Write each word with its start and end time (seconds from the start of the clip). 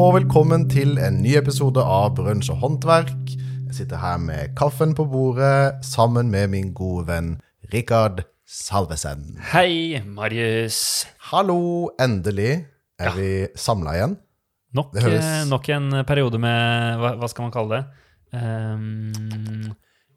og 0.00 0.14
velkommen 0.16 0.62
til 0.72 0.94
en 1.02 1.18
ny 1.20 1.34
episode 1.36 1.82
av 1.84 2.14
Brunsj 2.16 2.48
og 2.54 2.62
håndverk. 2.62 3.32
Jeg 3.68 3.74
sitter 3.76 4.00
her 4.00 4.16
med 4.22 4.54
kaffen 4.56 4.94
på 4.96 5.04
bordet 5.10 5.84
sammen 5.84 6.30
med 6.32 6.48
min 6.54 6.70
gode 6.76 7.04
venn 7.10 7.34
Rikard 7.74 8.22
Salvesen. 8.48 9.36
Hei, 9.52 10.00
Marius. 10.06 11.04
Hallo, 11.30 11.90
endelig 12.00 12.64
er 12.98 13.10
Ja. 13.10 13.12
vi 13.12 13.46
samla 13.54 13.94
igjen. 13.98 14.16
Nok, 14.72 14.96
eh, 14.96 15.44
nok 15.46 15.68
en 15.68 16.04
periode 16.06 16.38
med 16.38 16.98
Hva, 16.98 17.16
hva 17.18 17.28
skal 17.28 17.42
man 17.42 17.52
kalle 17.52 17.76
det? 17.76 17.84
Um, 18.32 19.74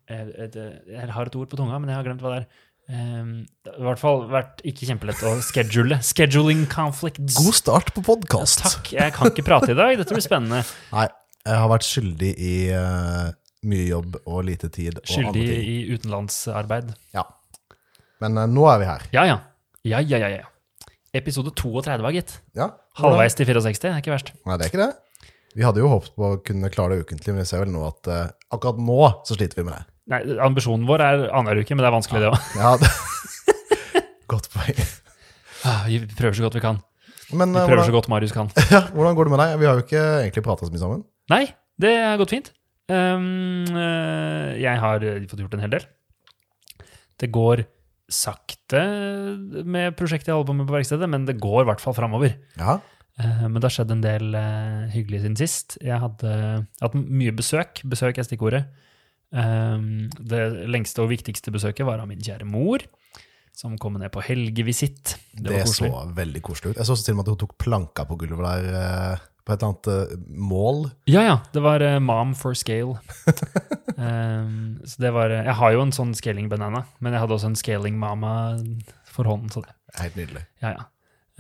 jeg, 0.08 0.34
jeg, 0.38 0.80
jeg 0.88 1.10
har 1.10 1.26
et 1.26 1.36
ord 1.36 1.50
på 1.50 1.58
tunga, 1.58 1.80
men 1.80 1.90
jeg 1.90 1.96
har 1.98 2.04
glemt 2.04 2.22
hva 2.22 2.36
det 2.36 2.44
er. 2.44 2.48
Ehm, 2.92 3.46
det 3.64 3.72
har 3.72 3.80
i 3.80 3.86
hvert 3.88 4.02
fall 4.02 4.26
vært 4.32 4.64
ikke 4.68 4.88
kjempelett 4.90 5.22
å 5.24 5.38
schedule. 5.46 6.00
Scheduling 6.04 6.66
conflicts. 6.72 7.38
God 7.40 7.56
start 7.56 7.94
på 7.96 8.04
podkast. 8.06 8.64
Takk. 8.66 8.92
Jeg 8.96 9.14
kan 9.16 9.32
ikke 9.32 9.46
prate 9.48 9.72
i 9.72 9.78
dag. 9.78 9.96
Dette 10.00 10.16
blir 10.16 10.26
spennende. 10.26 10.64
Nei, 10.92 11.08
jeg 11.48 11.62
har 11.62 11.72
vært 11.72 11.88
skyldig 11.88 12.34
i 12.36 12.56
uh, 12.76 13.30
mye 13.70 13.86
jobb 13.88 14.20
og 14.24 14.44
lite 14.50 14.70
tid 14.74 15.00
og 15.00 15.08
Skyldig 15.08 15.46
i 15.48 15.78
utenlandsarbeid. 15.96 16.92
Ja. 17.16 17.26
Men 18.24 18.42
uh, 18.42 18.50
nå 18.52 18.68
er 18.74 18.84
vi 18.84 18.90
her. 18.92 19.08
Ja, 19.16 19.26
ja. 19.32 19.40
Ja, 19.84 20.04
ja, 20.04 20.20
ja, 20.26 20.34
ja. 20.42 20.50
Episode 21.16 21.54
32, 21.56 22.12
gitt. 22.16 22.38
Ja. 22.58 22.72
Halvveis 23.00 23.36
til 23.38 23.48
64. 23.48 23.80
Det 23.80 23.92
er 23.94 24.04
ikke 24.04 24.16
verst. 24.16 24.36
Nei, 24.44 24.60
det 24.60 24.68
er 24.68 24.74
ikke 24.74 24.84
det. 24.84 25.32
Vi 25.54 25.64
hadde 25.64 25.84
jo 25.84 25.90
håpet 25.92 26.16
på 26.18 26.30
å 26.32 26.38
kunne 26.44 26.72
klare 26.74 26.98
det 26.98 27.06
ukentlig, 27.06 27.36
men 27.36 27.44
vi 27.44 27.50
ser 27.52 27.62
vel 27.62 27.72
nå 27.72 27.84
at 27.86 28.10
uh, 28.10 28.22
akkurat 28.52 28.80
nå 28.82 29.02
så 29.28 29.38
sliter 29.38 29.62
vi 29.62 29.68
med 29.70 29.78
det. 29.78 29.93
Nei, 30.12 30.20
Ambisjonen 30.44 30.88
vår 30.90 31.04
er 31.04 31.22
annenhver 31.30 31.64
uke, 31.64 31.76
men 31.76 31.86
det 31.86 31.90
er 31.90 31.96
vanskelig, 31.96 32.24
det 32.24 32.32
òg. 32.34 32.48
Ja, 32.60 32.74
det... 32.82 32.90
Godt 34.34 34.50
poeng. 34.52 34.82
Vi 35.88 36.00
prøver 36.18 36.36
så 36.36 36.44
godt 36.44 36.58
vi 36.58 36.64
kan. 36.64 36.82
Men 37.34 37.54
Vi 37.54 37.56
prøver 37.56 37.70
prøver 37.70 37.88
så 37.88 37.96
godt 37.96 38.10
Marius 38.12 38.34
kan. 38.36 38.50
ja, 38.74 38.84
hvordan 38.94 39.16
går 39.16 39.30
det 39.30 39.34
med 39.34 39.42
deg? 39.44 39.54
Vi 39.62 39.68
har 39.70 39.80
jo 39.80 39.86
ikke 39.86 40.04
egentlig 40.26 40.44
prata 40.46 40.68
så 40.68 40.74
mye 40.74 40.82
sammen. 40.82 41.06
Nei, 41.32 41.46
det 41.82 41.94
har 42.04 42.20
gått 42.22 42.34
fint. 42.36 42.52
Um, 42.92 43.64
eh, 43.72 44.50
jeg 44.60 44.82
har 44.82 45.06
eh, 45.08 45.24
fått 45.30 45.40
gjort 45.40 45.56
en 45.56 45.64
hel 45.64 45.72
del. 45.78 45.86
Det 47.22 47.32
går 47.32 47.64
sakte 48.12 48.82
med 49.64 49.96
prosjektet 49.98 50.30
jeg 50.30 50.36
holder 50.36 50.50
på 50.52 50.58
med 50.58 50.68
på 50.68 50.76
verkstedet, 50.76 51.08
men 51.10 51.24
det 51.30 51.40
går 51.42 51.64
i 51.64 51.70
hvert 51.72 51.82
fall 51.82 51.96
framover. 51.98 52.36
Ja. 52.60 52.78
Eh, 53.22 53.46
men 53.48 53.58
det 53.58 53.70
har 53.70 53.78
skjedd 53.78 53.96
en 53.96 54.04
del 54.04 54.36
hyggelig 54.94 55.24
siden 55.24 55.40
sist. 55.40 55.78
Jeg 55.82 56.02
hadde 56.04 56.34
hatt 56.84 56.98
mye 57.00 57.34
besøk. 57.36 57.86
Besøk 57.88 58.20
er 58.20 58.28
stikkordet. 58.28 58.68
Um, 59.34 60.12
det 60.22 60.42
lengste 60.70 61.02
og 61.02 61.10
viktigste 61.10 61.50
besøket 61.54 61.88
var 61.88 62.02
av 62.04 62.10
min 62.10 62.22
kjære 62.22 62.46
mor, 62.46 62.84
som 63.58 63.76
kom 63.82 63.98
ned 63.98 64.12
på 64.14 64.22
helgevisitt. 64.26 65.16
Det, 65.34 65.50
Det, 65.50 65.64
så 65.70 65.90
veldig 66.14 66.42
koselig 66.46 66.74
ut. 66.74 66.78
Jeg 66.78 66.86
så 66.86 66.94
også 66.94 67.08
til 67.08 67.16
og 67.16 67.20
med 67.20 67.26
at 67.26 67.34
hun 67.34 67.42
tok 67.42 67.56
planka 67.62 68.06
på 68.10 68.18
gulvet 68.22 68.46
der 68.46 68.68
eh, 68.78 69.24
på 69.44 69.54
et 69.54 69.64
eller 69.64 69.72
annet 69.72 69.90
eh, 69.94 70.18
mål. 70.54 70.82
Ja, 71.10 71.24
ja. 71.26 71.38
Det 71.54 71.64
var 71.66 71.82
uh, 71.82 71.98
Mom 72.02 72.34
for 72.38 72.58
scale. 72.58 72.98
um, 73.98 74.82
så 74.90 75.02
det 75.02 75.14
var 75.16 75.34
Jeg 75.34 75.56
har 75.60 75.74
jo 75.74 75.86
en 75.86 75.96
sånn 75.96 76.14
scaling 76.18 76.50
banana, 76.52 76.86
men 77.00 77.14
jeg 77.14 77.26
hadde 77.26 77.38
også 77.38 77.54
en 77.54 77.60
scaling 77.60 77.98
mama 78.02 78.34
for 79.10 79.30
hånden. 79.30 79.50
Så 79.54 79.66
det, 79.66 79.74
Helt 80.00 80.20
nydelig. 80.20 80.46
ja, 80.62 80.78
ja. 80.78 80.90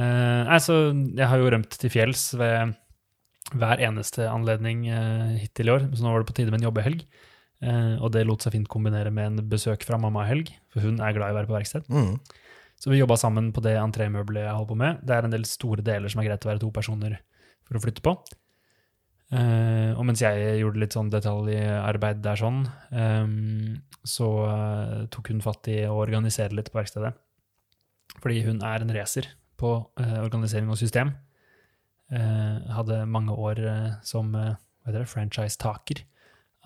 Uh, 0.01 0.49
altså, 0.49 0.89
jeg 0.89 1.29
har 1.29 1.37
jo 1.37 1.51
rømt 1.53 1.77
til 1.77 1.91
fjells 1.93 2.31
ved 2.33 2.73
hver 3.53 3.81
eneste 3.85 4.25
anledning 4.25 4.87
uh, 4.89 5.37
hittil 5.37 5.69
i 5.69 5.73
år, 5.75 5.85
så 5.93 6.01
nå 6.01 6.15
var 6.15 6.23
det 6.23 6.29
på 6.31 6.37
tide 6.39 6.49
med 6.49 6.63
en 6.63 6.67
jobbehelg. 6.71 7.05
Eh, 7.05 7.29
og 7.63 8.09
det 8.13 8.25
lot 8.27 8.43
seg 8.43 8.55
fint 8.57 8.69
kombinere 8.71 9.11
med 9.13 9.29
en 9.29 9.49
besøk 9.51 9.85
fra 9.87 9.99
mamma-helg, 10.01 10.49
for 10.73 10.83
hun 10.85 10.97
er 10.99 11.15
glad 11.15 11.31
i 11.31 11.35
å 11.35 11.37
være 11.37 11.49
på 11.49 11.55
verksted. 11.55 11.85
Mm. 11.87 12.17
Så 12.81 12.91
vi 12.91 12.99
jobba 12.99 13.15
sammen 13.19 13.51
på 13.55 13.61
det 13.63 13.77
entrémøbelet 13.79 14.43
jeg 14.43 14.55
holder 14.55 14.71
på 14.71 14.79
med. 14.81 15.03
Det 15.07 15.15
er 15.15 15.27
en 15.27 15.35
del 15.35 15.45
store 15.47 15.85
deler 15.85 16.11
som 16.11 16.19
er 16.19 16.27
greit 16.27 16.43
å 16.43 16.49
være 16.49 16.63
to 16.63 16.71
personer 16.75 17.19
for 17.63 17.79
å 17.79 17.83
flytte 17.83 18.03
på. 18.03 18.15
Uh, 19.33 19.95
og 19.95 20.03
mens 20.05 20.21
jeg 20.21 20.59
gjorde 20.59 20.81
litt 20.81 20.93
sånn 20.93 21.09
detaljarbeid 21.13 22.19
der 22.25 22.37
sånn, 22.37 22.65
um, 22.91 23.77
så 24.05 24.27
uh, 24.45 24.97
tok 25.13 25.31
hun 25.31 25.41
fatt 25.45 25.71
i 25.71 25.79
å 25.87 25.95
organisere 26.03 26.57
litt 26.57 26.73
på 26.73 26.81
verkstedet. 26.81 27.13
Fordi 28.19 28.43
hun 28.49 28.59
er 28.67 28.83
en 28.83 28.93
racer 28.93 29.31
på 29.57 29.77
uh, 29.79 30.19
organisering 30.25 30.69
og 30.73 30.81
system. 30.81 31.15
Eh, 32.13 32.71
hadde 32.75 33.05
mange 33.09 33.33
år 33.33 33.59
eh, 33.63 33.93
som 34.05 34.33
eh, 34.35 34.53
hva 34.83 34.91
heter 34.91 35.01
det, 35.01 35.09
franchise-taker 35.09 36.01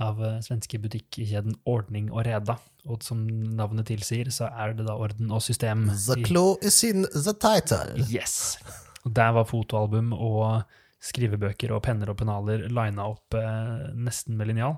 av 0.03 0.19
eh, 0.24 0.40
svenske 0.46 0.80
butikkjeden 0.81 1.58
Ordning 1.69 2.09
og 2.13 2.25
Reda. 2.28 2.58
Og 2.88 3.03
som 3.03 3.24
navnet 3.58 3.90
tilsier, 3.90 4.30
så 4.34 4.50
er 4.50 4.75
det 4.78 4.88
da 4.88 4.96
orden 4.96 5.31
og 5.34 5.44
system. 5.44 5.88
The 6.08 6.22
clue 6.25 6.58
is 6.66 6.80
in 6.88 7.08
the 7.13 7.34
title. 7.34 7.97
Yes. 8.08 8.58
Og 9.03 9.13
der 9.16 9.34
var 9.35 9.47
fotoalbum 9.50 10.13
og 10.13 10.68
skrivebøker 11.08 11.72
og 11.75 11.84
penner 11.85 12.09
og 12.12 12.18
pennaler 12.19 12.68
lina 12.68 13.09
opp 13.09 13.38
eh, 13.38 13.90
nesten 13.96 14.38
med 14.40 14.52
linjal. 14.52 14.78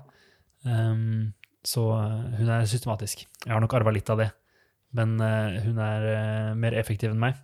Um, 0.64 1.32
så 1.66 1.84
eh, 1.96 2.36
hun 2.40 2.50
er 2.52 2.68
systematisk. 2.68 3.26
Jeg 3.44 3.52
har 3.52 3.62
nok 3.62 3.74
arva 3.76 3.92
litt 3.94 4.10
av 4.12 4.20
det, 4.22 4.30
men 4.96 5.16
eh, 5.24 5.60
hun 5.66 5.80
er 5.84 6.06
eh, 6.14 6.52
mer 6.58 6.76
effektiv 6.80 7.12
enn 7.12 7.20
meg. 7.20 7.38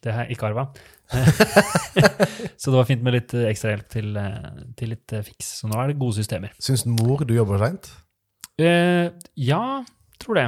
Det 0.00 0.14
har 0.14 0.26
jeg 0.26 0.36
ikke 0.36 0.50
arva. 0.50 0.68
så 2.60 2.70
det 2.70 2.76
var 2.76 2.88
fint 2.88 3.02
med 3.04 3.16
litt 3.16 3.34
eh, 3.34 3.48
ekstra 3.50 3.74
hjelp 3.74 3.90
til, 3.92 4.12
eh, 4.20 4.62
til 4.78 4.92
litt 4.94 5.16
eh, 5.16 5.24
fiks. 5.26 5.52
Så 5.60 5.70
nå 5.70 5.78
er 5.80 5.90
det 5.90 6.00
gode 6.00 6.18
systemer. 6.20 6.54
Syns 6.62 6.86
mor 6.88 7.24
du 7.26 7.34
jobber 7.34 7.60
seint? 7.62 7.90
Uh, 8.60 9.08
ja, 9.40 9.62
tror 10.20 10.36
det. 10.36 10.46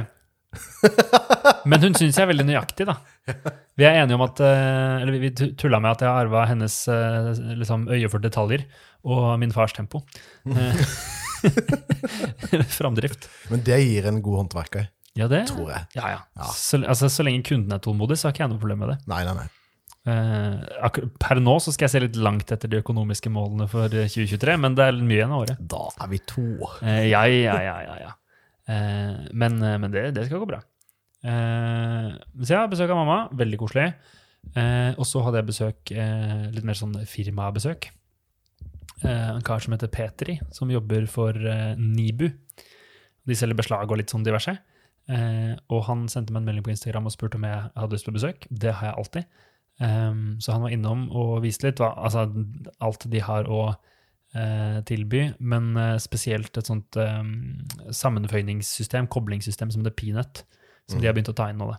Men 1.69 1.81
hun 1.81 1.95
syns 1.97 2.13
jeg 2.15 2.23
er 2.23 2.29
veldig 2.29 2.45
nøyaktig, 2.45 2.85
da. 2.85 2.99
Vi 3.79 3.87
er 3.87 4.03
enige 4.03 4.19
om 4.19 4.21
at 4.21 4.37
Eller 4.43 5.15
vi 5.17 5.31
tulla 5.33 5.79
med 5.81 5.95
at 5.95 6.03
jeg 6.03 6.11
har 6.11 6.27
arva 6.27 6.43
hennes 6.45 6.75
liksom, 7.57 7.87
øye 7.89 8.09
for 8.11 8.21
detaljer 8.21 8.67
og 9.03 9.39
min 9.39 9.51
fars 9.55 9.73
tempo. 9.73 10.03
Eh, 10.45 10.83
Framdrift. 12.77 13.27
Men 13.51 13.63
det 13.65 13.79
gir 13.83 14.07
en 14.07 14.21
god 14.23 14.43
håndverker, 14.43 14.87
Ja, 15.17 15.27
det 15.27 15.47
tror 15.51 15.69
jeg. 15.69 15.85
Ja, 15.97 16.09
ja. 16.09 16.21
Ja. 16.37 16.53
Så, 16.55 16.79
altså, 16.81 17.09
så 17.09 17.25
lenge 17.25 17.43
kunden 17.43 17.71
er 17.71 17.81
tålmodig, 17.83 18.17
så 18.17 18.27
har 18.27 18.35
ikke 18.35 18.45
jeg 18.45 18.53
noe 18.53 18.61
problem 18.61 18.83
med 18.85 18.93
det. 18.93 18.97
Nei, 19.11 19.23
nei, 19.27 19.35
nei. 19.43 19.49
Eh, 20.03 20.97
per 21.23 21.39
nå 21.39 21.53
så 21.63 21.71
skal 21.71 21.87
jeg 21.87 21.93
se 21.93 22.01
litt 22.03 22.17
langt 22.19 22.51
etter 22.51 22.67
de 22.71 22.81
økonomiske 22.81 23.31
målene 23.31 23.69
for 23.71 23.87
eh, 23.87 24.09
2023, 24.11 24.57
men 24.59 24.75
det 24.75 24.89
er 24.89 24.99
mye 24.99 25.21
igjen 25.21 25.31
av 25.35 25.45
året. 25.45 25.63
Da 25.73 25.85
er 26.03 26.11
vi 26.11 26.19
to. 26.27 26.43
Eh, 26.83 27.05
ja, 27.13 27.23
ja, 27.31 27.55
ja, 27.63 27.77
ja. 27.87 27.95
ja. 28.07 28.11
Eh, 28.67 29.29
men 29.31 29.61
eh, 29.63 29.77
men 29.79 29.93
det, 29.95 30.09
det 30.17 30.27
skal 30.27 30.43
gå 30.43 30.49
bra. 30.51 30.59
Eh, 31.23 32.09
så 32.41 32.49
jeg 32.51 32.59
har 32.59 32.71
besøk 32.71 32.91
av 32.91 32.99
mamma. 32.99 33.19
Veldig 33.39 33.61
koselig. 33.63 33.93
Eh, 34.59 34.91
og 34.99 35.07
så 35.07 35.23
hadde 35.23 35.39
jeg 35.39 35.49
besøk, 35.53 35.93
eh, 35.95 36.49
litt 36.51 36.67
mer 36.67 36.77
sånn 36.77 36.97
firmabesøk. 37.07 37.87
Eh, 39.03 39.29
en 39.37 39.43
kar 39.43 39.63
som 39.63 39.75
heter 39.75 39.91
Petri, 39.91 40.37
som 40.51 40.71
jobber 40.71 41.07
for 41.11 41.31
eh, 41.35 41.79
Nibu. 41.79 42.27
De 43.23 43.39
selger 43.39 43.55
beslag 43.55 43.87
og 43.87 43.99
litt 43.99 44.11
sånn 44.11 44.27
diverse. 44.27 44.57
Eh, 45.11 45.55
og 45.71 45.81
han 45.87 46.05
sendte 46.11 46.35
meg 46.35 46.43
en 46.43 46.51
melding 46.51 46.67
på 46.67 46.75
Instagram 46.75 47.07
og 47.07 47.15
spurte 47.15 47.39
om 47.39 47.47
jeg 47.47 47.71
hadde 47.71 47.95
lyst 47.95 48.07
på 48.07 48.15
besøk. 48.15 48.47
Det 48.51 48.75
har 48.75 48.91
jeg 48.91 48.99
alltid. 48.99 49.41
Eh, 49.83 50.11
så 50.39 50.55
han 50.55 50.65
var 50.65 50.75
innom 50.75 51.07
og 51.11 51.41
viste 51.45 51.69
litt 51.69 51.81
hva, 51.83 51.93
altså, 52.07 52.27
alt 52.83 53.07
de 53.11 53.23
har 53.23 53.49
å 53.51 53.63
uh, 54.33 54.79
tilby, 54.89 55.27
men 55.45 55.73
uh, 55.77 55.97
spesielt 56.01 56.57
et 56.57 56.69
sånt 56.69 56.97
um, 56.97 57.33
sammenføyningssystem, 57.93 59.09
koblingssystem 59.13 59.73
som 59.73 59.83
heter 59.83 59.95
Peanut, 59.99 60.45
som 60.89 61.01
de 61.01 61.07
har 61.07 61.15
begynt 61.15 61.31
å 61.31 61.37
ta 61.37 61.51
inn 61.51 61.61
nå. 61.61 61.69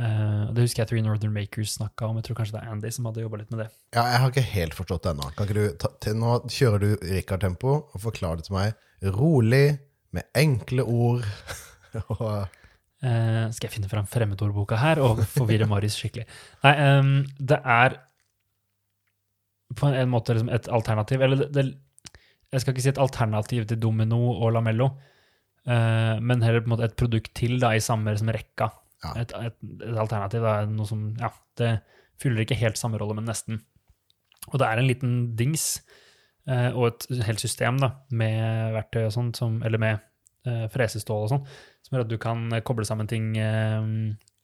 Eh, 0.00 0.52
det 0.54 0.64
husker 0.64 0.82
jeg 0.82 0.90
Three 0.90 1.04
Northern 1.04 1.34
Makers 1.34 1.76
snakka 1.76 2.08
om. 2.08 2.18
Jeg 2.18 2.28
tror 2.28 2.38
kanskje 2.40 2.56
det 2.56 2.62
er 2.62 2.72
Andy 2.72 2.90
som 2.94 3.06
hadde 3.08 3.24
jobba 3.24 3.42
litt 3.42 3.52
med 3.52 3.64
det. 3.64 3.68
Ja, 3.94 4.06
jeg 4.08 4.22
har 4.22 4.32
ikke 4.32 4.46
helt 4.54 4.76
forstått 4.78 5.04
det 5.04 5.12
ennå. 5.12 5.28
Kan 5.36 5.48
ikke 5.48 5.58
du 5.58 5.76
ta, 5.82 5.92
til 6.02 6.16
nå 6.18 6.38
kjører 6.48 6.82
du 6.82 7.06
Rikard-tempo 7.10 7.74
og 7.82 8.02
forklarer 8.06 8.40
det 8.40 8.48
til 8.48 8.56
meg 8.56 9.12
rolig, 9.18 9.66
med 10.12 10.28
enkle 10.36 10.84
ord. 10.88 11.28
og 12.16 12.61
Eh, 13.02 13.46
skal 13.50 13.66
jeg 13.66 13.74
finne 13.74 13.90
fram 13.90 14.06
fremmedordboka 14.06 14.76
her 14.78 15.00
og 15.02 15.24
forvirre 15.34 15.66
Marius 15.70 15.96
skikkelig? 15.98 16.22
Nei, 16.62 16.74
um, 17.00 17.14
det 17.38 17.58
er 17.58 17.96
på 19.74 19.88
en 19.88 20.12
måte 20.12 20.36
liksom 20.36 20.52
et 20.52 20.68
alternativ 20.70 21.24
Eller 21.24 21.40
det, 21.40 21.48
det, 21.56 21.64
jeg 22.52 22.62
skal 22.62 22.74
ikke 22.74 22.84
si 22.84 22.90
et 22.92 23.00
alternativ 23.02 23.64
til 23.66 23.80
Domino 23.80 24.20
og 24.34 24.52
Lamello, 24.54 24.90
uh, 25.66 26.20
men 26.20 26.44
heller 26.44 26.62
på 26.62 26.70
en 26.70 26.74
måte 26.76 26.86
et 26.90 26.98
produkt 27.00 27.32
til 27.34 27.56
da, 27.62 27.72
i 27.74 27.82
samme 27.82 28.12
liksom, 28.12 28.30
rekka. 28.36 28.68
Ja. 29.02 29.16
Et, 29.24 29.34
et, 29.48 29.58
et 29.80 29.98
alternativ 29.98 30.46
er 30.46 30.70
noe 30.70 30.86
som 30.86 31.08
Ja, 31.18 31.32
det 31.58 31.72
fyller 32.22 32.44
ikke 32.44 32.60
helt 32.60 32.78
samme 32.78 33.00
rolle, 33.02 33.16
men 33.18 33.26
nesten. 33.26 33.64
Og 34.52 34.60
det 34.60 34.68
er 34.68 34.78
en 34.78 34.86
liten 34.86 35.16
dings 35.40 35.66
uh, 36.46 36.70
og 36.70 36.92
et 36.92 37.26
helt 37.26 37.42
system 37.42 37.82
da, 37.82 37.96
med 38.14 38.76
verktøy 38.78 39.08
og 39.08 39.14
sånt, 39.18 39.42
som, 39.42 39.58
eller 39.66 39.82
med 39.82 40.08
fresestål 40.42 41.20
og 41.22 41.28
sånn, 41.30 41.42
som 41.82 41.96
gjør 41.96 42.04
at 42.06 42.12
du 42.12 42.18
kan 42.22 42.46
eh, 42.52 42.62
koble 42.64 42.86
sammen 42.88 43.08
ting 43.10 43.32
eh, 43.36 43.82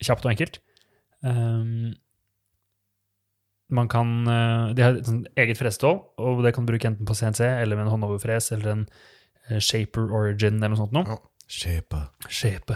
kjapt 0.05 0.25
og 0.27 0.31
enkelt. 0.33 0.59
Um, 1.23 1.93
man 3.69 3.89
kan 3.91 4.11
eh, 4.27 4.73
De 4.77 4.83
har 4.85 4.97
et 4.97 5.05
sånt 5.09 5.27
eget 5.37 5.59
frestål, 5.59 5.99
og 6.21 6.43
det 6.45 6.53
kan 6.55 6.65
du 6.65 6.71
bruke 6.73 6.87
enten 6.89 7.05
på 7.09 7.15
CNC 7.17 7.43
eller 7.45 7.75
med 7.77 7.87
en 7.87 7.93
håndoverfres 7.95 8.51
eller 8.57 8.71
en 8.75 8.85
Shaper 9.59 10.11
Origin 10.13 10.59
eller 10.59 10.75
noe 10.75 10.81
sånt 10.83 10.93
noe. 10.93 11.05
ja, 11.09 11.17
Shape. 11.49 11.99
Shape. 12.29 12.75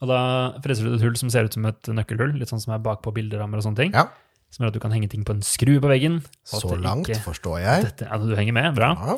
Og 0.00 0.08
da 0.08 0.18
freser 0.64 0.86
du 0.88 0.94
et 0.96 1.02
hull 1.04 1.16
som 1.20 1.28
ser 1.32 1.44
ut 1.44 1.52
som 1.56 1.66
et 1.68 1.90
nøkkelhull, 1.92 2.32
litt 2.40 2.48
sånn 2.48 2.62
som 2.62 2.72
er 2.76 2.80
bakpå 2.84 3.12
bilderammer 3.16 3.60
og 3.60 3.66
sånne 3.66 3.82
ting. 3.82 3.92
Ja. 3.96 4.06
som 4.54 4.62
gjør 4.64 4.70
at 4.70 4.76
du 4.78 4.80
kan 4.84 4.92
henge 4.94 5.08
ting 5.12 5.24
på 5.26 5.34
en 5.34 5.42
skru 5.44 5.74
på 5.82 5.88
veggen. 5.90 6.20
Så 6.46 6.76
langt 6.78 7.08
ikke- 7.10 7.20
forstår 7.24 7.58
jeg. 7.60 7.84
Dette, 7.88 8.06
ja, 8.08 8.16
du 8.22 8.36
henger 8.38 8.54
med, 8.54 8.74
bra. 8.76 8.92
Ja. 8.94 9.16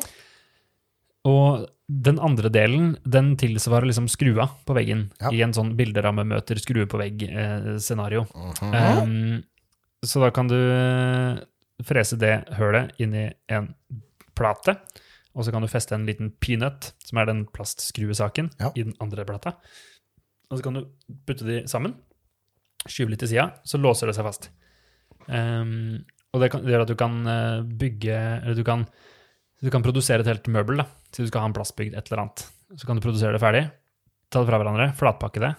Og 1.27 1.65
den 1.87 2.19
andre 2.23 2.49
delen, 2.53 2.93
den 3.07 3.33
tilsvarer 3.39 3.87
liksom 3.89 4.07
skrua 4.11 4.45
på 4.67 4.75
veggen 4.75 5.05
Ja. 5.21 5.31
i 5.31 5.41
en 5.43 5.53
sånn 5.55 5.73
bilderamme 5.79 6.23
møter 6.27 6.59
skrue 6.59 6.85
på 6.87 6.99
vegg-scenario. 6.99 8.25
Mhm. 8.35 8.73
Um, 8.75 9.43
så 10.05 10.21
da 10.21 10.29
kan 10.31 10.47
du 10.47 10.55
eh, 10.55 11.39
frese 11.83 12.17
det 12.19 12.33
hølet 12.57 12.91
inn 13.01 13.15
i 13.17 13.25
en 13.49 13.71
plate, 14.37 14.77
og 15.35 15.43
så 15.45 15.51
kan 15.51 15.61
du 15.65 15.67
feste 15.71 15.95
en 15.95 16.05
liten 16.07 16.31
peanøtt, 16.41 16.91
som 17.03 17.17
er 17.21 17.25
den 17.29 17.45
plastskruesaken, 17.45 18.51
Ja. 18.59 18.71
i 18.75 18.83
den 18.83 18.93
andre 19.01 19.25
plata. 19.25 19.55
Og 20.51 20.59
så 20.59 20.63
kan 20.63 20.73
du 20.73 20.85
putte 21.25 21.45
de 21.45 21.63
sammen, 21.67 21.95
skyve 22.87 23.09
litt 23.09 23.19
til 23.19 23.29
sida, 23.33 23.49
så 23.65 23.79
låser 23.81 24.07
det 24.07 24.15
seg 24.15 24.25
fast. 24.25 24.49
Um, 25.27 26.05
og 26.33 26.41
det, 26.41 26.51
kan, 26.51 26.61
det 26.63 26.71
gjør 26.71 26.81
at 26.85 26.87
du 26.91 26.95
kan 26.95 27.15
eh, 27.27 27.61
bygge 27.63 28.15
Eller 28.43 28.55
du 28.55 28.63
kan, 28.63 28.85
du 29.61 29.69
kan 29.73 29.83
produsere 29.83 30.21
et 30.23 30.29
helt 30.29 30.47
møbel, 30.47 30.77
da. 30.77 30.85
Så 31.13 31.23
du 31.23 31.27
skal 31.31 31.41
ha 31.45 31.49
en 31.49 31.55
plastbygd 31.55 31.95
et 31.97 32.09
eller 32.11 32.23
annet. 32.25 32.45
Så 32.77 32.87
kan 32.87 32.97
du 32.99 33.03
produsere 33.05 33.31
det 33.35 33.41
ferdig, 33.41 33.63
ta 34.29 34.41
det 34.43 34.49
fra 34.49 34.59
hverandre, 34.59 34.89
flatpakke 34.99 35.39
det, 35.43 35.53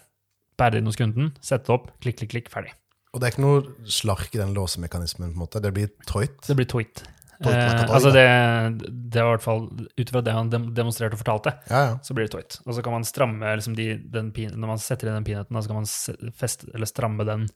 bære 0.60 0.76
det 0.76 0.82
inn 0.82 0.90
hos 0.90 0.98
kunden, 1.00 1.30
sette 1.40 1.66
det 1.70 1.74
opp, 1.78 1.86
klikk, 2.04 2.18
klikk, 2.20 2.30
klikk, 2.34 2.50
ferdig. 2.52 2.74
Og 3.14 3.20
det 3.22 3.28
er 3.28 3.32
ikke 3.32 3.44
noe 3.46 3.88
slark 3.88 4.34
i 4.36 4.40
den 4.42 4.52
låsemekanismen, 4.52 5.30
på 5.32 5.38
en 5.38 5.40
måte. 5.46 5.62
Det 5.64 5.70
blir 5.72 5.88
toit. 6.06 6.36
Det 6.44 6.56
blir 6.58 6.68
tøyt. 6.68 7.00
Eh, 7.38 7.84
altså 7.94 8.10
det, 8.10 8.24
det 9.14 9.22
var 9.22 9.30
i 9.30 9.34
hvert 9.36 9.44
fall 9.44 9.60
ut 9.96 10.10
fra 10.10 10.20
det 10.26 10.32
han 10.34 10.48
demonstrerte 10.50 11.14
og 11.14 11.20
fortalte, 11.22 11.52
Ja, 11.70 11.80
ja. 11.86 11.92
så 12.02 12.14
blir 12.16 12.26
det 12.26 12.32
tøyt. 12.34 12.56
Og 12.66 12.74
så 12.74 12.82
kan 12.84 12.96
man 12.96 13.06
stramme 13.06 13.52
liksom 13.60 13.76
de, 13.78 13.86
den 14.10 14.32
pin, 14.34 14.50
Når 14.58 14.72
man 14.74 14.80
setter 14.82 15.08
inn 15.08 15.20
den 15.20 15.26
peanøtten, 15.28 15.60
så 15.62 15.70
kan 15.70 15.78
man 15.78 16.32
feste, 16.36 16.68
eller 16.74 16.90
stramme 16.90 17.24
den. 17.28 17.46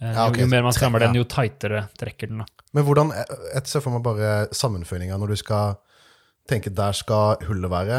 Eh, 0.00 0.06
Ja, 0.14 0.28
okay. 0.28 0.44
jo, 0.44 0.46
jo 0.46 0.52
mer 0.54 0.62
man 0.62 0.72
strammer 0.76 1.02
den, 1.02 1.18
jo 1.18 1.26
tightere 1.26 1.88
trekker 1.98 2.30
den. 2.30 2.44
da. 2.44 2.64
Men 2.72 2.84
hvordan 2.86 3.10
Jeg 3.18 3.62
ser 3.66 3.82
for 3.82 3.90
meg 3.96 4.04
bare 4.06 4.32
sammenføyninga 4.54 5.18
når 5.18 5.34
du 5.34 5.36
skal 5.42 5.76
tenke 6.48 6.72
der 6.74 6.96
skal 6.96 7.42
hullet 7.48 7.70
være, 7.72 7.98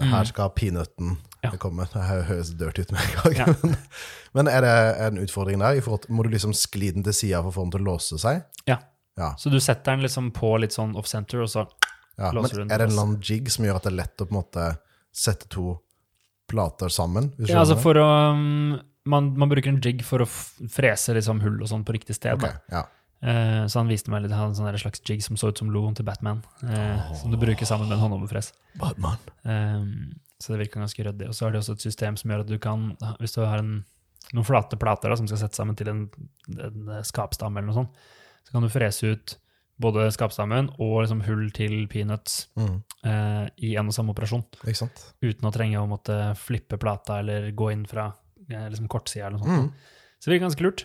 her 0.00 0.28
skal 0.28 0.52
peanøtten 0.56 1.16
Ja. 1.44 1.52
komme. 1.58 1.84
Det 1.92 2.02
høres 2.02 2.48
dirty 2.58 2.82
ut 2.82 2.92
med 2.92 3.00
en 3.00 3.34
gang. 3.34 3.36
Ja. 3.38 3.76
Men 4.34 4.48
er 4.50 4.64
det 4.64 4.72
en 5.06 5.20
utfordring 5.22 5.60
der? 5.62 5.78
I 5.78 5.82
forhold 5.84 6.08
må 6.10 6.24
du 6.26 6.32
liksom 6.32 6.52
skli 6.56 6.90
den 6.94 7.04
til 7.06 7.14
sida 7.14 7.42
for 7.44 7.52
å 7.52 7.54
få 7.54 7.66
den 7.66 7.76
til 7.76 7.84
å 7.84 7.88
låse 7.92 8.18
seg? 8.18 8.42
Ja. 8.66 8.80
Ja. 9.18 9.32
Så 9.38 9.50
du 9.50 9.58
setter 9.62 9.94
den 9.96 10.02
liksom 10.06 10.32
på 10.34 10.50
litt 10.62 10.74
sånn 10.74 10.96
off-center, 10.98 11.42
og 11.46 11.50
så 11.50 11.64
ja. 12.18 12.32
Låser 12.34 12.56
du 12.56 12.64
Men 12.64 12.68
den 12.68 12.74
er 12.74 12.82
det 12.82 12.88
en 12.90 12.96
lang 12.98 13.16
jig 13.22 13.50
som 13.54 13.64
gjør 13.66 13.78
at 13.78 13.86
det 13.86 13.92
er 13.92 13.98
lett 14.00 14.22
å 14.22 14.26
på 14.26 14.34
en 14.34 14.40
måte 14.40 14.66
sette 15.14 15.46
to 15.54 15.76
plater 16.50 16.90
sammen? 16.90 17.30
Ja, 17.46 17.60
altså 17.62 17.76
for 17.78 17.98
å 18.02 18.06
um, 18.34 18.78
man, 19.08 19.30
man 19.38 19.50
bruker 19.50 19.70
en 19.70 19.80
jig 19.84 20.02
for 20.06 20.24
å 20.24 20.28
frese 20.28 21.14
liksom 21.16 21.38
hull 21.44 21.60
og 21.62 21.70
sånn 21.70 21.84
på 21.86 21.94
riktig 21.94 22.18
sted. 22.18 22.34
Ok, 22.34 22.46
da. 22.48 22.80
ja. 22.80 22.82
Eh, 23.18 23.66
så 23.66 23.80
han 23.80 23.90
viste 23.90 24.12
meg 24.12 24.22
litt, 24.22 24.32
han 24.32 24.46
hadde 24.46 24.54
en 24.54 24.60
sånn 24.60 24.80
slags 24.84 25.02
jig 25.02 25.24
som 25.24 25.38
så 25.40 25.50
ut 25.50 25.58
som 25.58 25.72
loen 25.74 25.96
til 25.98 26.06
Batman, 26.06 26.44
eh, 26.62 27.14
som 27.18 27.32
du 27.32 27.38
bruker 27.40 27.66
sammen 27.66 27.88
med 27.90 27.96
en 27.98 28.04
håndoverfres. 28.04 28.52
Batman. 28.78 29.18
Um, 29.42 29.90
så 30.38 30.54
det 30.54 30.60
virker 30.62 30.84
ganske 30.84 31.02
ryddig. 31.02 31.30
Og 31.30 31.34
så 31.34 31.46
har 31.46 31.54
de 31.54 31.58
også 31.62 31.74
et 31.74 31.88
system 31.88 32.18
som 32.18 32.30
gjør 32.30 32.44
at 32.44 32.52
du 32.52 32.58
kan, 32.62 32.92
hvis 33.18 33.34
du 33.34 33.42
har 33.42 33.58
en, 33.58 33.80
noen 34.30 34.46
flate 34.46 34.78
plater 34.78 35.10
da, 35.10 35.18
som 35.18 35.26
skal 35.30 35.42
sette 35.42 35.58
sammen 35.58 35.78
til 35.78 35.90
en, 35.90 36.06
en 36.54 36.94
skapstamme 37.06 37.58
eller 37.58 37.72
noe 37.72 37.80
sånt, 37.80 38.00
så 38.46 38.54
kan 38.54 38.64
du 38.64 38.70
frese 38.72 39.12
ut 39.12 39.34
både 39.82 40.08
skapstammen 40.14 40.72
og 40.82 41.02
liksom 41.04 41.20
hull 41.26 41.48
til 41.54 41.86
peanuts 41.90 42.48
Mm, 42.58 42.80
uh, 43.06 43.46
i 43.62 43.74
en 43.78 43.90
og 43.90 43.94
samme 43.94 44.10
operasjon, 44.14 44.42
uten 45.22 45.46
å 45.46 45.52
trenge 45.54 45.78
å 45.78 45.90
måtte 45.90 46.16
flippe 46.38 46.78
plata 46.82 47.20
eller 47.22 47.52
gå 47.54 47.70
inn 47.70 47.84
fra 47.86 48.08
eh, 48.48 48.66
liksom 48.72 48.88
kortsida 48.90 49.28
eller 49.28 49.38
noe 49.38 49.46
sånt. 49.46 49.68
Mm. 49.68 50.16
Så 50.18 50.26
det 50.26 50.34
virker 50.34 50.48
ganske 50.48 50.66
lurt. 50.66 50.84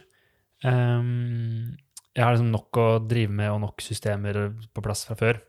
Um, 0.64 1.74
jeg 2.14 2.24
har 2.24 2.36
liksom 2.36 2.52
nok 2.54 2.80
å 2.80 2.88
drive 3.10 3.34
med 3.34 3.52
og 3.52 3.62
nok 3.64 3.84
systemer 3.84 4.46
på 4.74 4.86
plass 4.86 5.06
fra 5.08 5.18
før. 5.20 5.42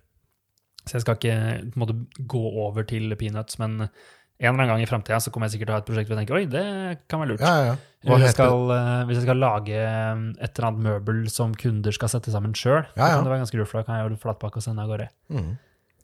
Så 0.84 0.98
jeg 0.98 1.04
skal 1.04 1.16
ikke 1.16 1.38
på 1.70 1.78
en 1.78 1.82
måte 1.82 1.96
gå 2.28 2.44
over 2.64 2.86
til 2.88 3.12
peanuts, 3.20 3.58
men 3.60 3.84
en 3.84 4.50
eller 4.50 4.64
annen 4.64 4.72
gang 4.72 4.82
i 4.82 4.88
framtida 4.88 5.20
så 5.22 5.30
kommer 5.32 5.46
jeg 5.48 5.56
sikkert 5.56 5.70
til 5.70 5.74
å 5.74 5.76
ha 5.76 5.82
et 5.82 5.88
prosjekt 5.88 6.08
hvor 6.10 6.18
jeg 6.18 6.24
tenker 6.24 6.38
oi, 6.40 6.46
det 6.50 6.64
kan 7.08 7.22
være 7.22 7.30
lurt. 7.32 7.44
Ja, 7.44 7.68
ja. 7.70 7.76
Hva 8.04 8.18
Hvis 8.18 8.26
jeg, 8.26 8.34
skal, 8.34 8.64
eh, 8.74 9.04
hvis 9.08 9.20
jeg 9.20 9.26
skal 9.28 9.38
lage 9.40 9.76
eh, 9.78 10.24
et 10.44 10.58
eller 10.58 10.66
annet 10.68 10.84
møbel 10.88 11.22
som 11.32 11.54
kunder 11.56 11.94
skal 11.96 12.10
sette 12.12 12.34
sammen 12.34 12.56
sjøl, 12.58 12.82
Ja, 12.98 13.14
kan 13.14 13.24
det 13.24 13.32
være 13.32 13.44
ganske 13.44 13.60
lurt, 13.60 13.70
for 13.70 13.80
da 13.80 13.86
kan 13.86 13.96
jeg 13.96 14.04
gjøre 14.04 14.16
det 14.16 14.24
flatpakke 14.26 14.60
og 14.60 14.66
sende 14.66 14.84
av 14.84 14.92
gårde. 14.92 15.08
mm. 15.32 15.54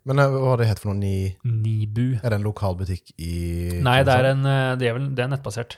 Men 0.09 0.23
eh, 0.23 0.33
hva 0.33 0.57
det 0.57 0.71
het 0.71 0.81
for 0.81 0.95
noe? 0.95 1.01
Ni... 1.03 1.15
Nibu. 1.45 2.17
Er 2.23 2.33
det 2.33 2.39
en 2.39 2.47
lokal 2.47 2.79
butikk 2.79 3.13
i 3.21 3.81
Nei, 3.85 3.99
det 4.07 4.15
er, 4.15 4.31
en, 4.33 4.47
eh, 4.49 4.73
det 4.81 4.89
er, 4.89 4.97
vel, 4.97 5.11
det 5.17 5.27
er 5.27 5.33
nettbasert. 5.35 5.77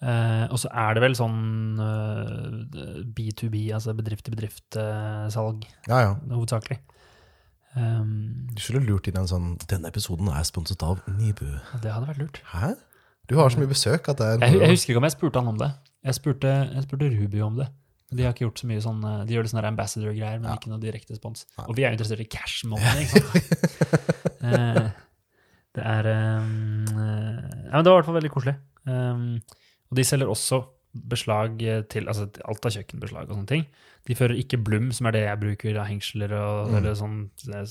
Eh, 0.00 0.46
og 0.48 0.56
så 0.62 0.70
er 0.72 0.94
det 0.96 1.02
vel 1.04 1.14
sånn 1.18 1.76
uh, 1.76 3.04
B2B, 3.16 3.66
altså 3.76 3.92
bedrift-til-bedrift-salg, 3.98 5.66
Ja, 5.90 5.98
ja. 6.06 6.14
hovedsakelig. 6.30 6.78
Um, 7.76 8.48
Du 8.54 8.60
skulle 8.64 8.80
lurt 8.82 9.06
inn 9.06 9.14
en 9.20 9.28
sånn 9.30 9.52
Denne 9.70 9.86
episoden 9.92 10.26
er 10.34 10.42
sponset 10.48 10.82
av 10.82 10.98
Nibu. 11.06 11.44
det 11.84 11.92
hadde 11.92 12.08
vært 12.08 12.18
lurt. 12.18 12.40
Hæ? 12.50 12.72
Du 13.30 13.36
har 13.38 13.52
så 13.52 13.60
mye 13.60 13.70
besøk 13.70 14.08
at 14.10 14.18
det 14.18 14.26
er 14.26 14.40
Jeg, 14.48 14.56
jeg 14.58 14.70
husker 14.72 14.90
ikke 14.94 15.02
om 15.04 15.06
jeg 15.06 15.14
spurte 15.14 15.38
han 15.38 15.52
om 15.52 15.60
det. 15.60 15.68
Jeg 16.02 16.16
spurte, 16.16 16.54
jeg 16.72 16.82
spurte 16.88 17.10
Ruby 17.12 17.40
om 17.46 17.60
det. 17.60 17.68
De 18.10 18.24
har 18.26 18.32
ikke 18.34 18.42
gjort 18.48 18.58
så 18.64 18.66
mye 18.66 18.80
sånn 18.82 19.04
eh, 19.06 19.20
De 19.28 19.36
gjør 19.36 19.44
litt 19.46 19.52
sånne 19.52 19.68
ambassador-greier, 19.70 20.40
men 20.42 20.48
Ja. 20.50 20.56
ikke 20.58 20.72
noe 20.72 20.80
direkte 20.82 21.14
spons. 21.14 21.44
Nei. 21.60 21.66
Og 21.68 21.76
vi 21.78 21.84
er 21.84 21.92
jo 21.92 21.98
interessert 22.00 22.24
i 22.24 22.26
cash 22.32 22.64
money, 22.66 23.04
ikke 23.04 23.22
sant. 23.22 23.36
Eh, 24.40 24.90
det 25.78 25.84
er 25.86 26.08
um, 26.10 26.88
eh, 26.90 27.38
Ja, 27.68 27.76
men 27.76 27.84
det 27.86 27.92
var 27.92 27.94
i 27.94 28.00
hvert 28.00 28.08
fall 28.10 28.18
veldig 28.18 28.32
koselig. 28.34 28.56
Um, 28.88 29.38
og 29.90 29.94
de 29.98 30.04
selger 30.06 30.28
også 30.30 30.56
beslag 31.10 31.62
eh, 31.62 31.82
til 31.90 32.08
Altså 32.10 32.22
alt 32.44 32.66
av 32.66 32.70
kjøkkenbeslag 32.74 33.24
og 33.28 33.34
sånne 33.36 33.46
ting. 33.50 33.64
De 34.08 34.14
fører 34.18 34.36
ikke 34.40 34.58
Blum, 34.64 34.88
som 34.96 35.06
er 35.06 35.12
det 35.14 35.24
jeg 35.26 35.40
bruker 35.42 35.72
av 35.78 35.86
hengsler 35.90 36.30
og 36.34 36.68
Mm. 36.70 36.76
eller 36.78 36.92
sånn 36.98 37.18
eh, 37.50 37.60
og 37.60 37.66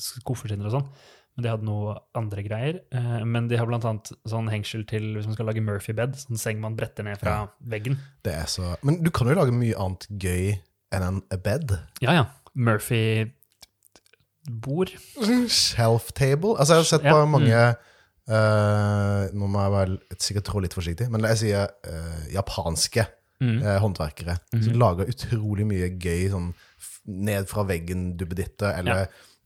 sånn. 0.75 0.87
Men 1.35 1.43
de 1.43 1.49
hadde 1.49 1.65
noe 1.67 1.89
andre 2.15 2.41
greier. 2.43 2.75
Eh, 2.91 3.23
men 3.25 3.47
de 3.47 3.57
har 3.57 3.65
blant 3.65 3.85
annet 3.85 4.11
sånn 4.27 4.49
hengsel 4.51 4.83
til 4.87 5.03
hvis 5.15 5.25
man 5.25 5.33
skal 5.35 5.45
lage 5.47 5.61
Murphy-bed, 5.63 6.13
sånn 6.19 6.37
seng 6.37 6.59
man 6.59 6.75
bretter 6.75 7.03
ned 7.03 7.17
fra 7.19 7.47
veggen. 7.63 7.97
Det 8.23 8.33
er 8.33 8.45
så 8.45 8.75
Men 8.83 9.03
du 9.03 9.09
kan 9.09 9.27
jo 9.27 9.33
lage 9.35 9.51
mye 9.55 9.73
annet 9.75 10.07
gøy 10.19 10.59
enn 10.91 11.03
en 11.03 11.21
bed. 11.43 11.71
Ja, 12.01 12.11
ja. 12.13 12.25
Murphy-bord. 12.55 14.89
Shelf 15.47 16.11
table. 16.13 16.55
Altså, 16.57 16.73
jeg 16.73 16.79
har 16.83 16.83
sett 16.83 17.01
på 17.01 17.07
Ja, 17.07 17.25
mm. 17.25 17.75
Eh, 18.29 19.29
Nå 19.33 19.47
må 19.49 19.63
jeg 19.65 19.73
vel 19.75 19.95
sikkert 20.17 20.47
trå 20.49 20.61
litt 20.63 20.75
forsiktig, 20.77 21.09
men 21.11 21.25
jeg 21.31 21.41
sier 21.45 21.71
uh, 21.87 22.27
japanske 22.33 23.07
Mm. 23.39 23.61
uh, 23.63 23.77
håndverkere 23.79 24.33
som 24.51 24.73
lager 24.75 25.07
utrolig 25.07 25.63
mye 25.63 25.85
gøy 25.95 26.25
sånn 26.27 26.49
ned 27.07 27.45
fra 27.47 27.63
veggen 27.63 28.17
duppeditter, 28.19 28.73
eller 28.81 29.05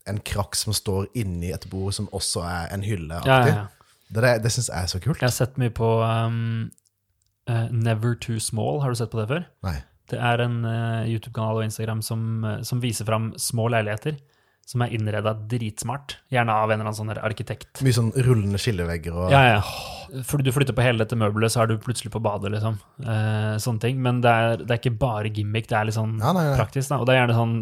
en 0.09 0.17
krakk 0.25 0.57
som 0.57 0.73
står 0.73 1.11
inni 1.13 1.51
et 1.53 1.67
bord 1.69 1.93
som 1.93 2.07
også 2.09 2.41
er 2.41 2.73
en 2.73 2.81
hylle. 2.81 3.19
Ja, 3.21 3.35
ja, 3.45 3.51
ja. 3.51 3.67
Det, 4.09 4.23
det, 4.25 4.31
det 4.47 4.51
syns 4.55 4.71
jeg 4.71 4.79
er 4.79 4.89
så 4.89 5.01
kult. 5.03 5.21
Jeg 5.21 5.29
har 5.29 5.35
sett 5.35 5.61
mye 5.61 5.69
på 5.77 5.91
um, 6.01 6.71
Never 7.69 8.17
Too 8.17 8.41
Small. 8.41 8.81
Har 8.81 8.89
du 8.89 8.97
sett 8.97 9.13
på 9.13 9.21
det 9.21 9.27
før? 9.29 9.45
Nei. 9.67 9.75
Det 10.09 10.17
er 10.17 10.41
en 10.41 10.57
YouTube-kanal 11.05 11.61
og 11.61 11.67
Instagram 11.69 12.01
som, 12.01 12.25
som 12.65 12.81
viser 12.81 13.05
fram 13.05 13.29
små 13.37 13.69
leiligheter 13.77 14.17
som 14.65 14.81
er 14.85 14.93
innreda 14.95 15.33
dritsmart. 15.51 16.17
Gjerne 16.31 16.53
av 16.55 16.71
en 16.71 16.79
eller 16.79 16.87
annen 16.89 16.95
sånn 16.97 17.11
arkitekt. 17.19 17.81
Mye 17.83 17.95
sånn 17.95 18.13
rullende 18.15 18.59
skillevegger 18.61 19.17
og 19.25 19.33
Ja, 19.33 19.41
ja. 19.57 20.21
Fordi 20.29 20.45
du 20.45 20.51
flytter 20.55 20.75
på 20.77 20.85
hele 20.85 21.01
dette 21.01 21.17
møbelet, 21.19 21.51
så 21.51 21.63
er 21.63 21.71
du 21.71 21.77
plutselig 21.81 22.11
på 22.13 22.21
badet, 22.23 22.51
liksom. 22.53 22.77
Eh, 23.01 23.55
sånne 23.63 23.81
ting. 23.83 23.99
Men 24.05 24.21
det 24.23 24.31
er, 24.31 24.57
det 24.61 24.71
er 24.71 24.79
ikke 24.81 24.99
bare 25.01 25.31
gimmick, 25.33 25.67
det 25.71 25.77
er 25.79 25.89
litt 25.89 25.97
sånn 25.97 26.15
Ja, 26.21 26.31
nei, 26.37 26.45
nei. 26.51 26.57
praktisk. 26.59 26.89
Da. 26.93 27.01
Og 27.01 27.09
det 27.09 27.15
er 27.15 27.21
gjerne 27.23 27.39
sånn 27.39 27.55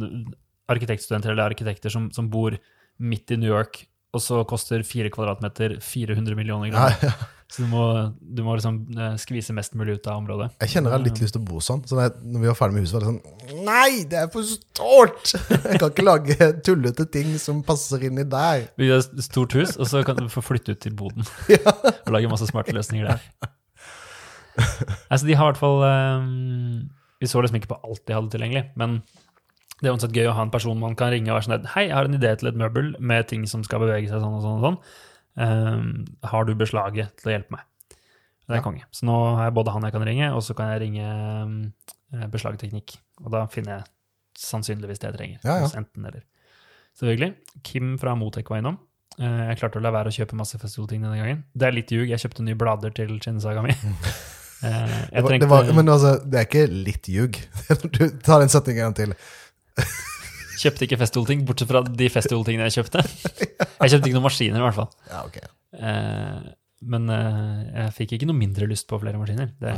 arkitektstudenter 0.72 1.34
eller 1.34 1.50
arkitekter 1.50 1.94
som, 1.94 2.10
som 2.16 2.30
bor 2.32 2.58
midt 3.02 3.32
i 3.34 3.40
New 3.40 3.50
York, 3.50 3.86
og 4.14 4.22
så 4.22 4.42
koster 4.48 4.84
fire 4.86 5.10
kvadratmeter 5.14 5.78
400 5.82 6.36
millioner 6.38 6.70
ja, 6.70 6.90
kroner. 6.92 7.08
ja. 7.08 7.30
Så 7.52 7.66
du 7.66 7.68
må, 7.68 7.84
du 8.22 8.46
må 8.46 8.54
liksom 8.56 8.78
eh, 8.96 9.16
skvise 9.20 9.52
mest 9.52 9.74
mulig 9.76 9.98
ut 9.98 10.06
av 10.08 10.22
området. 10.22 10.54
Jeg 10.64 10.72
kjenner 10.72 10.94
jeg 10.94 10.96
har 10.96 11.04
litt 11.04 11.18
lyst 11.20 11.36
til 11.36 11.42
å 11.42 11.48
bo 11.50 11.60
sånn. 11.64 11.82
Så 11.84 11.98
når, 11.98 12.06
jeg, 12.06 12.14
når 12.32 12.44
vi 12.44 12.48
var 12.48 12.56
ferdig 12.56 12.78
med 12.78 12.86
huset, 12.86 12.96
var 12.96 13.04
det 13.04 13.10
sånn 13.10 13.66
Nei, 13.68 13.90
det 14.08 14.20
er 14.22 14.30
for 14.32 14.48
stort! 14.48 15.34
Jeg 15.68 15.82
kan 15.82 15.92
ikke 15.92 16.06
lage 16.06 16.48
tullete 16.64 17.06
ting 17.12 17.34
som 17.42 17.60
passer 17.68 18.06
inni 18.08 18.24
der. 18.32 18.70
Bygge 18.80 19.02
et 19.02 19.26
stort 19.28 19.56
hus, 19.60 19.76
og 19.76 19.90
så 19.92 20.06
kan 20.08 20.22
du 20.22 20.32
få 20.32 20.46
flytte 20.46 20.78
ut 20.78 20.82
til 20.86 20.96
boden. 20.96 21.28
og 22.06 22.16
lage 22.16 22.32
masse 22.32 22.48
smarte 22.48 22.76
løsninger 22.78 23.12
der. 23.12 23.52
Altså, 25.10 25.26
de 25.28 25.36
har 25.36 25.44
i 25.44 25.52
hvert 25.52 25.60
fall 25.62 25.80
um, 25.84 26.90
Vi 27.22 27.30
så 27.30 27.40
liksom 27.44 27.60
ikke 27.60 27.70
på 27.72 27.78
alt 27.88 28.02
de 28.08 28.16
hadde 28.16 28.32
tilgjengelig, 28.34 28.66
men 28.80 29.00
det 29.82 29.90
er 29.90 29.96
uansett 29.96 30.16
gøy 30.16 30.28
å 30.30 30.36
ha 30.38 30.44
en 30.46 30.52
person 30.54 30.78
man 30.78 30.96
kan 30.96 31.10
ringe 31.12 31.32
og 31.32 31.40
være 31.40 31.48
sånn 31.48 31.72
Hei, 31.74 31.88
jeg 31.90 31.96
har 31.98 32.08
en 32.08 32.18
idé 32.18 32.32
til 32.38 32.52
et 32.52 32.60
møbel 32.60 32.94
med 33.00 33.28
ting 33.32 33.48
som 33.50 33.64
skal 33.66 33.82
bevege 33.82 34.08
seg 34.12 34.22
sånn 34.22 34.36
og 34.38 34.44
sånn 34.46 34.60
og 34.60 34.68
sånn. 34.68 34.84
Ehm, 35.38 36.06
har 36.24 36.46
du 36.46 36.54
beslaget 36.56 37.16
til 37.22 37.32
å 37.32 37.36
hjelpe 37.38 37.52
meg? 37.52 37.62
Det 38.48 38.58
er 38.58 38.60
Ja. 38.60 38.62
konge. 38.66 38.84
Så 38.92 39.06
nå 39.08 39.16
har 39.38 39.46
jeg 39.46 39.54
både 39.56 39.72
han 39.72 39.84
jeg 39.84 39.92
kan 39.94 40.04
ringe, 40.04 40.34
og 40.36 40.42
så 40.44 40.56
kan 40.56 40.72
jeg 40.74 40.82
ringe 40.82 41.06
ehm, 41.08 41.74
beslagteknikk. 42.32 42.98
Og 43.24 43.32
da 43.32 43.46
finner 43.48 43.78
jeg 43.78 43.86
sannsynligvis 44.38 45.00
det 45.00 45.12
jeg 45.12 45.18
trenger. 45.18 45.40
Ja, 45.46 45.60
ja. 45.62 45.68
Enten 45.80 46.06
eller. 46.06 46.24
Selvfølgelig. 47.00 47.36
Kim 47.64 47.98
fra 47.98 48.16
Motek 48.16 48.50
var 48.50 48.58
innom. 48.60 48.78
Eh, 49.20 49.48
Jeg 49.52 49.60
klarte 49.60 49.80
å 49.80 49.82
la 49.82 49.92
være 49.92 50.08
å 50.12 50.16
kjøpe 50.16 50.36
masse 50.36 50.58
festivalting 50.60 51.02
denne 51.04 51.18
gangen. 51.18 51.44
Det 51.56 51.68
er 51.68 51.72
litt 51.72 51.88
ljug. 51.92 52.08
Jeg 52.10 52.20
kjøpte 52.20 52.44
nye 52.44 52.56
blader 52.56 52.92
til 52.94 53.20
Shinsaga 53.20 53.62
mi. 53.64 53.76
Eh, 54.64 54.70
Det 55.10 55.24
var, 55.24 55.30
trengte 55.32 55.40
det 55.40 55.50
var, 55.50 55.74
men 55.74 55.88
altså, 55.90 56.10
det 56.30 56.38
er 56.38 56.46
ikke 56.46 56.68
litt 56.70 57.08
ljug. 57.10 57.34
Du 57.98 58.04
tar 58.22 58.44
den 58.44 58.50
setningen 58.54 58.92
en 58.92 58.94
til. 58.94 59.16
Kjøpte 60.62 60.86
ikke 60.86 61.00
Festool-ting, 61.02 61.44
bortsett 61.48 61.72
fra 61.72 61.82
de 61.86 62.10
Festool-tingene 62.14 62.68
jeg 62.70 62.82
kjøpte. 62.82 63.02
Jeg 63.82 63.96
kjøpte 63.96 64.10
ikke 64.12 64.18
noen 64.18 64.28
maskiner, 64.28 64.60
i 64.60 64.66
hvert 64.68 64.78
fall. 64.78 64.90
Ja, 65.10 65.22
okay. 65.26 65.48
Eh, 65.74 66.42
men 66.92 67.08
eh, 67.10 67.62
jeg 67.80 67.94
fikk 67.96 68.12
ikke 68.18 68.28
noe 68.30 68.38
mindre 68.38 68.68
lyst 68.70 68.86
på 68.90 69.00
flere 69.02 69.18
maskiner. 69.18 69.50
Det, 69.62 69.74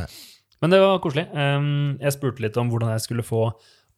men 0.63 0.73
det 0.73 0.79
var 0.83 0.99
koselig. 1.03 1.23
Um, 1.31 1.95
jeg 2.01 2.15
spurte 2.15 2.43
litt 2.43 2.59
om 2.59 2.71
hvordan 2.71 2.91
jeg 2.93 3.03
skulle 3.05 3.23
få 3.27 3.45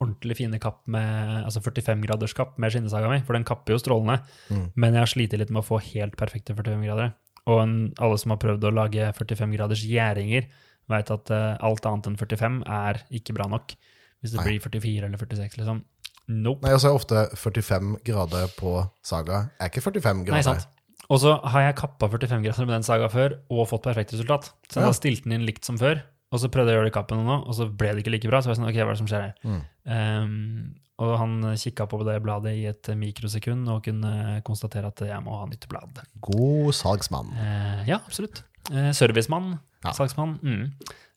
ordentlig 0.02 0.38
fine 0.42 0.60
kapp 0.62 0.82
med 0.92 1.46
altså 1.46 1.62
45 1.64 2.04
graders 2.04 2.34
kapp 2.36 2.58
med 2.62 2.74
skinnesaga 2.74 3.10
mi, 3.12 3.22
for 3.26 3.38
den 3.38 3.48
kapper 3.48 3.76
jo 3.76 3.82
strålende. 3.82 4.20
Mm. 4.50 4.66
Men 4.76 4.98
jeg 4.98 5.02
har 5.06 5.12
slitt 5.14 5.36
litt 5.40 5.54
med 5.54 5.64
å 5.64 5.68
få 5.68 5.80
helt 5.92 6.18
perfekte 6.20 6.56
45-gradere. 6.58 7.14
Og 7.46 7.62
en, 7.62 7.76
alle 8.02 8.18
som 8.22 8.34
har 8.34 8.42
prøvd 8.42 8.66
å 8.66 8.74
lage 8.74 9.12
45 9.16 9.54
graders 9.56 9.86
gjæringer, 9.86 10.50
vet 10.92 11.12
at 11.14 11.34
uh, 11.34 11.52
alt 11.66 11.86
annet 11.90 12.10
enn 12.12 12.18
45 12.20 12.60
er 12.78 13.02
ikke 13.22 13.38
bra 13.38 13.48
nok. 13.50 13.78
Hvis 14.22 14.34
det 14.34 14.42
Nei. 14.42 14.48
blir 14.50 14.66
44 14.66 15.06
eller 15.08 15.22
46, 15.22 15.60
liksom. 15.62 15.84
Nope. 16.28 16.64
Nei, 16.66 16.72
altså 16.74 16.94
ofte 16.96 17.28
45 17.38 18.00
grader 18.08 18.48
på 18.58 18.78
saga 19.06 19.50
er 19.62 19.70
ikke 19.70 19.84
45 19.86 20.24
grader. 20.26 20.32
Nei, 20.40 20.42
sant. 20.42 20.68
Og 21.10 21.20
så 21.22 21.36
har 21.54 21.62
jeg 21.68 21.76
kappa 21.78 22.08
45 22.10 22.42
grader 22.42 22.66
med 22.66 22.74
den 22.80 22.84
saga 22.88 23.10
før 23.14 23.36
og 23.54 23.68
fått 23.70 23.84
perfekt 23.86 24.14
resultat. 24.16 24.48
Så 24.70 24.80
jeg 24.80 24.82
Ja. 24.82 24.88
har 24.90 24.94
stilt 24.98 25.24
den 25.24 25.34
inn 25.38 25.46
likt 25.46 25.64
som 25.66 25.78
før, 25.78 26.02
og 26.32 26.40
så 26.42 26.50
prøvde 26.50 26.72
jeg 26.74 26.78
å 26.78 26.82
gjøre 26.82 26.90
det 26.90 26.96
i 26.96 26.98
kappen 26.98 27.22
nå, 27.26 27.36
og 27.48 27.54
så 27.54 27.68
ble 27.70 27.94
det 27.94 28.02
ikke 28.04 28.12
like 28.16 28.28
bra. 28.32 28.40
Så 28.42 28.50
var 28.50 28.56
jeg 28.56 28.64
sånn, 28.64 28.70
ok, 28.72 28.80
hva 28.82 28.90
er 28.90 28.96
det 28.96 29.04
som 29.04 29.08
skjer 29.08 29.22
her? 29.22 29.36
Mm. 29.46 29.62
Um, 29.86 30.76
og 30.98 31.18
han 31.20 31.42
kikka 31.60 31.86
på 31.92 32.00
det 32.08 32.24
bladet 32.24 32.56
i 32.58 32.66
et 32.72 32.88
mikrosekund 32.98 33.68
og 33.70 33.84
kunne 33.84 34.42
konstatere 34.48 34.88
at 34.88 34.98
jeg 35.06 35.22
må 35.26 35.38
ha 35.38 35.46
nytt 35.46 35.68
blad. 35.70 36.02
God 36.22 36.74
salgsmann. 36.74 37.30
Uh, 37.36 37.84
ja, 37.86 37.98
absolutt. 38.08 38.42
Uh, 38.72 38.90
servicemann, 38.92 39.60
Ja. 39.84 39.92
salgsmann. 39.92 40.40
Mm. 40.42 40.72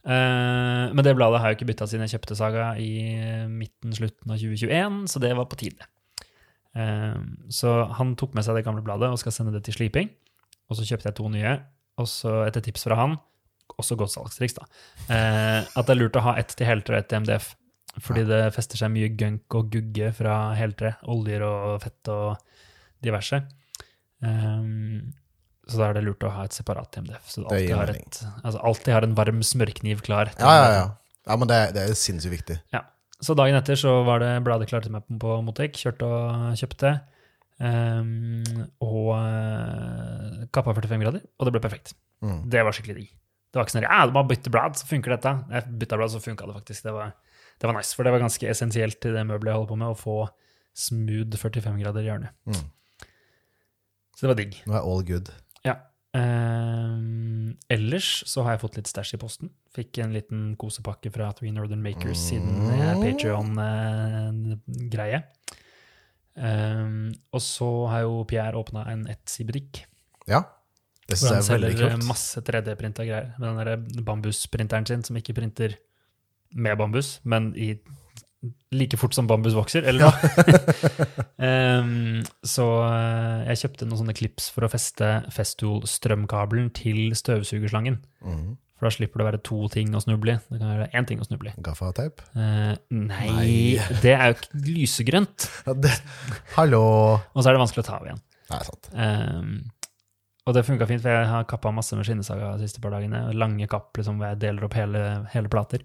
Eh, 0.09 0.85
men 0.95 1.05
det 1.05 1.13
bladet 1.19 1.43
har 1.43 1.53
jeg 1.53 1.59
ikke 1.59 1.69
bytta 1.73 1.89
siden 1.89 2.07
jeg 2.07 2.17
kjøpte 2.17 2.39
Saga 2.39 2.71
i 2.81 2.93
midten, 3.53 3.93
slutten 3.97 4.33
av 4.33 4.41
2021, 4.41 5.03
så 5.13 5.21
det 5.21 5.35
var 5.37 5.49
på 5.51 5.59
tide. 5.61 5.89
Eh, 6.79 7.19
så 7.53 7.75
han 7.99 8.15
tok 8.19 8.37
med 8.37 8.47
seg 8.47 8.57
det 8.57 8.65
gamle 8.69 8.85
bladet 8.85 9.11
og 9.13 9.21
skal 9.21 9.35
sende 9.37 9.53
det 9.57 9.67
til 9.67 9.77
sliping. 9.77 10.11
Og 10.69 10.79
så 10.79 10.87
kjøpte 10.89 11.11
jeg 11.11 11.19
to 11.19 11.29
nye, 11.33 11.55
og 12.01 12.09
så 12.09 12.43
etter 12.47 12.65
tips 12.65 12.87
fra 12.89 12.99
han, 12.99 13.17
også 13.79 13.97
godt 14.01 14.15
salgstriks, 14.15 14.57
da, 14.57 14.65
eh, 15.13 15.61
at 15.65 15.87
det 15.87 15.93
er 15.93 16.01
lurt 16.01 16.17
å 16.17 16.25
ha 16.25 16.37
ett 16.41 16.55
til 16.57 16.69
heltre 16.69 16.97
og 16.97 17.03
ett 17.03 17.11
til 17.13 17.25
MDF. 17.25 17.53
Fordi 18.05 18.25
det 18.29 18.43
fester 18.55 18.79
seg 18.81 18.93
mye 18.95 19.11
gunk 19.19 19.55
og 19.59 19.71
gugge 19.73 20.13
fra 20.15 20.55
heltre, 20.57 20.95
oljer 21.11 21.43
og 21.45 21.81
fett 21.83 22.11
og 22.13 22.37
diverse. 23.03 23.41
Um, 24.23 25.09
så 25.69 25.81
da 25.81 25.91
er 25.91 25.99
det 25.99 26.05
lurt 26.07 26.25
å 26.25 26.31
ha 26.33 26.47
et 26.49 26.57
separat 26.57 26.91
til 26.95 27.05
MDF. 27.05 27.27
Så 27.29 27.43
du 27.43 27.51
alltid 27.51 27.75
har, 27.77 27.93
et, 27.93 28.21
altså 28.41 28.63
alltid 28.71 28.95
har 28.95 29.07
en 29.07 29.17
varm 29.19 29.43
smørkniv 29.45 30.01
klar. 30.07 30.33
Ja, 30.41 30.55
ja, 30.57 30.71
ja. 30.73 30.87
Ja, 31.29 31.37
men 31.37 31.51
det, 31.51 31.59
det 31.77 31.85
er 31.85 31.99
sinnssykt 31.99 32.39
viktig. 32.39 32.57
Ja. 32.73 32.87
Så 33.21 33.35
dagen 33.37 33.59
etter 33.59 33.77
så 33.77 33.99
var 34.07 34.23
det 34.23 34.31
bladet 34.47 34.71
klart 34.71 34.87
til 34.87 34.95
mappen 34.95 35.19
på 35.21 35.41
Motek. 35.45 35.77
Kjørte 35.77 36.09
og 36.09 36.59
kjøpte. 36.61 36.95
Um, 37.59 38.45
og 38.81 39.09
uh, 39.19 40.45
kappa 40.55 40.73
45 40.77 41.03
grader, 41.03 41.25
og 41.37 41.49
det 41.49 41.55
ble 41.57 41.63
perfekt. 41.65 41.93
Mm. 42.23 42.45
Det 42.51 42.63
var 42.65 42.77
skikkelig 42.77 43.01
digg. 43.01 43.11
Det 43.49 43.59
var 43.59 43.67
ikke 43.67 43.75
sånn 43.75 43.87
ja, 43.89 43.99
du 44.07 44.15
må 44.15 44.23
bytte 44.29 44.53
blad, 44.55 44.79
så 44.79 44.87
funker 44.87 45.17
dette. 45.17 45.35
Jeg 45.51 45.79
bytta 45.81 45.99
blad, 45.99 46.13
så 46.15 46.23
funka 46.23 46.47
det 46.49 46.57
faktisk. 46.61 46.87
Det 46.87 46.95
var, 46.95 47.13
det 47.59 47.69
var 47.69 47.77
nice, 47.77 47.97
for 47.97 48.07
det 48.07 48.15
var 48.15 48.23
ganske 48.23 48.51
essensielt 48.53 49.01
til 49.03 49.19
det 49.19 49.25
møbelet 49.27 49.51
jeg 49.51 49.59
holder 49.59 49.73
på 49.73 49.81
med, 49.83 49.91
å 49.91 49.99
få 49.99 50.19
smooth 50.79 51.41
45 51.41 51.81
grader 51.83 52.07
hjørne. 52.07 52.31
Mm. 52.47 52.67
Så 54.15 54.27
det 54.27 54.31
var 54.31 54.39
digg. 54.39 54.61
Nå 54.69 54.79
er 54.79 54.87
all 54.93 55.05
good. 55.07 55.33
Ehm, 56.17 57.59
ellers 57.69 58.23
så 58.27 58.43
har 58.45 58.51
jeg 58.55 58.63
fått 58.63 58.77
litt 58.81 58.89
stæsj 58.89 59.15
i 59.17 59.21
posten. 59.21 59.51
Fikk 59.77 59.99
en 60.05 60.15
liten 60.17 60.41
kosepakke 60.61 61.11
fra 61.13 61.27
Three 61.37 61.53
Northern 61.53 61.83
Makers 61.85 62.21
siden 62.31 62.53
det 62.65 62.79
er 62.87 63.01
Patreon-greie. 63.03 65.21
Ehm, 66.39 67.11
og 67.35 67.43
så 67.45 67.71
har 67.93 68.01
jo 68.07 68.23
Pierre 68.31 68.61
åpna 68.61 68.81
en 68.93 69.03
Etsy-butikk. 69.11 69.73
Ja. 70.31 70.41
Det 71.09 71.17
Hvor 71.17 71.33
han 71.33 71.41
synes 71.41 71.49
jeg 71.49 71.55
er 71.55 71.61
veldig 71.61 71.79
selger 71.79 72.09
masse 72.09 72.41
3D-printa 72.45 73.03
greier. 73.09 73.29
Med 73.39 73.47
den 73.49 73.59
der 73.65 74.05
bambusprinteren 74.05 74.87
sin, 74.89 75.05
som 75.05 75.17
ikke 75.17 75.37
printer 75.37 75.71
med 76.53 76.77
bambus, 76.81 77.21
men 77.25 77.43
i 77.57 77.75
like 78.73 78.97
fort 79.01 79.17
som 79.17 79.27
bambus 79.27 79.57
vokser, 79.57 79.83
eller 79.89 80.07
noe. 80.07 80.13
um, 81.43 82.23
så 82.55 82.67
eh, 82.87 83.49
jeg 83.51 83.63
kjøpte 83.65 83.89
noen 83.89 84.03
sånne 84.03 84.15
klips 84.19 84.49
for 84.55 84.67
å 84.67 84.71
feste 84.73 85.09
Festool-strømkabelen 85.35 86.71
til 86.77 87.09
støvsugerslangen. 87.19 87.99
Mm. 88.23 88.57
For 88.79 88.87
da 88.87 88.93
slipper 88.95 89.19
det 89.19 89.25
å 89.25 89.29
være 89.33 89.41
to 89.43 89.57
ting 89.75 89.91
å 89.99 90.03
snuble 90.05 90.37
i. 90.37 90.41
Det 90.53 90.61
kan 90.61 90.71
være 90.71 90.91
én 90.95 91.07
ting 91.09 91.19
å 91.19 91.27
snuble 91.27 91.51
i. 91.51 91.57
Gaffateip. 91.67 92.23
Eh, 92.39 92.77
nei, 92.95 93.31
Nei. 93.35 93.57
det 94.05 94.13
er 94.15 94.31
jo 94.31 94.37
ikke 94.39 94.61
lysegrønt. 94.69 95.49
Ja, 95.67 95.75
det, 95.75 95.97
hallo! 96.55 96.85
Og 97.35 97.43
så 97.43 97.51
er 97.51 97.59
det 97.59 97.65
vanskelig 97.65 97.83
å 97.83 97.89
ta 97.89 97.97
av 97.99 98.07
igjen. 98.07 98.23
Nei, 98.53 98.61
sant. 98.65 98.87
Ehm, 98.95 99.57
og 100.49 100.55
det 100.57 100.63
funka 100.65 100.87
fint, 100.89 101.03
for 101.03 101.11
jeg 101.13 101.27
har 101.29 101.49
kappa 101.51 101.73
masse 101.75 101.99
med 101.99 102.07
skinnesaga 102.07 102.55
de 102.55 102.69
siste 102.69 102.81
par 102.81 102.95
dagene. 102.95 103.27
Lange 103.37 103.67
kapp 103.69 103.99
liksom, 103.99 104.17
hvor 104.23 104.31
jeg 104.31 104.41
deler 104.47 104.65
opp 104.69 104.79
hele, 104.79 105.03
hele 105.35 105.51
plater. 105.53 105.83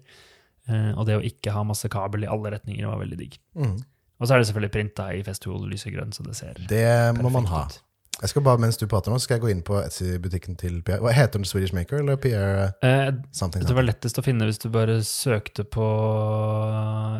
Eh, 0.68 0.92
og 0.96 1.06
det 1.08 1.18
å 1.18 1.24
ikke 1.24 1.52
ha 1.52 1.64
masse 1.66 1.88
kabel 1.92 2.24
i 2.24 2.30
alle 2.30 2.54
retninger 2.56 2.86
var 2.88 3.02
veldig 3.02 3.18
digg. 3.20 3.38
Mm. 3.58 3.76
Og 4.20 4.28
så 4.28 4.36
er 4.36 4.40
det 4.40 4.48
selvfølgelig 4.48 4.72
printa 4.72 5.08
i 5.12 5.24
Festool 5.26 5.66
lysegrønn, 5.68 6.14
så 6.14 6.24
det 6.24 6.36
ser 6.38 6.60
Det 6.70 6.86
må 7.18 7.32
man 7.34 7.48
ha. 7.50 7.66
ut. 7.66 7.80
Jeg 8.20 8.30
skal 8.30 8.44
bare, 8.46 8.60
Mens 8.62 8.78
du 8.78 8.86
prater 8.86 9.10
nå, 9.10 9.18
skal 9.18 9.36
jeg 9.36 9.42
gå 9.42 9.50
inn 9.50 9.62
på 9.66 9.74
Etsy-butikken 9.80 10.56
til 10.56 10.78
Pierre. 10.86 11.02
Hva 11.02 11.12
Heter 11.12 11.40
den 11.40 11.48
Swedish 11.48 11.74
Maker 11.74 11.98
eller 11.98 12.16
Pierre 12.16 12.72
Eh, 12.80 13.10
something? 13.32 13.64
det 13.66 13.74
var 13.74 13.82
lettest 13.82 14.18
å 14.18 14.22
finne 14.22 14.46
hvis 14.46 14.62
du 14.62 14.68
bare 14.70 15.00
søkte 15.02 15.64
på 15.66 15.88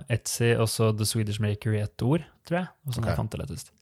Etsy 0.09 0.55
og 0.55 0.69
så 0.71 0.93
The 0.97 1.05
Swedish 1.05 1.43
Maker 1.43 1.75
i 1.75 1.83
ett 1.83 2.03
ord, 2.03 2.23
tror 2.47 2.61
jeg. 2.61 2.69
Og 2.87 2.95
sånn 2.95 3.03
okay. 3.03 3.11
jeg 3.11 3.19
fant 3.19 3.35
det 3.35 3.43
lettest. 3.43 3.73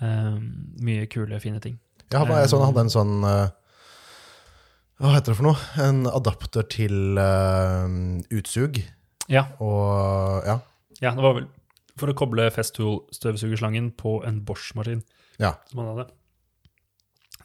Um, 0.00 0.74
mye 0.82 1.06
kule, 1.10 1.38
fine 1.40 1.62
ting. 1.62 1.78
Ja, 2.12 2.24
jeg 2.24 2.50
så 2.50 2.58
han 2.58 2.72
hadde 2.72 2.86
en 2.86 2.92
sånn 2.92 3.24
eh, 3.28 3.48
Hva 4.98 5.12
heter 5.14 5.30
det 5.30 5.38
for 5.38 5.46
noe? 5.46 5.66
En 5.82 6.06
adapter 6.10 6.66
til 6.74 7.18
uh, 7.20 7.86
utsug. 8.34 8.80
Ja, 9.30 9.44
Og 9.62 10.46
ja. 10.48 10.58
ja, 11.02 11.12
det 11.14 11.22
var 11.22 11.36
vel 11.36 11.48
for 11.98 12.10
å 12.10 12.14
koble 12.16 12.46
Festool-støvsugerslangen 12.54 13.92
på 13.98 14.20
en 14.26 14.40
Bosch-maskin. 14.46 15.02
ja. 15.42 15.56
som 15.70 15.82
han 15.82 15.90
hadde. 15.92 16.08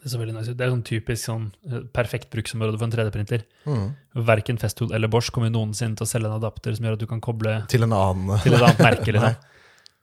Det 0.02 0.10
så 0.12 0.18
veldig 0.20 0.34
nice 0.36 0.52
ut. 0.52 0.58
Det 0.58 0.66
er 0.66 0.72
sånn 0.72 0.84
typisk 0.84 1.26
sånn 1.30 1.44
eh, 1.70 1.84
perfekt 1.96 2.28
bruksområde 2.32 2.76
for 2.76 2.86
en 2.86 2.92
3D-printer. 2.92 3.46
Mm. 3.64 3.86
Verken 4.28 4.58
Festool 4.60 4.92
eller 4.92 5.08
Bosch 5.08 5.30
kommer 5.32 5.52
noensinne 5.52 5.96
til 5.96 6.04
å 6.04 6.10
selge 6.10 6.28
en 6.28 6.36
adapter 6.36 6.76
som 6.76 6.84
gjør 6.84 6.98
at 6.98 7.04
du 7.04 7.08
kan 7.08 7.22
koble 7.24 7.54
Til 7.72 7.86
en 7.86 7.94
annen 7.96 8.34
til 8.44 8.56
et 8.56 8.60
annet 8.60 8.82
merke. 8.84 9.14
Liksom. 9.16 9.38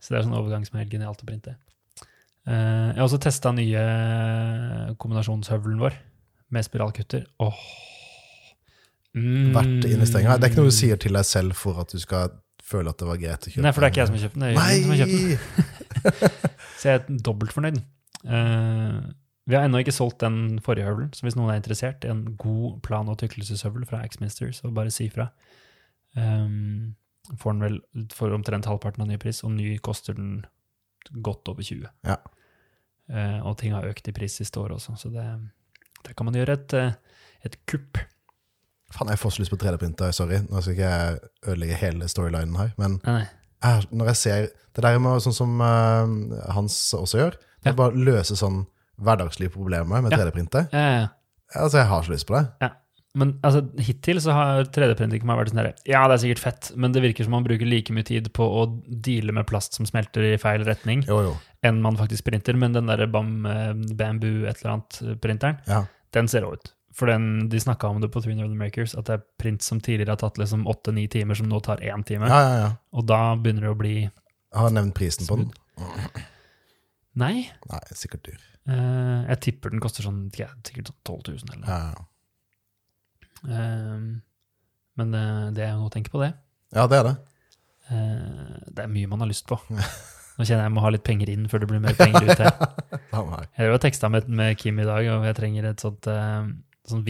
Så 0.01 0.13
det 0.13 0.19
er 0.19 0.25
sånn 0.25 0.39
overgang 0.39 0.65
som 0.65 0.79
er 0.79 0.85
helt 0.85 0.95
genialt 0.95 1.21
å 1.21 1.27
printe. 1.29 1.53
Uh, 2.49 2.89
jeg 2.89 2.97
har 2.97 3.05
også 3.05 3.21
testa 3.21 3.51
nye 3.53 3.83
kombinasjonshøvelen 4.97 5.83
vår 5.83 5.99
med 6.51 6.67
spiralkutter. 6.67 7.25
Åh. 7.43 7.63
Mm. 9.17 9.51
Verdt 9.55 9.89
investeringa. 9.89 10.37
Det 10.39 10.47
er 10.47 10.53
ikke 10.53 10.61
noe 10.61 10.71
du 10.71 10.77
sier 10.77 10.99
til 11.01 11.17
deg 11.17 11.27
selv 11.27 11.57
for 11.59 11.81
at 11.83 11.91
du 11.91 11.99
skal 11.99 12.31
føle 12.71 12.91
at 12.91 13.01
det 13.01 13.07
var 13.09 13.19
greit 13.19 13.47
å 13.47 13.51
kjøpe. 13.51 13.63
Nei, 13.65 13.73
for 13.75 13.83
det 13.83 13.87
er 13.87 13.93
ikke 13.93 14.01
jeg 14.01 14.11
som 14.11 14.17
har 14.17 14.23
kjøpt 14.25 14.37
den. 14.37 14.45
Det 14.45 14.51
er 14.51 14.59
Nei! 14.59 14.75
som 14.83 14.93
har 14.93 15.01
kjøpt 15.01 15.17
den. 15.17 16.61
Så 16.81 16.89
jeg 16.89 16.99
er 16.99 17.19
dobbelt 17.27 17.55
fornøyd. 17.55 17.81
Uh, 18.21 19.11
vi 19.49 19.57
har 19.57 19.65
ennå 19.65 19.81
ikke 19.81 19.93
solgt 19.93 20.21
den 20.23 20.61
forrige 20.63 20.87
høvelen, 20.87 21.09
så 21.17 21.25
hvis 21.25 21.35
noen 21.37 21.51
er 21.51 21.59
interessert 21.59 22.05
i 22.05 22.11
en 22.13 22.23
god 22.39 22.79
plan- 22.85 23.09
og 23.09 23.17
tykkelseshøvel 23.19 23.87
fra 23.89 24.03
Axminster, 24.05 24.51
så 24.55 24.71
bare 24.73 24.93
si 24.93 25.09
fra. 25.11 25.27
Um, 26.15 26.93
får 27.41 27.55
den 27.55 27.65
vel 27.65 27.79
for 28.13 28.33
omtrent 28.35 28.69
halvparten 28.69 29.03
av 29.03 29.09
ny 29.09 29.17
pris, 29.21 29.41
og 29.45 29.53
ny 29.55 29.75
koster 29.83 30.17
den 30.17 30.43
godt 31.25 31.49
over 31.51 31.65
20. 31.65 31.89
Ja. 32.07 32.19
Uh, 33.11 33.41
og 33.49 33.57
ting 33.59 33.75
har 33.75 33.89
økt 33.89 34.07
i 34.07 34.15
pris 34.15 34.37
siste 34.39 34.61
året 34.61 34.77
også, 34.77 34.95
så 35.01 35.11
det, 35.13 35.25
der 36.05 36.13
kan 36.17 36.25
man 36.27 36.33
gjøre 36.37 36.53
et, 36.57 36.73
eh, 36.73 36.93
et 37.45 37.57
kupp. 37.69 37.97
Faen, 38.91 39.07
jeg 39.13 39.19
får 39.21 39.31
så 39.35 39.39
lyst 39.43 39.51
på 39.53 39.57
3D-printer. 39.61 40.11
Sorry, 40.11 40.41
nå 40.49 40.61
skal 40.61 40.73
ikke 40.75 40.89
jeg 40.89 41.19
ødelegge 41.47 41.77
hele 41.79 42.07
storylinen 42.11 42.57
her. 42.59 42.73
Men 42.77 42.97
Nei, 43.05 43.13
nei. 43.21 43.27
jeg, 43.63 43.87
når 43.91 44.05
jeg 44.11 44.15
ser 44.19 44.41
det 44.75 44.83
der 44.83 44.99
med 44.99 45.21
sånn 45.23 45.35
som 45.37 45.61
uh, 45.61 46.51
Hans 46.55 46.75
også 46.97 47.17
gjør, 47.21 47.37
det 47.63 47.71
Ja. 47.71 47.77
bare 47.77 47.95
løse 47.95 48.35
sånn 48.35 48.65
hverdagslige 49.01 49.53
problemer 49.53 50.01
med 50.03 50.11
Ja. 50.11 50.17
3D-printer. 50.25 50.67
Ja, 50.73 50.79
ja, 50.79 50.99
ja. 51.01 51.07
Altså, 51.55 51.77
jeg 51.81 51.87
har 51.87 52.03
så 52.03 52.11
lyst 52.11 52.27
på 52.27 52.35
det. 52.37 52.71
Men 53.13 53.33
altså, 53.43 53.65
hittil 53.83 54.21
så 54.23 54.31
har 54.31 54.63
3D-printing 54.71 55.19
for 55.19 55.27
meg 55.27 55.39
vært 55.41 55.49
sånn 55.51 55.59
herre 55.59 55.73
Ja, 55.89 56.05
det 56.07 56.15
er 56.15 56.21
sikkert 56.23 56.39
fett, 56.45 56.69
men 56.79 56.93
det 56.95 57.01
virker 57.03 57.25
som 57.27 57.33
man 57.35 57.43
bruker 57.43 57.67
like 57.67 57.91
mye 57.91 58.07
tid 58.07 58.29
på 58.31 58.45
å 58.47 58.61
deale 58.87 59.33
med 59.35 59.49
plast 59.49 59.75
som 59.75 59.85
smelter 59.89 60.23
i 60.29 60.37
feil 60.39 60.63
retning, 60.63 61.03
Jo, 61.09 61.17
jo. 61.25 61.33
enn 61.67 61.81
man 61.83 61.97
faktisk 61.99 62.23
printer. 62.29 62.55
Men 62.55 62.71
den 62.77 62.87
derre 62.87 63.09
bam, 63.11 63.45
eh, 63.45 63.73
bamboo 63.99 64.45
et 64.47 64.61
eller 64.63 64.77
annet-printeren, 64.77 65.59
Ja. 65.67 65.81
den 66.15 66.27
ser 66.31 66.41
rå 66.47 66.53
ut. 66.53 66.71
For 66.95 67.07
den, 67.07 67.47
de 67.49 67.59
snakka 67.59 67.87
om 67.89 67.99
det 68.01 68.11
på 68.11 68.21
Three 68.23 68.35
Northern 68.35 68.57
Makers, 68.57 68.95
at 68.95 69.05
det 69.05 69.13
er 69.19 69.25
print 69.39 69.61
som 69.63 69.79
tidligere 69.79 70.11
har 70.15 70.17
tatt 70.23 70.37
liksom 70.39 70.65
åtte-ni 70.67 71.07
timer, 71.11 71.35
som 71.35 71.47
nå 71.47 71.61
tar 71.63 71.77
én 71.83 72.05
time. 72.05 72.27
ja, 72.27 72.39
ja, 72.41 72.55
ja. 72.63 72.71
Og 72.93 73.05
da 73.07 73.35
begynner 73.35 73.61
det 73.67 73.75
å 73.75 73.77
bli 73.79 73.95
Jeg 74.01 74.59
har 74.59 74.69
nevnt 74.71 74.93
prisen 74.95 75.27
på 75.27 75.37
den. 75.37 75.51
Nei, 77.15 77.49
Nei, 77.67 77.79
sikkert 77.91 78.23
dyr. 78.23 78.39
Uh, 78.69 79.25
jeg 79.27 79.39
tipper 79.41 79.69
den 79.73 79.81
koster 79.83 80.05
sånn 80.05 80.29
ikke 80.31 80.47
sikkert 80.63 80.91
sånn 80.91 80.99
12 81.03 81.27
000 81.27 81.49
eller 81.49 81.61
noe. 81.63 81.67
Ja, 81.67 81.79
ja. 81.91 82.05
Eh, 83.49 83.97
men 85.01 85.13
eh, 85.17 85.51
det 85.55 85.63
er 85.65 85.71
jo 85.73 85.79
noe 85.81 85.89
å 85.89 85.93
tenke 85.93 86.11
på, 86.13 86.19
det. 86.21 86.33
ja, 86.75 86.87
det 86.91 86.97
er 86.99 87.03
det. 87.09 87.15
Eh, 87.91 88.57
det 88.71 88.83
er 88.85 88.91
mye 88.91 89.07
man 89.11 89.19
har 89.23 89.29
lyst 89.31 89.47
på. 89.49 89.55
Nå 89.71 90.45
kjenner 90.47 90.63
jeg 90.63 90.69
jeg 90.69 90.75
må 90.75 90.81
ha 90.85 90.89
litt 90.93 91.03
penger 91.05 91.29
inn 91.33 91.47
før 91.51 91.59
det 91.63 91.67
blir 91.69 91.81
mer 91.83 91.95
penger 91.99 92.23
ut 92.29 92.39
her. 92.39 92.53
Jeg 93.59 93.67
har 93.67 93.81
teksta 93.83 94.07
med, 94.09 94.29
med 94.31 94.55
Kim 94.57 94.79
i 94.79 94.85
dag, 94.87 95.03
og 95.11 95.25
jeg 95.27 95.35
trenger 95.35 95.65
et 95.67 95.81
sånt 95.83 96.07
sånt 96.07 96.55
sånn 96.87 97.03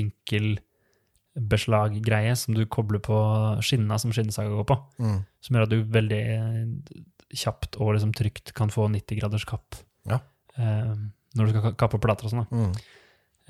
vinkelbeslaggreie 1.36 2.34
som 2.36 2.56
du 2.58 2.64
kobler 2.66 3.00
på 3.04 3.16
skinna 3.64 3.98
som 4.02 4.12
skinnesaga 4.12 4.50
går 4.52 4.66
på. 4.72 4.78
Mm. 5.00 5.20
Som 5.46 5.56
gjør 5.56 5.68
at 5.68 5.74
du 5.74 5.78
veldig 5.94 6.22
eh, 6.34 6.66
kjapt 7.44 7.78
og 7.80 7.94
liksom 7.96 8.12
trygt 8.18 8.52
kan 8.58 8.70
få 8.74 8.88
90 8.92 9.22
graders 9.22 9.46
kapp. 9.48 9.78
Ja. 10.10 10.18
Eh, 10.58 10.94
når 11.38 11.46
du 11.48 11.54
skal 11.54 11.64
ka- 11.70 11.76
kappe 11.86 12.02
plater 12.04 12.28
og 12.28 12.34
sånn. 12.34 12.50
Mm. 12.52 12.74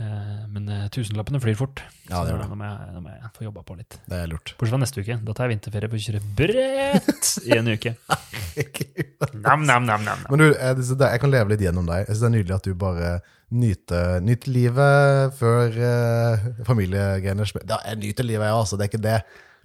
Eh, 0.01 0.45
men 0.49 0.65
eh, 0.73 0.85
tusenlappene 0.93 1.37
flyr 1.43 1.57
fort. 1.59 1.81
Ja, 2.09 2.23
det 2.25 2.31
gjør 2.33 2.39
det. 2.41 2.47
nå 2.49 2.55
må, 2.57 2.65
jeg, 2.69 2.93
nå 2.95 3.01
må 3.05 3.11
jeg 3.13 3.29
få 3.35 3.43
jobba 3.45 3.61
på 3.67 3.75
litt. 3.77 3.97
Det 4.09 4.17
er 4.23 4.31
lurt. 4.31 4.53
Bortsett 4.57 4.73
fra 4.73 4.79
neste 4.81 5.03
uke. 5.03 5.17
Da 5.27 5.35
tar 5.37 5.45
jeg 5.47 5.53
vinterferie 5.57 5.91
på 5.91 5.99
å 5.99 6.03
kjøre 6.05 6.21
brett 6.39 7.29
i 7.45 7.53
en 7.59 7.69
uke. 7.75 7.93
Nam, 9.45 9.63
nam, 9.67 9.85
nam, 9.85 10.01
nam. 10.03 10.23
Men 10.29 10.41
du, 10.41 10.47
jeg, 10.49 10.75
det- 10.97 11.11
jeg 11.13 11.21
kan 11.23 11.31
leve 11.31 11.53
litt 11.53 11.61
gjennom 11.63 11.85
deg. 11.87 12.03
Jeg 12.07 12.15
synes 12.15 12.23
det 12.23 12.29
er 12.31 12.35
nydelig 12.37 12.55
at 12.57 12.67
du 12.67 12.73
bare 12.81 13.11
nyter, 13.51 14.19
nyter 14.25 14.53
livet 14.55 15.35
før 15.39 15.77
uh, 15.77 16.45
familiegreiene 16.67 17.45
sp- 17.47 17.63
Jeg 17.67 17.99
nyter 18.01 18.27
livet, 18.27 18.47
jeg, 18.47 18.57
altså. 18.63 18.79
Det 18.79 18.87
er 18.87 18.91
ikke 18.93 19.03
det. 19.05 19.17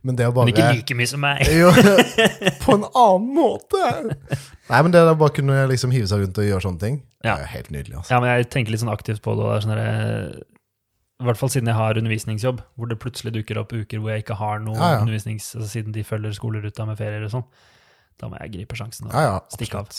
Men 0.07 0.19
det 0.19 0.27
å 0.29 0.33
bare 0.37 0.47
Men 0.49 0.55
ikke 0.55 0.73
like 0.79 0.97
mye 1.01 1.11
som 1.11 1.23
meg. 1.25 1.41
Jo, 1.51 1.71
på 2.63 2.75
en 2.77 2.85
annen 2.87 3.31
måte. 3.35 3.81
Nei, 4.71 4.81
men 4.87 4.93
det 4.95 5.03
å 5.03 5.15
bare 5.19 5.35
kunne 5.35 5.65
liksom 5.71 5.95
hive 5.95 6.07
seg 6.11 6.23
rundt 6.23 6.39
og 6.43 6.47
gjøre 6.47 6.63
sånne 6.69 6.83
ting, 6.83 7.01
det 7.25 7.33
er 7.33 7.43
jo 7.43 7.49
helt 7.57 7.71
nydelig. 7.75 7.97
altså. 8.01 8.13
Ja, 8.15 8.21
men 8.23 8.31
jeg 8.31 8.47
tenker 8.55 8.75
litt 8.75 8.83
sånn 8.85 8.93
aktivt 8.93 9.23
på 9.25 9.35
det. 9.41 9.49
sånn 9.65 9.75
eh, 9.75 10.37
I 11.23 11.27
hvert 11.27 11.41
fall 11.41 11.51
siden 11.55 11.71
jeg 11.73 11.79
har 11.81 11.99
undervisningsjobb, 11.99 12.61
hvor 12.79 12.91
det 12.93 12.99
plutselig 13.03 13.35
dukker 13.39 13.59
opp 13.63 13.75
uker 13.75 13.99
hvor 14.03 14.15
jeg 14.15 14.23
ikke 14.27 14.39
har 14.39 14.63
noe 14.63 14.77
Ja, 14.79 14.93
ja. 14.97 15.01
undervisnings... 15.03 15.49
Altså, 15.57 15.71
siden 15.75 15.97
de 15.97 16.05
følger 16.07 16.37
skoleruta 16.39 16.87
med 16.87 17.01
ferier 17.01 17.27
og 17.27 17.35
sånn. 17.35 17.47
Da 18.21 18.31
må 18.31 18.39
jeg 18.45 18.55
gripe 18.61 18.79
sjansen. 18.79 19.11
og 19.11 19.17
Ja, 19.17 19.27
ja, 19.33 19.41
stikke 19.53 19.83
av. 19.83 19.91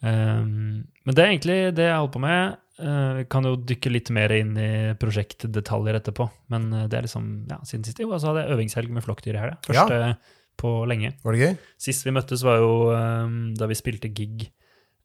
Um, 0.00 0.88
men 1.04 1.14
det 1.16 1.22
er 1.22 1.30
egentlig 1.30 1.58
det 1.76 1.86
jeg 1.86 1.96
holder 1.98 2.14
på 2.14 2.22
med. 2.24 2.58
Uh, 2.80 3.22
kan 3.28 3.44
jo 3.44 3.56
dykke 3.68 3.90
litt 3.92 4.08
mer 4.16 4.32
inn 4.32 4.54
i 4.56 4.68
prosjektdetaljer 5.00 5.98
etterpå. 5.98 6.26
Men 6.52 6.70
uh, 6.72 6.86
det 6.88 6.96
er 6.98 7.06
liksom, 7.08 7.26
ja, 7.50 7.58
siden 7.68 7.84
sist 7.84 8.00
jo, 8.00 8.08
så 8.16 8.30
hadde 8.30 8.46
jeg 8.46 8.56
øvingshelg 8.56 8.92
med 8.96 9.04
flokkdyr 9.04 9.36
i 9.36 9.42
helga. 9.42 9.58
Første 9.66 10.14
på 10.60 10.70
lenge. 10.88 11.14
Var 11.24 11.36
det 11.36 11.40
gøy? 11.40 11.54
Sist 11.80 12.04
vi 12.04 12.12
møttes 12.12 12.44
var 12.44 12.60
jo 12.60 12.72
um, 12.92 13.36
da 13.56 13.68
vi 13.68 13.76
spilte 13.78 14.10
gig 14.12 14.46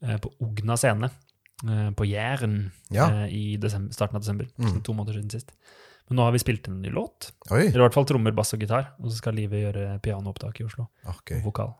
uh, 0.03 0.17
på 0.23 0.31
Ogna 0.43 0.75
scene. 0.79 1.11
uh, 1.63 1.89
på 1.95 2.07
Jæren 2.07 2.71
Ja. 2.91 3.25
i 3.27 3.55
desember, 3.55 3.93
starten 3.95 4.15
av 4.19 4.23
desember. 4.23 4.47
Mm. 4.59 4.81
To 4.83 4.95
måneder 4.95 5.19
siden 5.19 5.31
sist. 5.31 5.51
Men 6.09 6.19
nå 6.19 6.25
har 6.27 6.35
vi 6.35 6.39
spilt 6.43 6.67
en 6.67 6.81
ny 6.83 6.91
låt. 6.93 7.31
Oi. 7.49 7.63
Eller 7.69 7.79
i 7.79 7.85
hvert 7.87 7.95
fall 7.95 8.05
trommer, 8.05 8.35
bass 8.35 8.53
og 8.53 8.61
gitar. 8.61 8.91
Og 8.99 9.09
så 9.09 9.17
skal 9.17 9.33
Live 9.39 9.57
gjøre 9.57 9.95
pianoopptak 10.05 10.59
i 10.61 10.65
Oslo. 10.67 10.85
Okay. 11.15 11.39
Og 11.39 11.47
vokal. 11.47 11.71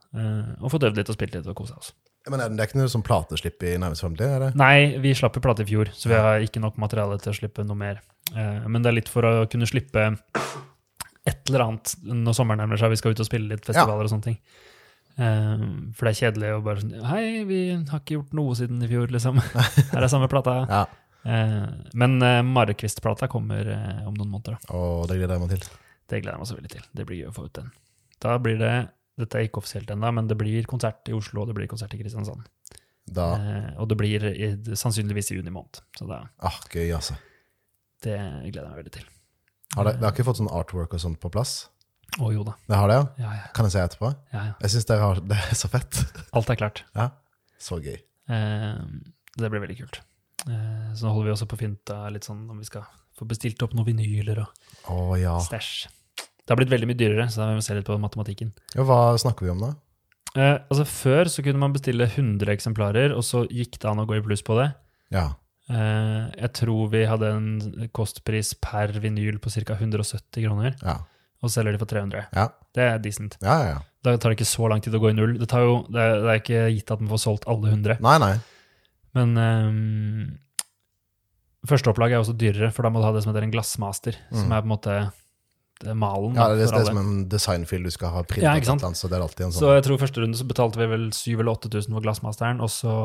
Og 0.63 0.71
fått 0.73 0.87
øvd 0.87 0.97
litt 0.97 1.11
og 1.11 1.17
spilt 1.19 1.35
litt 1.37 1.45
og 1.51 1.53
kosa 1.59 1.77
oss. 1.77 1.91
Men 2.29 2.41
er 2.41 2.49
det, 2.49 2.57
det 2.57 2.63
er 2.63 2.69
ikke 2.71 2.79
noe 2.79 2.91
sånn 2.91 3.05
plateslipp 3.05 3.63
i 3.67 3.75
nærmest 3.81 4.01
fremtid? 4.01 4.45
Nei, 4.57 4.97
vi 5.01 5.13
slapp 5.17 5.37
jo 5.37 5.43
plate 5.45 5.65
i 5.65 5.69
fjor, 5.69 5.91
så 5.93 6.09
vi 6.09 6.17
har 6.17 6.45
ikke 6.45 6.61
nok 6.63 6.79
materiale 6.81 7.19
til 7.21 7.31
å 7.31 7.37
slippe 7.37 7.65
noe 7.67 7.77
mer. 7.77 8.01
Eh, 8.33 8.65
men 8.65 8.81
det 8.81 8.89
er 8.89 8.97
litt 8.97 9.11
for 9.11 9.27
å 9.27 9.33
kunne 9.51 9.69
slippe 9.69 10.07
et 11.25 11.49
eller 11.49 11.67
annet 11.67 11.93
når 12.05 12.37
sommeren 12.37 12.63
nærmer 12.63 12.81
seg, 12.81 12.93
vi 12.93 12.97
skal 13.01 13.13
ut 13.13 13.21
og 13.21 13.29
spille 13.29 13.51
litt 13.53 13.67
festivaler 13.67 14.07
og 14.07 14.13
sånne 14.13 14.29
ting. 14.31 14.39
Eh, 15.21 15.65
for 15.93 16.09
det 16.09 16.15
er 16.15 16.19
kjedelig 16.23 16.51
å 16.55 16.63
bare 16.65 16.81
sånn 16.81 17.05
Hei, 17.07 17.23
vi 17.47 17.59
har 17.77 18.01
ikke 18.01 18.17
gjort 18.17 18.33
noe 18.41 18.57
siden 18.57 18.81
i 18.81 18.89
fjor, 18.89 19.13
liksom. 19.13 19.41
Her 19.93 20.01
er 20.01 20.11
samme 20.11 20.31
plata. 20.31 20.57
Ja. 20.65 20.83
Eh, 21.29 21.63
men 21.93 22.17
Marekvist-plata 22.49 23.29
kommer 23.29 23.69
om 24.01 24.17
noen 24.17 24.33
måneder. 24.33 24.57
Da. 24.65 24.73
Og 24.73 25.05
det 25.11 25.21
gleder 25.21 25.37
jeg 25.37 25.45
meg 25.45 25.57
til. 25.57 25.71
Det 26.09 26.21
gleder 26.21 26.39
jeg 26.39 26.41
meg 26.41 26.49
så 26.49 26.57
veldig 26.57 26.73
til. 26.73 26.89
Det 26.97 27.05
blir 27.05 27.21
gøy 27.21 27.29
å 27.29 27.37
få 27.37 27.45
ut 27.45 27.57
den. 27.61 27.73
Da 28.25 28.39
blir 28.41 28.57
det 28.57 28.75
Dette 29.19 29.39
er 29.39 29.47
ikke 29.47 29.61
offisielt 29.61 29.91
ennå, 29.93 30.09
men 30.17 30.27
det 30.27 30.35
blir 30.39 30.65
konsert 30.67 31.07
i 31.07 31.15
Oslo, 31.15 31.43
og 31.43 31.49
det 31.49 31.55
blir 31.57 31.69
konsert 31.71 31.93
i 31.95 31.99
Kristiansand. 32.01 32.47
Eh, 33.15 33.69
og 33.79 33.87
det 33.91 33.97
blir 33.99 34.25
i, 34.31 34.49
sannsynligvis 34.75 35.31
i 35.31 35.37
juni 35.37 35.53
måned. 35.53 35.79
Så 35.97 36.07
det, 36.09 36.17
Ah, 36.43 36.57
gøy, 36.73 36.89
altså. 36.95 37.15
det 38.03 38.17
gleder 38.17 38.65
jeg 38.65 38.71
meg 38.73 38.81
veldig 38.81 38.95
til. 38.97 39.05
Har 39.75 39.87
det, 39.87 39.95
det 39.99 40.07
har 40.07 40.15
ikke 40.15 40.27
fått 40.27 40.41
sånn 40.41 40.51
artwork 40.51 40.95
og 40.95 41.01
sånt 41.03 41.19
på 41.21 41.31
plass? 41.33 41.69
Å 42.21 42.31
jo 42.31 42.45
da. 42.47 42.55
Det 42.69 42.79
har 42.79 42.91
det, 42.91 42.97
ja? 42.97 43.05
Ja, 43.25 43.31
ja, 43.39 43.45
Kan 43.55 43.67
jeg 43.67 43.75
se 43.75 43.83
etterpå? 43.83 44.11
ja, 44.31 44.43
ja. 44.51 44.53
Jeg 44.61 44.73
syns 44.75 44.89
det, 44.89 44.97
det 45.31 45.39
er 45.41 45.57
så 45.57 45.69
fett. 45.71 46.01
Alt 46.37 46.51
er 46.53 46.59
klart. 46.59 46.83
Ja, 46.95 47.09
Så 47.59 47.79
gøy. 47.83 47.97
Eh, 48.29 48.83
det 49.35 49.49
blir 49.51 49.63
veldig 49.63 49.77
kult. 49.79 50.01
Eh, 50.45 50.93
så 50.95 51.07
nå 51.07 51.15
holder 51.15 51.31
vi 51.31 51.33
også 51.35 51.47
på 51.49 51.57
å 51.57 51.61
finne 51.63 51.99
litt 52.13 52.27
sånn 52.27 52.45
om 52.51 52.59
vi 52.61 52.67
skal 52.67 52.85
få 53.15 53.27
bestilt 53.27 53.61
opp 53.63 53.73
noen 53.75 53.87
vinyler 53.87 54.43
og 54.43 54.91
oh, 54.91 55.13
ja. 55.19 55.37
stæsj. 55.43 55.87
Det 56.45 56.53
har 56.53 56.59
blitt 56.59 56.69
veldig 56.69 56.87
mye 56.91 56.99
dyrere, 56.99 57.25
så 57.33 57.41
da 57.41 57.47
må 57.49 57.55
vi 57.57 57.65
se 57.65 57.73
litt 57.73 57.87
på 57.89 57.97
matematikken. 57.99 58.51
ja. 58.75 58.83
Hva 58.85 59.17
snakker 59.17 59.47
vi 59.47 59.51
om 59.55 59.63
da? 59.65 59.71
Eh, 60.35 60.57
altså 60.69 60.83
Før 60.85 61.25
så 61.31 61.41
kunne 61.45 61.57
man 61.61 61.73
bestille 61.73 62.05
100 62.05 62.51
eksemplarer, 62.53 63.15
og 63.15 63.23
så 63.25 63.45
gikk 63.49 63.79
det 63.79 63.89
an 63.89 64.01
å 64.03 64.05
gå 64.05 64.17
i 64.19 64.21
pluss 64.25 64.43
på 64.45 64.57
det. 64.59 64.67
Ja. 65.15 65.29
Eh, 65.71 66.29
jeg 66.43 66.51
tror 66.59 66.89
vi 66.91 67.05
hadde 67.09 67.31
en 67.33 67.87
kostpris 67.95 68.53
per 68.61 68.93
vinyl 69.01 69.39
på 69.41 69.49
ca. 69.49 69.73
170 69.79 70.43
kroner, 70.45 70.75
Ja. 70.83 70.99
og 71.41 71.49
selger 71.49 71.71
de 71.73 71.79
for 71.81 71.85
300. 71.89 72.27
Ja. 72.35 72.49
Det 72.75 72.83
er 72.83 72.99
decent. 72.99 73.37
Ja, 73.41 73.57
ja, 73.63 73.67
ja. 73.73 73.79
Da 74.03 74.17
tar 74.17 74.29
det 74.29 74.37
ikke 74.37 74.51
så 74.53 74.69
lang 74.69 74.81
tid 74.85 74.93
å 74.93 74.99
gå 75.01 75.09
i 75.09 75.13
null. 75.17 75.37
Det, 75.39 75.47
tar 75.49 75.61
jo, 75.65 75.79
det, 75.89 75.97
er, 75.97 76.19
det 76.21 76.29
er 76.29 76.41
ikke 76.43 76.65
gitt 76.75 76.91
at 76.91 76.99
man 77.01 77.09
får 77.09 77.23
solgt 77.23 77.47
alle 77.49 77.71
100. 77.73 77.97
Nei, 78.05 78.17
nei. 78.21 78.33
Men 79.15 79.37
um, 79.39 80.37
førsteopplag 81.65 82.11
er 82.13 82.21
også 82.21 82.35
dyrere, 82.37 82.69
for 82.75 82.85
da 82.85 82.91
må 82.93 83.01
du 83.01 83.07
ha 83.07 83.13
det 83.15 83.23
som 83.25 83.31
heter 83.33 83.47
en 83.47 83.53
glassmaster, 83.55 84.17
som 84.35 84.51
er 84.51 84.61
på 84.61 84.67
en 84.69 84.73
måte 84.75 84.97
malen 85.83 86.37
Ja, 86.37 86.47
det, 86.55 86.63
er- 86.65 86.71
det 86.71 86.79
er 86.81 86.85
som 86.87 86.97
en 87.01 87.27
designfil 87.29 87.83
du 87.83 87.91
skal 87.91 88.09
ha 88.13 88.21
printet, 88.23 88.43
Ja, 88.47 88.53
ikke 88.55 88.71
sant? 88.79 88.97
så 88.97 89.09
det 89.11 89.17
er 89.17 89.25
alltid 89.25 89.45
en 89.45 89.51
sånn. 89.51 89.59
Så 89.65 89.73
jeg 89.75 89.83
tror 89.83 89.99
første 89.99 90.21
runde 90.23 90.37
så 90.39 90.47
betalte 90.47 90.79
vi 90.79 90.87
vel 90.87 91.09
7000 91.11 91.39
eller 91.43 91.51
8000 91.59 91.93
for 91.97 92.01
glassmasteren, 92.07 92.61
og 92.63 92.69
så 92.71 92.95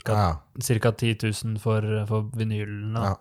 ca. 0.00 0.12
ja, 0.16 0.30
Cirka 0.64 0.92
10 0.96 1.18
000 1.44 1.58
for, 1.60 1.84
for 2.08 2.30
vinylene. 2.34 3.04
ja. 3.12 3.14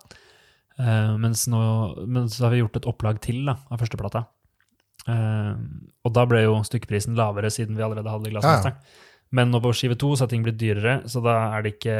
Eh, 0.79 1.17
mens 1.19 1.41
nå 1.51 1.59
men 2.07 2.29
så 2.31 2.45
har 2.45 2.51
vi 2.55 2.61
gjort 2.61 2.77
et 2.79 2.85
opplag 2.87 3.17
til 3.19 3.41
da, 3.45 3.57
av 3.69 3.81
førsteplata. 3.81 4.21
Uh, 5.09 5.55
og 6.05 6.11
da 6.13 6.25
ble 6.27 6.43
jo 6.43 6.57
stykkeprisen 6.63 7.15
lavere 7.17 7.49
siden 7.51 7.75
vi 7.75 7.83
allerede 7.83 8.11
hadde 8.11 8.31
glassmasteren. 8.31 8.77
Men 9.31 9.51
nå 9.51 9.59
på 9.63 9.71
skive 9.75 9.97
to 9.99 10.13
så 10.15 10.23
har 10.25 10.31
ting 10.31 10.43
blitt 10.45 10.57
dyrere, 10.59 11.01
så 11.09 11.21
da 11.23 11.35
er 11.57 11.63
det 11.65 11.75
ikke 11.77 11.95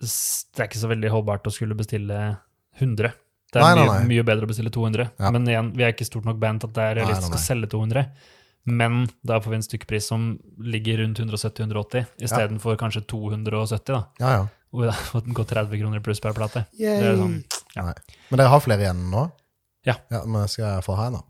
Det 0.00 0.60
er 0.60 0.68
ikke 0.68 0.80
så 0.80 0.88
veldig 0.88 1.10
holdbart 1.12 1.46
å 1.48 1.52
skulle 1.52 1.76
bestille 1.76 2.18
100. 2.80 3.12
Det 3.50 3.58
er 3.58 3.64
Nei, 3.64 3.74
mye, 3.80 3.86
nei. 3.90 4.02
mye 4.12 4.24
bedre 4.26 4.46
å 4.46 4.50
bestille 4.50 4.70
200. 4.70 5.08
Ja. 5.18 5.30
Men 5.34 5.48
igjen, 5.50 5.72
vi 5.74 5.82
er 5.86 5.94
ikke 5.94 6.06
stort 6.06 6.28
nok 6.28 6.38
band 6.42 6.62
til 6.62 6.70
at 6.70 6.76
det 6.76 6.84
er 6.86 6.94
realistisk 7.00 7.34
å 7.34 7.40
selge 7.42 7.70
200. 7.72 8.04
Men 8.70 9.08
da 9.26 9.40
får 9.40 9.50
vi 9.54 9.58
en 9.58 9.64
stykkepris 9.66 10.06
som 10.12 10.26
ligger 10.62 11.00
rundt 11.02 11.18
170-180, 11.18 12.06
istedenfor 12.22 12.76
kanskje 12.78 13.02
270, 13.10 13.94
da. 13.96 14.02
ja, 14.20 14.32
ja. 14.38 14.48
Hvor 14.70 14.86
det 14.86 14.92
har 14.94 15.32
gått 15.34 15.48
30 15.50 15.80
kroner 15.80 16.02
pluss 16.04 16.20
per 16.22 16.36
plate. 16.36 16.62
Det 16.78 16.92
sånn, 17.18 17.40
ja. 17.74 17.88
Men 18.30 18.38
dere 18.38 18.52
har 18.52 18.62
flere 18.62 18.84
igjen 18.84 19.00
nå? 19.10 19.24
Ja. 19.88 19.96
ja 20.12 20.20
men 20.30 20.46
skal 20.52 20.68
jeg 20.76 20.84
få 20.86 20.94
ha 21.00 21.08
en, 21.10 21.16
da? 21.18 21.24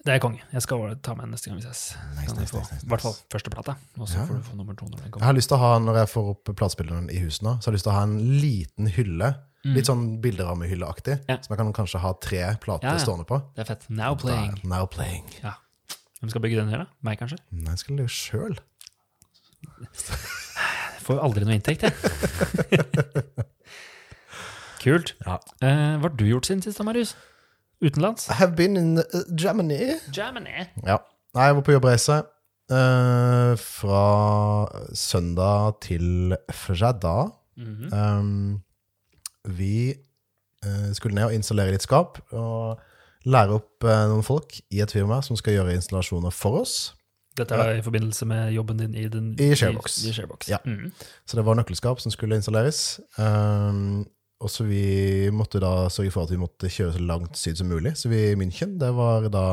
Det 0.00 0.14
er 0.14 0.22
konge. 0.22 0.40
Jeg 0.54 0.64
skal 0.64 0.94
ta 1.04 1.12
med 1.12 1.26
en 1.26 1.34
neste 1.34 1.50
gang 1.50 1.58
vi 1.60 1.66
ses. 1.66 1.82
Nice, 2.16 2.32
nice, 2.38 2.56
nice, 2.56 2.78
I 2.80 2.88
hvert 2.88 3.04
fall 3.04 3.18
første 3.34 3.52
plate. 3.52 3.74
og 3.98 4.08
så 4.08 4.16
Ja. 4.16 4.24
får 4.30 4.38
du 4.38 4.46
få 4.48 4.56
nummer 4.56 4.72
to 4.78 4.86
når 4.88 4.96
den 4.96 5.12
Jeg 5.12 5.26
har 5.28 5.36
lyst 5.36 5.48
til 5.52 5.58
å 5.58 5.60
ha, 5.60 5.78
Når 5.78 5.98
jeg 6.00 6.08
får 6.08 6.30
opp 6.30 6.44
platespilleren 6.56 7.10
i 7.12 7.18
huset 7.20 7.42
nå, 7.44 7.58
så 7.60 7.68
har 7.68 7.72
jeg 7.72 7.76
lyst 7.76 7.84
til 7.84 7.92
å 7.92 7.98
ha 7.98 8.02
en 8.08 8.18
liten 8.40 8.86
hylle. 8.96 9.28
Litt 9.64 9.84
sånn 9.90 10.20
bilderammehylleaktig, 10.22 11.18
Mm. 11.20 11.24
Ja. 11.28 11.36
som 11.42 11.52
jeg 11.56 11.58
kan 11.60 11.72
kanskje 11.76 12.00
ha 12.00 12.12
tre 12.14 12.56
plater 12.62 12.86
Ja, 12.88 12.92
ja. 12.96 12.98
stående 13.04 13.26
på. 13.28 13.42
Det 13.54 13.60
er 13.60 13.74
fett. 13.74 13.90
Now 13.90 14.14
playing. 14.16 14.54
Da, 14.62 14.68
now 14.68 14.86
playing. 14.86 15.26
Ja. 15.42 15.52
Hvem 16.20 16.30
skal 16.30 16.40
bygge 16.40 16.56
den 16.62 16.68
her, 16.72 16.78
da? 16.78 16.86
Meg, 17.02 17.18
kanskje? 17.20 17.38
Nei, 17.52 17.70
jeg 17.74 17.78
skal 17.78 17.96
lage 17.96 18.08
sjøl. 18.08 18.58
Får 21.04 21.16
jo 21.16 21.20
aldri 21.24 21.44
noe 21.44 21.54
inntekt, 21.58 21.82
jeg. 21.82 21.92
Kult. 24.80 25.14
Ja. 25.26 25.36
Eh, 25.60 25.96
hva 26.00 26.08
har 26.08 26.14
du 26.16 26.24
gjort 26.24 26.48
siden 26.48 26.62
sist, 26.64 26.80
Marius? 26.84 27.14
Utenlands? 27.84 28.28
I 28.30 28.34
have 28.40 28.54
been 28.56 28.76
in 28.76 28.98
uh, 28.98 29.04
Germany. 29.36 29.98
Germany. 30.12 30.66
Ja. 30.86 30.98
Nei, 31.36 31.46
jeg 31.50 31.56
var 31.58 31.64
på 31.66 31.74
jobbreise 31.76 32.16
eh, 32.72 33.52
fra 33.60 34.00
søndag 34.96 35.76
til 35.84 36.34
fredag. 36.52 37.32
Mhm. 37.60 37.92
Um, 37.92 38.62
vi 39.48 39.90
eh, 39.94 40.92
skulle 40.96 41.16
ned 41.16 41.30
og 41.30 41.36
installere 41.36 41.74
litt 41.74 41.86
skap 41.86 42.20
og 42.30 42.80
lære 43.28 43.58
opp 43.58 43.84
eh, 43.84 44.06
noen 44.10 44.24
folk 44.26 44.56
i 44.72 44.80
et 44.84 44.92
firma 44.92 45.20
som 45.24 45.38
skal 45.38 45.58
gjøre 45.58 45.76
installasjoner 45.76 46.34
for 46.34 46.62
oss. 46.62 46.78
Dette 47.38 47.56
er 47.56 47.78
i 47.78 47.84
forbindelse 47.84 48.26
med 48.28 48.52
jobben 48.52 48.80
din 48.80 48.94
i, 48.98 49.06
den, 49.08 49.32
I 49.40 49.52
Sharebox. 49.56 50.00
I, 50.02 50.10
i 50.10 50.14
Sharebox. 50.16 50.48
Ja. 50.50 50.58
Mm. 50.66 50.90
Så 51.24 51.38
det 51.38 51.44
var 51.46 51.56
nøkkelskap 51.56 52.00
som 52.02 52.12
skulle 52.12 52.36
installeres. 52.36 52.98
Um, 53.16 54.02
og 54.40 54.50
så 54.50 54.64
vi 54.66 55.28
måtte 55.32 55.60
da 55.62 55.88
sørge 55.92 56.12
for 56.14 56.26
at 56.26 56.32
vi 56.32 56.40
måtte 56.40 56.68
kjøre 56.72 56.96
så 56.96 57.04
langt 57.04 57.38
syd 57.38 57.60
som 57.60 57.70
mulig. 57.70 57.94
Så 58.00 58.10
vi 58.10 58.32
i 58.32 58.38
München, 58.40 58.78
det 58.80 58.90
var 58.96 59.28
da 59.32 59.44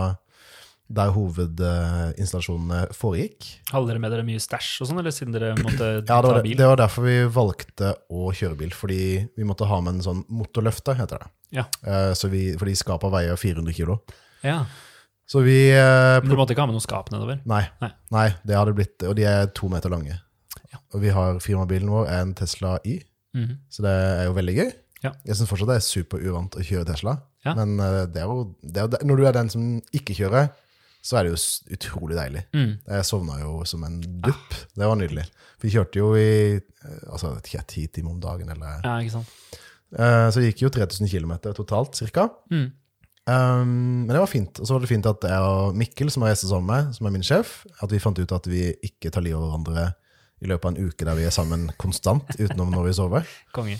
der 0.89 1.09
hovedinstallasjonene 1.11 2.87
foregikk. 2.95 3.47
Hadde 3.73 3.89
dere 3.91 3.99
med 4.01 4.13
dere 4.13 4.25
mye 4.27 4.39
stæsj 4.41 4.81
og 4.83 4.89
sånn, 4.89 4.99
eller 5.01 5.13
siden 5.15 5.33
dere 5.35 5.53
måtte 5.59 5.89
Ja, 6.07 6.19
det 6.23 6.31
ta 6.31 6.41
bil? 6.45 6.57
det 6.57 6.67
var 6.69 6.79
derfor 6.79 7.03
vi 7.07 7.17
valgte 7.33 7.93
å 8.09 8.31
kjøre 8.35 8.57
bil, 8.59 8.71
fordi 8.75 8.99
vi 9.35 9.43
måtte 9.47 9.67
ha 9.67 9.79
med 9.81 9.95
en 9.97 10.01
sånn 10.05 10.23
motorløfte, 10.29 10.95
heter 10.99 11.23
det. 11.25 11.29
Ja. 11.59 11.65
Eh, 11.83 12.13
så 12.17 12.29
vi, 12.31 12.53
fordi 12.59 12.75
skapet 12.75 13.11
veier 13.11 13.35
400 13.39 13.73
kilo. 13.75 13.99
Ja. 14.43 14.61
Så 15.27 15.41
vi 15.43 15.57
eh, 15.71 16.19
Men 16.21 16.29
dere 16.29 16.39
måtte 16.39 16.55
ikke 16.55 16.63
ha 16.63 16.69
med 16.71 16.77
noe 16.77 16.85
skap 16.85 17.11
nedover? 17.11 17.41
Nei. 17.45 17.65
Nei. 17.81 17.91
Nei, 18.15 18.27
det 18.47 18.55
hadde 18.55 18.73
blitt 18.77 19.03
Og 19.03 19.15
de 19.17 19.25
er 19.27 19.47
to 19.51 19.67
meter 19.67 19.89
lange. 19.91 20.15
Ja. 20.71 20.79
Og 20.95 21.01
vi 21.03 21.09
har 21.11 21.39
firmabilen 21.43 21.89
vår 21.91 22.07
er 22.07 22.21
en 22.23 22.33
Tesla 22.33 22.77
Y, 22.85 23.01
Mhm. 23.35 23.57
så 23.69 23.81
det 23.83 23.91
er 23.91 24.23
jo 24.25 24.33
veldig 24.33 24.55
gøy. 24.55 24.69
Ja. 25.03 25.11
Jeg 25.27 25.35
syns 25.35 25.49
fortsatt 25.51 25.67
det 25.67 25.75
er 25.77 25.83
superuvant 25.85 26.55
å 26.57 26.63
kjøre 26.63 26.85
Tesla, 26.87 27.17
Ja. 27.45 27.53
men 27.53 27.77
eh, 27.79 28.05
det 28.07 28.21
er 28.23 28.25
jo, 28.25 28.55
det 28.63 28.77
er 28.81 29.05
når 29.05 29.17
du 29.17 29.25
er 29.27 29.31
den 29.35 29.49
som 29.49 29.81
ikke 29.93 30.15
kjører, 30.15 30.49
så 31.03 31.19
er 31.19 31.27
det 31.27 31.33
jo 31.33 31.75
utrolig 31.77 32.17
deilig. 32.17 32.43
Mm. 32.55 32.71
Jeg 32.87 33.07
sovna 33.07 33.37
jo 33.39 33.61
som 33.69 33.85
en 33.87 33.99
dupp. 34.23 34.57
Det 34.75 34.89
var 34.89 34.97
nydelig. 34.99 35.27
Vi 35.63 35.71
kjørte 35.73 36.01
jo 36.01 36.09
i 36.19 36.57
eh, 36.57 37.05
altså, 37.07 37.35
ikke, 37.41 37.63
ti 37.69 37.85
timer 37.87 38.15
om 38.15 38.19
dagen, 38.23 38.49
eller 38.53 38.81
Ja, 38.83 38.97
ikke 39.01 39.19
sant? 39.19 39.31
Uh, 39.87 40.27
Så 40.33 40.41
det 40.41 40.51
gikk 40.51 40.65
jo 40.65 40.73
3000 40.75 41.07
km 41.07 41.37
totalt, 41.55 41.95
cirka. 41.95 42.27
Mm. 42.51 42.67
Um, 43.27 43.71
men 44.07 44.11
det 44.11 44.19
var 44.19 44.31
fint. 44.31 44.59
Og 44.59 44.67
så 44.67 44.75
var 44.75 44.83
det 44.83 44.91
fint 44.91 45.07
at 45.07 45.25
jeg 45.27 45.47
og 45.51 45.77
Mikkel, 45.79 46.11
som 46.11 46.23
har 46.23 46.31
reist 46.31 46.47
sammen 46.47 46.67
med 46.69 46.93
som 46.95 47.07
er 47.07 47.15
min 47.15 47.25
sjef, 47.27 47.61
at 47.83 47.91
vi 47.91 48.01
fant 48.03 48.19
ut 48.19 48.35
at 48.35 48.47
vi 48.47 48.69
ikke 48.87 49.11
tar 49.11 49.23
livet 49.25 49.39
av 49.39 49.47
hverandre 49.47 49.87
i 50.43 50.49
løpet 50.51 50.67
av 50.67 50.75
en 50.75 50.89
uke 50.91 51.07
der 51.07 51.17
vi 51.17 51.25
er 51.27 51.33
sammen 51.33 51.65
konstant, 51.81 52.27
utenom 52.37 52.71
når 52.71 52.87
vi 52.87 52.95
sover. 52.99 53.31
Konge. 53.55 53.79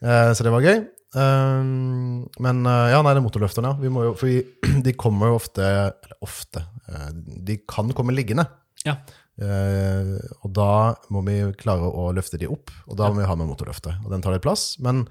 Eh, 0.00 0.30
så 0.36 0.46
det 0.46 0.52
var 0.54 0.64
gøy. 0.64 0.84
Um, 1.16 2.26
men 2.44 2.58
eh, 2.68 2.90
ja, 2.92 2.98
nei, 3.00 3.14
det 3.16 3.22
er 3.22 3.24
motorløfterne. 3.24 3.70
ja. 3.72 3.80
Vi 3.80 3.92
må 3.92 4.02
jo, 4.04 4.14
for 4.20 4.28
vi, 4.28 4.40
de 4.86 4.92
kommer 5.00 5.30
jo 5.32 5.38
ofte 5.38 5.64
Eller 5.64 6.16
ofte. 6.26 6.66
eh, 6.92 7.08
de 7.48 7.56
kan 7.68 7.88
komme 7.96 8.12
liggende. 8.16 8.44
Ja. 8.84 8.98
Uh, 9.36 10.16
og 10.44 10.52
da 10.56 10.70
må 11.12 11.20
vi 11.26 11.38
klare 11.60 11.88
å 11.88 12.08
løfte 12.16 12.38
de 12.40 12.48
opp, 12.48 12.70
og 12.88 12.96
da 13.00 13.10
må 13.12 13.20
vi 13.20 13.28
ha 13.28 13.36
med 13.36 13.48
motorløftet. 13.50 13.98
Og 14.04 14.12
den 14.12 14.24
tar 14.24 14.36
litt 14.36 14.44
plass. 14.44 14.74
Men 14.80 15.06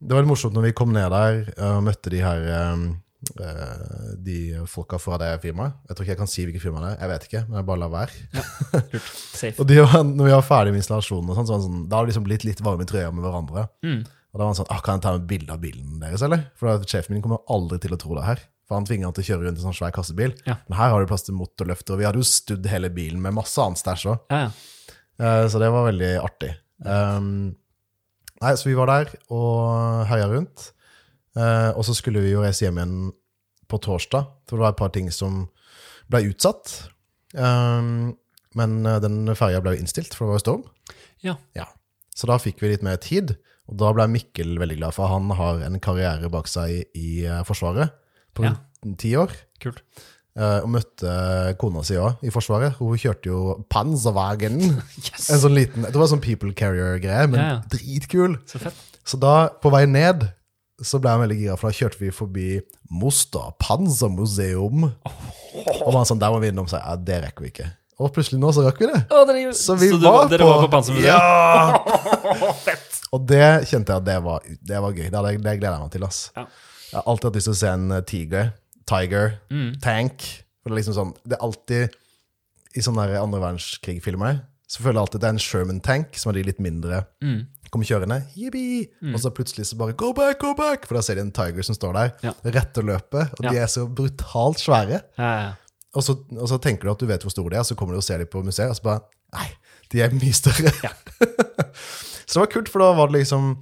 det 0.00 0.12
var 0.12 0.24
litt 0.24 0.32
morsomt 0.32 0.56
når 0.56 0.70
vi 0.70 0.76
kom 0.76 0.92
ned 0.92 1.08
der 1.12 1.38
og 1.64 1.84
møtte 1.86 2.12
de 2.12 2.20
her 2.20 2.42
eh, 2.52 2.82
de 4.20 4.38
folka 4.68 4.98
fra 5.00 5.16
det 5.20 5.30
firmaet. 5.44 5.76
Jeg 5.88 5.96
tror 5.96 6.04
ikke 6.04 6.12
jeg 6.14 6.20
kan 6.20 6.30
si 6.30 6.44
hvilket 6.44 6.64
firma 6.64 6.82
det 6.84 6.90
er, 6.92 6.98
jeg 7.00 7.12
vet 7.12 7.24
ikke, 7.28 7.42
men 7.48 7.60
jeg 7.60 7.68
bare 7.70 7.80
lar 7.80 7.94
være. 7.94 8.26
Ja, 8.36 8.44
Og 9.60 9.64
de 9.68 9.78
når 9.80 10.28
vi 10.28 10.34
var 10.36 10.44
ferdig 10.46 10.74
med 10.74 10.82
installasjonen, 10.82 11.32
og 11.32 11.38
sånn, 11.38 11.48
så 11.48 11.56
var 11.56 11.64
sånn, 11.64 11.80
da 11.88 11.98
har 11.98 12.06
det 12.06 12.12
liksom 12.12 12.26
blitt 12.28 12.44
litt 12.48 12.60
varme 12.64 12.84
i 12.86 12.90
trøya 12.90 13.08
med 13.12 13.24
hverandre. 13.24 13.66
Mm. 13.86 14.04
Og 14.36 14.40
da 14.42 14.44
var 14.44 14.50
han 14.52 14.58
sånn 14.58 14.68
ah, 14.68 14.80
'Kan 14.84 14.98
jeg 14.98 15.02
ta 15.06 15.14
et 15.16 15.28
bilde 15.30 15.52
av 15.54 15.60
bilen 15.62 16.00
deres, 16.02 16.20
eller?' 16.20 16.50
For 16.60 16.84
sjefen 16.84 17.14
min 17.16 17.22
kommer 17.24 17.40
aldri 17.48 17.78
til 17.80 17.94
å 17.96 17.98
tro 17.98 18.12
det 18.18 18.24
her. 18.26 18.42
For 18.68 18.76
han 18.76 18.84
tvinger 18.84 19.08
han 19.08 19.14
til 19.16 19.24
å 19.24 19.28
kjøre 19.30 19.46
rundt 19.46 19.56
i 19.56 19.62
en 19.62 19.72
sånn 19.72 19.78
svær 19.78 19.94
kassebil. 19.96 20.34
Ja. 20.44 20.58
Men 20.68 20.76
her 20.76 20.90
har 20.92 21.00
du 21.00 21.08
plass 21.08 21.24
til 21.24 21.38
motorløfter, 21.38 21.94
og 21.94 21.98
vi 22.02 22.04
hadde 22.04 22.20
jo 22.20 22.26
studd 22.28 22.66
hele 22.68 22.90
bilen 22.92 23.22
med 23.22 23.32
masse 23.32 23.56
annet 23.56 23.80
stæsj 23.80 24.10
òg. 24.12 24.18
Ja, 24.28 24.40
ja. 24.44 24.50
Eh, 25.16 25.48
Så 25.48 25.58
det 25.58 25.70
var 25.72 25.88
veldig 25.88 26.12
artig. 26.20 26.52
Um, 26.84 27.56
nei, 28.42 28.52
så 28.60 28.68
vi 28.68 28.74
var 28.76 28.86
der 28.92 29.14
og 29.32 30.04
herja 30.10 30.28
rundt. 30.28 30.72
Uh, 31.36 31.72
og 31.72 31.84
så 31.88 31.94
skulle 31.96 32.20
vi 32.20 32.32
jo 32.34 32.42
reise 32.44 32.66
hjem 32.66 32.76
igjen 32.76 33.12
på 33.68 33.80
torsdag, 33.80 34.28
for 34.46 34.56
det 34.56 34.64
var 34.66 34.74
et 34.74 34.82
par 34.82 34.92
ting 34.92 35.08
som 35.10 35.48
ble 36.10 36.26
utsatt. 36.28 36.90
Um, 37.32 38.18
men 38.56 38.84
eh, 38.84 39.00
den 39.00 39.24
ferja 39.36 39.60
ble 39.60 39.76
jo 39.76 39.80
innstilt, 39.80 40.12
for 40.14 40.26
det 40.26 40.28
var 40.28 40.38
jo 40.38 40.44
storm. 40.44 40.62
Ja. 41.24 41.66
Så 42.16 42.28
da 42.28 42.38
fikk 42.40 42.60
vi 42.62 42.70
litt 42.72 42.84
mer 42.84 42.96
tid, 42.96 43.36
og 43.66 43.78
da 43.80 43.92
ble 43.96 44.06
Mikkel 44.12 44.56
veldig 44.62 44.76
glad, 44.78 44.94
for 44.94 45.10
han 45.10 45.30
har 45.38 45.62
en 45.66 45.80
karriere 45.82 46.28
bak 46.30 46.46
seg 46.50 46.70
i, 46.70 46.82
i 46.98 47.08
eh, 47.26 47.40
Forsvaret 47.48 47.90
på 48.36 48.44
rundt 48.46 49.00
ti 49.00 49.14
år. 49.18 49.32
Kult. 49.62 49.80
eh, 50.36 50.58
og 50.62 50.68
møtte 50.74 51.12
kona 51.58 51.82
si 51.86 51.96
òg 51.98 52.20
i 52.22 52.30
Forsvaret. 52.34 52.76
Hun 52.78 52.98
kjørte 53.00 53.30
jo 53.32 53.40
Panzerwagen. 53.72 54.60
Yes! 55.06 55.30
En 55.32 55.40
sånn 55.42 55.56
liten, 55.56 55.86
Det 55.88 55.96
var 55.98 56.10
sånn 56.12 56.22
People 56.22 56.52
Carrier-greie, 56.56 57.26
men 57.32 57.40
Ja, 57.40 57.48
ja. 57.56 57.62
dritkul. 57.72 58.36
Så 58.46 58.60
fett. 58.62 58.82
Så 59.06 59.18
da, 59.22 59.48
på 59.62 59.70
vei 59.74 59.84
ned, 59.90 60.26
så 60.82 60.98
ble 61.00 61.14
han 61.14 61.22
veldig 61.24 61.38
gira, 61.40 61.56
for 61.56 61.70
da 61.70 61.78
kjørte 61.78 61.98
vi 62.02 62.12
forbi 62.12 62.46
Mosta 62.92 63.48
Oh. 65.06 65.26
Og 65.86 65.94
var 65.94 66.04
sånn, 66.06 66.20
der 66.20 66.30
må 66.34 66.38
vi 66.42 66.50
innom, 66.52 66.66
så 66.68 66.82
ja, 66.82 66.94
det 67.00 67.22
rekker 67.24 67.46
vi 67.46 67.50
ikke. 67.54 67.68
Og 67.96 68.10
plutselig 68.12 68.36
nå 68.42 68.50
så 68.52 68.66
rakk 68.66 68.82
vi 68.82 68.90
det. 68.90 68.98
Å, 69.08 69.22
det 69.24 69.38
Så 69.56 69.72
vi 69.80 69.88
du 69.88 70.02
var, 70.04 70.26
dere 70.28 70.44
på, 70.44 70.50
var 70.52 70.66
på 70.66 70.72
Panzermuseet? 70.74 71.08
Ja! 71.08 72.52
fett! 72.66 72.95
Og 73.12 73.26
det 73.26 73.68
kjente 73.70 73.92
jeg 73.92 73.96
at 74.02 74.04
det 74.08 74.16
var, 74.24 74.40
det 74.62 74.80
var 74.82 74.92
gøy. 74.92 75.06
Det, 75.10 75.14
hadde 75.14 75.36
det 75.42 75.58
gleder 75.60 75.76
jeg 75.76 75.80
meg 75.80 75.92
til. 75.92 76.04
ass. 76.04 76.30
Ja. 76.36 76.46
Jeg 76.92 76.96
har 77.00 77.06
alltid 77.06 77.24
hatt 77.30 77.34
lyst 77.38 77.46
til 77.50 77.54
å 77.54 77.60
se 77.60 77.68
en 77.70 77.90
eh, 77.92 78.00
tiger, 78.02 78.52
tiger, 78.86 79.38
Mm. 79.50 79.80
tank. 79.80 80.22
For 80.62 80.70
det 80.70 80.74
er 80.74 80.80
liksom 80.82 80.94
sånn, 80.98 81.14
det 81.24 81.36
er 81.38 81.44
alltid 81.46 81.94
i 82.76 82.80
sånne 82.82 83.06
der 83.08 83.22
andre 83.22 83.40
verdenskrig-filmer 83.40 84.40
så 84.68 84.82
føler 84.82 84.98
jeg 84.98 85.04
alltid 85.04 85.14
at 85.14 85.20
det 85.22 85.28
er 85.28 85.34
en 85.36 85.38
Sherman 85.38 85.80
tank, 85.80 86.16
som 86.18 86.30
er 86.30 86.34
de 86.34 86.42
litt 86.42 86.58
mindre, 86.58 87.04
Mm. 87.22 87.46
kommer 87.70 87.86
kjørende, 87.86 88.26
Mm. 89.00 89.14
og 89.14 89.20
så 89.20 89.30
plutselig 89.30 89.66
så 89.66 89.76
bare 89.78 89.92
go 89.94 90.12
back, 90.12 90.40
go 90.40 90.54
back, 90.54 90.86
for 90.86 90.94
da 90.96 91.00
ser 91.02 91.14
de 91.14 91.20
en 91.20 91.30
tiger 91.30 91.62
som 91.62 91.74
står 91.76 91.92
der, 91.94 92.12
Ja. 92.24 92.32
rett 92.44 92.76
og 92.78 92.84
ja. 93.22 93.30
og 93.38 93.52
de 93.52 93.58
er 93.58 93.66
så 93.66 93.86
brutalt 93.86 94.58
svære. 94.58 95.02
Ja, 95.16 95.42
ja. 95.46 95.52
Og 95.94 96.02
så, 96.02 96.12
og 96.36 96.48
så 96.48 96.58
tenker 96.60 96.82
du 96.84 96.90
at 96.90 96.98
du 96.98 97.06
vet 97.06 97.22
hvor 97.22 97.30
store 97.30 97.50
de 97.50 97.56
er, 97.56 97.62
så 97.62 97.76
kommer 97.76 97.92
du 97.94 97.98
og 97.98 98.04
ser 98.04 98.18
dem 98.18 98.26
på 98.26 98.42
museet, 98.44 98.68
og 98.68 98.76
så 98.76 98.82
bare 98.82 99.00
Nei, 99.32 99.48
de 99.90 100.00
er 100.02 100.10
mye 100.10 100.32
større. 100.32 100.72
Ja. 100.82 100.90
så 102.26 102.40
det 102.40 102.44
var 102.44 102.52
kult, 102.52 102.68
for 102.68 102.82
da 102.84 102.92
var 102.98 103.08
det 103.10 103.20
liksom 103.22 103.56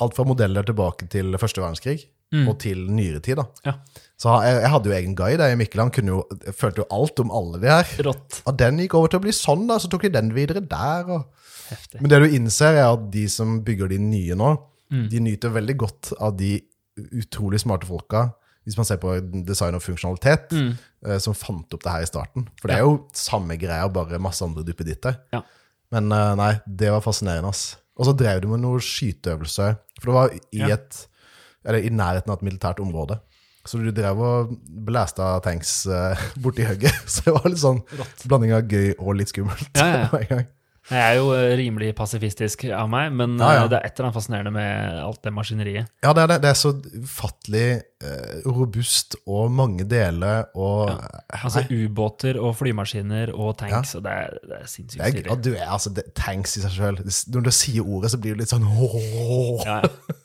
alt 0.00 0.14
fra 0.16 0.24
modeller 0.26 0.62
tilbake 0.66 1.08
til 1.12 1.34
første 1.38 1.60
verdenskrig 1.62 2.04
Mm. 2.34 2.48
og 2.48 2.56
til 2.58 2.78
nyere 2.90 3.20
tid. 3.22 3.36
da. 3.36 3.44
Ja. 3.64 3.72
Så 4.18 4.32
jeg, 4.42 4.56
jeg 4.64 4.70
hadde 4.72 4.88
jo 4.90 4.94
egen 4.96 5.12
guide. 5.14 5.44
Jeg, 5.46 5.58
Mikkel 5.60 5.80
han 5.84 5.90
jo, 6.08 6.24
jeg 6.42 6.54
følte 6.58 6.80
jo 6.82 6.86
alt 6.90 7.20
om 7.20 7.30
alle 7.30 7.60
de 7.62 7.68
her. 7.70 7.84
Rått. 8.02 8.40
Og 8.48 8.56
den 8.58 8.78
gikk 8.80 8.94
over 8.98 9.08
til 9.12 9.20
å 9.20 9.22
bli 9.22 9.30
sånn, 9.36 9.68
da, 9.68 9.76
så 9.78 9.86
tok 9.92 10.02
de 10.02 10.10
den 10.16 10.32
videre 10.34 10.58
der. 10.66 11.04
og... 11.14 11.28
Men 12.00 12.10
det 12.10 12.18
du 12.24 12.26
innser, 12.34 12.74
er 12.80 12.88
at 12.88 13.04
de 13.12 13.28
som 13.30 13.60
bygger 13.62 13.88
de 13.92 13.98
nye 14.02 14.34
nå, 14.34 14.54
Mm. 14.90 15.08
de 15.10 15.20
nyter 15.20 15.48
veldig 15.54 15.76
godt 15.80 16.10
av 16.20 16.34
de 16.36 16.60
utrolig 17.20 17.60
smarte 17.62 17.86
folka, 17.88 18.32
hvis 18.66 18.76
man 18.76 18.84
ser 18.88 18.98
på 19.00 19.14
design 19.46 19.74
og 19.78 19.82
funksjonalitet, 19.82 20.50
Mm. 20.52 20.74
uh, 21.06 21.18
som 21.18 21.34
fant 21.34 21.72
opp 21.74 21.82
det 21.84 21.92
her 21.92 22.02
i 22.02 22.10
starten. 22.10 22.48
For 22.60 22.68
det 22.68 22.76
er 22.76 22.82
jo 22.84 23.06
samme 23.14 23.56
greia, 23.60 23.86
bare 23.92 24.18
masse 24.18 24.42
andre 24.44 24.64
duppeditter. 24.64 25.16
Ja. 25.32 25.40
Men 25.92 26.10
uh, 26.12 26.34
nei, 26.34 26.60
det 26.66 26.90
var 26.90 27.00
fascinerende. 27.04 27.48
ass. 27.54 27.76
Og 27.94 28.08
så 28.08 28.14
drev 28.18 28.42
du 28.42 28.48
med 28.50 28.62
noe 28.64 28.80
skyteøvelse. 28.82 29.68
For 30.00 30.10
det 30.10 30.16
var 30.16 30.34
i, 30.34 30.64
et, 30.74 31.04
eller 31.64 31.86
i 31.86 31.92
nærheten 31.94 32.32
av 32.32 32.40
et 32.40 32.48
militært 32.48 32.82
område. 32.82 33.20
Så 33.64 33.80
du 33.80 33.88
drev 33.96 34.18
og 34.20 34.50
blæsta 34.84 35.38
tanks 35.44 35.86
uh, 35.88 36.18
borti 36.42 36.66
hugget. 36.68 36.96
Så 37.12 37.28
det 37.28 37.36
var 37.38 37.48
litt 37.48 37.62
sånn 37.62 37.80
Rått. 38.00 38.26
blanding 38.28 38.52
av 38.56 38.68
gøy 38.68 38.90
og 38.98 39.14
litt 39.20 39.32
skummelt. 39.32 39.70
Ja, 39.78 40.10
ja, 40.28 40.42
Jeg 40.90 41.00
er 41.00 41.14
jo 41.16 41.30
eh, 41.32 41.54
rimelig 41.56 41.94
pasifistisk 41.96 42.66
av 42.76 42.90
meg, 42.92 43.12
men 43.16 43.38
Ja, 43.40 43.52
ja. 43.56 43.60
eh, 43.64 43.68
det 43.72 43.78
er 43.78 43.86
et 43.88 43.94
eller 43.96 44.08
annet 44.10 44.16
fascinerende 44.18 44.50
med 44.52 44.98
alt 45.00 45.20
det 45.24 45.32
maskineriet. 45.32 45.86
Ja, 46.04 46.12
det 46.12 46.22
er 46.26 46.32
det. 46.34 46.36
Det 46.44 46.50
er 46.50 46.58
så 46.60 46.72
ufattelig 47.00 47.62
eh, 48.04 48.34
robust 48.44 49.16
og 49.24 49.50
mange 49.56 49.86
deler 49.88 50.50
og 50.54 50.90
Ja. 50.92 50.98
Altså 51.44 51.62
ubåter 51.72 52.36
og 52.40 52.52
flymaskiner 52.58 53.32
og 53.32 53.56
tanks, 53.62 53.94
og 53.96 54.04
det 54.04 54.12
er, 54.12 54.36
det 54.44 54.58
er 54.60 54.68
sinnssykt 54.68 55.06
stilig. 55.08 55.24
ja, 55.30 55.38
du 55.46 55.50
er 55.56 55.72
altså 55.72 55.94
Tanks 56.14 56.58
i 56.58 56.64
seg 56.66 56.76
sjøl. 56.76 57.00
Når 57.32 57.46
du 57.48 57.50
sier 57.54 57.82
ordet, 57.88 58.12
så 58.12 58.20
blir 58.20 58.36
det 58.36 58.44
litt 58.44 58.52
sånn 58.52 58.68
åh. 58.68 59.64
Ja, 59.68 59.80
ja. 59.80 60.20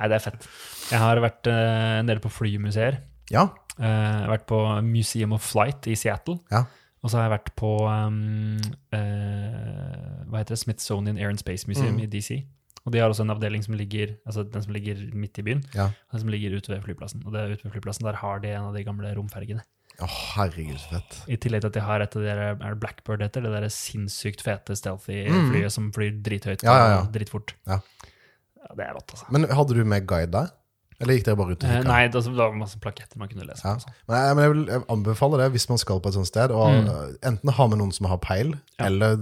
Nei, 0.00 0.08
det 0.08 0.16
er 0.16 0.22
fett. 0.24 0.46
Jeg 0.88 1.00
har 1.02 1.20
vært 1.20 1.48
eh, 1.52 1.98
en 2.00 2.08
del 2.08 2.20
på 2.24 2.30
flymuseer. 2.32 2.96
Ja. 3.28 3.42
Eh, 3.76 3.84
jeg 3.84 4.22
har 4.24 4.30
vært 4.32 4.46
på 4.48 4.60
Museum 4.86 5.34
of 5.36 5.44
Flight 5.44 5.84
i 5.92 5.96
Seattle. 6.00 6.38
Ja. 6.48 6.64
Og 7.06 7.12
så 7.12 7.20
har 7.20 7.28
jeg 7.28 7.36
vært 7.36 7.52
på 7.60 7.68
um, 7.86 8.56
eh, 8.90 10.24
hva 10.26 10.40
heter 10.42 10.56
det? 10.56 10.62
Smithsonian 10.64 11.18
Air 11.20 11.30
and 11.30 11.38
Space 11.42 11.68
Museum 11.70 11.94
Mm. 11.96 12.02
i 12.02 12.08
DC. 12.10 12.40
Og 12.86 12.92
de 12.94 12.98
har 13.02 13.10
også 13.10 13.22
en 13.26 13.30
avdeling 13.34 13.62
som 13.64 13.74
ligger 13.78 14.16
altså 14.26 14.44
den 14.46 14.62
som 14.62 14.72
ligger 14.74 14.98
midt 15.14 15.38
i 15.38 15.42
byen, 15.42 15.62
ja. 15.74 15.86
og 15.90 16.12
den 16.14 16.20
som 16.22 16.28
ligger 16.30 16.54
ute 16.56 16.70
ved 16.70 16.82
flyplassen. 16.84 17.22
Og 17.26 17.32
det 17.34 17.40
er 17.40 17.54
ute 17.56 17.64
ved 17.66 17.72
flyplassen, 17.74 18.04
der 18.06 18.18
har 18.20 18.38
de 18.42 18.48
en 18.54 18.68
av 18.68 18.74
de 18.76 18.84
gamle 18.86 19.10
romfergene. 19.16 19.62
Å, 20.02 20.06
herregud, 20.36 20.76
så 20.78 20.92
fett. 20.98 21.16
I 21.30 21.38
tillegg 21.40 21.62
til 21.64 21.70
at 21.72 21.74
de 21.78 21.80
har 21.86 22.00
et 22.04 22.14
av 22.16 22.22
de 22.22 22.28
der, 22.28 22.42
er 22.52 22.74
det 22.74 22.80
Blackbird 22.82 23.22
heter, 23.24 23.42
det 23.46 23.52
der 23.56 23.68
sinnssykt 23.72 24.42
fete 24.44 24.76
stealthy 24.76 25.24
Mm. 25.30 25.70
som 25.70 25.90
flyr 25.92 26.20
drithøyt 26.22 26.62
Ja, 26.62 26.74
ja, 26.76 27.00
og 27.00 27.12
dritfort. 27.14 27.54
Ja. 27.66 27.80
Ja, 28.60 28.74
det 28.76 28.84
er 28.86 28.94
rått, 28.94 29.10
altså. 29.14 29.26
Men 29.32 29.48
hadde 29.48 29.74
du 29.74 29.84
med 29.84 30.06
guide 30.06 30.30
der? 30.34 30.50
Eller 31.00 31.14
gikk 31.18 31.24
dere 31.26 31.36
bare 31.36 31.52
ut 31.52 31.62
og 31.64 31.68
Eh, 31.68 31.76
kikka? 31.76 31.88
nei, 31.88 32.08
det, 32.08 32.14
altså, 32.16 32.32
var 32.36 32.52
masse 32.56 32.78
plaketter 32.80 33.18
man 33.20 33.28
kunne 33.28 33.44
lese. 33.46 33.62
Ja. 33.64 33.74
sånn. 33.76 33.92
Men, 34.08 34.16
jeg, 34.16 34.36
men 34.36 34.42
jeg 34.46 34.52
vil 34.54 34.66
jeg 34.72 34.82
anbefale 34.96 35.38
det 35.42 35.50
hvis 35.52 35.68
man 35.68 35.78
skal 35.78 36.00
på 36.00 36.08
et 36.08 36.14
sånt 36.14 36.26
sted. 36.30 36.50
Og 36.50 36.66
Mm. 36.72 37.16
Enten 37.22 37.50
ha 37.52 37.66
med 37.68 37.78
noen 37.78 37.92
som 37.92 38.06
har 38.06 38.18
peil, 38.18 38.54
Ja. 38.78 38.86
eller 38.86 39.16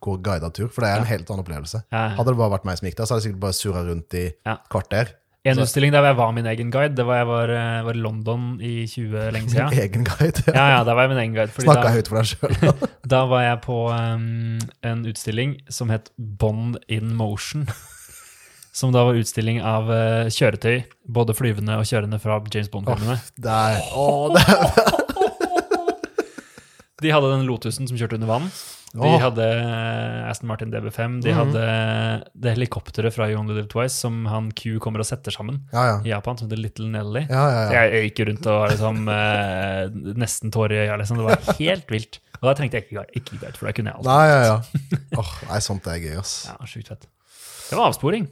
gå 0.00 0.16
guidet 0.22 0.52
tur. 0.54 0.68
For 0.68 0.80
det 0.82 0.90
er 0.90 0.96
en 1.00 1.02
Ja. 1.02 1.08
helt 1.16 1.28
annen 1.30 1.44
opplevelse. 1.44 1.82
Hadde 1.92 2.24
det 2.26 2.36
bare 2.38 2.50
vært 2.58 2.64
meg 2.64 2.78
som 2.78 2.86
gikk 2.88 2.96
der, 2.96 3.04
så 3.06 3.14
hadde 3.14 3.22
jeg 3.24 3.32
sikkert 3.32 3.40
bare 3.40 3.52
surra 3.52 3.82
rundt 3.90 4.14
i 4.14 4.32
Ja. 4.46 4.56
kvarter. 4.70 5.08
En 5.46 5.58
utstilling 5.62 5.92
der 5.92 6.02
jeg 6.02 6.16
var 6.16 6.32
min 6.32 6.44
egen 6.44 6.72
guide, 6.72 6.96
det 6.96 7.06
var 7.06 7.18
jeg 7.18 7.26
var, 7.28 7.50
eh, 7.50 7.82
var 7.84 7.92
i 7.94 7.98
London 8.02 8.58
i 8.60 8.84
20 8.86 9.30
lenge 9.30 9.48
siden. 9.48 9.70
Min 9.70 9.78
egen 9.78 10.04
guide. 10.04 10.42
Ja, 10.48 10.78
ja, 10.78 10.82
da 10.82 10.92
var 10.92 11.02
jeg 11.06 11.10
min 11.10 11.18
egen 11.18 11.34
guide. 11.34 11.52
Snakka 11.54 11.92
høyt 11.94 12.08
for 12.08 12.16
deg 12.16 12.26
sjøl. 12.26 12.88
da 13.06 13.26
var 13.26 13.42
jeg 13.42 13.60
på 13.62 13.76
um, 13.94 14.58
en 14.82 15.04
utstilling 15.06 15.60
som 15.70 15.88
het 15.90 16.10
Bond 16.18 16.78
in 16.88 17.14
Motion. 17.14 17.68
Som 18.76 18.92
da 18.92 19.06
var 19.08 19.16
utstilling 19.16 19.62
av 19.64 19.88
uh, 19.88 20.26
kjøretøy, 20.28 20.82
både 21.08 21.32
flyvende 21.38 21.78
og 21.80 21.86
kjørende 21.88 22.18
fra 22.20 22.36
James 22.52 22.68
Bond-filmene. 22.72 23.16
Der. 23.40 23.78
Å, 23.96 24.06
det 24.36 24.42
er 24.44 25.04
De 27.04 27.12
hadde 27.12 27.28
den 27.34 27.44
Lotusen 27.48 27.88
som 27.88 27.96
kjørte 28.00 28.16
under 28.16 28.28
vann. 28.30 28.46
De 28.96 29.04
oh. 29.04 29.16
hadde 29.20 29.44
eh, 29.44 30.28
Aston 30.30 30.48
Martin 30.48 30.70
DB5. 30.72 31.18
De 31.24 31.32
Mhm. 31.32 31.36
hadde 31.36 31.64
det 32.40 32.54
helikopteret 32.54 33.12
fra 33.12 33.26
You 33.28 33.36
Only 33.42 33.52
Live 33.58 33.68
Twice 33.68 33.92
som 34.00 34.22
han 34.32 34.46
Q 34.56 34.78
kommer 34.80 35.02
og 35.04 35.08
setter 35.08 35.34
sammen 35.34 35.58
Ja, 35.74 35.82
ja. 35.90 35.96
i 36.06 36.12
Japan, 36.14 36.38
som 36.40 36.48
heter 36.48 36.62
Little 36.62 36.88
Nelly. 36.94 37.26
Ja, 37.28 37.42
ja, 37.52 37.60
ja. 37.66 37.82
Jeg 37.92 38.06
gikk 38.14 38.22
rundt 38.30 38.48
og 38.48 38.62
var 38.62 38.72
liksom, 38.72 39.02
eh, 39.12 40.14
nesten 40.24 40.54
tårer 40.54 40.72
i 40.78 40.80
øya. 40.86 40.96
Liksom. 41.02 41.20
Det 41.20 41.28
var 41.28 41.60
helt 41.60 41.92
vilt. 41.92 42.20
Og 42.40 42.48
da 42.48 42.54
trengte 42.56 42.80
jeg 42.80 42.88
ikke 42.88 43.04
ikke 43.20 43.40
guide 43.42 43.56
for 43.60 43.68
da 43.68 43.76
kunne 43.76 43.92
jeg 43.92 44.00
alt. 44.00 44.08
Nei, 44.08 44.24
ja, 44.32 44.40
ja. 44.48 44.56
Åh, 45.20 45.34
nei, 45.52 45.60
sånt 45.68 45.92
er 45.92 46.00
gøy, 46.00 46.16
ass. 46.22 46.34
Ja, 46.48 46.56
Sjukt 46.72 46.88
fett. 46.94 47.06
Det 47.68 47.76
var 47.76 47.90
avsporing. 47.92 48.28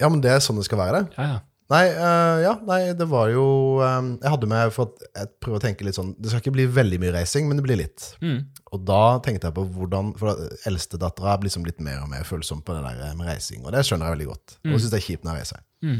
Ja, 0.00 0.08
men 0.08 0.22
det 0.24 0.30
er 0.32 0.40
sånn 0.44 0.60
det 0.60 0.66
skal 0.68 0.80
være. 0.80 1.04
Ja, 1.18 1.26
ja. 1.34 1.42
Nei, 1.72 1.86
uh, 1.96 2.38
ja, 2.44 2.50
nei, 2.68 2.78
det 2.92 3.06
var 3.08 3.30
jo 3.32 3.44
um, 3.80 4.10
Jeg 4.20 4.28
hadde 4.34 4.48
med 4.50 4.72
for 4.74 4.90
at 4.90 5.04
jeg 5.16 5.30
prøver 5.40 5.56
å 5.56 5.62
tenke 5.62 5.86
litt 5.86 5.96
sånn 5.96 6.10
Det 6.20 6.28
skal 6.28 6.42
ikke 6.42 6.52
bli 6.52 6.66
veldig 6.68 6.98
mye 7.00 7.14
racing, 7.14 7.46
men 7.48 7.56
det 7.56 7.64
blir 7.64 7.78
litt. 7.80 8.04
Mm. 8.20 8.42
Og 8.76 8.82
da 8.84 8.98
tenkte 9.24 9.48
jeg 9.48 9.56
på 9.56 9.64
hvordan 9.72 10.10
For 10.20 10.42
eldstedattera 10.68 11.32
er 11.32 11.46
liksom 11.46 11.64
litt 11.64 11.80
mer 11.80 12.02
og 12.04 12.10
mer 12.12 12.26
følsom 12.28 12.60
på 12.60 12.76
det 12.76 12.82
der 12.84 13.16
med 13.16 13.30
reising, 13.32 13.64
og 13.64 13.72
det 13.72 13.80
skjønner 13.88 14.10
jeg 14.10 14.16
veldig 14.18 14.28
godt. 14.34 14.56
Og 14.68 14.76
syns 14.76 14.92
det 14.92 15.00
er 15.00 15.06
kjipt 15.06 15.24
når 15.24 15.38
jeg 15.38 15.46
reiser. 15.46 15.64
Mm. 15.88 15.98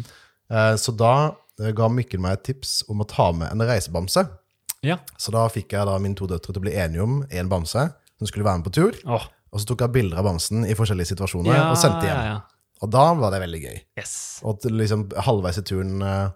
Uh, 0.52 0.74
Så 0.84 0.96
da 1.00 1.14
uh, 1.32 1.70
ga 1.80 1.88
Mikkel 1.96 2.20
meg 2.20 2.36
et 2.36 2.44
tips 2.52 2.76
om 2.92 3.00
å 3.00 3.08
ta 3.08 3.30
med 3.32 3.48
en 3.48 3.64
reisebamse. 3.64 4.26
Ja. 4.84 5.00
Så 5.16 5.32
da 5.32 5.46
fikk 5.48 5.72
jeg 5.72 5.88
da 5.88 5.96
mine 5.96 6.20
to 6.20 6.28
døtre 6.28 6.52
til 6.52 6.60
å 6.60 6.66
bli 6.68 6.76
enige 6.76 7.08
om 7.08 7.22
én 7.32 7.48
bamse 7.48 7.88
som 7.88 8.28
skulle 8.28 8.44
være 8.44 8.60
med 8.60 8.68
på 8.68 8.76
tur. 8.82 9.00
Oh. 9.08 9.24
Og 9.54 9.62
så 9.62 9.70
tok 9.70 9.86
jeg 9.86 9.96
bilder 9.96 10.20
av 10.20 10.28
bamsen 10.28 10.66
i 10.68 10.76
forskjellige 10.76 11.14
situasjoner 11.14 11.54
Ja, 11.56 11.70
og 11.70 11.80
sendte 11.80 12.04
hjem. 12.04 12.18
ja, 12.20 12.34
ja. 12.34 12.42
Og 12.82 12.90
da 12.90 13.04
var 13.14 13.30
det 13.32 13.40
veldig 13.44 13.60
gøy. 13.62 13.76
Yes. 14.00 14.14
Og 14.44 14.64
liksom 14.70 15.06
halvveis 15.24 15.58
i 15.60 15.62
turen, 15.66 16.02
eh, 16.02 16.32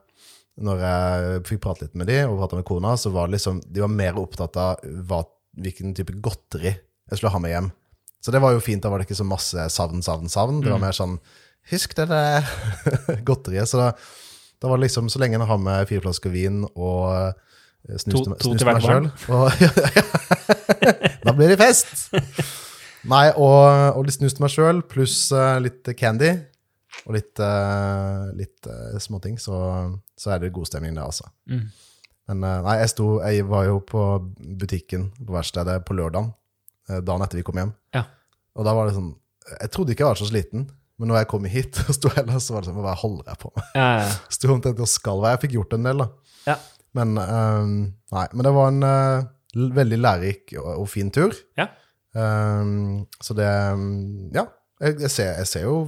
når 0.62 0.80
jeg 0.82 1.42
fikk 1.46 1.60
prate 1.62 1.84
litt 1.86 1.94
med 1.98 2.06
de, 2.10 2.20
og 2.26 2.38
prate 2.40 2.56
med 2.58 2.64
kona, 2.66 2.94
så 2.98 3.10
var 3.14 3.26
det 3.28 3.36
liksom, 3.38 3.60
de 3.66 3.80
var 3.84 3.88
mer 3.92 4.16
opptatt 4.18 4.56
av 4.58 4.80
hva, 5.06 5.20
hvilken 5.58 5.92
type 5.98 6.14
godteri 6.24 6.70
jeg 6.72 7.18
skulle 7.18 7.30
ha 7.34 7.38
med 7.42 7.52
hjem. 7.52 7.68
Så 8.24 8.32
det 8.34 8.40
var 8.42 8.52
jo 8.56 8.60
fint, 8.64 8.82
da 8.82 8.90
var 8.90 8.98
det 8.98 9.06
ikke 9.08 9.18
så 9.20 9.26
masse 9.28 9.66
savn, 9.70 10.00
savn, 10.02 10.28
savn. 10.28 10.60
Det 10.64 10.70
var 10.72 10.78
Mm. 10.80 10.86
mer 10.88 10.96
sånn, 10.96 11.18
husk 11.70 11.94
det 11.94 12.08
der 12.10 12.48
godteriet. 13.28 13.68
Så 13.70 13.78
da, 13.78 13.92
da 14.60 14.68
var 14.72 14.78
det 14.80 14.88
liksom, 14.88 15.08
så 15.10 15.20
lenge 15.22 15.38
jeg 15.38 15.46
har 15.46 15.58
med 15.62 15.86
fire 15.90 16.02
flasker 16.06 16.30
vin 16.34 16.64
og 16.74 17.04
eh, 17.14 17.98
snus 17.98 18.14
To- 18.18 18.24
til 18.24 18.32
meg- 18.32 18.40
to 18.42 18.50
snus 18.50 18.58
til 18.58 18.58
til 18.58 18.66
hvert 18.66 18.82
barn. 18.82 19.12
Og, 19.28 19.46
da 21.28 21.32
blir 21.38 21.54
det 21.54 21.60
fest! 21.60 22.08
Nei, 23.08 23.28
og, 23.36 23.58
og 23.94 24.06
litt 24.06 24.18
snus 24.18 24.34
til 24.34 24.42
meg 24.42 24.52
sjøl, 24.52 24.80
pluss 24.90 25.28
eh, 25.30 25.58
litt 25.62 25.86
candy 25.98 26.32
og 27.06 27.14
litt, 27.14 27.38
uh, 27.38 28.26
litt 28.36 28.66
eh, 28.66 28.96
småting, 29.00 29.36
så, 29.40 29.58
så 30.18 30.32
er 30.34 30.42
det 30.42 30.50
god 30.56 30.66
stemning 30.66 30.96
der, 30.96 31.06
altså. 31.06 31.28
Mm. 31.48 31.68
Men 32.28 32.44
eh, 32.44 32.58
nei, 32.66 32.74
jeg, 32.82 32.92
sto, 32.92 33.06
jeg 33.24 33.46
var 33.48 33.68
jo 33.68 33.78
på 33.88 34.02
butikken 34.60 35.08
på 35.16 35.36
verkstedet 35.36 35.80
på 35.88 35.96
lørdagen, 35.96 36.32
eh, 36.90 37.00
dagen 37.00 37.24
etter 37.24 37.40
vi 37.40 37.46
kom 37.46 37.60
hjem. 37.60 37.72
Ja. 37.96 38.04
Og 38.58 38.66
da 38.66 38.74
var 38.76 38.88
det 38.88 38.96
sånn 38.96 39.12
Jeg 39.48 39.70
trodde 39.72 39.94
ikke 39.94 40.04
jeg 40.04 40.10
var 40.10 40.20
så 40.20 40.28
sliten, 40.28 40.66
men 40.98 41.10
når 41.10 41.22
jeg 41.22 41.30
kom 41.30 41.46
hit 41.48 41.80
og 41.86 41.96
sto 41.96 42.12
ellers, 42.12 42.48
så 42.48 42.56
var 42.56 42.64
det 42.64 42.72
sånn 42.72 42.82
Hva 42.84 42.96
holder 43.00 43.32
jeg 43.32 43.40
på 43.44 43.52
med? 43.54 43.70
Ja, 43.78 43.88
ja. 44.02 44.12
Sto 44.36 44.52
omtrent 44.52 44.84
og 44.84 44.90
skalv. 44.90 45.24
Jeg 45.30 45.42
fikk 45.46 45.56
gjort 45.56 45.78
en 45.78 45.88
del, 45.88 46.04
da. 46.04 46.36
Ja. 46.50 46.58
Men, 46.98 47.16
eh, 47.22 47.74
nei, 48.16 48.28
men 48.34 48.44
det 48.48 48.54
var 48.56 48.72
en 48.72 48.84
uh, 48.84 49.72
veldig 49.78 50.00
lærerik 50.00 50.56
og, 50.58 50.72
og 50.82 50.88
fin 50.92 51.12
tur. 51.14 51.36
Ja. 51.58 51.70
Um, 52.18 53.04
så 53.22 53.36
det 53.38 53.50
um, 53.74 54.30
Ja. 54.34 54.48
Jeg, 54.78 55.10
ser, 55.10 55.32
jeg 55.40 55.46
ser 55.50 55.64
jo 55.64 55.78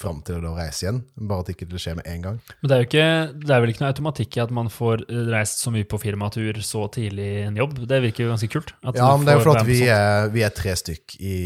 fram 0.00 0.22
til 0.24 0.40
å 0.48 0.54
reise 0.56 0.86
igjen, 0.86 1.02
bare 1.28 1.44
at 1.44 1.50
ikke 1.52 1.66
det 1.68 1.82
skjer 1.82 1.98
med 1.98 2.06
en 2.08 2.22
gang. 2.24 2.36
Men 2.62 2.70
det 2.70 2.76
er 2.76 2.80
jo 2.80 2.86
ikke, 2.86 3.08
det 3.42 3.52
er 3.52 3.60
vel 3.60 3.72
ikke 3.74 3.82
noe 3.82 3.90
automatikk 3.92 4.38
i 4.38 4.40
at 4.40 4.54
man 4.56 4.70
får 4.72 5.04
reist 5.28 5.60
så 5.60 5.72
mye 5.74 5.84
på 5.84 6.00
firmatur 6.00 6.60
så 6.64 6.86
tidlig 6.94 7.26
i 7.28 7.42
en 7.44 7.60
jobb? 7.60 7.76
Det 7.90 7.98
virker 8.06 8.24
jo 8.24 8.30
ganske 8.32 8.48
kult. 8.54 8.72
at 8.80 8.96
Ja, 8.96 9.10
men 9.12 9.28
det 9.28 9.34
er 9.34 9.44
jo 9.44 9.52
at 9.52 9.68
vi 9.68 9.82
er, 9.92 10.30
vi 10.32 10.46
er 10.48 10.54
tre 10.56 10.72
stykk 10.80 11.18
i, 11.20 11.36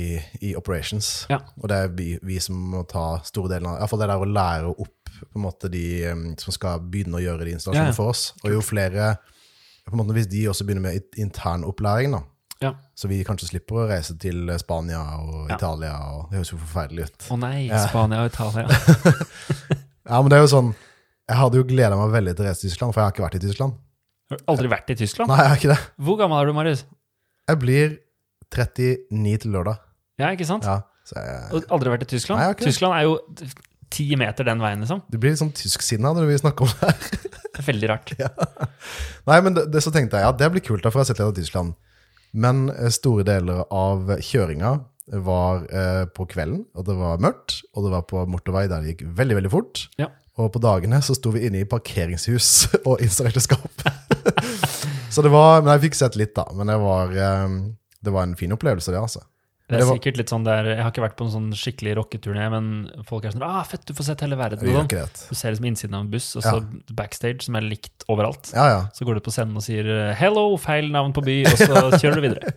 i 0.46 0.54
operations. 0.58 1.10
Ja. 1.32 1.40
Og 1.58 1.72
det 1.72 1.80
er 1.82 1.92
vi, 1.98 2.08
vi 2.22 2.38
som 2.44 2.62
må 2.70 2.84
ta 2.86 3.16
store 3.26 3.56
deler 3.56 3.72
av 3.72 3.82
Iallfall 3.82 4.04
det 4.04 4.10
der 4.12 4.22
å 4.22 4.32
lære 4.38 4.72
opp 4.76 5.12
på 5.22 5.38
en 5.38 5.46
måte 5.48 5.70
de 5.74 5.86
um, 6.06 6.26
som 6.38 6.54
skal 6.54 6.86
begynne 6.86 7.18
å 7.18 7.24
gjøre 7.24 7.48
de 7.48 7.56
installasjonene 7.56 7.90
Ja, 7.90 7.96
ja. 7.96 7.98
for 7.98 8.14
oss. 8.14 8.28
Og 8.44 8.54
jo 8.54 8.62
flere 8.62 9.16
på 9.82 9.96
en 9.96 9.98
måte 9.98 10.14
Hvis 10.14 10.30
de 10.30 10.46
også 10.46 10.62
begynner 10.68 10.86
med 10.86 11.00
internopplæring, 11.18 11.26
intern 11.26 11.64
opplæring, 11.66 12.14
da, 12.14 12.22
Ja. 12.62 12.70
så 12.94 13.08
vi 13.10 13.20
kanskje 13.26 13.48
slipper 13.50 13.82
å 13.82 13.86
reise 13.90 14.14
til 14.22 14.46
Spania 14.62 15.00
og 15.18 15.48
Ja. 15.50 15.56
Italia, 15.56 15.92
og 16.14 16.30
det 16.30 16.38
høres 16.40 16.52
jo 16.52 16.58
forferdelig 16.62 17.08
ut. 17.10 17.26
Å 17.34 17.38
nei, 17.42 17.68
Spania 17.88 18.22
og 18.24 18.32
Italia. 18.32 18.66
Ja, 20.02 20.18
men 20.18 20.32
det 20.32 20.34
er 20.34 20.42
jo 20.42 20.48
sånn 20.50 20.72
Jeg 21.30 21.36
hadde 21.38 21.60
jo 21.60 21.64
gleda 21.68 21.94
meg 21.96 22.10
veldig 22.10 22.32
til 22.34 22.42
å 22.42 22.48
reise 22.48 22.60
til 22.64 22.72
Tyskland, 22.72 22.92
for 22.94 23.00
jeg 23.00 23.06
har 23.06 23.12
ikke 23.14 23.22
vært 23.24 23.36
i 23.38 23.42
Tyskland. 23.44 23.76
Har 24.32 24.40
du 24.40 24.48
aldri 24.50 24.70
vært 24.72 24.90
i 24.90 24.96
Tyskland? 24.98 25.30
Nei, 25.30 25.36
jeg 25.44 25.50
har 25.52 25.60
ikke 25.60 25.70
det. 25.70 25.76
Hvor 26.02 26.16
gammel 26.18 26.40
er 26.42 26.48
du, 26.50 26.52
Marius? 26.56 26.82
Jeg 27.48 27.60
blir 27.62 27.92
39 28.52 29.36
til 29.44 29.54
lørdag. 29.54 29.78
Ja, 30.20 30.32
ikke 30.34 30.48
sant? 30.48 30.66
Ja, 30.66 30.80
jeg, 31.14 31.62
aldri 31.72 31.92
vært 31.94 32.04
i 32.06 32.10
Tyskland? 32.14 32.40
Nei, 32.40 32.48
jeg 32.48 32.52
har 32.52 32.58
ikke. 32.58 32.66
Tyskland 32.68 32.96
er 32.98 33.06
jo 33.06 33.14
ti 33.92 34.06
meter 34.16 34.46
den 34.48 34.60
veien, 34.64 34.82
liksom. 34.82 35.02
du 35.12 35.18
blir 35.20 35.34
litt 35.34 35.40
sånn 35.42 35.52
tysksinna 35.56 36.12
når 36.16 36.28
vi 36.30 36.36
snakker 36.40 36.66
om 36.66 36.74
det. 36.80 36.90
her. 36.90 37.40
Er 37.60 37.66
veldig 37.66 37.88
rart. 37.90 38.12
Nei, 39.28 39.38
men 39.44 39.56
det, 39.56 39.66
det 39.74 39.82
så 39.84 39.92
tenkte 39.94 40.16
jeg, 40.18 40.24
ja, 40.26 40.32
det 40.42 40.48
blir 40.54 40.64
kult, 40.64 40.82
da, 40.82 40.88
for 40.90 41.02
jeg 41.02 41.04
har 41.06 41.10
sett 41.12 41.20
litt 41.20 41.28
av 41.30 41.36
Tyskland. 41.36 41.74
Men 42.32 42.68
eh, 42.72 42.90
store 42.92 43.26
deler 43.28 43.66
av 43.68 44.10
kjøringa 44.22 44.78
var 45.22 45.66
eh, 45.68 46.04
på 46.14 46.26
kvelden, 46.30 46.64
og 46.78 46.86
det 46.86 46.96
var 46.96 47.22
mørkt, 47.22 47.60
og 47.74 47.86
det 47.86 47.92
var 47.92 48.04
på 48.08 48.24
motorvei 48.30 48.66
der 48.70 48.84
det 48.84 48.94
gikk 48.94 49.06
veldig, 49.18 49.38
veldig 49.40 49.52
fort. 49.52 49.86
Ja. 50.00 50.08
Og 50.40 50.48
på 50.54 50.62
dagene 50.64 51.02
så 51.04 51.16
sto 51.16 51.34
vi 51.34 51.44
inne 51.48 51.62
i 51.62 51.68
parkeringshus 51.68 52.50
og 52.88 53.02
installerte 53.04 53.42
skap. 53.44 53.84
så 55.12 55.24
det 55.24 55.32
var, 55.32 55.60
men 55.60 55.74
jeg 55.74 55.88
fikk 55.88 56.00
sett 56.00 56.18
litt 56.20 56.34
da, 56.38 56.46
men 56.56 56.72
det 56.72 56.78
var, 56.80 57.12
eh, 57.12 57.58
det 58.02 58.14
var 58.14 58.28
en 58.28 58.38
fin 58.38 58.54
opplevelse 58.56 58.94
det, 58.94 59.02
altså. 59.02 59.26
Det 59.72 59.78
er 59.78 59.82
Det 59.82 59.86
var- 59.88 59.96
sikkert 59.98 60.18
litt 60.20 60.28
sånn 60.32 60.44
der, 60.44 60.64
Jeg 60.74 60.82
har 60.84 60.90
ikke 60.92 61.02
vært 61.06 61.16
på 61.16 61.24
en 61.24 61.32
sånn 61.32 61.48
skikkelig 61.56 61.94
rocketurné, 61.96 62.44
men 62.52 63.04
folk 63.08 63.24
er 63.24 63.32
sånn 63.32 63.42
ah, 63.46 63.62
'Fett, 63.64 63.86
du 63.88 63.94
får 63.96 64.04
sett 64.10 64.20
hele 64.20 64.36
verden.' 64.36 64.60
Sånn. 64.60 64.88
Du 65.30 65.34
ser 65.34 65.50
liksom 65.54 65.64
innsiden 65.70 65.94
av 65.96 66.02
en 66.04 66.10
buss, 66.12 66.28
og 66.36 66.42
så 66.44 66.60
backstage, 66.92 67.42
som 67.48 67.56
er 67.56 67.62
likt 67.64 68.04
overalt. 68.12 68.52
Ja, 68.52 68.66
ja. 68.68 68.80
Så 68.92 69.06
går 69.08 69.14
du 69.16 69.20
på 69.24 69.32
scenen 69.32 69.56
og 69.56 69.62
sier 69.64 70.12
'hello, 70.14 70.56
feil 70.60 70.90
navn 70.92 71.14
på 71.16 71.24
by', 71.24 71.46
og 71.48 71.56
så 71.56 71.72
kjører 72.02 72.20
du 72.20 72.24
videre. 72.28 72.52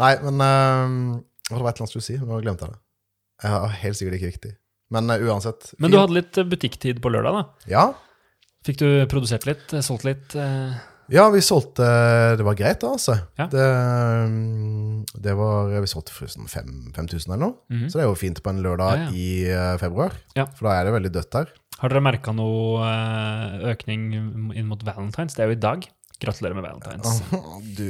Nei, 0.00 0.16
men 0.24 0.40
uh, 0.40 1.20
Det 1.50 1.60
var 1.60 1.70
et 1.70 1.76
eller 1.76 1.84
annet 1.84 1.92
du 1.92 2.00
skulle 2.00 2.08
si, 2.08 2.16
men 2.18 2.28
nå 2.32 2.40
glemte 2.42 2.64
jeg 2.66 2.72
det. 2.72 2.80
Jeg 3.44 3.50
har 3.52 3.68
helt 3.68 3.96
sikkert 4.00 4.16
ikke 4.18 4.30
riktig. 4.32 4.52
Men 4.90 5.10
uh, 5.10 5.18
uansett. 5.28 5.74
Men 5.78 5.90
du 5.92 5.98
hadde 5.98 6.16
litt 6.16 6.38
eh, 6.40 6.44
butikktid 6.48 7.00
på 7.04 7.12
lørdag, 7.12 7.36
da. 7.36 7.44
Ja, 7.70 7.84
Fikk 8.64 8.78
du 8.80 8.86
produsert 9.12 9.44
litt, 9.44 9.68
eh, 9.76 9.82
solgt 9.84 10.06
litt? 10.08 10.34
eh, 10.40 10.72
Ja, 11.12 11.26
vi 11.30 11.40
solgte 11.44 11.84
Det 12.38 12.44
var 12.46 12.54
greit, 12.56 12.80
da, 12.80 12.92
altså. 12.96 13.16
Ja. 13.38 13.46
Det, 13.52 13.64
mm, 14.30 15.04
det 15.20 15.34
var 15.36 15.68
Vi 15.82 15.90
solgte 15.90 16.12
for 16.16 16.26
sånn 16.32 16.48
fem- 16.48 16.92
5000 16.96 17.28
eller 17.34 17.42
noe. 17.46 17.54
mhm. 17.70 17.88
Så 17.90 17.98
det 17.98 18.04
er 18.04 18.08
jo 18.08 18.14
fint 18.18 18.40
på 18.42 18.50
en 18.54 18.62
lørdag 18.64 18.94
Ja, 18.96 19.02
ja. 19.04 19.10
i 19.12 19.26
eh, 19.50 19.74
februar. 19.82 20.12
Ja. 20.36 20.46
For 20.56 20.68
da 20.70 20.78
er 20.80 20.84
det 20.88 20.94
veldig 20.96 21.12
dødt 21.18 21.30
der. 21.36 21.52
Har 21.80 21.88
dere 21.92 22.00
merka 22.06 22.32
noe 22.32 22.80
eh, 22.86 23.68
økning 23.74 24.06
inn 24.54 24.66
mot 24.70 24.80
Valentines? 24.86 25.34
Det 25.34 25.44
er 25.44 25.52
jo 25.52 25.58
i 25.58 25.60
dag. 25.60 25.84
Gratulerer 26.22 26.54
med 26.54 26.64
Valentines. 26.64 27.22
Åh, 27.34 27.58
Du 27.76 27.88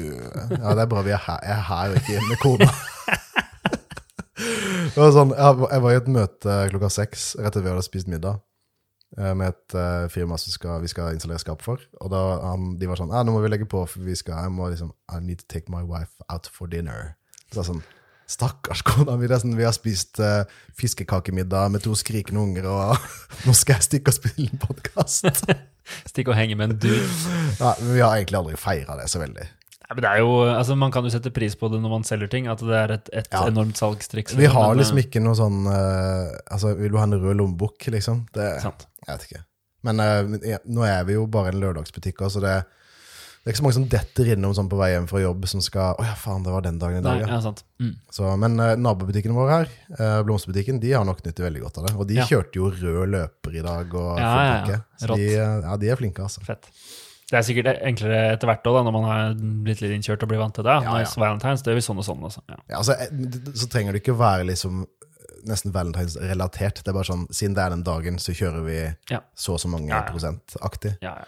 Ja, 0.59 0.75
det 0.75 0.83
er 0.83 0.91
bra 0.91 1.03
vi 1.07 1.13
er 1.15 1.21
her, 1.27 1.39
jeg 1.45 1.55
er 1.59 1.67
her 1.69 1.91
og 1.93 2.01
ikke 2.01 2.29
med 2.29 2.39
kona. 2.43 2.71
det 4.95 4.99
var 4.99 5.13
sånn, 5.15 5.31
jeg 5.37 5.57
var- 5.61 5.71
jeg 5.73 5.83
var 5.85 5.93
i 5.93 5.97
et 6.01 6.09
møte 6.11 6.57
klokka 6.73 6.91
seks 6.91 7.37
rett 7.39 7.47
etter 7.53 7.63
vi 7.63 7.71
hadde 7.71 7.85
spist 7.87 8.09
middag. 8.11 8.41
Eh, 9.19 9.35
Med 9.35 9.53
et 9.53 9.77
uh, 9.79 10.07
firma 10.13 10.39
som 10.41 10.55
skal, 10.55 10.83
vi 10.83 10.91
skal 10.93 11.15
installere 11.15 11.43
skap 11.43 11.65
for. 11.65 11.83
Og 12.01 12.13
da 12.13 12.23
han, 12.45 12.75
de 12.81 12.89
var 12.91 13.01
sånn 13.01 13.13
ja, 13.15 13.23
'Nå 13.25 13.35
må 13.35 13.43
vi 13.45 13.53
legge 13.53 13.69
på, 13.71 13.85
for 13.91 14.07
vi 14.07 14.17
skal, 14.19 14.47
jeg 14.47 14.55
må 14.55 14.71
liksom 14.73 14.95
I 15.13 15.21
need 15.21 15.43
to 15.43 15.49
take 15.49 15.73
my 15.73 15.83
wife 15.83 16.15
out 16.29 16.51
for 16.53 16.71
dinner'. 16.71 17.15
Så 17.53 17.63
jeg 17.63 17.71
sånn 17.73 17.85
Stakkars 18.25 18.81
kona 18.81 19.19
er 19.21 19.37
sånn, 19.37 19.57
Vi 19.57 19.67
har 19.67 19.75
spist 19.77 20.19
uh, 20.23 20.49
fiskekakemiddag 20.79 21.75
med 21.75 21.85
to 21.85 21.93
skrikende 21.99 22.41
unger, 22.41 22.69
og 22.71 22.97
nå 23.47 23.53
skal 23.53 23.79
jeg 23.79 23.89
stikke 23.91 24.15
og 24.15 24.17
spille 24.17 24.61
podkast. 24.63 25.29
stikke 26.11 26.33
og 26.33 26.39
henge 26.39 26.57
med 26.57 26.73
en 26.73 26.79
dude. 26.87 27.05
Ja, 27.61 27.75
vi 27.83 28.01
har 28.01 28.17
egentlig 28.17 28.41
aldri 28.41 28.57
feira 28.57 28.97
det 28.97 29.11
så 29.13 29.21
veldig. 29.21 29.45
Nei, 29.85 29.97
men 29.99 30.01
det 30.05 30.11
er 30.11 30.21
jo, 30.23 30.29
altså 30.49 30.77
Man 30.81 30.93
kan 30.95 31.05
jo 31.05 31.13
sette 31.13 31.33
pris 31.35 31.57
på 31.61 31.69
det 31.73 31.81
når 31.83 31.93
man 31.93 32.07
selger 32.09 32.31
ting, 32.33 32.47
at 32.49 32.63
det 32.65 32.77
er 32.79 32.95
et, 32.97 33.11
et 33.13 33.29
Ja. 33.33 33.43
enormt 33.51 33.77
salgstriks. 33.77 34.37
Vi 34.39 34.49
har 34.49 34.77
liksom 34.79 35.01
eh, 35.01 35.05
ikke 35.05 35.21
noe 35.21 35.37
sånn 35.37 35.67
uh, 35.69 36.33
Altså, 36.49 36.73
vil 36.79 36.95
du 36.95 36.97
ha 37.01 37.05
en 37.05 37.19
rød 37.19 37.37
lommebok, 37.43 37.91
liksom? 37.93 38.25
Det, 38.33 38.49
jeg 38.65 39.11
vet 39.11 39.27
ikke. 39.29 39.45
Men 39.85 40.01
uh, 40.01 40.57
nå 40.65 40.87
er 40.89 41.05
vi 41.05 41.19
jo 41.19 41.27
bare 41.29 41.53
en 41.53 41.61
lørdagsbutikk, 41.61 42.25
så 42.33 42.41
det, 42.41 42.55
det 42.65 43.45
er 43.45 43.53
ikke 43.53 43.61
så 43.61 43.67
mange 43.67 43.77
som 43.77 43.87
detter 43.93 44.33
innom 44.33 44.57
sånn 44.57 44.71
på 44.73 44.81
vei 44.81 44.95
hjem 44.95 45.11
fra 45.11 45.21
jobb 45.21 45.45
som 45.53 45.61
skal 45.61 46.01
Å 46.01 46.09
ja, 46.09 46.17
faen, 46.17 46.47
det 46.47 46.55
var 46.55 46.65
den 46.65 46.81
dagen 46.81 47.03
i 47.03 47.05
dag, 47.05 47.21
ja. 47.21 47.55
Mm. 47.85 47.93
Så, 48.09 48.33
men 48.41 48.57
uh, 48.57 48.73
nabobutikken 48.81 49.37
vår 49.37 49.53
her, 49.53 49.73
uh, 50.01 50.21
blomsterbutikken, 50.25 50.81
de 50.81 50.97
har 50.97 51.05
nok 51.05 51.21
nyttig 51.27 51.45
veldig 51.45 51.67
godt 51.67 51.83
av 51.83 51.91
det. 51.91 51.97
Og 52.01 52.09
de 52.09 52.23
Ja. 52.23 52.31
kjørte 52.33 52.57
jo 52.57 52.73
rød 52.73 53.13
løper 53.19 53.61
i 53.61 53.67
dag 53.69 53.93
og 54.01 54.17
Ja, 54.17 54.37
ja, 54.49 54.61
ja. 54.79 54.81
Så 54.97 55.13
de, 55.13 55.29
ja, 55.37 55.77
de 55.77 55.93
er 55.93 56.01
flinke, 56.01 56.25
altså. 56.25 56.41
Fett. 56.49 56.73
Det 57.31 57.39
er 57.39 57.45
sikkert 57.47 57.79
enklere 57.81 58.35
etter 58.35 58.47
hvert 58.51 58.67
også, 58.69 58.77
da, 58.77 58.83
når 58.85 58.93
man 58.99 59.05
har 59.09 59.35
blitt 59.65 59.81
litt 59.81 59.95
innkjørt 59.97 60.23
og 60.27 60.29
blir 60.29 60.43
vant 60.43 60.55
til 60.59 60.67
det. 60.67 60.75
Ja, 60.85 60.97
ja. 61.01 61.09
Valentines, 61.17 61.63
det 61.65 61.73
gjør 61.73 61.79
vi 61.81 61.85
sånn 61.87 62.01
og 62.03 62.07
sånn. 62.07 62.25
Også. 62.29 62.43
Ja. 62.53 62.59
Ja, 62.69 62.81
altså, 62.83 62.97
eh, 63.01 63.53
så 63.57 63.69
trenger 63.73 63.97
det 63.97 64.03
ikke 64.05 64.17
være 64.21 64.45
liksom 64.51 64.83
nesten 65.49 65.73
valentinsrelatert. 65.75 66.83
Det 66.85 66.89
er 66.93 66.97
bare 66.97 67.09
sånn, 67.09 67.27
siden 67.33 67.55
det 67.57 67.63
er 67.65 67.73
den 67.75 67.85
dagen, 67.85 68.19
så 68.21 68.33
kjører 68.37 68.65
vi 68.65 68.77
Ja. 69.13 69.21
så 69.37 69.55
og 69.57 69.61
så 69.61 69.69
mange 69.73 69.89
Ja, 69.89 70.03
ja. 70.05 70.11
prosent 70.11 70.57
aktig. 70.61 70.97
Ja, 71.05 71.15
ja. 71.21 71.25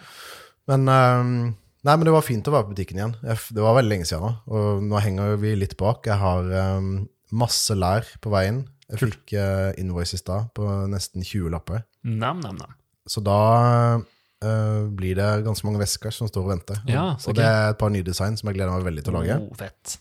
Men, 0.69 0.89
um, 0.89 1.57
Nei, 1.87 1.95
men 1.95 2.05
det 2.09 2.13
var 2.17 2.23
fint 2.27 2.49
å 2.49 2.51
være 2.51 2.65
på 2.67 2.73
butikken 2.75 2.99
igjen. 2.99 3.13
Det 3.23 3.63
var 3.63 3.77
veldig 3.77 3.93
lenge 3.93 4.07
siden 4.09 4.25
nå. 4.25 4.31
Og 4.51 4.83
nå 4.83 4.99
henger 5.05 5.37
vi 5.39 5.53
litt 5.55 5.77
bak. 5.79 6.03
Jeg 6.09 6.19
har 6.19 6.49
um, 6.79 7.09
masse 7.31 7.71
lær 7.79 8.03
på 8.21 8.33
veien. 8.33 8.65
Jeg 8.91 8.99
fikk 9.05 9.35
uh, 9.39 9.71
invoice 9.79 10.15
i 10.15 10.19
stad 10.19 10.49
på 10.57 10.67
nesten 10.91 11.23
20 11.23 11.49
lapper. 11.55 11.85
Nam, 12.03 12.41
nam, 12.43 12.57
nam. 12.59 12.75
Så 13.07 13.23
da 13.23 14.01
uh, 14.45 14.89
blir 14.93 15.17
det 15.19 15.29
ganske 15.47 15.67
mange 15.69 15.81
vesker 15.81 16.15
som 16.15 16.31
står 16.31 16.45
og 16.45 16.53
venter. 16.55 16.83
Ja, 16.91 17.09
så 17.21 17.33
og 17.33 17.39
det 17.39 17.47
er 17.47 17.73
et 17.73 17.81
par 17.81 17.93
nye 17.95 18.07
design 18.07 18.37
som 18.39 18.51
jeg 18.51 18.59
gleder 18.59 18.75
meg 18.75 18.87
veldig 18.89 19.07
til 19.07 19.15
å 19.15 19.21
lage. 19.21 19.39
Oh, 19.43 19.57
fett. 19.59 19.97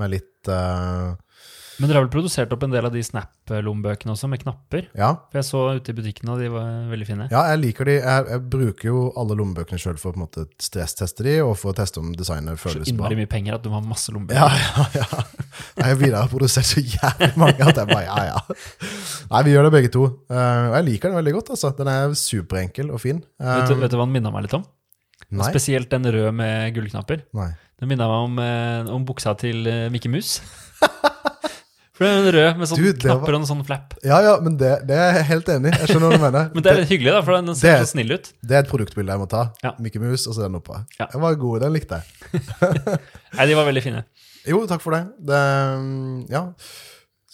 Med 0.00 0.14
litt 0.14 0.50
uh, 0.52 1.14
Men 1.80 1.88
dere 1.88 1.96
har 1.98 2.04
vel 2.04 2.12
produsert 2.12 2.50
opp 2.52 2.62
en 2.66 2.72
del 2.74 2.84
av 2.84 2.92
de 2.92 3.00
Snap-lommebøkene 3.06 4.12
også, 4.12 4.28
med 4.28 4.42
knapper? 4.42 4.86
Ja. 4.98 5.08
For 5.32 5.40
jeg 5.40 5.46
så 5.48 5.62
ute 5.78 5.94
i 5.94 5.96
butikken, 5.96 6.28
og 6.34 6.42
de 6.42 6.50
var 6.52 6.66
veldig 6.90 7.06
fine. 7.08 7.28
Ja, 7.32 7.46
jeg 7.54 7.60
liker 7.62 7.88
de. 7.88 7.94
Jeg, 8.02 8.26
jeg 8.34 8.42
bruker 8.52 8.88
jo 8.90 9.00
alle 9.20 9.36
lommebøkene 9.40 9.80
sjøl 9.80 9.96
for 10.00 10.10
å 10.10 10.14
på 10.14 10.20
en 10.20 10.24
måte 10.26 10.44
stressteste 10.60 11.24
de, 11.24 11.38
og 11.46 11.54
for 11.60 11.72
å 11.72 11.76
teste 11.80 12.02
om 12.02 12.10
designet 12.18 12.60
føles 12.60 12.82
bra. 12.82 12.88
Så 12.90 12.92
innmari 12.94 13.16
mye 13.22 13.30
penger 13.32 13.56
at 13.56 13.64
du 13.64 13.70
har 13.72 13.82
masse 13.86 14.12
lommebøker. 14.12 14.36
Ja, 14.36 14.84
ja, 14.84 15.06
ja. 15.06 15.24
Jeg 15.80 15.86
har 15.88 15.98
videre 16.00 16.26
produsert 16.30 16.68
så 16.68 16.82
jævlig 16.84 17.30
mange 17.40 17.64
at 17.64 17.80
jeg 17.80 17.88
bare 17.90 18.04
ja, 18.04 18.18
ja. 18.34 18.58
Nei, 19.32 19.40
vi 19.48 19.54
gjør 19.56 19.66
det 19.70 19.72
begge 19.78 19.90
to. 19.96 20.04
Eh, 20.28 20.66
Og 20.70 20.76
jeg 20.76 20.86
liker 20.90 21.08
den 21.10 21.18
veldig 21.22 21.34
godt, 21.38 21.54
altså. 21.56 21.72
Den 21.80 21.90
er 21.94 22.12
superenkel 22.18 22.92
og 22.92 23.00
fin. 23.02 23.24
Eh, 23.40 23.54
Vet, 23.56 23.72
du, 23.72 23.80
vet 23.80 23.90
du 23.92 23.96
hva 23.98 24.04
den 24.06 24.14
minner 24.18 24.34
meg 24.34 24.44
litt 24.46 24.58
om? 24.60 24.66
Nei. 25.30 25.46
Spesielt 25.52 25.88
den 25.92 26.04
røde 26.10 26.32
med 26.34 26.74
gullknapper. 26.76 27.24
Nei. 27.38 27.50
Den 27.80 27.88
minner 27.88 28.10
meg 28.10 28.24
om, 28.26 28.38
eh, 28.44 28.90
om 28.92 29.04
buksa 29.08 29.32
til 29.40 29.64
eh, 29.70 29.86
Mikke 29.94 30.10
Mus. 30.12 30.36
For 32.00 32.06
det 32.08 32.12
er 32.14 32.18
en 32.22 32.32
rød 32.32 32.60
med 32.62 32.68
sånn 32.70 32.78
Du, 32.80 32.86
knapper 32.96 33.20
var- 33.26 33.34
og 33.36 33.40
en 33.42 33.48
sånn 33.50 33.58
flap. 33.68 33.90
Ja, 34.00 34.22
ja, 34.24 34.30
men 34.40 34.54
det, 34.56 34.70
det 34.88 34.96
er 34.96 35.18
jeg 35.18 35.26
helt 35.28 35.50
enig 35.52 35.68
i. 35.68 35.80
Jeg 35.82 35.90
skjønner 35.90 36.08
hva 36.08 36.16
du 36.16 36.22
mener. 36.22 36.46
Men 36.56 36.64
det 36.64 36.70
er 36.72 36.78
litt 36.80 36.92
hyggelig, 36.94 37.12
da, 37.12 37.20
for 37.26 37.36
den 37.36 37.54
ser 37.60 37.74
det- 37.76 37.82
så 37.84 37.90
snill 37.92 38.14
ut. 38.16 38.30
Det 38.40 38.56
er 38.56 38.62
et 38.64 38.70
produktbilde 38.72 39.12
jeg 39.12 39.20
må 39.20 39.26
ta. 39.28 39.42
Ja. 39.60 39.74
Mickey 39.84 40.00
Mouse, 40.00 40.24
og 40.24 40.38
så 40.38 40.46
den 40.46 40.56
oppå. 40.56 40.78
Ja. 40.96 41.10
Den 41.12 41.20
var 41.20 41.36
god, 41.42 41.60
den 41.66 41.76
likte 41.76 42.00
jeg. 42.00 42.40
Nei, 43.36 43.46
de 43.52 43.58
var 43.60 43.68
veldig 43.68 43.82
fine. 43.84 44.00
Jo, 44.48 44.62
takk 44.70 44.80
for 44.80 44.96
det. 44.96 45.02
det 45.28 45.42
ja. 46.32 46.46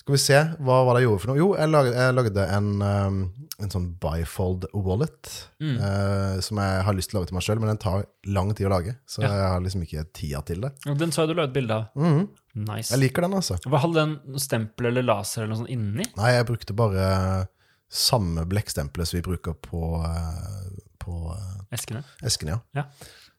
Skal 0.06 0.14
vi 0.14 0.18
se, 0.22 0.36
hva 0.62 0.74
var 0.86 0.94
det 0.94 1.00
jeg 1.02 1.08
gjorde 1.08 1.20
for 1.24 1.30
noe? 1.32 1.38
Jo, 1.40 1.46
jeg 1.58 1.70
lagde, 1.72 1.90
jeg 1.98 2.14
lagde 2.14 2.42
en, 2.54 2.66
um, 2.78 3.16
en 3.58 3.72
sånn 3.72 3.88
bifold 3.98 4.68
wallet, 4.72 5.32
Mm. 5.58 5.78
Uh, 5.80 6.36
som 6.44 6.58
jeg 6.62 6.82
har 6.86 6.94
lyst 6.94 7.10
til 7.10 7.16
å 7.16 7.20
lage 7.22 7.30
til 7.32 7.34
meg 7.38 7.42
sjøl, 7.46 7.58
men 7.58 7.70
den 7.72 7.80
tar 7.82 8.04
lang 8.30 8.52
tid 8.54 8.68
å 8.68 8.70
lage, 8.70 8.94
så 9.08 9.22
Ja. 9.24 9.32
jeg 9.32 9.48
har 9.50 9.60
liksom 9.64 9.82
ikke 9.82 10.04
tida 10.14 10.42
til 10.46 10.60
det. 10.60 10.70
Den 11.00 11.10
så 11.10 11.24
jeg 11.26 11.28
du 11.28 11.34
la 11.40 11.48
ut 11.48 11.52
bilde 11.56 11.74
av. 11.74 11.88
Mhm. 11.96 12.28
Nice. 12.54 12.90
Jeg 12.94 13.00
liker 13.02 13.22
den, 13.22 13.34
altså. 13.34 13.58
Hva 13.66 13.80
Hadde 13.82 13.94
den 13.94 14.38
stempel 14.38 14.86
eller 14.92 15.02
laser 15.02 15.42
eller 15.42 15.56
noe 15.56 15.64
sånt 15.64 15.70
inni? 15.74 16.06
Nei, 16.16 16.30
jeg 16.38 16.46
brukte 16.46 16.76
bare 16.76 17.48
samme 17.90 18.46
blekkstempelet 18.46 19.06
som 19.10 19.18
vi 19.18 19.26
bruker 19.26 19.54
på, 19.54 20.04
eh, 20.04 20.70
på 21.02 21.36
Eskene? 21.72 22.04
Eskene? 22.22 22.60
ja. 22.74 22.82
Ja. 22.82 22.84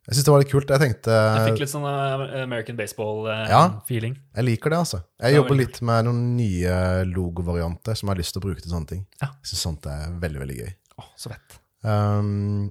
Jeg 0.08 0.16
syns 0.16 0.26
det 0.28 0.32
var 0.32 0.40
litt 0.40 0.52
kult. 0.54 0.70
Jeg 0.72 0.80
tenkte 0.80 1.16
Jeg 1.20 1.48
fikk 1.50 1.62
litt 1.66 1.72
sånn 1.74 1.86
eh, 1.90 2.44
American 2.46 2.78
baseball-feeling. 2.80 4.14
Ja, 4.16 4.40
Jeg 4.40 4.48
liker 4.48 4.72
det, 4.72 4.80
altså. 4.86 5.02
Jeg 5.20 5.34
det 5.36 5.42
jobber 5.42 5.60
litt 5.60 5.82
med 5.84 6.08
noen 6.08 6.22
nye 6.38 6.78
logovarianter 7.10 7.98
som 7.98 8.08
jeg 8.08 8.14
har 8.16 8.22
lyst 8.22 8.36
til 8.36 8.40
å 8.40 8.46
bruke 8.48 8.64
til 8.64 8.72
sånne 8.72 8.92
ting. 8.94 9.04
Ja. 9.20 9.34
Jeg 9.44 9.52
syns 9.52 9.66
sånt 9.68 9.90
er 9.92 10.16
veldig, 10.24 10.44
veldig 10.46 10.60
gøy. 10.62 10.72
Å, 10.96 11.10
så 11.20 11.34
fett. 11.34 11.60
Um, 11.84 12.70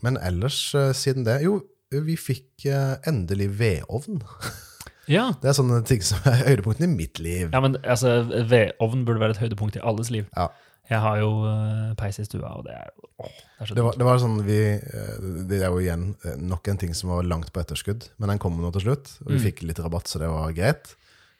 men 0.00 0.16
ellers, 0.24 0.62
eh, 0.74 0.94
siden 0.96 1.28
det 1.28 1.42
Jo, 1.44 1.60
vi 1.92 2.16
fikk 2.16 2.64
eh, 2.70 2.96
endelig 3.10 3.50
vedovn. 3.60 4.22
Ja. 5.08 5.30
Det 5.42 5.48
er 5.48 5.56
sånne 5.56 5.80
ting 5.88 6.02
som 6.04 6.18
er 6.28 6.42
høydepunktene 6.48 6.88
i 6.90 6.96
mitt 6.96 7.18
liv. 7.18 7.48
ja, 7.52 7.60
men 7.60 7.76
altså, 7.84 8.18
vedovn 8.50 9.04
burde 9.04 9.20
være 9.20 9.30
et 9.38 9.40
høydepunkt 9.44 9.76
i 9.76 9.80
alles 9.82 10.10
liv. 10.10 10.26
Ja. 10.36 10.48
Jeg 10.90 10.98
har 11.04 11.18
jo 11.20 11.28
uh, 11.46 11.94
peis 11.94 12.18
i 12.18 12.24
stua, 12.26 12.48
og 12.58 12.64
det 12.66 12.72
er 12.74 12.88
åh, 13.22 13.26
det 13.30 13.62
er 13.62 13.66
så 13.70 13.74
Det 13.78 13.82
var, 13.86 13.94
det 14.00 14.06
var 14.08 14.18
sånn 14.18 14.40
vi 14.42 14.56
eh, 14.74 15.18
Det 15.46 15.60
er 15.62 15.68
jo 15.70 15.78
igjen 15.78 16.16
eh, 16.26 16.34
nok 16.42 16.66
en 16.72 16.80
ting 16.82 16.94
som 16.98 17.12
var 17.12 17.22
langt 17.22 17.52
på 17.54 17.60
etterskudd, 17.62 18.08
men 18.18 18.32
den 18.32 18.40
kom 18.42 18.56
nå 18.58 18.72
til 18.74 18.82
slutt, 18.88 19.12
og 19.22 19.30
vi 19.30 19.36
Mm. 19.38 19.44
fikk 19.44 19.62
litt 19.68 19.78
rabatt, 19.78 20.08
så 20.10 20.18
det 20.18 20.26
var 20.32 20.50
greit. 20.56 20.96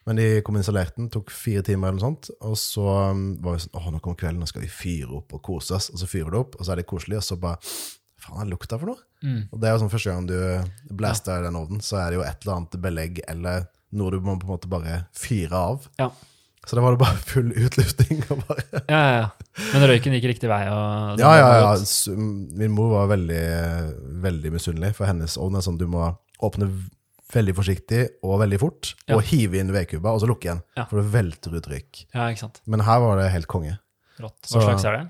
Men 0.07 0.15
de 0.17 0.41
kom 0.41 0.55
og 0.55 0.63
installerte 0.63 0.95
den, 0.97 1.09
tok 1.13 1.29
fire 1.35 1.61
timer 1.67 1.91
eller 1.91 1.99
noe 1.99 2.07
sånt, 2.07 2.29
og 2.41 2.55
så 2.57 2.85
um, 3.11 3.25
var 3.43 3.53
vi 3.59 3.65
sånn 3.65 3.75
Åh, 3.77 3.89
nå 3.91 3.99
kommer 4.01 4.17
kvelden, 4.23 4.39
nå 4.39 4.47
skal 4.47 4.63
vi 4.63 4.71
fyre 4.71 5.19
opp 5.19 5.35
og 5.35 5.41
kose 5.45 5.75
oss. 5.75 5.91
Og 5.93 5.99
så 5.99 6.07
fyrer 6.09 6.31
du 6.31 6.39
opp, 6.39 6.55
og 6.57 6.63
så 6.65 6.71
er 6.71 6.79
det 6.81 6.87
koselig, 6.89 7.19
og 7.19 7.23
så 7.27 7.35
bare 7.37 7.59
Faen, 8.31 8.41
er 8.47 8.51
lukta 8.51 8.79
for 8.79 8.91
noe? 8.93 9.03
Mm. 9.23 9.41
Og 9.51 9.59
det 9.61 9.67
er 9.69 9.73
jo 9.75 9.81
sånn 9.83 9.91
første 9.91 10.11
gang 10.13 10.27
du 10.29 10.95
blaster 10.95 11.43
den 11.43 11.55
ovnen, 11.59 11.81
så 11.83 11.99
er 12.01 12.09
det 12.11 12.19
jo 12.19 12.23
et 12.25 12.43
eller 12.45 12.55
annet 12.61 12.77
belegg 12.81 13.19
eller 13.27 13.65
noe 13.91 14.11
du 14.11 14.19
må 14.23 14.37
på 14.39 14.47
en 14.47 14.53
måte 14.55 14.69
bare 14.71 15.01
fyre 15.13 15.51
av. 15.57 15.87
Ja. 15.99 16.09
Så 16.65 16.77
da 16.77 16.81
var 16.85 16.93
det 16.93 17.01
bare 17.01 17.17
full 17.25 17.51
utlufting. 17.57 18.23
og 18.31 18.43
bare... 18.47 18.63
Ja, 18.87 19.01
ja, 19.01 19.13
ja. 19.25 19.29
Men 19.73 19.85
røyken 19.89 20.13
gikk 20.15 20.27
riktig 20.35 20.49
vei? 20.51 20.61
Og 20.69 21.19
Ja, 21.19 21.31
ja, 21.35 21.47
ja. 21.59 21.71
Min 22.15 22.71
mor 22.77 22.91
var 22.93 23.09
veldig, 23.11 23.43
veldig 24.23 24.51
misunnelig, 24.53 24.93
for 24.95 25.09
hennes 25.09 25.37
ovn 25.41 25.57
er 25.57 25.65
sånn 25.65 25.79
du 25.81 25.87
må 25.91 26.05
åpne 26.41 26.69
veldig 27.31 27.55
forsiktig 27.55 28.01
og 28.27 28.39
veldig 28.43 28.59
fort, 28.59 28.93
Ja. 29.07 29.15
og 29.15 29.23
hive 29.29 29.57
inn 29.61 29.71
vedkubba, 29.73 30.11
og 30.13 30.19
så 30.21 30.27
lukke 30.29 30.49
igjen. 30.49 30.61
Ja. 30.77 30.85
For 30.89 30.99
det 31.01 31.11
velter 31.13 31.55
ut 31.57 31.67
røyk. 31.71 32.05
Ja, 32.13 32.27
ikke 32.29 32.43
sant. 32.45 32.61
Men 32.67 32.83
her 32.85 32.99
var 33.03 33.17
det 33.21 33.29
helt 33.31 33.47
konge. 33.51 33.77
Rått. 34.19 34.39
Hva 34.45 34.51
Så- 34.51 34.65
slags 34.67 34.85
er 34.85 34.97
det? 34.99 35.05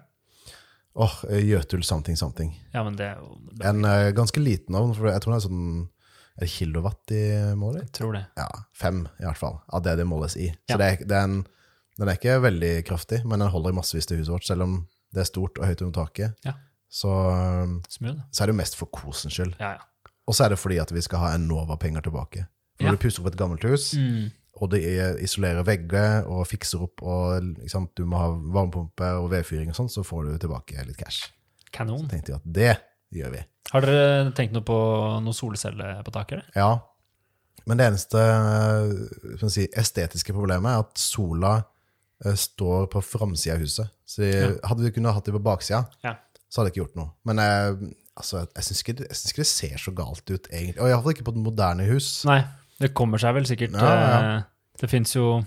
Åh, 0.95 1.13
Jøtul 1.39 1.83
something 1.87 2.17
something. 2.19 2.51
Ja, 2.73 2.83
men 2.83 2.97
det 2.99 3.13
jo. 3.17 3.37
En 3.63 3.85
uh, 3.85 4.09
ganske 4.15 4.41
liten 4.43 4.75
ovn, 4.75 4.91
for 4.97 5.07
jeg 5.07 5.21
tror 5.23 5.31
den 5.33 5.39
er 5.39 5.45
sånn 5.45 5.89
Er 6.35 6.45
det 6.45 6.49
kilowatt 6.51 7.11
i 7.15 7.21
målet? 7.59 7.85
Jeg 7.87 7.91
tror 7.99 8.13
det. 8.17 8.25
Ja, 8.39 8.47
fem 8.75 9.05
i 9.19 9.23
hvert 9.25 9.37
fall, 9.39 9.59
av 9.71 9.83
det 9.85 9.97
det 9.99 10.05
måles 10.07 10.35
i. 10.39 10.49
Ja. 10.67 10.75
Så 10.75 10.77
det 10.81 10.89
det 11.07 11.15
er 11.17 11.27
en, 11.29 11.37
den 11.99 12.07
er 12.09 12.17
ikke 12.19 12.37
veldig 12.43 12.73
kraftig, 12.87 13.21
men 13.27 13.39
den 13.43 13.51
holder 13.51 13.75
massevis 13.75 14.07
til 14.09 14.17
huset 14.21 14.33
vårt, 14.33 14.47
selv 14.47 14.63
om 14.65 14.75
det 15.13 15.21
er 15.25 15.27
stort 15.27 15.59
og 15.59 15.67
høyt 15.67 15.81
under 15.83 16.05
taket. 16.05 16.35
Ja. 16.47 16.53
Så, 16.91 17.11
Smooth. 17.91 18.19
så 18.31 18.43
er 18.43 18.49
det 18.49 18.55
jo 18.55 18.59
mest 18.61 18.75
for 18.79 18.89
kosens 18.91 19.35
skyld. 19.35 19.53
Ja, 19.59 19.75
ja. 19.77 20.11
Og 20.27 20.35
så 20.35 20.45
er 20.45 20.53
det 20.55 20.59
fordi 20.59 20.77
at 20.81 20.91
vi 20.95 21.01
skal 21.03 21.19
ha 21.23 21.33
Enova-penger 21.35 22.03
tilbake. 22.07 22.45
For 22.79 22.87
når 22.87 22.97
du 22.97 23.01
pusser 23.03 23.21
opp 23.23 23.29
et 23.33 23.37
gammelt 23.39 23.63
hus, 23.67 23.91
Mm. 23.95 24.31
Og 24.61 24.69
det 24.69 24.83
er- 24.85 25.17
isolerer 25.25 25.65
vegger 25.65 26.27
og 26.29 26.43
fikser 26.47 26.83
opp, 26.85 27.01
og 27.01 27.41
sant, 27.71 27.91
du 27.97 28.05
må 28.05 28.19
ha 28.21 28.27
varmepumpe 28.29 29.07
og 29.17 29.29
vedfyring 29.33 29.69
og 29.73 29.75
sånn, 29.79 29.89
så 29.89 30.03
får 30.05 30.27
du 30.29 30.37
tilbake 30.47 30.85
litt 30.85 30.97
cash. 31.01 31.31
Kanon. 31.73 32.03
Så 32.05 32.09
tenkte 32.13 32.33
jeg 32.33 32.35
at 32.41 32.53
det 32.53 32.77
gjør 33.17 33.31
vi. 33.31 33.43
Har 33.71 33.81
dere 33.81 34.31
tenkt 34.37 34.53
noe 34.53 34.61
på 34.67 34.77
noe 35.23 35.33
solceller 35.33 36.03
på 36.05 36.11
taket? 36.13 36.43
eller? 36.43 36.51
Ja. 36.55 36.79
Men 37.67 37.77
det 37.77 37.87
eneste 37.91 38.21
eh, 38.21 39.47
si, 39.49 39.67
estetiske 39.77 40.33
problemet 40.33 40.71
er 40.71 40.79
at 40.85 40.97
sola 40.97 41.53
eh, 42.25 42.33
står 42.37 42.87
på 42.91 43.01
framsida 43.05 43.55
av 43.55 43.61
huset. 43.65 43.89
Så 44.05 44.21
de, 44.25 44.59
hadde 44.67 44.83
vi 44.85 44.91
kunnet 44.91 45.13
hatt 45.15 45.25
det 45.25 45.33
på 45.35 45.41
baksida, 45.45 45.85
Ja. 46.03 46.15
så 46.49 46.61
hadde 46.61 46.71
det 46.71 46.75
ikke 46.75 46.85
gjort 46.85 46.97
noe. 46.99 47.11
Men 47.25 47.37
jeg, 47.37 47.93
altså, 48.17 48.47
jeg 48.55 48.63
syns 48.67 48.81
ikke, 48.83 48.95
ikke 49.09 49.41
det 49.43 49.47
ser 49.47 49.77
så 49.77 49.93
galt 49.95 50.25
ut, 50.29 50.47
egentlig. 50.51 50.81
Og 50.81 50.89
iallfall 50.89 51.13
ikke 51.15 51.23
på 51.29 51.35
et 51.35 51.43
moderne 51.45 51.85
hus. 51.89 52.25
Nei, 52.25 52.41
det 52.81 52.91
kommer 52.97 53.21
seg 53.21 53.35
vel 53.37 53.45
sikkert. 53.49 53.75
Ja, 53.77 53.91
ja. 53.95 54.19
eh, 54.37 54.43
Det 54.81 54.89
fins 54.89 55.13
jo, 55.15 55.39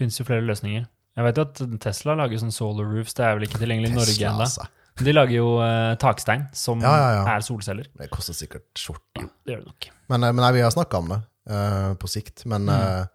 jo 0.00 0.24
flere 0.28 0.44
løsninger. 0.48 0.86
Jeg 1.16 1.24
vet 1.26 1.36
jo 1.36 1.44
at 1.44 1.60
Tesla 1.84 2.14
lager 2.16 2.40
sånn 2.40 2.54
solar 2.54 2.86
roofs. 2.88 3.12
Det 3.18 3.24
er 3.26 3.34
vel 3.36 3.44
ikke 3.48 3.60
tilgjengelig 3.60 3.90
i 3.92 3.96
Norge 3.98 4.28
ennå. 4.30 4.46
altså. 4.46 4.64
De 5.02 5.12
lager 5.12 5.32
jo 5.38 5.50
uh, 5.60 5.94
takstein 6.00 6.46
som 6.56 6.80
Ja, 6.84 6.92
ja, 7.00 7.10
ja. 7.18 7.24
er 7.36 7.44
solceller. 7.44 7.86
Det 7.96 8.10
koster 8.12 8.36
sikkert 8.36 8.66
skjorta. 8.76 9.24
Det 9.44 9.54
gjør 9.54 9.62
det 9.64 9.70
nok. 9.72 9.88
Men, 10.12 10.24
eh, 10.24 10.32
men 10.32 10.42
nei, 10.44 10.50
vi 10.56 10.64
har 10.64 10.72
snakka 10.74 11.00
om 11.00 11.08
det 11.14 11.20
uh, 11.52 11.92
på 12.00 12.08
sikt. 12.12 12.44
Men 12.46 12.64
Mm. 12.68 12.72
uh, 12.76 13.06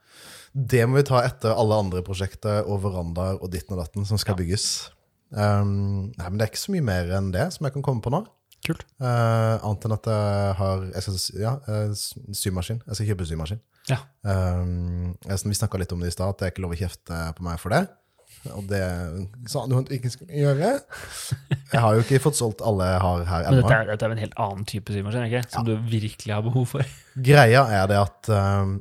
det 0.58 0.84
må 0.90 0.98
vi 0.98 1.04
ta 1.10 1.22
etter 1.26 1.54
alle 1.54 1.78
andre 1.78 2.02
prosjekter 2.06 2.66
og 2.66 2.82
verandaer 2.86 3.38
og 3.42 3.52
ditten 3.54 3.76
og 3.78 3.84
datten 3.84 4.06
som 4.10 4.18
skal 4.18 4.34
Ja. 4.34 4.42
bygges. 4.44 4.90
Um, 5.32 6.14
nei, 6.18 6.30
men 6.30 6.38
det 6.40 6.48
er 6.48 6.52
ikke 6.54 6.66
så 6.66 6.72
mye 6.74 6.86
mer 6.88 7.10
enn 7.18 7.32
det 7.34 7.50
som 7.54 7.66
jeg 7.68 7.74
kan 7.76 7.84
komme 7.86 8.02
på 8.02 8.10
nå. 8.14 8.24
Kult. 8.68 8.84
Uh, 9.00 9.56
annet 9.64 9.88
enn 9.88 9.96
at 9.96 10.10
jeg 10.12 10.56
har 10.60 10.82
jeg 10.92 11.06
skal, 11.06 11.20
ja, 11.42 11.54
eh, 11.72 11.94
symaskin. 12.36 12.82
Jeg 12.84 13.00
skal 13.00 13.10
kjøpe 13.12 13.30
symaskin. 13.30 13.62
Ja. 13.88 14.02
Um, 14.28 15.14
jeg, 15.24 15.40
vi 15.48 15.56
snakka 15.56 15.80
litt 15.80 15.94
om 15.96 16.04
det 16.04 16.12
i 16.12 16.16
stad, 16.18 16.34
at 16.36 16.42
det 16.42 16.50
er 16.50 16.54
ikke 16.56 16.66
lov 16.66 16.76
å 16.76 16.82
kjefte 16.82 17.22
på 17.38 17.48
meg 17.48 17.62
for 17.64 17.76
det. 17.76 17.86
Og 18.54 18.68
det 18.70 18.82
sa 19.50 19.64
du 19.68 19.76
at 19.80 19.88
du 19.90 19.96
ikke 19.96 20.12
skulle 20.14 20.36
gjøre. 20.36 20.74
Jeg 21.72 21.82
har 21.84 21.96
jo 21.96 22.04
ikke 22.04 22.20
fått 22.24 22.38
solgt 22.40 22.62
alle 22.66 22.86
jeg 22.92 23.00
har 23.04 23.24
her 23.28 23.48
Men 23.48 23.58
ennå. 23.58 23.64
dette 23.64 23.78
er, 23.78 23.90
dette 23.92 24.06
er 24.06 24.12
jo 24.12 24.18
en 24.18 24.24
helt 24.24 24.38
annen 24.46 24.68
type 24.70 24.94
symaskin, 24.96 25.26
ikke? 25.28 25.42
Som 25.52 25.66
du 25.68 25.74
virkelig 25.90 26.36
har 26.36 26.46
behov 26.46 26.68
for. 26.76 26.94
Greia 27.28 27.64
er 27.80 27.90
det 27.92 27.98
at 28.04 28.32
um, 28.32 28.78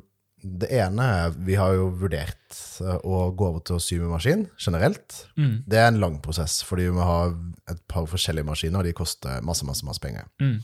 det 0.61 0.69
ene 0.73 1.05
er 1.21 1.35
Vi 1.47 1.55
har 1.59 1.73
jo 1.75 1.89
vurdert 1.99 2.57
uh, 2.81 2.97
å 3.03 3.27
gå 3.35 3.47
over 3.49 3.63
til 3.65 3.77
å 3.77 3.83
sy 3.83 3.97
med 4.01 4.11
maskin 4.13 4.45
generelt. 4.57 5.23
Mm. 5.37 5.63
Det 5.67 5.79
er 5.79 5.89
en 5.91 5.99
lang 6.01 6.19
prosess, 6.23 6.59
fordi 6.67 6.89
vi 6.93 7.07
har 7.09 7.33
et 7.71 7.81
par 7.89 8.07
forskjellige 8.09 8.47
maskiner, 8.47 8.81
og 8.81 8.87
de 8.87 8.95
koster 8.97 9.43
masse, 9.45 9.67
masse, 9.67 9.85
masse 9.87 10.03
penger. 10.03 10.29
Mm. 10.41 10.57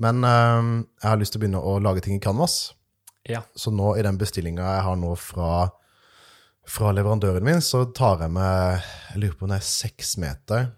Men 0.00 0.24
um, 0.24 0.74
jeg 1.02 1.08
har 1.08 1.20
lyst 1.20 1.34
til 1.34 1.40
å 1.40 1.44
begynne 1.44 1.64
å 1.72 1.78
lage 1.82 2.04
ting 2.06 2.16
i 2.16 2.22
Canvas. 2.24 2.72
Ja. 3.28 3.42
Så 3.54 3.72
nå 3.74 3.94
i 3.98 4.04
den 4.04 4.18
bestillinga 4.20 4.64
jeg 4.64 4.84
har 4.86 4.96
nå 5.00 5.12
fra, 5.20 5.68
fra 6.68 6.92
leverandøren 6.96 7.44
min, 7.44 7.60
så 7.64 7.84
tar 7.96 8.24
jeg 8.24 8.32
med 8.32 8.80
Jeg 9.10 9.24
lurer 9.24 9.36
på 9.36 9.46
om 9.46 9.52
det 9.52 9.60
er 9.60 9.68
seks 9.68 10.16
meter 10.22 10.70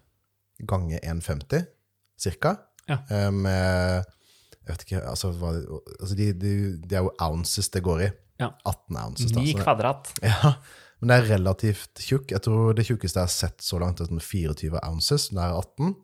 ganger 0.67 0.99
1,50 1.03 1.65
cirka. 2.19 2.57
Ja. 2.87 2.99
Eh, 3.09 3.31
Med 3.31 4.03
Jeg 4.63 4.71
vet 4.71 4.83
ikke 4.85 4.99
altså, 5.09 5.31
hva, 5.35 5.49
altså 5.99 6.15
de, 6.15 6.29
de, 6.39 6.51
de 6.79 6.95
er 6.95 7.03
jo 7.03 7.11
ounces 7.19 7.67
det 7.73 7.81
går 7.83 8.05
i. 8.05 8.11
Ja. 8.43 8.53
18 8.69 9.01
ounces. 9.05 9.35
Ni 9.37 9.55
kvadrat. 9.57 10.13
ja, 10.25 10.55
men 10.99 11.11
det 11.11 11.19
er 11.19 11.29
relativt 11.37 12.03
tjukk. 12.03 12.31
Jeg 12.35 12.43
tror 12.45 12.75
det 12.77 12.87
tjukkeste 12.87 13.21
jeg 13.21 13.29
har 13.29 13.33
sett 13.33 13.63
så 13.65 13.79
langt, 13.81 13.99
er 14.03 14.11
sånn 14.11 14.23
24 14.23 14.83
ounces. 14.83 15.29
Det 15.33 15.41
er 15.43 15.55
18. 15.57 15.95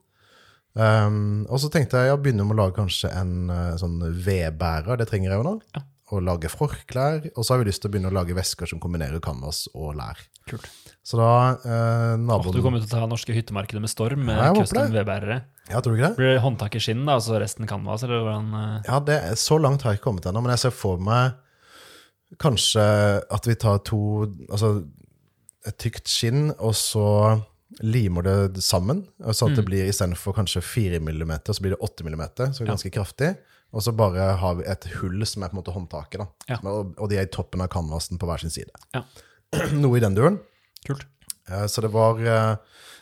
Um, 0.79 1.45
og 1.49 1.59
så 1.63 1.69
tenkte 1.73 2.01
jeg 2.05 2.13
å 2.13 2.19
begynne 2.21 2.45
med 2.45 2.55
å 2.55 2.61
lage 2.61 2.77
kanskje 2.77 3.09
en 3.17 3.49
eh, 3.51 3.77
sånn 3.81 3.97
vedbærer. 4.23 4.99
Det 5.01 5.09
trenger 5.09 5.33
jeg 5.33 5.41
jo 5.41 5.47
nå. 5.47 5.55
Ja. 5.75 5.85
Og 6.09 6.23
lage 6.25 6.49
forklær. 6.49 7.25
Og 7.35 7.45
så 7.45 7.53
har 7.53 7.61
vi 7.61 7.69
lyst 7.69 7.83
til 7.83 7.89
å 7.89 7.93
begynne 7.93 8.11
å 8.11 8.15
lage 8.15 8.37
vesker 8.37 8.69
som 8.69 8.81
kombinerer 8.81 9.21
canvas 9.23 9.65
og 9.73 9.97
lær. 9.97 10.21
Kult. 10.49 10.69
Så 11.05 11.17
da 11.19 11.31
eh, 11.57 12.15
naboen 12.21 12.55
du 12.55 12.61
kommer 12.63 12.81
til 12.81 12.89
å 12.89 12.91
ta 12.91 13.09
norske 13.09 13.33
hyttemarkedet 13.33 13.81
med 13.81 13.91
storm 13.91 14.23
med 14.27 14.37
Ja, 14.37 14.49
jeg 14.51 14.65
custom 14.65 14.93
vedbærere. 14.93 15.41
Ja, 15.69 15.81
tror 15.81 15.93
du 15.93 15.99
ikke 15.99 16.09
det? 16.09 16.17
Blir 16.19 16.33
det 16.35 16.41
håndtak 16.43 16.75
i 16.77 16.81
skinn, 16.83 17.05
da, 17.07 17.17
og 17.19 17.25
så 17.25 17.39
resten 17.41 17.69
canvas, 17.69 18.05
eller 18.05 18.23
hvordan 18.23 18.49
eh, 18.59 18.89
Ja, 18.89 18.99
det 19.05 19.19
Så 19.41 19.57
langt 19.61 19.85
har 19.85 19.93
jeg 19.93 20.01
ikke 20.01 20.09
kommet 20.09 20.27
ennå, 20.29 20.43
men 20.45 20.53
jeg 20.53 20.67
ser 20.67 20.75
for 20.75 21.01
meg 21.01 21.37
kanskje 22.37 22.83
at 23.31 23.47
vi 23.47 23.55
tar 23.55 23.79
to 23.87 23.99
Altså 24.49 24.85
et 25.67 25.77
tykt 25.81 26.07
skinn, 26.07 26.51
og 26.57 26.71
så 26.77 27.05
limer 27.83 28.23
det 28.25 28.63
sammen. 28.63 29.03
Så 29.31 29.49
at 29.49 29.57
det 29.57 29.65
blir 29.67 29.89
istedenfor 29.89 30.33
kanskje 30.37 30.61
4 30.63 30.99
millimeter, 31.03 31.53
så 31.53 31.61
blir 31.61 31.75
det 31.75 31.81
8 31.83 32.05
millimeter, 32.07 32.53
så 32.55 32.63
er 32.63 32.71
ganske 32.71 32.91
kraftig. 32.95 33.33
Og 33.75 33.83
så 33.85 33.91
bare 33.93 34.31
har 34.41 34.55
vi 34.57 34.65
et 34.65 34.87
hull 34.97 35.21
som 35.29 35.43
er 35.43 35.51
på 35.51 35.57
en 35.57 35.59
måte 35.59 35.73
håndtaket, 35.75 36.23
da. 36.23 36.27
Ja. 36.49 36.57
Og, 36.63 37.03
de 37.11 37.19
er 37.19 37.27
i 37.27 37.29
toppen 37.33 37.61
av 37.61 37.69
canvasen 37.69 38.17
på 38.17 38.25
hver 38.25 38.41
sin 38.41 38.53
side. 38.53 38.71
Ja. 38.95 39.03
Noe 39.83 39.99
i 39.99 40.01
den 40.01 40.15
duren. 40.17 40.39
Kult. 40.87 41.05
Eh, 41.51 41.67
Så 41.69 41.83
det 41.85 41.91
var 41.93 42.17
eh, 42.23 42.55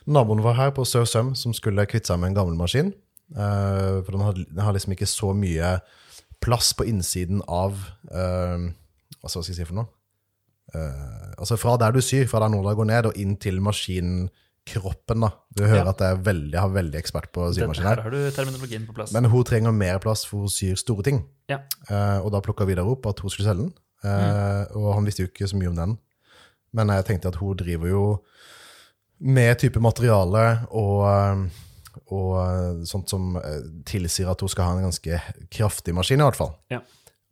naboen 0.10 0.44
vår 0.44 0.58
her 0.58 0.74
på 0.76 0.84
Sør 0.88 1.06
Søm 1.08 1.36
som 1.40 1.56
skulle 1.56 1.86
kvitte 1.88 2.12
seg 2.12 2.20
med 2.20 2.34
en 2.34 2.40
gammel 2.42 2.58
maskin. 2.60 2.92
Eh, 3.32 4.02
For 4.02 4.12
den 4.12 4.26
har, 4.26 4.34
den 4.42 4.66
har 4.66 4.76
liksom 4.76 4.98
ikke 4.98 5.08
så 5.08 5.32
mye 5.38 5.78
plass 6.44 6.74
på 6.78 6.86
innsiden 6.90 7.40
av 7.48 7.80
eh, 9.12 9.18
Hva 9.22 9.30
skal 9.30 9.44
jeg 9.44 9.56
si 9.56 9.64
for 9.70 9.76
noe? 9.82 9.88
Uh, 10.76 11.32
altså 11.40 11.56
fra 11.58 11.78
der 11.80 11.92
du 11.96 12.02
syr, 12.04 12.26
fra 12.28 12.42
der 12.44 12.50
nåla 12.52 12.74
går 12.76 12.86
ned, 12.90 13.06
og 13.08 13.16
inn 13.18 13.38
til 13.40 13.62
maskinkroppen. 13.64 15.22
da. 15.24 15.30
Du 15.56 15.64
hører 15.64 15.86
Ja. 15.86 15.90
at 15.94 16.00
jeg 16.04 16.12
er 16.12 16.24
veldig, 16.24 16.52
jeg 16.52 16.60
har 16.62 16.70
veldig 16.70 17.00
ekspert 17.00 17.32
på 17.32 17.46
symaskin 17.56 17.84
her 17.88 18.02
har 18.04 18.12
du 18.12 18.32
terminologien 18.32 18.86
på 18.86 18.94
plass. 18.94 19.14
Men 19.14 19.26
hun 19.32 19.44
trenger 19.48 19.72
mer 19.72 20.00
plass, 20.00 20.26
for 20.26 20.40
hun 20.40 20.50
syr 20.50 20.76
store 20.76 21.04
ting. 21.04 21.24
ja. 21.50 21.60
Uh, 21.90 22.20
og 22.26 22.32
da 22.34 22.42
plukka 22.42 22.66
Vidar 22.68 22.84
opp 22.86 23.06
at 23.08 23.20
hun 23.20 23.30
skulle 23.30 23.48
selge 23.48 23.64
den. 23.64 23.74
Eh, 24.04 24.66
Og 24.78 24.94
han 24.94 25.06
visste 25.06 25.24
jo 25.24 25.28
ikke 25.32 25.48
så 25.48 25.58
mye 25.58 25.70
om 25.70 25.76
den. 25.76 25.98
Men 26.74 26.88
jeg 26.90 27.06
tenkte 27.06 27.30
at 27.30 27.36
hun 27.36 27.56
driver 27.58 27.88
jo 27.90 28.04
med 29.20 29.58
type 29.58 29.80
materiale 29.82 30.68
og, 30.70 31.50
og 32.12 32.86
sånt 32.86 33.10
som 33.10 33.40
tilsier 33.86 34.30
at 34.30 34.40
hun 34.42 34.50
skal 34.50 34.66
ha 34.66 34.76
en 34.78 34.84
ganske 34.86 35.22
kraftig 35.50 35.96
maskin, 35.96 36.20
i 36.22 36.24
hvert 36.28 36.36
fall. 36.38 36.54
Ja. 36.70 36.82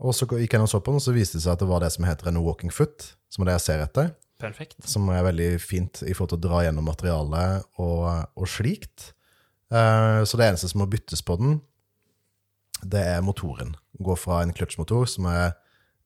Og 0.03 0.15
så 0.15 0.27
gikk 0.27 0.57
jeg 0.57 0.63
og 0.63 0.69
så 0.69 0.81
på 0.83 0.91
den, 0.91 0.99
og 0.99 1.05
så 1.05 1.13
viste 1.15 1.39
det 1.39 1.45
seg 1.45 1.55
at 1.55 1.61
det 1.63 1.69
var 1.69 1.83
det 1.83 1.91
som 1.95 2.07
heter 2.07 2.31
en 2.31 2.41
walking 2.43 2.73
foot, 2.73 3.13
som 3.31 3.43
er 3.43 3.51
det 3.51 3.59
jeg 3.59 3.65
ser 3.67 3.83
etter. 3.85 4.09
Perfekt. 4.41 4.75
Som 4.83 5.07
er 5.13 5.23
veldig 5.23 5.51
fint 5.63 6.01
i 6.03 6.11
forhold 6.11 6.33
til 6.33 6.41
å 6.41 6.45
dra 6.49 6.63
gjennom 6.65 6.89
materialet 6.89 7.63
og, 7.79 8.09
og 8.35 8.49
slikt. 8.51 9.13
Eh, 9.71 10.21
så 10.27 10.39
det 10.39 10.49
eneste 10.49 10.69
som 10.71 10.83
må 10.83 10.89
byttes 10.91 11.23
på 11.25 11.37
den, 11.39 11.61
det 12.83 13.01
er 13.15 13.23
motoren. 13.23 13.75
Gå 14.03 14.17
fra 14.19 14.41
en 14.43 14.51
kløtsjmotor, 14.55 15.07
som 15.07 15.29
jeg 15.31 15.55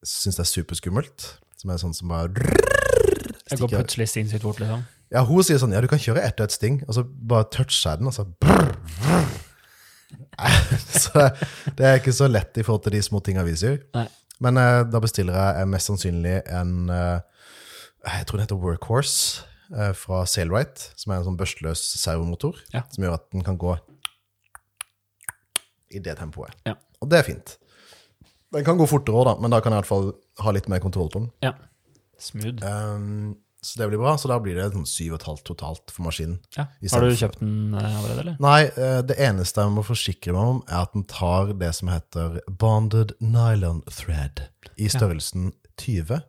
syns 0.06 0.38
er 0.40 0.48
superskummelt, 0.48 1.26
som 1.58 1.74
er 1.74 1.82
sånn 1.82 1.96
som 1.96 2.12
bare 2.12 2.30
Jeg 3.50 3.58
går 3.58 3.74
plutselig 3.74 4.08
sinnssykt 4.14 4.46
fort, 4.46 4.62
liksom. 4.62 4.86
Ja, 5.10 5.24
hun 5.26 5.42
sier 5.42 5.58
sånn, 5.58 5.74
ja, 5.74 5.82
du 5.82 5.90
kan 5.90 5.98
kjøre 5.98 6.22
ett 6.22 6.38
og 6.38 6.46
ett 6.46 6.54
sting, 6.54 6.78
og 6.86 6.94
så 6.94 7.02
bare 7.02 7.48
toucher 7.50 7.90
jeg 7.90 7.98
den, 7.98 8.12
og 8.12 8.14
så. 8.14 8.28
Så 11.00 11.26
det 11.76 11.86
er 11.86 11.98
ikke 12.00 12.14
så 12.16 12.28
lett 12.30 12.58
i 12.60 12.64
forhold 12.66 12.84
til 12.86 12.94
de 12.96 13.02
små 13.04 13.20
tinga 13.24 13.44
vi 13.46 13.54
sier. 13.58 13.78
Nei. 13.96 14.06
Men 14.40 14.56
eh, 14.60 14.80
da 14.88 15.00
bestiller 15.04 15.36
jeg 15.36 15.68
mest 15.68 15.90
sannsynlig 15.90 16.38
en 16.48 16.74
eh, 16.94 17.20
Jeg 18.06 18.26
tror 18.28 18.38
den 18.40 18.46
heter 18.46 18.60
Workhorse 18.62 19.42
eh, 19.76 19.90
fra 19.96 20.22
Sailrite, 20.28 20.90
som 20.96 21.12
er 21.12 21.20
en 21.20 21.26
sånn 21.28 21.36
børstløs 21.40 21.82
servomotor, 22.00 22.56
Ja. 22.72 22.86
som 22.94 23.04
gjør 23.04 23.18
at 23.18 23.26
den 23.34 23.44
kan 23.44 23.58
gå 23.60 23.74
i 25.90 25.98
det 26.00 26.16
tempoet. 26.20 26.54
Ja. 26.68 26.76
Og 27.02 27.10
det 27.10 27.18
er 27.20 27.26
fint. 27.26 27.56
Den 28.54 28.64
kan 28.66 28.78
gå 28.80 28.86
fortere 28.90 29.14
òg, 29.20 29.26
da, 29.28 29.34
men 29.42 29.52
da 29.52 29.60
kan 29.62 29.74
jeg 29.74 29.80
i 29.80 29.82
hvert 29.82 29.90
fall 29.90 30.10
ha 30.44 30.52
litt 30.54 30.68
mer 30.70 30.80
kontroll 30.82 31.10
på 31.12 31.20
den. 31.24 31.30
Ja. 31.44 31.52
Smooth. 32.20 32.62
Um, 32.64 33.36
så 33.62 33.80
det 33.80 33.88
blir 33.90 34.00
bra. 34.00 34.14
Så 34.18 34.28
da 34.30 34.38
blir 34.40 34.56
det 34.56 34.70
sånn 34.72 34.86
7,5 34.88 35.42
totalt 35.44 35.92
for 35.92 36.06
maskinen. 36.06 36.38
Ja. 36.56 36.66
Har 36.92 37.04
du 37.04 37.16
kjøpt 37.16 37.42
den 37.42 37.74
eh, 37.76 37.98
allerede, 38.00 38.22
eller? 38.24 38.38
Nei, 38.40 38.60
eh, 38.70 39.00
det 39.06 39.18
eneste 39.20 39.64
jeg 39.66 39.74
må 39.74 39.84
forsikre 39.86 40.34
meg 40.36 40.52
om, 40.54 40.62
er 40.68 40.86
at 40.86 40.94
den 40.96 41.04
tar 41.10 41.52
det 41.60 41.72
som 41.76 41.92
heter 41.92 42.40
bonded 42.48 43.12
nylon 43.20 43.82
thread 43.90 44.46
i 44.80 44.88
størrelsen 44.92 45.52
20. 45.80 46.22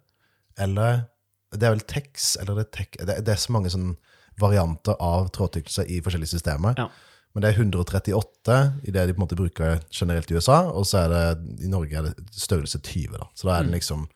Eller 0.60 1.08
Det 1.52 1.68
er 1.68 1.74
vel 1.74 1.84
Tex, 1.84 2.36
eller 2.40 2.56
det 2.56 2.68
er, 2.68 2.72
Tec, 2.78 3.00
det, 3.00 3.16
det 3.28 3.34
er 3.34 3.40
så 3.40 3.52
mange 3.52 3.72
sånne 3.72 3.98
varianter 4.40 4.96
av 5.04 5.28
trådtykkelse 5.36 5.84
i 5.92 6.00
forskjellige 6.04 6.32
systemer. 6.32 6.78
Ja. 6.80 6.88
Men 7.32 7.44
det 7.44 7.52
er 7.52 7.60
138 7.64 8.56
i 8.88 8.92
det 8.92 9.04
de 9.08 9.16
på 9.16 9.20
en 9.20 9.24
måte 9.24 9.38
bruker 9.40 9.82
generelt 9.92 10.32
i 10.32 10.36
USA, 10.36 10.66
og 10.72 10.88
så 10.88 11.06
er 11.06 11.12
det 11.12 11.66
i 11.68 11.72
Norge 11.72 11.96
er 11.96 12.10
det 12.10 12.26
størrelse 12.36 12.80
20. 12.80 13.16
da. 13.16 13.28
Så 13.36 13.48
da 13.48 13.58
er 13.58 13.68
den 13.68 13.76
liksom 13.76 14.08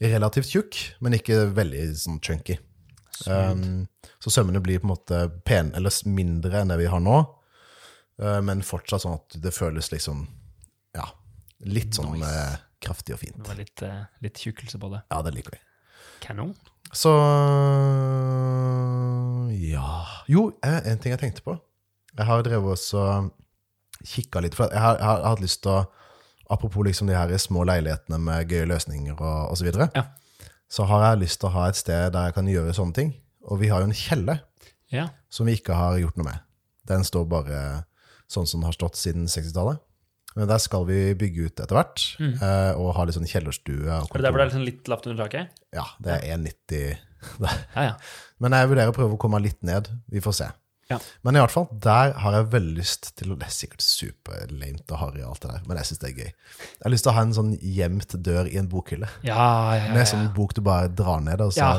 relativt 0.00 0.48
tjukk, 0.48 0.78
men 1.04 1.16
ikke 1.18 1.42
veldig 1.56 1.84
sånn 2.00 2.20
chunky. 2.24 2.56
Um, 3.28 3.84
så 4.22 4.32
sømmene 4.32 4.62
blir 4.64 4.80
på 4.80 4.88
en 4.88 4.94
måte 4.94 5.20
pen, 5.44 5.74
eller 5.76 5.92
mindre 6.08 6.62
enn 6.62 6.72
det 6.72 6.78
vi 6.80 6.88
har 6.88 7.02
nå, 7.04 7.18
uh, 8.22 8.40
men 8.44 8.64
fortsatt 8.64 9.04
sånn 9.04 9.18
at 9.18 9.36
det 9.44 9.52
føles 9.52 9.90
liksom 9.92 10.24
ja, 10.96 11.04
litt 11.68 11.98
sånn 11.98 12.14
Nice. 12.16 12.30
uh, 12.32 12.56
kraftig 12.80 13.16
og 13.18 13.20
fint. 13.26 13.36
Det 13.42 13.52
var 13.52 13.60
litt, 13.60 13.84
uh, 13.84 14.06
litt 14.24 14.40
tjukkelse 14.40 14.80
på 14.80 14.92
det. 14.94 15.02
Ja, 15.12 15.20
det 15.26 15.34
liker 15.36 15.58
vi. 15.58 15.60
Kanon. 16.24 16.54
Så 16.92 17.12
ja 19.54 19.90
Jo, 20.26 20.48
eh, 20.64 20.80
en 20.90 20.98
ting 20.98 21.12
jeg 21.14 21.20
tenkte 21.20 21.44
på. 21.44 21.54
Jeg 22.16 22.26
har 22.26 22.42
drevet 22.42 22.86
og 22.98 23.30
kikka 24.00 24.42
litt, 24.42 24.56
for 24.56 24.72
jeg 24.72 24.80
har, 24.80 24.96
jeg 24.98 25.06
har 25.06 25.26
hatt 25.28 25.42
lyst 25.44 25.62
til 25.62 25.76
å 25.76 25.84
Apropos 26.50 26.82
liksom 26.86 27.06
de 27.10 27.14
her 27.14 27.30
små 27.38 27.62
leilighetene 27.68 28.18
med 28.18 28.48
gøye 28.50 28.66
løsninger 28.66 29.14
og 29.20 29.52
osv. 29.52 29.60
Så, 29.62 29.64
videre, 29.68 29.88
Ja. 29.94 30.04
så 30.70 30.86
har 30.90 31.04
jeg 31.10 31.20
lyst 31.24 31.40
til 31.40 31.48
å 31.48 31.52
ha 31.54 31.68
et 31.68 31.76
sted 31.78 32.12
der 32.12 32.24
jeg 32.30 32.34
kan 32.34 32.46
gjøre 32.50 32.74
sånne 32.74 32.94
ting. 32.96 33.12
Og 33.46 33.60
vi 33.60 33.68
har 33.70 33.80
jo 33.80 33.86
en 33.90 33.94
kjeller 33.96 34.40
Ja. 34.92 35.08
som 35.30 35.46
vi 35.46 35.54
ikke 35.56 35.74
har 35.74 35.98
gjort 35.98 36.16
noe 36.18 36.24
med. 36.32 36.40
Den 36.86 37.04
står 37.06 37.28
bare 37.30 37.84
sånn 38.30 38.46
som 38.46 38.60
den 38.60 38.66
har 38.66 38.72
stått 38.74 38.96
siden 38.98 39.26
60-tallet. 39.30 39.78
Men 40.36 40.46
der 40.46 40.58
skal 40.62 40.84
vi 40.86 41.14
bygge 41.18 41.46
ut 41.48 41.58
etter 41.60 41.74
hvert, 41.74 42.02
mm. 42.20 42.36
og 42.78 42.92
ha 42.94 43.04
litt 43.04 43.16
sånn 43.16 43.26
kjellerstue. 43.26 43.82
Og 43.90 44.10
Er 44.14 44.18
det 44.18 44.22
der 44.22 44.30
hvor 44.30 44.38
det 44.38 44.44
er 44.44 44.50
liksom 44.52 44.64
litt 44.66 44.86
lavt 44.90 45.06
under 45.10 45.24
taket? 45.24 45.48
Ja, 45.74 45.84
det 45.98 46.12
er 46.18 46.36
1,90 46.36 46.98
der. 47.42 47.56
Ja, 47.74 47.82
ja. 47.82 47.94
Men 48.38 48.52
jeg 48.54 48.68
vurderer 48.70 48.92
å 48.92 48.94
prøve 48.94 49.16
å 49.16 49.18
komme 49.18 49.40
litt 49.42 49.58
ned. 49.66 49.90
Vi 50.08 50.22
får 50.22 50.36
se. 50.38 50.48
Ja. 50.90 50.98
Men 51.22 51.36
i 51.38 51.42
hvert 51.42 51.54
fall, 51.54 51.68
der 51.86 52.12
har 52.18 52.34
jeg 52.36 52.48
veldig 52.52 52.74
lyst 52.80 53.12
til 53.20 53.32
å 53.32 53.38
Det 53.38 53.46
er 53.46 53.54
sikkert 53.54 53.84
superlamet 53.86 54.90
og 54.90 54.98
harry, 55.04 55.22
alt 55.26 55.40
det 55.44 55.52
der, 55.52 55.62
men 55.68 55.78
jeg 55.80 55.90
syns 55.90 56.02
det 56.02 56.10
er 56.10 56.16
gøy. 56.24 56.30
Jeg 56.30 56.84
har 56.84 56.94
lyst 56.96 57.06
til 57.06 57.12
å 57.12 57.16
ha 57.16 57.22
en 57.28 57.34
sånn 57.36 57.52
gjemt 57.62 58.16
dør 58.26 58.50
i 58.50 58.56
en 58.60 58.68
bokhylle. 58.72 59.08
Ja, 59.26 59.36
ja, 59.38 59.78
ja. 59.84 59.92
Med 59.94 60.02
ja. 60.04 60.08
sånn 60.12 60.28
bok 60.36 60.54
du 60.58 60.62
bare 60.66 60.88
drar 60.92 61.20
ned, 61.24 61.40
og 61.40 61.52
så 61.54 61.62
Ja. 61.62 61.72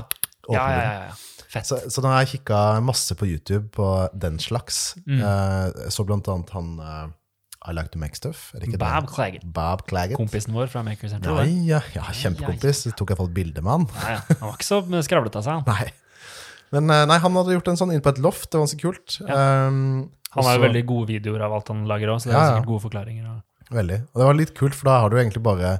åpner 0.48 0.58
Ja, 0.58 0.68
ja, 0.72 0.76
du. 0.76 0.82
ja, 0.82 1.08
ja. 1.12 1.16
Fett. 1.52 1.68
Så, 1.68 1.78
så 1.92 2.02
da 2.02 2.14
har 2.14 2.22
jeg 2.24 2.40
kikka 2.40 2.58
masse 2.82 3.16
på 3.20 3.28
YouTube 3.28 3.68
på 3.76 3.88
den 4.16 4.38
slags. 4.40 4.96
Mm. 5.06 5.20
Eh, 5.20 5.90
så 5.92 6.06
blant 6.08 6.28
annet 6.32 6.50
han 6.56 6.70
eh, 6.80 7.10
I 7.68 7.74
Like 7.76 7.92
To 7.92 8.00
Make 8.00 8.16
Stuff. 8.16 8.54
Er 8.56 8.64
det 8.64 8.70
ikke 8.72 8.80
Bob 8.80 9.04
det? 9.06 9.14
Claggett. 9.14 9.44
Bob 9.58 9.84
Claggett. 9.90 10.18
Kompisen 10.18 10.56
vår 10.56 10.72
fra 10.72 10.82
Maker 10.88 11.12
Center. 11.12 11.42
Ja, 11.44 11.44
ja, 11.44 11.82
ja, 11.98 12.06
kjempekompis. 12.16 12.86
Jeg 12.88 12.96
tok 12.96 13.12
iallfall 13.12 13.30
bilde 13.36 13.62
med 13.62 13.72
han. 13.76 13.88
Ja, 14.00 14.14
ja. 14.16 14.22
Han 14.40 14.48
var 14.48 14.56
ikke 14.56 14.70
så 14.70 15.04
skravlete 15.10 15.42
av 15.44 15.46
seg, 15.50 15.60
han. 15.60 15.68
Nei. 15.76 15.92
Men 16.72 16.90
eh, 16.90 17.06
nei, 17.10 17.18
han 17.20 17.36
hadde 17.36 17.56
gjort 17.58 17.68
en 17.74 17.80
sånn 17.82 17.92
inn 17.96 18.02
på 18.06 18.14
et 18.14 18.22
loft. 18.24 18.48
Det 18.50 18.58
var 18.60 18.66
ganske 18.68 18.82
kult. 18.82 19.18
Um, 19.28 20.10
Han 20.32 20.46
har 20.48 20.56
jo 20.58 20.64
veldig 20.64 20.86
gode 20.88 21.08
videoer 21.12 21.42
av 21.44 21.54
alt 21.58 21.68
han 21.74 21.82
lager 21.90 22.14
òg, 22.14 22.22
så 22.24 22.30
det 22.30 22.36
er 22.36 22.38
Ja, 22.38 22.44
ja. 22.46 22.52
sikkert 22.56 22.70
gode 22.72 22.84
forklaringer. 22.86 23.26
Og... 23.34 23.76
Veldig. 23.76 23.98
Og 24.14 24.22
det 24.22 24.28
var 24.30 24.38
litt 24.40 24.54
kult, 24.56 24.76
for 24.80 24.88
da 24.92 25.00
har 25.04 25.10
du 25.12 25.18
egentlig 25.20 25.44
bare 25.44 25.74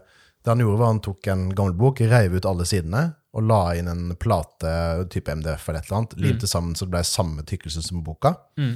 Det 0.44 0.50
han 0.52 0.60
gjorde, 0.64 0.80
var 0.82 0.88
han 0.90 1.00
tok 1.06 1.28
en 1.30 1.44
gammel 1.56 1.74
bok, 1.78 2.00
reiv 2.02 2.34
ut 2.36 2.46
alle 2.50 2.66
sidene 2.66 3.04
og 3.32 3.44
la 3.48 3.60
inn 3.78 3.88
en 3.88 4.16
plate, 4.20 4.72
type 5.14 5.32
MDF 5.32 5.70
eller 5.70 5.80
et 5.80 5.86
eller 5.88 5.98
annet, 6.02 6.16
limte 6.20 6.48
sammen 6.50 6.74
så 6.76 6.84
det 6.84 6.92
ble 6.98 7.04
samme 7.08 7.44
tykkelse 7.48 7.84
som 7.86 8.02
boka. 8.04 8.34
Mm. 8.60 8.74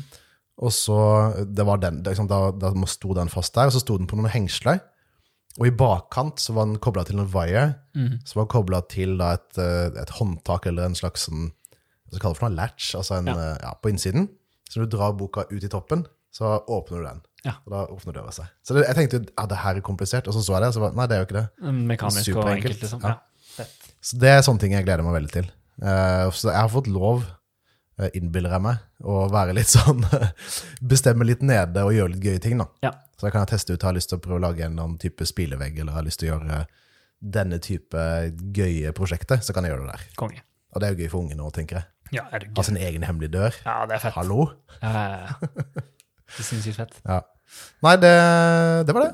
Og 0.63 0.71
så 0.71 0.99
det 1.43 1.65
var 1.67 1.81
den, 1.83 1.97
det, 2.05 2.13
liksom, 2.13 2.29
Da, 2.29 2.51
da 2.55 2.69
sto 2.87 3.11
den 3.17 3.27
fast 3.33 3.51
der, 3.57 3.67
og 3.67 3.73
så 3.75 3.81
sto 3.83 3.97
den 3.99 4.07
på 4.07 4.15
noen 4.15 4.31
hengsler. 4.31 4.79
Og 5.59 5.67
i 5.67 5.73
bakkant 5.75 6.39
så 6.39 6.53
var 6.55 6.69
den 6.69 6.77
kobla 6.79 7.03
til 7.03 7.19
en 7.19 7.27
wire, 7.33 7.65
Mm. 7.95 8.19
som 8.27 8.39
var 8.43 8.47
kobla 8.51 8.79
til 8.87 9.17
da, 9.17 9.33
et, 9.33 9.57
eh, 9.57 9.91
et 10.01 10.09
håndtak 10.21 10.67
eller 10.67 10.85
en 10.85 10.95
slags 10.95 11.27
sånn 11.27 11.49
Hva 12.15 12.23
kaller 12.23 12.35
jeg 12.35 12.41
for 12.41 12.49
noe? 12.49 12.57
Latch, 12.59 12.89
altså 12.99 13.17
en, 13.19 13.27
Ja. 13.31 13.35
eh, 13.51 13.57
ja, 13.63 13.73
på 13.81 13.91
innsiden. 13.91 14.29
Så 14.69 14.79
når 14.81 14.89
du 14.89 14.97
drar 14.97 15.13
boka 15.19 15.45
ut 15.51 15.63
i 15.63 15.69
toppen, 15.71 16.05
så 16.33 16.57
åpner 16.67 16.97
du 16.99 17.05
den. 17.05 17.21
Ja. 17.45 17.53
Og 17.65 17.71
da 17.71 17.83
åpner 17.93 18.15
døra 18.17 18.31
seg. 18.33 18.47
Så 18.65 18.73
det, 18.75 18.87
jeg 18.87 18.95
tenkte 18.97 19.19
ja, 19.29 19.45
det 19.51 19.57
her 19.61 19.77
er 19.77 19.85
komplisert, 19.85 20.27
og 20.27 20.33
så 20.33 20.41
så 20.43 20.55
jeg 20.57 20.63
det, 20.65 20.67
og 20.73 20.73
så 20.79 20.83
bare, 20.87 20.95
nei, 20.97 21.05
det 21.07 21.15
er 21.15 21.21
jo 21.21 21.27
ikke 21.29 21.37
det. 21.41 21.47
Mekanisk 21.93 22.17
og 22.17 22.25
Superenkelt, 22.41 22.75
enkelt, 22.75 22.81
liksom. 22.81 23.01
ja. 23.05 23.65
Så 24.05 24.17
det 24.19 24.29
er 24.33 24.41
sånne 24.45 24.59
ting 24.59 24.73
jeg 24.73 24.83
gleder 24.87 25.05
meg 25.05 25.13
veldig 25.19 25.31
til. 25.31 25.47
Uh, 25.81 26.27
så 26.35 26.49
jeg 26.51 26.59
har 26.59 26.69
fått 26.73 26.87
lov, 26.91 27.23
eh, 27.99 28.09
innbiller 28.17 28.51
jeg 28.55 28.63
meg, 28.65 28.81
å 29.03 29.29
være 29.31 29.53
litt 29.55 29.67
sånn 29.75 30.03
Bestemme 30.81 31.25
litt 31.27 31.41
nede 31.45 31.83
og 31.85 31.93
gjøre 31.95 32.13
litt 32.15 32.23
gøye 32.25 32.41
ting, 32.43 32.57
da. 32.61 32.67
Ja. 32.83 32.91
Så 33.15 33.27
da 33.27 33.31
kan 33.31 33.45
jeg 33.45 33.53
teste 33.55 33.73
ut, 33.77 33.81
har 33.85 33.93
jeg 33.93 34.01
lyst 34.01 34.09
til 34.11 34.19
å 34.19 34.23
prøve 34.25 34.39
å 34.41 34.43
lage 34.49 34.65
en 34.65 34.73
eller 34.73 34.89
annen 34.89 34.99
type 34.99 35.23
spilevegg, 35.27 35.77
eller 35.79 35.95
har 35.95 36.03
lyst 36.03 36.19
til 36.19 36.31
å 36.33 36.35
gjøre 36.35 36.65
denne 37.21 37.59
type 37.63 38.01
gøye 38.57 38.91
prosjekter, 38.97 39.39
så 39.41 39.53
kan 39.55 39.63
jeg 39.63 39.71
gjøre 39.73 39.85
det 39.87 39.93
der. 39.95 40.07
Konge. 40.19 40.41
Og 40.75 40.81
det 40.81 40.87
er 40.89 40.95
jo 40.97 41.05
gøy 41.05 41.11
for 41.13 41.23
ungene 41.23 41.45
òg, 41.47 41.53
tenker 41.55 41.79
jeg. 41.79 41.87
Ja, 42.13 42.27
er 42.31 42.43
du 42.43 42.51
Ha 42.57 42.63
sin 42.65 42.77
egen 42.77 43.03
hemmelige 43.03 43.33
dør. 43.33 43.55
Ja, 43.65 43.85
det 43.89 43.97
er 43.97 44.03
fett. 44.03 44.13
Hallo? 44.13 44.49
Ja, 44.81 44.91
ja, 44.93 45.15
ja. 45.25 45.33
Det 46.35 46.41
er 46.41 46.45
sinnssykt 46.45 46.77
fett. 46.77 46.99
Ja. 47.05 47.21
Nei, 47.85 47.95
det, 48.01 48.13
det 48.85 48.95
var 48.95 49.07
det. 49.07 49.13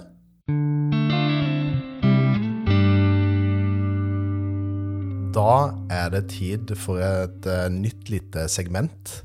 Da 5.31 5.53
er 5.93 6.11
det 6.11 6.25
tid 6.33 6.73
for 6.79 6.99
et 6.99 7.47
uh, 7.47 7.69
nytt 7.71 8.11
lite 8.11 8.47
segment. 8.51 9.21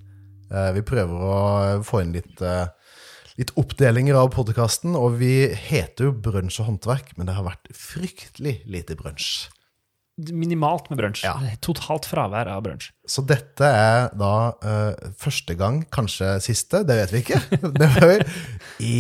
Uh, 0.53 0.71
vi 0.77 0.85
prøver 0.87 1.27
å 1.27 1.41
få 1.87 2.05
inn 2.05 2.15
litt, 2.15 2.39
uh, 2.47 2.71
litt 3.41 3.51
oppdelinger 3.59 4.19
av 4.21 4.31
podkasten, 4.37 4.95
og 4.95 5.19
vi 5.19 5.49
heter 5.51 6.11
jo 6.11 6.15
Brunsj 6.15 6.63
og 6.63 6.71
håndverk, 6.71 7.17
men 7.19 7.27
det 7.27 7.35
har 7.35 7.49
vært 7.49 7.75
fryktelig 7.75 8.61
lite 8.71 8.95
brunsj. 8.99 9.49
Minimalt 10.17 10.87
med 10.89 10.97
brunsj. 11.03 11.27
Ja. 11.27 11.35
Totalt 11.61 12.07
fravær 12.09 12.49
av 12.49 12.63
brunsj. 12.65 12.89
Så 13.05 13.21
dette 13.29 13.69
er 13.69 14.07
da 14.17 14.33
uh, 14.65 15.11
første 15.21 15.57
gang, 15.59 15.83
kanskje 15.93 16.39
siste, 16.45 16.81
det 16.89 16.97
vet 17.03 17.13
vi 17.13 17.21
ikke. 17.25 17.41
Det 17.83 17.91
var 17.99 18.25
i 18.81 18.97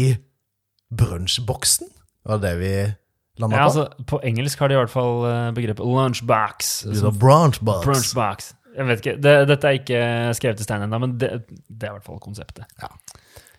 brunsjboksen, 0.93 1.89
var 2.29 2.43
det 2.45 2.53
vi 2.61 2.73
landa 3.41 3.57
Ja, 3.57 3.64
på. 3.64 3.71
altså, 3.71 4.05
på 4.12 4.21
engelsk 4.29 4.61
har 4.61 4.69
de 4.69 4.77
i 4.77 4.79
hvert 4.81 4.93
fall 4.93 5.25
eh, 5.29 5.49
begrepet 5.57 5.85
lunchbox. 5.85 6.71
Brunchbox. 7.21 7.85
Brunchbox. 7.85 8.53
Jeg 8.77 8.87
vet 8.91 9.01
ikke, 9.03 9.17
det, 9.25 9.35
Dette 9.49 9.69
er 9.69 9.79
ikke 9.81 10.01
skrevet 10.37 10.61
i 10.61 10.64
stein 10.67 10.85
ennå, 10.85 10.99
men 11.01 11.17
det, 11.21 11.31
det 11.49 11.89
er 11.89 11.95
i 11.95 11.97
hvert 11.97 12.07
fall 12.07 12.21
konseptet. 12.21 12.69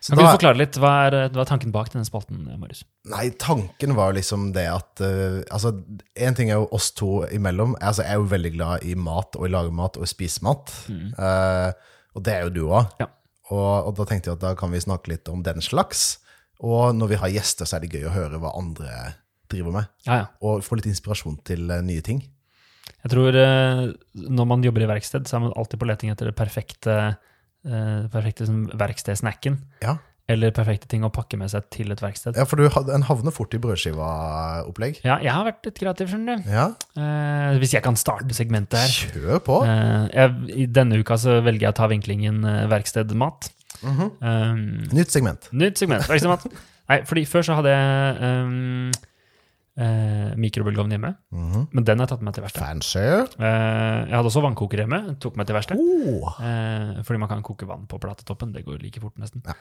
Så 0.00 0.12
Kan 0.12 0.20
du 0.20 0.28
forklare 0.28 0.58
litt? 0.60 0.76
Hva 0.78 0.92
er, 1.08 1.16
hva 1.34 1.42
er 1.42 1.48
tanken 1.48 1.72
bak 1.74 1.90
denne 1.90 2.06
spalten, 2.06 2.44
Marius? 2.60 2.84
Nei, 3.10 3.28
tanken 3.40 3.96
var 3.98 4.14
liksom 4.14 4.52
det 4.54 4.66
at 4.70 5.02
uh, 5.02 5.40
Altså, 5.54 5.74
En 6.14 6.38
ting 6.38 6.52
er 6.52 6.60
jo 6.60 6.68
oss 6.74 6.92
to 6.96 7.24
imellom. 7.34 7.74
Altså, 7.80 8.04
jeg 8.06 8.14
er 8.14 8.22
jo 8.22 8.30
veldig 8.30 8.52
glad 8.54 8.86
i 8.86 8.94
mat, 8.98 9.38
og 9.38 9.48
i 9.48 9.52
lage 9.52 9.74
mat, 9.74 9.98
og 9.98 10.06
i 10.06 10.10
spise 10.10 10.44
mat. 10.46 10.72
Eh, 10.88 11.70
og 12.14 12.24
det 12.26 12.34
er 12.34 12.46
jo 12.46 12.54
du 12.54 12.62
òg. 12.68 12.94
Ja. 13.02 13.10
Og, 13.50 13.88
og 13.88 13.92
da 13.98 14.06
tenkte 14.08 14.30
jeg 14.30 14.38
at 14.38 14.44
da 14.44 14.54
kan 14.58 14.70
vi 14.74 14.82
snakke 14.82 15.10
litt 15.12 15.28
om 15.32 15.42
den 15.46 15.62
slags. 15.64 16.20
Og 16.62 16.94
når 16.96 17.14
vi 17.14 17.20
har 17.22 17.32
gjester, 17.32 17.68
så 17.68 17.78
er 17.78 17.84
det 17.84 17.94
gøy 17.94 18.08
å 18.08 18.14
høre 18.14 18.40
hva 18.42 18.54
andre 18.58 18.90
driver 19.50 19.74
med. 19.80 19.92
Ja, 20.06 20.22
ja. 20.22 20.26
Og 20.44 20.62
få 20.66 20.78
litt 20.78 20.90
inspirasjon 20.90 21.40
til 21.48 21.66
uh, 21.72 21.80
nye 21.84 22.04
ting. 22.04 22.22
Jeg 22.98 23.12
tror 23.12 23.36
når 23.38 24.46
man 24.48 24.62
jobber 24.64 24.82
i 24.82 24.88
verksted, 24.90 25.28
så 25.28 25.36
er 25.36 25.42
man 25.44 25.52
alltid 25.58 25.80
på 25.80 25.86
leting 25.86 26.10
etter 26.12 26.30
det 26.30 26.38
perfekte, 26.38 26.94
perfekte 28.12 28.44
liksom, 28.46 28.62
verkstedsnacken. 28.80 29.58
Ja. 29.84 29.96
Eller 30.28 30.50
perfekte 30.52 30.84
ting 30.92 31.06
å 31.06 31.08
pakke 31.08 31.38
med 31.40 31.48
seg 31.48 31.70
til 31.72 31.88
et 31.94 32.02
verksted. 32.04 32.36
ja, 32.36 32.44
for 32.44 32.60
du, 32.60 32.66
en 32.92 33.04
havner 33.08 33.32
fort 33.32 33.54
i 33.56 33.60
brødskiva-opplegg. 33.64 34.98
Ja, 35.06 35.16
jeg 35.24 35.32
har 35.32 35.46
vært 35.46 35.64
litt 35.64 35.78
kreativ, 35.80 36.10
skjønner 36.12 36.36
du. 36.42 36.50
Ja, 36.52 36.66
Eh, 36.98 37.54
hvis 37.62 37.72
jeg 37.72 37.82
kan 37.82 37.96
starte 37.96 38.34
segmentet 38.36 38.76
her. 38.76 38.88
kjør 39.12 39.38
på. 39.46 39.56
Eh, 39.64 40.08
jeg, 40.12 40.34
I 40.64 40.66
denne 40.66 40.98
uka 41.00 41.16
så 41.16 41.38
velger 41.40 41.68
jeg 41.68 41.72
å 41.72 41.78
ta 41.78 41.86
vinklingen 41.88 42.44
eh, 42.44 42.66
verksted-mat. 42.68 43.48
-hmm. 43.82 44.10
Um, 44.20 44.88
Nytt 44.92 45.10
segment. 45.10 45.48
nytt 45.52 45.78
segment. 45.78 46.04
Verksted-mat. 46.08 46.44
Nei, 46.90 47.02
fordi 47.04 47.24
før 47.24 47.42
så 47.42 47.54
hadde 47.54 47.70
jeg 47.70 48.16
um, 48.44 48.90
eh, 49.78 50.32
mikrobølgeovn 50.34 50.90
hjemme, 50.90 51.12
Mhm. 51.32 51.68
men 51.72 51.84
den 51.86 51.98
har 51.98 52.06
jeg 52.06 52.10
tatt 52.10 52.22
med 52.22 52.28
meg 52.28 52.34
til 52.34 52.44
verksted. 52.44 52.62
Fancy. 52.66 52.98
Eh, 52.98 54.06
jeg 54.08 54.16
hadde 54.16 54.26
også 54.32 54.42
vannkoker 54.42 54.82
hjemme, 54.82 55.00
tok 55.22 55.36
meg 55.38 55.46
til 55.46 55.54
verksted. 55.56 55.78
Oh. 55.78 56.34
Eh, 56.42 57.02
fordi 57.06 57.18
man 57.22 57.28
kan 57.30 57.42
koke 57.46 57.66
vann 57.68 57.86
på 57.86 58.00
platetoppen. 58.02 58.52
Det 58.52 58.64
går 58.66 58.82
like 58.82 59.00
fort, 59.00 59.14
nesten. 59.22 59.42
Ja. 59.46 59.54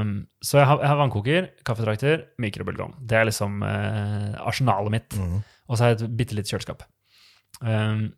Um, 0.00 0.26
så 0.40 0.58
jeg 0.60 0.66
har, 0.70 0.78
jeg 0.78 0.88
har 0.88 0.96
vannkoker, 1.02 1.48
kaffetrakter, 1.66 2.22
mikrobølgeovn. 2.38 2.94
Det 3.04 3.18
er 3.18 3.24
liksom 3.26 3.62
eh, 3.66 4.36
arsenalet 4.46 4.90
mitt. 4.90 5.18
Mhm. 5.18 5.42
Og 5.68 5.76
så 5.76 5.82
har 5.84 5.94
jeg 5.96 6.02
et 6.02 6.16
bitte 6.16 6.34
lite 6.38 6.52
kjøleskap. 6.54 6.82
Um, 7.60 8.12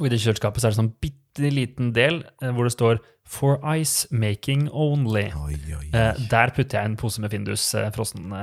og 0.00 0.06
i 0.06 0.08
det 0.10 0.18
kjøleskapet 0.18 0.58
så 0.58 0.66
er 0.66 0.70
det 0.74 0.80
sånn 0.80 0.94
bitte 1.00 1.50
liten 1.54 1.92
del 1.94 2.24
eh, 2.42 2.50
hvor 2.50 2.64
det 2.66 2.72
står 2.74 2.98
'For 3.26 3.58
ice 3.76 4.06
making 4.12 4.68
only'. 4.68 5.30
Oi, 5.34 5.54
oi, 5.54 5.74
oi. 5.78 5.90
Eh, 5.94 6.14
der 6.28 6.50
putter 6.50 6.78
jeg 6.80 6.84
en 6.84 6.96
pose 6.96 7.20
med 7.20 7.30
Findus 7.30 7.74
eh, 7.74 7.90
frossen. 7.90 8.28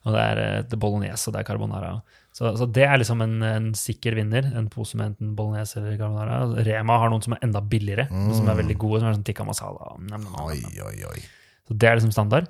og 0.00 0.14
det 0.14 0.20
er 0.24 0.40
eh, 0.42 0.78
bolognese 0.80 1.28
og 1.28 1.34
det 1.34 1.42
er 1.42 1.48
carbonara. 1.48 1.92
Så, 2.32 2.48
så 2.56 2.66
det 2.70 2.86
er 2.86 3.00
liksom 3.00 3.20
en, 3.24 3.34
en 3.44 3.66
sikker 3.76 4.14
vinner. 4.16 4.46
En 4.56 4.70
pose 4.72 4.96
med 4.96 5.12
enten 5.12 5.34
bolognese 5.36 5.80
eller 5.80 5.98
carbonara. 6.00 6.38
Rema 6.66 6.96
har 7.02 7.12
noen 7.12 7.24
som 7.26 7.36
er 7.36 7.44
enda 7.44 7.60
billigere, 7.60 8.06
som 8.08 8.48
er 8.48 8.58
veldig 8.62 8.78
gode, 8.80 9.02
som 9.02 9.10
er 9.10 9.18
sånn 9.18 9.26
tikka 9.28 9.44
masala. 9.48 9.92
Nam, 9.98 10.08
nam, 10.08 10.24
nam, 10.24 10.38
nam. 10.38 10.48
Oi, 10.48 10.62
oi, 10.86 10.96
oi. 11.10 11.20
Så 11.68 11.76
det 11.76 11.90
er 11.90 11.98
liksom 11.98 12.14
standard. 12.14 12.48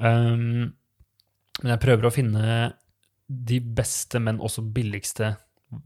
Um, 0.00 0.72
men 1.60 1.72
jeg 1.74 1.82
prøver 1.84 2.08
å 2.08 2.14
finne 2.14 2.56
de 3.26 3.60
beste, 3.60 4.20
men 4.22 4.40
også 4.40 4.64
billigste 4.74 5.34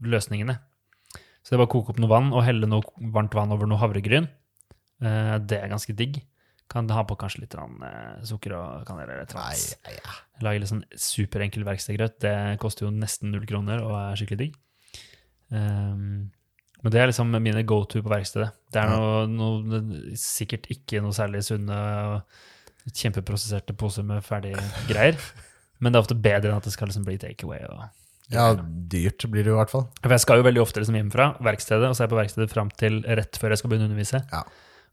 løsningene. 0.05 0.59
Så 1.41 1.51
det 1.51 1.57
er 1.57 1.63
bare 1.63 1.71
å 1.71 1.75
koke 1.75 1.93
opp 1.93 2.01
noe 2.01 2.11
vann 2.11 2.31
og 2.31 2.45
helle 2.45 2.69
noe 2.69 3.11
varmt 3.13 3.35
vann 3.35 3.51
over 3.51 3.67
noe 3.67 3.81
havregryn. 3.81 4.29
Uh, 5.01 5.41
det 5.43 5.59
er 5.59 5.71
ganske 5.73 5.95
digg. 5.97 6.21
Kan 6.71 6.87
ha 6.95 7.03
på 7.03 7.17
kanskje 7.19 7.43
litt 7.43 7.55
grann, 7.55 7.81
eh, 7.83 8.21
sukker 8.27 8.55
og 8.55 8.85
kanel 8.87 9.09
eller 9.09 9.27
trans. 9.29 9.73
nei, 9.83 9.95
ja. 9.97 10.13
Lage 10.45 10.61
litt 10.63 10.71
sånn 10.71 10.85
superenkel 10.95 11.65
verkstedgrøt. 11.67 12.21
Det 12.23 12.35
koster 12.63 12.87
jo 12.87 12.93
nesten 12.95 13.33
null 13.33 13.47
kroner 13.49 13.83
og 13.83 13.97
er 13.99 14.21
skikkelig 14.21 14.39
digg. 14.45 14.61
Um, 15.51 16.31
men 16.81 16.93
det 16.93 17.01
er 17.01 17.11
liksom 17.11 17.35
mine 17.43 17.65
go 17.67 17.83
to 17.85 18.01
på 18.01 18.09
verkstedet. 18.09 18.49
Det 18.73 18.81
er 18.81 18.89
noe, 18.89 19.27
noe 19.29 20.15
sikkert 20.17 20.69
ikke 20.73 21.03
noe 21.03 21.13
særlig 21.13 21.43
sunne 21.45 21.77
og 22.07 22.95
kjempeprosesserte 22.97 23.75
poser 23.77 24.05
med 24.07 24.23
ferdige 24.25 24.61
greier. 24.89 25.19
Men 25.81 25.93
det 25.93 25.99
er 25.99 26.05
ofte 26.05 26.17
bedre 26.17 26.49
enn 26.49 26.61
at 26.61 26.65
det 26.65 26.73
skal 26.73 26.89
liksom 26.89 27.05
bli 27.05 27.19
takeaway. 27.21 27.61
ja, 28.31 28.47
dyrt 28.55 29.27
blir 29.29 29.45
det 29.45 29.51
jo 29.51 29.57
i 29.57 29.61
hvert 29.61 29.73
fall. 29.73 29.87
For 30.01 30.15
jeg 30.15 30.23
skal 30.25 30.41
jo 30.41 30.47
veldig 30.47 30.63
ofte 30.63 30.81
liksom 30.81 30.97
hjemmefra, 30.97 31.31
verkstedet, 31.43 31.89
og 31.89 31.95
så 31.97 32.03
er 32.03 32.07
jeg 32.07 32.13
på 32.13 32.21
verkstedet 32.21 32.53
fram 32.53 32.73
til 32.81 33.01
rett 33.05 33.37
før 33.41 33.53
jeg 33.53 33.61
skal 33.61 33.73
begynne 33.73 33.89
å 33.89 33.91
undervise. 33.91 34.23
Ja. 34.31 34.43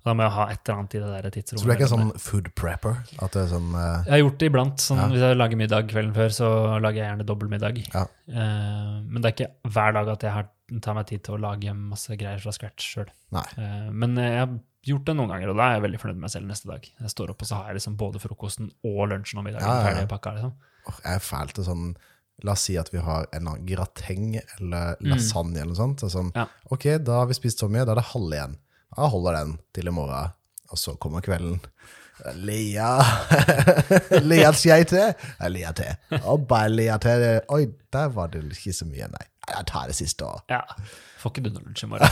Da 0.08 0.14
må 0.16 0.24
jeg 0.24 0.34
ha 0.34 0.44
et 0.52 0.60
eller 0.64 0.78
annet 0.82 0.94
i 0.96 1.00
det 1.02 1.08
der 1.12 1.34
tidsrommet. 1.34 1.62
Så 1.62 1.68
du 1.68 1.72
er 1.72 1.78
ikke 1.78 1.88
en 1.88 1.94
sånn 1.94 2.22
food 2.24 2.48
prepper? 2.58 3.00
Er 3.20 3.50
sånn 3.52 3.68
uh, 3.74 4.04
Jeg 4.06 4.14
har 4.14 4.22
gjort 4.24 4.38
det 4.42 4.48
iblant. 4.52 4.84
Sånn, 4.84 5.02
Ja. 5.02 5.08
Hvis 5.12 5.24
jeg 5.26 5.38
lager 5.38 5.60
middag 5.60 5.90
kvelden 5.92 6.14
før, 6.16 6.34
så 6.34 6.48
lager 6.82 7.02
jeg 7.02 7.10
gjerne 7.12 7.26
dobbeltmiddag. 7.28 7.82
Ja. 7.92 8.06
Uh, 8.28 8.96
men 9.04 9.20
det 9.20 9.30
er 9.30 9.36
ikke 9.36 9.50
hver 9.76 9.92
dag 9.98 10.12
at 10.14 10.26
jeg 10.26 10.34
har, 10.34 10.48
tar 10.84 10.96
meg 10.98 11.06
tid 11.12 11.24
til 11.28 11.36
å 11.36 11.42
lage 11.44 11.74
masse 11.76 12.16
greier 12.20 12.40
fra 12.42 12.52
scratch 12.56 12.88
sjøl. 12.94 13.12
Nei. 13.36 13.44
men 13.92 14.16
jeg 14.16 14.38
har 14.40 14.52
gjort 14.88 15.04
det 15.08 15.14
noen 15.18 15.28
ganger, 15.32 15.50
og 15.52 15.58
da 15.58 15.66
er 15.68 15.74
jeg 15.76 15.84
veldig 15.84 16.00
fornøyd 16.00 16.16
med 16.18 16.24
meg 16.26 16.32
selv 16.32 16.48
neste 16.48 16.68
dag. 16.70 16.86
Jeg 17.02 17.12
står 17.12 17.32
opp, 17.32 17.42
og 17.44 17.48
så 17.50 17.58
har 17.58 17.70
jeg 17.70 17.80
liksom 17.80 17.96
både 18.00 18.20
frokosten 18.22 18.70
og 18.88 19.02
lunsjen 19.12 19.40
og 19.40 19.44
middagen 19.48 19.66
Ja, 19.68 19.74
ja, 19.80 19.88
ferdig 19.90 20.08
pakka. 20.12 20.32
Liksom. 20.38 20.54
Oh, 20.88 21.00
Jeg 21.04 21.18
er 21.18 21.24
fæl 21.24 21.52
til 21.56 21.68
sånn 21.68 21.90
La 22.46 22.52
oss 22.54 22.62
si 22.68 22.76
at 22.78 22.92
vi 22.94 23.00
har 23.02 23.26
en 23.34 23.48
grateng 23.66 24.36
eller 24.38 24.94
Mm. 25.02 25.08
lasagne 25.10 25.58
eller 25.58 25.72
noe 25.74 25.80
sånt. 25.80 25.98
Så 26.04 26.10
sånn. 26.12 26.28
Ok, 26.70 26.84
da 27.02 27.16
har 27.18 27.26
vi 27.26 27.34
spist 27.34 27.58
så 27.58 27.66
mye, 27.68 27.84
da 27.84 27.92
er 27.96 27.98
det 27.98 28.04
halv 28.12 28.30
igjen. 28.30 28.54
Da 28.96 29.08
holder 29.12 29.38
den 29.38 29.56
til 29.76 29.90
i 29.90 29.94
morgen, 29.94 30.34
og 30.72 30.80
så 30.80 30.94
kommer 31.00 31.24
kvelden. 31.24 31.60
Lia 32.34 32.98
Lia 34.26 34.50
jeg 34.64 34.88
til. 34.90 35.12
Jeg 35.38 35.50
lia 35.54 35.72
til. 35.76 36.18
Og 36.24 36.46
bare 36.50 36.70
lia 36.72 36.96
til. 37.02 37.40
Oi, 37.54 37.66
der 37.94 38.08
var 38.14 38.32
det 38.32 38.42
ikke 38.56 38.74
så 38.74 38.88
mye, 38.88 39.06
nei. 39.12 39.26
Jeg 39.48 39.66
tar 39.70 39.88
det 39.88 39.96
siste 39.96 40.26
òg. 40.26 40.42
Ja. 40.50 40.60
Får 41.22 41.32
ikke 41.32 41.44
du 41.46 41.52
noe 41.54 41.64
lunsj 41.64 41.86
i 41.86 41.90
morgen. 41.92 42.08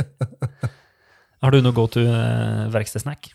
har 1.42 1.54
du 1.54 1.62
noe 1.64 1.74
go 1.76 1.86
to 1.90 2.04
uh, 2.06 2.68
verkstedsnack? 2.74 3.32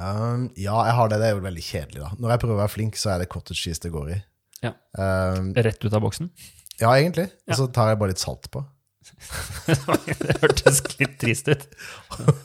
Um, 0.00 0.48
ja, 0.58 0.74
jeg 0.88 0.96
har 0.98 1.12
det. 1.12 1.20
Det 1.22 1.28
er 1.28 1.36
jo 1.36 1.44
veldig 1.44 1.64
kjedelig, 1.68 2.00
da. 2.02 2.10
Når 2.18 2.34
jeg 2.34 2.42
prøver 2.42 2.56
å 2.56 2.62
være 2.64 2.74
flink, 2.74 2.98
så 2.98 3.12
er 3.14 3.22
det 3.22 3.30
cottage 3.30 3.60
cheese 3.60 3.84
det 3.84 3.92
går 3.94 4.14
i. 4.16 4.20
Ja. 4.64 4.72
Um, 4.98 5.52
Rett 5.54 5.84
ut 5.84 5.92
av 5.92 6.02
boksen? 6.02 6.32
ja, 6.80 6.88
egentlig. 6.96 7.28
Og 7.46 7.58
så 7.60 7.68
tar 7.70 7.92
jeg 7.92 8.00
bare 8.00 8.14
litt 8.14 8.22
salt 8.24 8.48
på. 8.50 8.64
det 9.66 10.38
hørtes 10.42 10.80
litt 11.00 11.18
trist 11.20 11.48
ut. 11.52 11.66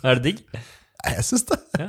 Er 0.03 0.19
det 0.19 0.23
digg? 0.25 0.43
Jeg 0.99 1.23
syns 1.23 1.45
det. 1.47 1.55
Ja. 1.79 1.85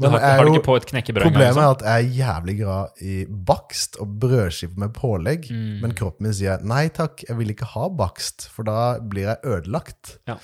Du 0.00 0.06
har, 0.08 0.22
har 0.24 0.46
du 0.48 0.54
ikke 0.54 0.64
på 0.64 0.74
et 0.78 0.86
knekkebrød 0.88 1.26
Problemet 1.26 1.50
er 1.50 1.66
liksom? 1.68 1.74
at 1.74 1.82
jeg 1.84 2.06
er 2.06 2.14
jævlig 2.16 2.54
glad 2.62 3.02
i 3.04 3.16
bakst 3.50 3.98
og 4.00 4.14
brødskive 4.22 4.78
med 4.80 4.94
pålegg, 4.96 5.50
Mm. 5.52 5.82
men 5.82 5.92
kroppen 5.98 6.24
min 6.30 6.32
sier 6.36 6.62
nei 6.64 6.86
takk, 6.88 7.26
jeg 7.28 7.36
vil 7.36 7.52
ikke 7.52 7.68
ha 7.74 7.90
bakst, 7.92 8.46
for 8.54 8.64
da 8.64 8.98
blir 9.04 9.28
jeg 9.28 9.42
ødelagt. 9.44 10.14
Ja. 10.30 10.38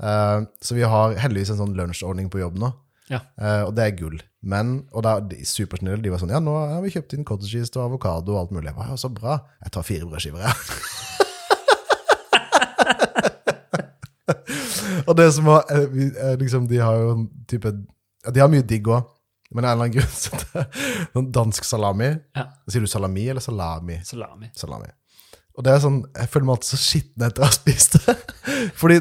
Uh, 0.00 0.46
så 0.64 0.78
vi 0.78 0.86
har 0.88 1.18
heldigvis 1.20 1.50
en 1.52 1.60
sånn 1.60 1.76
lunsjordning 1.76 2.30
på 2.32 2.40
jobb 2.40 2.56
nå, 2.62 2.72
Ja. 3.12 3.20
uh, 3.36 3.66
og 3.68 3.74
det 3.76 3.84
er 3.84 3.96
gull. 4.00 4.16
Men, 4.40 4.86
og 4.94 5.02
da, 5.04 5.18
de 5.20 5.42
supersnille, 5.44 6.00
de 6.00 6.08
var 6.14 6.20
sånn, 6.22 6.30
ja, 6.32 6.38
nå 6.40 6.54
har 6.72 6.80
vi 6.84 6.92
kjøpt 6.94 7.16
inn 7.18 7.24
cottage 7.28 7.52
cheese 7.52 7.74
og 7.76 7.84
avokado 7.90 8.32
og 8.32 8.44
alt 8.46 8.52
mulig. 8.56 8.70
Jeg 8.70 8.76
var, 8.80 8.88
ja, 8.94 8.96
så 8.96 9.10
bra. 9.12 9.40
Jeg 9.66 9.72
tar 9.76 9.84
fire 9.84 10.08
brødskiver, 10.08 10.46
jeg. 10.46 10.54
og 15.08 15.14
det 15.18 15.28
som 15.36 15.48
var, 15.48 15.68
eh, 15.74 15.86
eh, 16.08 16.34
liksom, 16.40 16.68
de 16.70 16.82
har 16.82 16.98
jo 17.00 17.14
en 17.14 17.24
type, 17.50 17.72
de 18.28 18.42
har 18.42 18.52
mye 18.52 18.66
digg 18.66 18.88
også, 18.88 19.14
men 19.56 19.64
av 19.64 19.70
en 19.70 19.74
eller 19.78 19.86
annen 19.86 19.96
grunn, 19.96 20.12
så 20.12 20.36
det 20.36 20.62
er 20.62 21.10
sånn 21.14 21.28
dansk 21.32 21.64
salami. 21.64 22.12
Ja. 22.36 22.48
Sier 22.68 22.84
du 22.84 22.90
salami 22.90 23.28
eller 23.32 23.44
salami? 23.44 24.00
Salami. 24.04 24.50
Salami. 24.56 24.90
Og 25.58 25.64
det 25.66 25.72
er 25.72 25.80
sånn, 25.82 26.02
jeg 26.14 26.30
føler 26.30 26.46
meg 26.46 26.58
alltid 26.58 26.70
så 26.70 26.78
skitten 26.78 27.24
etter 27.26 27.42
å 27.42 27.48
ha 27.48 27.54
spist 27.56 27.96
det. 27.96 28.14
Fordi 28.80 28.98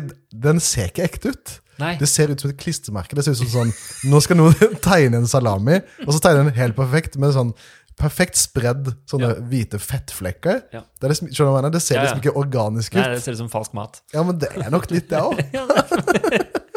den 0.47 0.61
ser 0.63 0.87
ikke 0.89 1.05
ekte 1.05 1.33
ut. 1.35 1.57
Nei. 1.77 1.91
Det 1.99 2.07
ser 2.09 2.31
ut 2.31 2.41
som 2.41 2.49
et 2.49 2.57
klistremerke. 2.57 3.13
Det 3.17 3.25
ser 3.27 3.35
ut 3.35 3.43
som 3.43 3.51
sånn, 3.51 3.73
nå 4.09 4.21
skal 4.25 4.39
noen 4.39 4.55
tegne 4.87 5.19
en 5.21 5.29
salami, 5.29 5.77
og 6.07 6.15
så 6.15 6.23
tegne 6.23 6.47
den 6.47 6.57
helt 6.57 6.77
perfekt, 6.79 7.19
med 7.21 7.35
sånn 7.35 7.53
perfekt 7.97 8.37
spredd 8.37 8.91
sånne 9.09 9.31
Ja. 9.33 9.41
hvite 9.49 9.79
fettflekker. 9.81 10.61
Ja. 10.73 10.83
Det, 11.01 11.09
liksom, 11.09 11.31
mener? 11.53 11.69
det 11.73 11.81
ser 11.81 12.01
liksom 12.03 12.21
ikke 12.21 12.35
organisk 12.37 12.93
ut. 12.93 13.01
Nei, 13.01 13.09
det 13.15 13.23
ser 13.23 13.33
ut 13.33 13.41
som 13.41 13.49
falsk 13.49 13.73
mat. 13.73 14.01
Ja, 14.13 14.23
men 14.23 14.37
det 14.39 14.51
er 14.55 14.69
nok 14.73 14.89
litt 14.93 15.09
det 15.09 15.19
òg. 15.21 15.41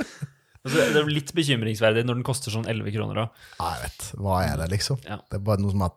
Altså, 0.60 0.76
det 0.92 1.00
er 1.00 1.06
litt 1.08 1.30
bekymringsverdig 1.32 2.02
når 2.04 2.18
den 2.18 2.24
koster 2.26 2.52
sånn 2.52 2.66
11 2.68 2.92
kroner 2.92 3.22
òg. 3.22 3.38
Jeg 3.56 3.78
vet. 3.80 4.08
Hva 4.20 4.40
er 4.44 4.58
det, 4.60 4.66
liksom? 4.74 4.98
Det 5.00 5.38
er 5.38 5.44
bare 5.46 5.62
noe 5.62 5.72
som 5.72 5.86
er 5.86 5.94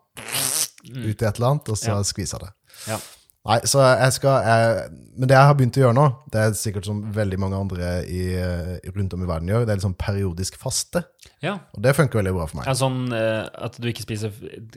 ute 0.87 1.25
i 1.25 1.27
et 1.27 1.35
eller 1.35 1.49
annet, 1.49 1.71
og 1.73 1.79
så 1.79 1.97
Ja. 1.97 1.97
skviser 2.07 2.39
det. 2.45 2.51
Ja. 2.87 2.99
Nei, 3.43 3.57
så 3.67 3.81
jeg 3.83 4.13
skal 4.15 4.45
jeg, 4.47 4.83
Men 5.19 5.27
det 5.27 5.35
jeg 5.35 5.47
har 5.49 5.55
begynt 5.59 5.75
å 5.75 5.81
gjøre 5.81 5.95
nå, 5.97 6.03
det 6.31 6.39
er 6.39 6.53
sikkert 6.55 6.85
som 6.87 7.01
veldig 7.13 7.37
mange 7.43 7.57
andre 7.59 7.89
i, 8.07 8.21
eh, 8.39 8.69
rundt 8.95 9.11
om 9.17 9.25
i 9.25 9.27
verden 9.27 9.49
gjør, 9.51 9.65
det 9.67 9.73
er 9.73 9.79
liksom 9.81 9.95
periodisk 9.99 10.55
faste. 10.61 11.01
Ja. 11.43 11.57
Og 11.75 11.83
det 11.83 11.91
funker 11.97 12.21
veldig 12.21 12.33
bra 12.37 12.45
for 12.47 12.61
meg. 12.61 12.69
Ja, 12.71 12.73
sånn 12.79 13.11
eh, 13.13 13.43
at 13.67 13.75
du 13.83 13.89
ikke 13.91 14.05
spiser 14.05 14.31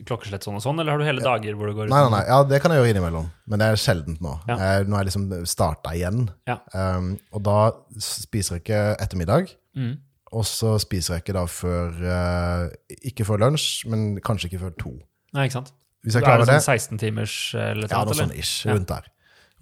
klokkeslett 0.08 0.44
sånn 0.44 0.58
og 0.58 0.64
sånn, 0.64 0.82
eller 0.82 0.92
har 0.96 0.98
du 1.00 1.06
hele 1.06 1.22
dager 1.24 1.54
hvor 1.56 1.70
du 1.70 1.76
går 1.78 1.86
ut? 1.86 1.94
Nei, 1.94 2.02
nei, 2.08 2.10
nei, 2.18 2.24
ja, 2.26 2.40
det 2.50 2.60
kan 2.64 2.74
jeg 2.74 2.82
gjøre 2.82 2.90
innimellom, 2.96 3.30
men 3.46 3.62
det 3.62 3.70
er 3.70 3.80
sjeldent 3.80 4.20
nå. 4.26 4.34
Ja. 4.50 4.58
Jeg, 4.58 4.88
nå 4.90 4.98
har 4.98 5.06
jeg 5.06 5.12
liksom 5.12 5.46
starta 5.54 5.94
igjen. 5.96 6.26
Ja. 6.50 6.58
Um, 6.74 7.12
og 7.32 7.46
da 7.46 7.56
spiser 8.02 8.58
jeg 8.58 8.66
ikke 8.66 8.82
ettermiddag, 9.06 9.54
Mm. 9.76 9.98
og 10.32 10.44
så 10.48 10.74
spiser 10.80 11.14
jeg 11.18 11.22
ikke 11.26 11.34
da 11.36 11.42
før 11.44 11.98
eh, 12.00 12.70
Ikke 13.10 13.26
før 13.28 13.42
lunsj, 13.42 13.84
men 13.92 14.06
kanskje 14.24 14.48
ikke 14.50 14.62
før 14.66 14.72
to. 14.80 14.92
Nei, 15.36 15.46
ikke 15.46 15.60
sant? 15.60 15.72
Hvis 16.06 16.16
jeg 16.16 16.22
er 16.22 16.28
klarer 16.28 16.46
det 16.46 16.54
det, 16.54 16.62
sånn 16.62 16.78
16 16.78 17.02
timers 17.02 17.36
eh, 17.56 17.68
eller 17.74 17.90
ja, 17.90 18.00
noe 18.06 18.16
sånn 18.16 18.34
ish 18.38 18.66
rundt 18.70 18.88
der. 18.92 19.08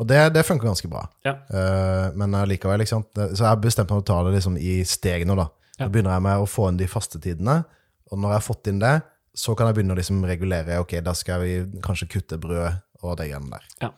Og 0.02 0.08
det, 0.10 0.20
det 0.34 0.42
funker 0.44 0.66
ganske 0.66 0.90
bra. 0.90 1.04
Ja. 1.24 1.36
Uh, 1.48 2.08
men 2.18 2.34
allikevel, 2.34 2.82
ikke 2.82 2.96
sant. 2.96 3.10
Så 3.14 3.38
jeg 3.38 3.46
har 3.46 3.60
bestemt 3.62 3.88
meg 3.88 3.94
for 3.94 4.02
å 4.02 4.06
ta 4.08 4.16
det 4.26 4.34
liksom 4.34 4.56
i 4.58 4.80
steg 4.88 5.22
nå, 5.28 5.36
da. 5.38 5.48
Ja. 5.78 5.86
Nå 5.86 5.92
begynner 5.94 6.16
jeg 6.16 6.24
med 6.26 6.42
å 6.42 6.48
få 6.50 6.66
inn 6.70 6.80
de 6.80 6.88
faste 6.90 7.20
tidene, 7.22 7.60
og 8.10 8.20
når 8.20 8.34
jeg 8.34 8.40
har 8.40 8.46
fått 8.46 8.70
inn 8.70 8.82
det, 8.82 8.96
så 9.34 9.54
kan 9.58 9.70
jeg 9.70 9.78
begynne 9.78 9.94
å 9.94 9.98
liksom 9.98 10.20
regulere. 10.26 10.80
Ok, 10.82 10.96
da 11.02 11.14
skal 11.18 11.42
vi 11.42 11.54
kanskje 11.82 12.10
kutte 12.10 12.38
brød 12.42 12.82
og 13.04 13.16
de 13.18 13.28
greiene 13.30 13.50
der. 13.54 13.70
Ja. 13.86 13.90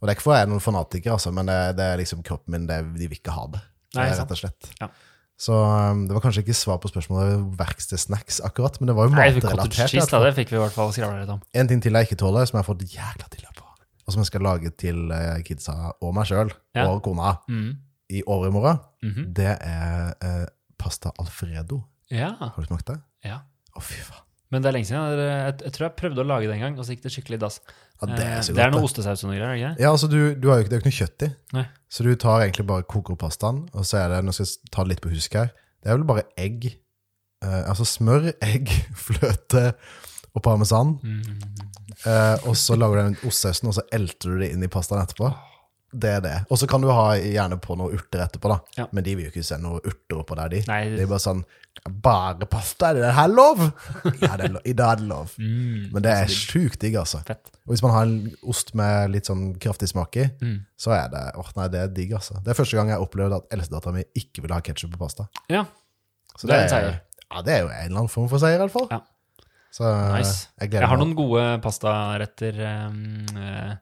Og 0.00 0.04
det 0.04 0.12
er 0.12 0.18
ikke 0.18 0.26
fordi 0.26 0.40
jeg 0.40 0.46
er 0.48 0.52
noen 0.52 0.64
fanatiker, 0.64 1.14
altså, 1.14 1.32
men 1.32 1.48
det, 1.48 1.58
det 1.78 1.86
er 1.88 2.00
liksom 2.00 2.24
kroppen 2.26 2.56
min, 2.56 2.66
det, 2.68 2.80
de 2.98 3.08
vil 3.08 3.20
ikke 3.20 3.36
ha 3.36 3.46
det. 3.54 3.62
Nei, 3.94 4.08
er 4.10 4.18
rett 4.18 4.34
og 4.34 4.40
slett. 4.40 4.72
Ja. 4.80 4.90
Så 5.36 5.52
um, 5.52 6.04
det 6.06 6.14
var 6.14 6.22
kanskje 6.22 6.44
ikke 6.44 6.54
svar 6.54 6.78
på 6.78 6.88
spørsmålet 6.92 7.40
verkstedsnacks 7.58 8.40
akkurat, 8.46 8.76
men 8.80 8.86
det 8.88 8.94
var 8.96 9.08
jo 9.08 9.14
matrelatert. 9.16 9.74
cheese, 9.90 10.06
da, 10.10 10.20
det 10.24 10.34
fikk 10.36 10.52
vi 10.52 10.56
i 10.56 10.62
hvert 10.62 10.72
fall 10.76 10.92
skravla 10.94 11.20
litt 11.24 11.32
om. 11.34 11.40
En 11.54 11.68
ting 11.68 11.82
til 11.82 11.92
jeg 11.92 12.06
ikke 12.08 12.20
tåler, 12.22 12.46
som 12.46 12.58
jeg 12.58 12.62
har 12.64 12.68
fått 12.74 12.84
jækla 12.94 13.26
dilla 13.34 13.50
på, 13.56 13.64
og 14.06 14.12
som 14.14 14.22
jeg 14.22 14.30
skal 14.30 14.44
lage 14.46 14.70
til 14.78 15.10
eh, 15.10 15.40
kidsa 15.42 15.74
og 16.00 16.14
meg 16.14 16.28
sjøl 16.30 16.52
Ja. 16.76 16.86
og 16.90 17.02
kona 17.02 17.34
Mm. 17.48 17.72
i 18.10 18.22
overmorgen, 18.26 18.78
Mhm. 19.02 19.32
det 19.34 19.58
er 19.60 20.14
eh, 20.22 20.46
pasta 20.78 21.10
alfredo. 21.18 21.82
Ja, 22.10 22.30
Har 22.38 22.54
du 22.56 22.66
smakt 22.66 22.86
det? 22.86 23.00
ja. 23.24 23.40
Å, 23.76 23.82
fy 23.82 23.94
faen. 24.06 24.22
Men 24.54 24.62
det 24.62 24.70
er 24.70 24.76
lenge 24.76 24.86
siden. 24.86 25.18
Jeg, 25.18 25.54
jeg 25.66 25.74
tror 25.74 25.84
jeg 25.88 25.94
prøvde 25.98 26.22
å 26.22 26.26
lage 26.30 26.46
det 26.46 26.54
en 26.54 26.62
gang, 26.68 26.76
og 26.78 26.86
så 26.86 26.94
gikk 26.94 27.02
det 27.08 27.10
skikkelig 27.14 27.40
i 27.40 27.42
dass. 27.42 27.56
Ja, 27.64 28.06
det 28.10 28.20
er 28.22 28.36
Eh, 28.38 28.52
det 28.54 28.62
er 28.64 28.72
noe 28.74 28.86
ostesaus 28.86 29.24
og 29.24 29.30
noe 29.32 29.38
greier, 29.40 29.50
er 29.54 29.58
ikke? 29.60 29.82
Ja, 29.82 29.90
altså, 29.90 30.08
du, 30.12 30.18
du 30.38 30.48
har 30.50 30.60
jo 30.60 30.64
ikke, 30.66 30.70
det 30.70 30.76
er 30.76 30.80
jo 30.80 30.84
ikke 30.84 30.92
noe 30.92 31.00
kjøtt 31.00 31.26
i, 31.26 31.28
Nei. 31.58 31.66
så 31.96 32.06
du 32.06 32.10
tar 32.24 32.44
egentlig 32.46 32.66
bare 32.70 32.86
koker 32.94 33.18
pastaen, 33.18 33.60
og 33.74 33.86
så 33.88 34.00
er 34.04 34.14
det, 34.14 34.22
nå 34.26 34.34
skal 34.36 34.46
jeg 34.48 34.72
ta 34.74 34.84
det 34.86 34.92
litt 34.94 35.02
på 35.04 35.12
husk 35.14 35.36
her, 35.38 35.52
det 35.82 35.90
er 35.92 35.98
vel 35.98 36.06
bare 36.08 36.24
egg, 36.40 36.66
eh, 37.44 37.62
altså 37.70 37.86
smør, 37.88 38.30
egg, 38.52 38.72
fløte 39.06 39.66
og 40.34 40.42
parmesan, 40.46 40.96
Mm. 41.04 41.70
Eh, 42.10 42.36
og 42.50 42.56
så 42.58 42.74
lager 42.76 42.98
du 42.98 43.02
den 43.06 43.18
ostesausen, 43.28 43.68
og 43.70 43.76
så 43.78 43.84
elter 43.94 44.32
du 44.34 44.40
det 44.42 44.48
inn 44.52 44.64
i 44.66 44.68
pastaen 44.68 44.98
etterpå. 45.00 45.28
Det 45.94 46.10
er 46.10 46.22
det. 46.24 46.32
Og 46.50 46.58
så 46.58 46.66
kan 46.70 46.82
du 46.82 46.88
ha 46.90 47.12
gjerne 47.20 47.56
på 47.62 47.76
noen 47.78 47.94
urter 47.94 48.24
etterpå, 48.24 48.50
da. 48.50 48.56
Ja. 48.80 48.86
Men 48.92 49.04
de 49.06 49.12
vil 49.14 49.28
jo 49.28 49.30
ikke 49.30 49.44
se 49.46 49.58
noen 49.62 49.78
urter 49.86 50.18
oppå 50.20 50.34
der, 50.40 50.48
de. 50.56 50.62
Nei. 50.66 50.80
Det 50.96 51.04
er 51.06 51.10
bare 51.12 51.22
sånn 51.22 51.44
Bare 51.90 52.46
pasta, 52.46 52.92
er 52.92 53.00
det 53.02 53.08
her 53.16 53.28
lov? 53.32 53.58
ja, 54.22 54.36
det 54.38 54.44
er 54.46 54.52
lov. 54.54 54.62
i 54.70 54.72
dag 54.78 54.92
er 54.92 55.00
det 55.00 55.06
lov. 55.10 55.32
Mm. 55.42 55.88
Men 55.92 56.04
det 56.06 56.12
er 56.14 56.28
sjukt 56.30 56.78
digg, 56.84 56.94
altså. 57.00 57.18
Fett. 57.26 57.50
Og 57.66 57.72
hvis 57.74 57.82
man 57.82 57.90
har 57.96 58.04
en 58.06 58.28
ost 58.52 58.70
med 58.78 59.10
litt 59.10 59.26
sånn 59.26 59.48
kraftig 59.60 59.88
smak 59.90 60.16
i, 60.22 60.28
Mm. 60.40 60.60
så 60.78 60.94
er 60.94 61.08
det 61.10 61.22
åh 61.42 61.50
nei, 61.58 61.66
det 61.74 61.80
er 61.82 61.90
digg, 61.96 62.12
altså. 62.14 62.38
Det 62.44 62.52
er 62.54 62.58
første 62.60 62.78
gang 62.78 62.92
jeg 62.94 63.02
opplevde 63.02 63.40
at 63.42 63.50
eldstedattera 63.58 63.92
mi 63.96 64.04
ikke 64.22 64.44
ville 64.44 64.54
ha 64.54 64.62
ketsjup 64.64 64.94
på 64.94 65.02
pasta. 65.02 65.26
Ja. 65.50 65.64
Så 66.38 66.46
Det 66.46 66.54
er 66.54 66.62
en 66.62 66.72
seier. 66.76 67.00
Ja, 67.34 67.42
det 67.42 67.56
er 67.56 67.60
jo 67.64 67.68
en 67.74 67.84
eller 67.88 67.98
annen 68.04 68.14
form 68.14 68.30
for 68.30 68.38
seier, 68.42 68.54
i 68.60 68.62
hvert 68.62 68.74
fall. 68.78 68.88
Ja. 68.94 69.00
Så 69.74 69.90
Nice. 70.14 70.48
jeg 70.60 70.70
gleder 70.70 70.86
Jeg 70.86 70.92
har 70.94 71.00
noen 71.02 71.16
gode 71.18 71.44
pastaretter 71.66 72.60
um, 72.86 73.00
uh, 73.34 73.74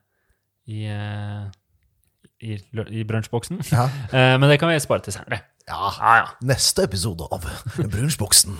i, 0.65 0.85
eh, 0.89 1.45
i, 2.43 2.59
i 2.99 3.05
brunsjboksen. 3.07 3.63
Ja. 3.71 3.87
Eh, 4.13 4.35
men 4.39 4.49
det 4.51 4.59
kan 4.61 4.69
vi 4.69 4.79
spare 4.83 5.05
til 5.05 5.15
senere. 5.15 5.41
ja. 5.69 5.91
Ja, 5.99 6.15
ja. 6.19 6.27
Neste 6.43 6.83
episode 6.89 7.23
av 7.31 7.45
Brunsjboksen. 7.79 8.57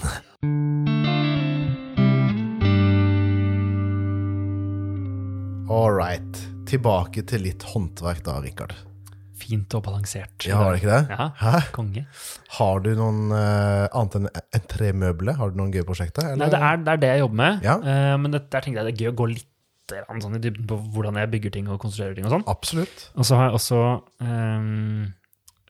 All 5.74 5.92
right. 5.96 6.42
Tilbake 6.70 7.24
til 7.28 7.44
litt 7.48 7.64
håndverk 7.74 8.24
da, 8.26 8.38
Rikard. 8.44 8.74
Fint 9.44 9.74
og 9.76 9.84
balansert. 9.88 10.46
Ja, 10.48 10.60
var 10.62 10.76
det 10.76 10.84
ikke 10.84 10.94
det? 10.94 11.16
Ja, 11.18 11.26
Hæ? 11.40 11.62
konge. 11.76 12.06
Har 12.58 12.84
du 12.86 12.92
noen 12.96 13.34
uh, 13.34 13.90
annet 13.92 14.20
enn 14.22 14.30
en 14.32 14.68
tremøbler? 14.72 15.36
Har 15.40 15.52
du 15.52 15.60
noen 15.60 15.74
gøye 15.74 15.86
prosjekter? 15.88 16.30
eller? 16.32 16.46
Nei, 16.46 16.52
det 16.54 16.62
er, 16.62 16.78
det 16.86 16.94
er 16.94 17.02
det 17.02 17.10
jeg 17.12 17.24
jobber 17.26 17.40
med. 17.42 17.66
Ja. 17.68 17.76
Uh, 17.84 18.14
men 18.24 18.36
det, 18.36 18.46
der 18.54 18.64
tenkte 18.64 18.80
jeg 18.80 18.88
det 18.88 18.94
er 18.96 19.04
gøy 19.04 19.12
å 19.12 19.18
gå 19.24 19.30
litt 19.34 19.50
sånn 19.92 20.38
i 20.38 20.42
dybden 20.42 20.68
på 20.70 20.78
hvordan 20.94 21.18
jeg 21.20 21.32
bygger 21.34 21.54
ting 21.56 21.68
og 21.70 21.82
konstruerer 21.82 22.16
ting 22.16 22.28
og 22.28 22.34
sånn. 22.34 22.46
Absolutt. 22.48 23.10
Og 23.18 23.28
så 23.28 23.38
har 23.40 23.50
jeg 23.50 23.58
også 23.60 23.80
um, 24.24 25.14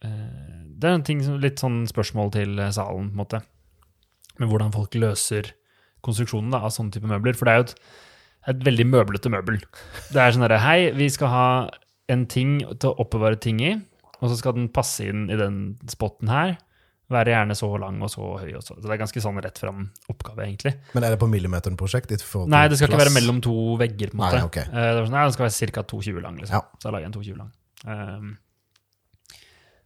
uh, 0.06 0.62
Det 0.80 0.90
er 0.90 0.96
en 0.98 1.06
ting 1.08 1.24
som, 1.24 1.40
litt 1.42 1.60
sånn 1.60 1.84
spørsmål 1.90 2.34
til 2.36 2.60
eh, 2.60 2.72
salen, 2.76 3.10
på 3.10 3.16
en 3.16 3.22
måte. 3.24 3.42
Med 4.40 4.50
hvordan 4.50 4.74
folk 4.74 4.96
løser 4.96 5.54
konstruksjonen 6.04 6.52
da, 6.52 6.64
av 6.66 6.74
sånne 6.76 6.94
type 6.94 7.08
møbler. 7.08 7.38
For 7.38 7.48
det 7.48 7.54
er 7.54 7.62
jo 7.62 7.68
et, 7.68 7.76
et 8.54 8.66
veldig 8.68 8.88
møblete 8.92 9.32
møbel. 9.32 9.62
Det 10.12 10.20
er 10.20 10.36
sånn 10.36 10.44
derre 10.46 10.60
Hei, 10.64 10.92
vi 10.98 11.08
skal 11.14 11.32
ha 11.32 11.48
en 12.12 12.28
ting 12.28 12.58
til 12.76 12.92
å 12.92 12.98
oppbevare 13.00 13.40
ting 13.40 13.62
i, 13.64 13.78
og 14.20 14.30
så 14.30 14.38
skal 14.40 14.58
den 14.58 14.70
passe 14.74 15.06
inn 15.08 15.30
i 15.32 15.40
den 15.40 15.78
spotten 15.92 16.32
her. 16.32 16.58
Være 17.14 17.34
gjerne 17.34 17.56
så 17.58 17.68
lang 17.82 18.00
og 18.06 18.10
så 18.12 18.30
høy. 18.42 18.54
Og 18.58 18.64
så. 18.64 18.76
så 18.78 18.86
det 18.88 18.94
er 18.96 19.02
ganske 19.04 19.24
sånn 19.24 19.42
rett 19.44 19.60
fram 19.62 19.84
oppgave, 20.12 20.46
egentlig. 20.48 20.74
Men 20.96 21.06
er 21.08 21.14
det 21.14 21.20
på 21.22 21.30
forhold 22.26 22.48
til 22.50 22.56
Nei, 22.56 22.64
det 22.72 22.80
skal 22.80 22.90
ikke 22.90 23.02
være 23.04 23.16
mellom 23.18 23.42
to 23.46 23.58
vegger. 23.82 24.14
på 24.14 24.18
en 24.18 24.24
måte. 24.24 24.40
Nei, 24.40 24.48
okay. 24.48 24.66
Eh, 24.70 24.88
det, 24.90 25.04
sånn, 25.04 25.14
nei, 25.14 25.26
den 25.28 25.36
skal 25.36 25.48
være 25.48 25.74
ca. 25.78 25.84
2,20 25.94 26.24
lang. 26.26 26.40
liksom. 26.42 26.56
Ja. 26.58 26.80
Så 26.80 26.90
jeg 26.90 26.96
lager 26.98 27.10
en 27.12 27.16
2,20 27.18 27.38
lang. 27.42 27.52
Um, 27.84 28.32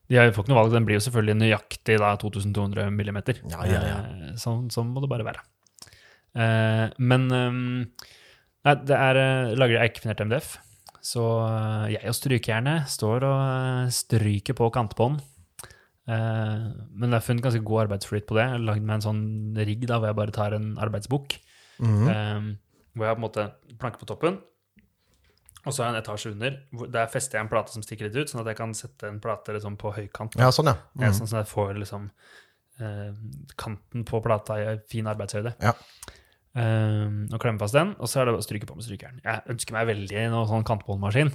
de 0.08 0.16
har- 0.16 0.30
jo 0.30 0.32
ikke 0.32 0.48
noe 0.54 0.62
valg, 0.62 0.72
den 0.72 0.86
blir 0.88 0.96
jo 1.00 1.04
selvfølgelig 1.04 1.38
nøyaktig 1.42 1.98
da, 2.00 2.14
2200 2.16 2.92
millimeter. 2.96 3.42
Ja, 3.52 3.66
ja, 3.68 3.82
ja. 3.84 3.98
Eh, 4.30 4.36
sånn, 4.40 4.70
sånn 4.72 4.94
må 4.94 5.04
det 5.04 5.12
bare 5.12 5.28
være. 5.28 5.44
Uh, 6.38 6.88
men 7.00 7.28
um, 7.34 7.92
nei, 8.64 8.76
det 8.88 8.96
er 8.96 9.56
lager 9.58 9.84
eikefinert 9.84 10.24
MDF. 10.24 10.58
Så 11.08 11.24
jeg 11.92 12.04
og 12.10 12.16
strykejernet 12.18 12.90
står 12.92 13.24
og 13.24 13.92
stryker 13.96 14.58
på 14.58 14.68
kantbånd. 14.76 15.22
Eh, 16.08 16.68
men 16.96 17.10
jeg 17.12 17.18
har 17.20 17.26
funnet 17.26 17.44
ganske 17.44 17.64
god 17.68 17.82
arbeidsflyt 17.88 18.28
på 18.30 18.38
det. 18.38 18.46
Jeg 18.54 18.64
lagd 18.64 18.86
meg 18.88 18.96
en 18.96 19.06
sånn 19.08 19.24
rigg 19.58 19.88
da, 19.90 19.98
hvor 20.00 20.08
jeg 20.08 20.16
bare 20.22 20.32
tar 20.36 20.54
en 20.56 20.70
arbeidsbok. 20.78 21.40
Mm 21.80 21.98
-hmm. 22.08 22.58
hvor 22.96 23.06
jeg 23.06 23.10
har 23.10 23.16
på 23.16 23.22
en 23.24 23.30
måte 23.30 23.52
planke 23.78 24.00
på 24.00 24.06
toppen, 24.08 24.40
og 25.66 25.74
så 25.74 25.84
har 25.84 25.92
jeg 25.92 25.96
en 25.98 26.02
etasje 26.04 26.32
under. 26.32 26.58
Der 26.90 27.08
fester 27.08 27.38
jeg 27.38 27.44
en 27.46 27.50
plate 27.50 27.72
som 27.72 27.84
stikker 27.84 28.06
litt 28.08 28.16
ut, 28.16 28.30
sånn 28.30 28.42
at 28.42 28.48
jeg 28.48 28.56
kan 28.58 28.74
sette 28.74 29.04
en 29.08 29.20
plate 29.20 29.54
liksom 29.54 29.78
på 29.78 29.94
høykant. 29.94 30.36
Ja, 30.40 30.50
sånn, 30.50 30.66
ja. 30.66 30.76
Ja, 31.00 31.08
Mhm. 31.10 31.14
sånn 31.14 31.38
at 31.40 31.46
jeg 31.46 31.54
får 31.56 31.78
liksom 31.78 32.10
eh, 32.80 33.12
kanten 33.58 34.04
på 34.06 34.22
plata 34.24 34.54
i 34.56 34.78
fin 34.88 35.06
arbeidshøyde. 35.06 35.56
Ja. 35.62 35.74
Um, 36.56 37.28
og 37.34 37.40
klemme 37.40 37.60
fast 37.60 37.74
den, 37.74 37.96
og 38.00 38.08
så 38.08 38.22
er 38.22 38.26
det 38.26 38.34
å 38.34 38.42
stryke 38.42 38.66
på 38.66 38.76
med 38.76 38.84
strykeren. 38.86 39.20
Jeg 39.24 39.42
ønsker 39.48 39.74
meg 39.74 39.88
veldig 39.88 40.30
noe 40.32 40.46
sånn 40.48 40.64
kantbåndmaskin. 40.64 41.32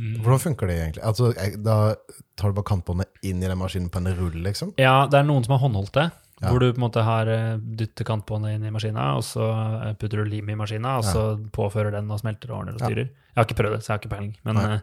Mm. 0.00 0.16
Hvordan 0.24 0.40
funker 0.42 0.66
det 0.66 0.74
egentlig? 0.80 1.02
Altså, 1.06 1.28
da 1.62 1.94
tar 2.34 2.50
du 2.50 2.56
bare 2.56 2.66
kantbåndet 2.66 3.06
inn 3.22 3.38
i 3.42 3.46
den 3.46 3.58
maskinen 3.60 3.90
på 3.94 4.00
en 4.02 4.10
rull, 4.18 4.40
liksom? 4.42 4.72
Ja, 4.80 5.04
det 5.06 5.20
er 5.20 5.26
noen 5.28 5.44
som 5.46 5.54
har 5.54 5.62
håndholdt 5.62 5.92
det. 5.94 6.08
Ja. 6.42 6.48
Hvor 6.50 6.58
du 6.58 6.66
på 6.72 6.80
en 6.80 6.82
måte 6.88 7.04
har 7.06 7.28
eh, 7.30 7.54
dytter 7.78 8.04
kantbåndet 8.08 8.56
inn 8.56 8.64
i 8.66 8.72
maskina, 8.74 9.12
og 9.16 9.22
så 9.22 9.46
eh, 9.54 9.92
putter 9.94 10.18
du 10.24 10.32
lim 10.32 10.50
i 10.50 10.56
maskina, 10.58 10.96
og 10.98 11.06
Ja. 11.06 11.12
så 11.14 11.22
påfører 11.54 11.94
den 11.94 12.10
og 12.10 12.18
smelter 12.24 12.50
og 12.50 12.58
ordner 12.64 12.74
og 12.74 12.80
Ja. 12.82 12.90
styrer. 12.90 13.06
Jeg 13.06 13.38
har 13.38 13.46
ikke 13.46 13.60
prøvd 13.62 13.76
det, 13.76 13.80
så 13.84 13.86
jeg 13.86 13.94
har 13.94 14.02
ikke 14.02 14.14
peiling. 14.16 14.34
Men 14.44 14.54
Nei. 14.58 14.64
eh, 14.74 14.80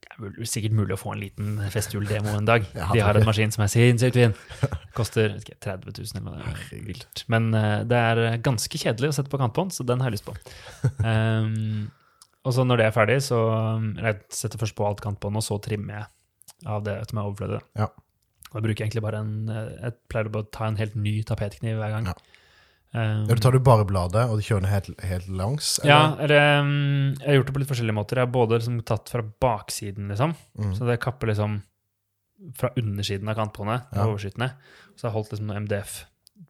det 0.00 0.40
er 0.40 0.48
sikkert 0.48 0.72
mulig 0.72 0.96
å 0.96 1.00
få 1.04 1.12
en 1.12 1.20
liten 1.20 1.60
festhjuldemo 1.70 2.32
en 2.38 2.48
dag. 2.48 2.64
Ja, 2.74 2.88
De 2.96 3.00
har 3.04 3.14
en 3.20 3.26
maskin 3.28 3.52
som 3.52 3.62
er 3.68 3.68
sinnssykt 3.76 4.16
fin. 4.16 4.34
Koster 4.96 5.36
ikke, 5.36 5.60
30 5.60 5.92
000 6.00 6.16
eller 6.16 6.40
noe. 6.40 6.56
Vilt. 6.88 7.24
Men 7.28 7.52
det 7.52 7.92
er 8.00 8.38
ganske 8.40 8.72
kjedelig 8.80 9.12
å 9.12 9.18
sette 9.20 9.28
på 9.28 9.38
kantbånd, 9.38 9.76
så 9.76 9.84
den 9.84 10.00
har 10.00 10.08
jeg 10.08 10.16
lyst 10.16 10.24
på. 10.32 10.32
Um, 11.04 11.90
og 12.44 12.54
så 12.56 12.64
når 12.64 12.80
det 12.80 12.86
er 12.88 12.94
ferdig, 12.96 13.18
så 13.22 13.38
um, 13.76 13.90
eller 13.98 14.14
Jeg 14.14 14.20
setter 14.30 14.58
først 14.62 14.76
på 14.78 14.86
alt 14.88 15.00
kantbåndet, 15.04 15.42
og 15.42 15.44
så 15.44 15.58
trimmer 15.62 15.98
jeg 15.98 16.06
av 16.66 16.82
det 16.84 16.98
som 17.08 17.18
er 17.20 17.28
overflødig. 17.28 17.60
Ja. 17.80 17.86
Og 18.50 18.54
jeg 18.58 18.64
bruker 18.66 18.84
egentlig 18.84 19.02
bare 19.04 19.20
en 19.22 19.48
eh, 19.48 19.68
Jeg 19.84 19.94
pleier 20.10 20.28
å 20.34 20.42
ta 20.50 20.66
en 20.66 20.76
helt 20.80 20.96
ny 20.98 21.20
tapetkniv 21.28 21.76
hver 21.80 21.92
gang. 21.96 22.08
Ja. 22.10 22.14
Um, 22.90 23.26
Ja, 23.28 23.36
du 23.38 23.40
tar 23.44 23.52
du 23.54 23.60
bare 23.62 23.84
bladet, 23.86 24.24
og 24.32 24.40
kjører 24.42 24.64
den 24.64 24.72
helt, 24.72 24.88
helt 25.06 25.28
langs? 25.38 25.76
ja, 25.86 26.16
eller 26.18 26.60
um, 26.64 27.14
Jeg 27.20 27.28
har 27.28 27.36
gjort 27.38 27.46
det 27.46 27.54
på 27.54 27.62
litt 27.62 27.70
forskjellige 27.70 27.94
måter. 28.00 28.18
Jeg 28.18 28.26
har 28.26 28.32
både 28.34 28.58
liksom 28.58 28.80
tatt 28.88 29.12
fra 29.12 29.22
baksiden, 29.22 30.08
liksom. 30.10 30.34
Mm. 30.58 30.72
Så 30.74 30.88
det 30.88 30.98
kapper 31.04 31.30
liksom 31.30 31.60
fra 32.56 32.70
undersiden 32.80 33.28
av 33.28 33.36
kantbåndet, 33.36 33.86
Ja. 33.94 34.06
overskytende. 34.08 34.50
Så 34.96 35.04
jeg 35.06 35.10
har 35.12 35.16
holdt 35.18 35.30
liksom 35.36 35.52
MDF 35.68 36.04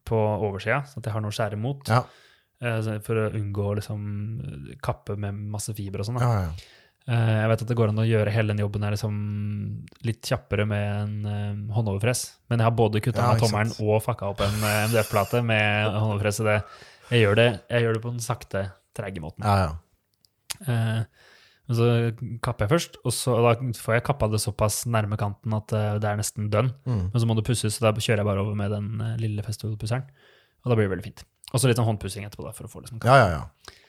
på 0.07 0.17
oversida, 0.17 0.81
så 0.87 0.97
at 0.97 1.05
jeg 1.05 1.13
har 1.13 1.21
noe 1.21 1.31
å 1.33 1.35
skjære 1.35 1.59
mot. 1.59 1.83
Ja. 1.91 2.01
Eh, 2.61 2.91
For 3.05 3.17
å 3.17 3.31
unngå 3.37 3.65
å 3.71 3.73
liksom 3.79 4.05
kappe 4.83 5.17
med 5.19 5.41
masse 5.53 5.75
fiber 5.77 6.03
og 6.03 6.11
sånn. 6.11 6.21
Ja, 6.21 6.45
ja. 6.45 6.77
Eh, 7.09 7.31
jeg 7.33 7.49
vet 7.49 7.63
at 7.63 7.71
det 7.71 7.77
går 7.79 7.91
an 7.91 8.01
å 8.03 8.05
gjøre 8.05 8.33
hele 8.33 8.53
den 8.53 8.61
jobben 8.61 8.83
her 8.85 8.93
liksom 8.93 9.15
litt 10.05 10.27
kjappere 10.27 10.67
med 10.69 10.85
en 10.99 11.15
eh, 11.25 11.73
håndoverfres. 11.73 12.21
Men 12.51 12.61
jeg 12.61 12.69
har 12.69 12.75
både 12.77 13.01
kutta 13.01 13.25
Ja, 13.25 13.33
ikke 13.33 13.47
tommelen 13.47 13.73
og 13.81 14.03
fucka 14.05 14.29
opp 14.29 14.43
en 14.45 14.59
eh, 14.59 14.83
MDF-plate 14.91 15.41
med 15.45 15.89
håndoverfress. 15.95 16.41
Så 16.41 16.45
det, 16.45 16.59
jeg, 17.09 17.23
gjør 17.25 17.39
det, 17.41 17.49
jeg 17.73 17.87
gjør 17.87 17.97
det 17.97 18.03
på 18.05 18.13
den 18.13 18.23
sakte, 18.23 18.63
treige 18.97 19.23
måten. 19.23 19.47
Ja, 19.47 19.65
ja. 19.65 19.73
Uh, 20.61 21.29
men 21.71 21.77
så 21.77 21.85
kapper 22.43 22.67
jeg 22.67 22.71
først, 22.73 22.97
og 23.07 23.13
så, 23.15 23.33
da 23.41 23.53
får 23.79 23.95
jeg 23.95 24.03
kappa 24.05 24.27
det 24.29 24.41
såpass 24.43 24.81
nærme 24.91 25.17
kanten 25.17 25.55
at 25.55 25.73
uh, 25.73 25.95
det 26.03 26.09
er 26.09 26.19
nesten 26.19 26.51
dønn. 26.53 26.69
Mm. 26.85 27.05
Men 27.07 27.23
så 27.23 27.29
må 27.29 27.37
det 27.37 27.45
pusses, 27.47 27.79
så 27.79 27.87
da 27.87 27.93
kjører 27.95 28.21
jeg 28.21 28.27
bare 28.27 28.43
over 28.43 28.57
med 28.59 28.75
den 28.75 28.91
uh, 28.99 29.15
lille 29.21 29.45
festivalpusseren. 29.45 30.05
Og 30.61 30.69
da 30.69 30.77
blir 30.77 30.89
det 30.89 30.93
veldig 30.93 31.07
fint. 31.07 31.23
Og 31.51 31.59
så 31.59 31.69
litt 31.69 31.79
sånn 31.79 31.89
håndpussing 31.89 32.25
etterpå, 32.27 32.45
da, 32.47 32.53
for 32.55 32.67
å 32.67 32.71
få 32.71 32.83
liksom 32.83 33.01
ja, 33.03 33.17
ja, 33.19 33.29
ja. 33.35 33.79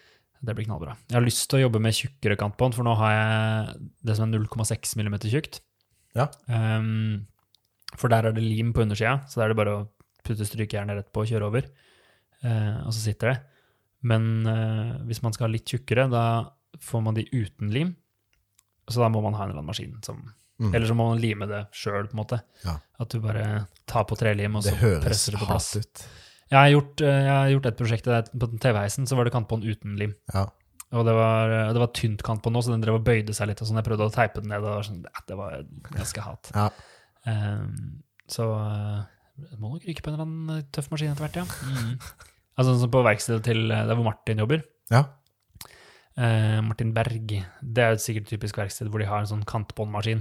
Det 0.42 0.56
blir 0.58 0.66
knallbra. 0.66 0.96
Jeg 1.06 1.14
har 1.14 1.22
lyst 1.22 1.44
til 1.50 1.60
å 1.60 1.66
jobbe 1.68 1.78
med 1.84 1.94
tjukkere 1.94 2.36
kantbånd, 2.40 2.74
for 2.74 2.86
nå 2.86 2.96
har 2.98 3.12
jeg 3.14 3.90
det 4.08 4.16
som 4.18 4.26
er 4.26 4.42
0,6 4.42 4.96
mm 4.98 5.16
tjukt. 5.30 5.60
Ja. 6.18 6.26
Um, 6.50 7.28
for 7.94 8.10
der 8.10 8.26
er 8.26 8.34
det 8.34 8.42
lim 8.42 8.72
på 8.74 8.82
undersida, 8.82 9.20
så 9.30 9.38
da 9.38 9.46
er 9.46 9.52
det 9.52 9.60
bare 9.60 9.76
å 9.76 9.84
putte 10.26 10.46
strykejernet 10.48 10.98
rett 10.98 11.12
på 11.14 11.22
og 11.22 11.30
kjøre 11.30 11.46
over. 11.46 11.70
Uh, 12.42 12.82
og 12.88 12.90
så 12.90 12.98
sitter 13.04 13.30
det. 13.30 13.36
Men 14.10 14.28
uh, 14.48 14.98
hvis 15.06 15.22
man 15.22 15.34
skal 15.36 15.46
ha 15.46 15.54
litt 15.54 15.70
tjukkere, 15.70 16.08
da 16.10 16.24
får 16.82 17.06
man 17.06 17.14
de 17.14 17.28
uten 17.30 17.70
lim. 17.70 17.94
Så 18.90 18.98
da 18.98 19.12
må 19.14 19.22
man 19.22 19.38
ha 19.38 19.44
en 19.44 19.52
eller 19.52 19.62
annen 19.62 19.70
maskin 19.70 20.00
som 20.02 20.24
Mm. 20.62 20.74
Eller 20.74 20.86
så 20.86 20.94
må 20.94 21.08
man 21.08 21.18
lime 21.18 21.46
det 21.50 21.64
sjøl, 21.74 22.06
på 22.06 22.14
en 22.14 22.20
måte. 22.20 22.38
Ja. 22.62 22.76
At 23.02 23.10
du 23.10 23.18
bare 23.22 23.64
tar 23.88 24.04
på 24.06 24.18
trelim, 24.18 24.60
og 24.60 24.66
så 24.66 24.76
presser 25.02 25.34
det 25.34 25.40
på 25.40 25.48
plass. 25.48 25.72
Det 25.72 25.80
høres 25.80 25.88
hardt 25.88 26.04
ut. 26.04 26.04
Jeg 26.52 26.58
har 26.58 26.72
gjort, 26.74 27.00
eh, 27.00 27.20
jeg 27.24 27.32
har 27.32 27.52
gjort 27.54 27.68
et 27.70 27.78
prosjekt 27.78 28.08
der 28.10 28.26
på 28.28 28.48
TV-heisen, 28.60 29.08
så 29.08 29.16
var 29.16 29.24
det 29.26 29.32
kantbånd 29.32 29.64
uten 29.64 29.96
lim. 29.96 30.12
Ja. 30.34 30.50
Og 30.92 31.06
det 31.08 31.14
var, 31.16 31.54
det 31.72 31.80
var 31.80 31.88
tynt 31.96 32.20
kantbånd 32.26 32.52
nå, 32.52 32.60
så 32.60 32.74
den 32.74 32.82
drev 32.84 32.98
og 32.98 33.06
bøyde 33.06 33.32
seg 33.32 33.48
litt. 33.48 33.62
Og 33.64 33.70
sånn. 33.70 33.78
Jeg 33.80 33.88
prøvde 33.88 34.10
å 34.10 34.12
teipe 34.12 34.42
den 34.44 34.52
ned, 34.52 34.66
og 34.68 34.84
sånn, 34.84 35.00
det 35.00 35.38
var 35.38 35.62
ganske 35.88 36.26
hat. 36.26 36.50
Ja. 36.52 36.66
Um, 37.24 38.02
så 38.28 38.44
det 39.38 39.56
må 39.56 39.72
nok 39.72 39.86
ryke 39.88 40.04
på 40.04 40.12
en 40.12 40.18
eller 40.18 40.28
annen 40.28 40.68
tøff 40.74 40.90
maskin 40.92 41.14
etter 41.14 41.26
hvert, 41.26 41.40
ja. 41.40 41.46
Mm. 41.72 41.96
Altså 42.60 42.74
sånn 42.76 42.90
på 42.92 43.00
verkstedet 43.00 43.46
til 43.46 43.70
eh, 43.72 43.86
der 43.88 43.96
hvor 43.96 44.04
Martin 44.04 44.42
jobber. 44.42 44.60
Ja. 44.92 45.06
Uh, 46.20 46.60
Martin 46.66 46.90
Berg. 46.92 47.30
Det 47.64 47.80
er 47.80 47.94
et 47.94 48.02
sikkert 48.04 48.28
typisk 48.28 48.58
verksted 48.60 48.90
hvor 48.92 49.00
de 49.00 49.06
har 49.08 49.22
en 49.22 49.30
sånn 49.30 49.46
kantbåndmaskin. 49.48 50.20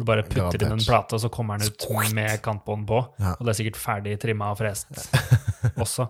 Du 0.00 0.06
bare 0.08 0.24
putter 0.24 0.64
inn 0.64 0.72
en 0.78 0.80
plate, 0.80 1.18
og 1.18 1.20
så 1.20 1.28
kommer 1.32 1.60
den 1.60 1.68
ut 1.68 2.14
med 2.16 2.40
kantbånd 2.44 2.86
på. 2.88 3.02
Ja. 3.20 3.34
Og 3.36 3.44
det 3.44 3.52
er 3.52 3.58
sikkert 3.58 3.80
ferdig 3.80 4.14
trimma 4.22 4.48
og 4.54 4.60
frest 4.62 4.88
også. 5.84 6.06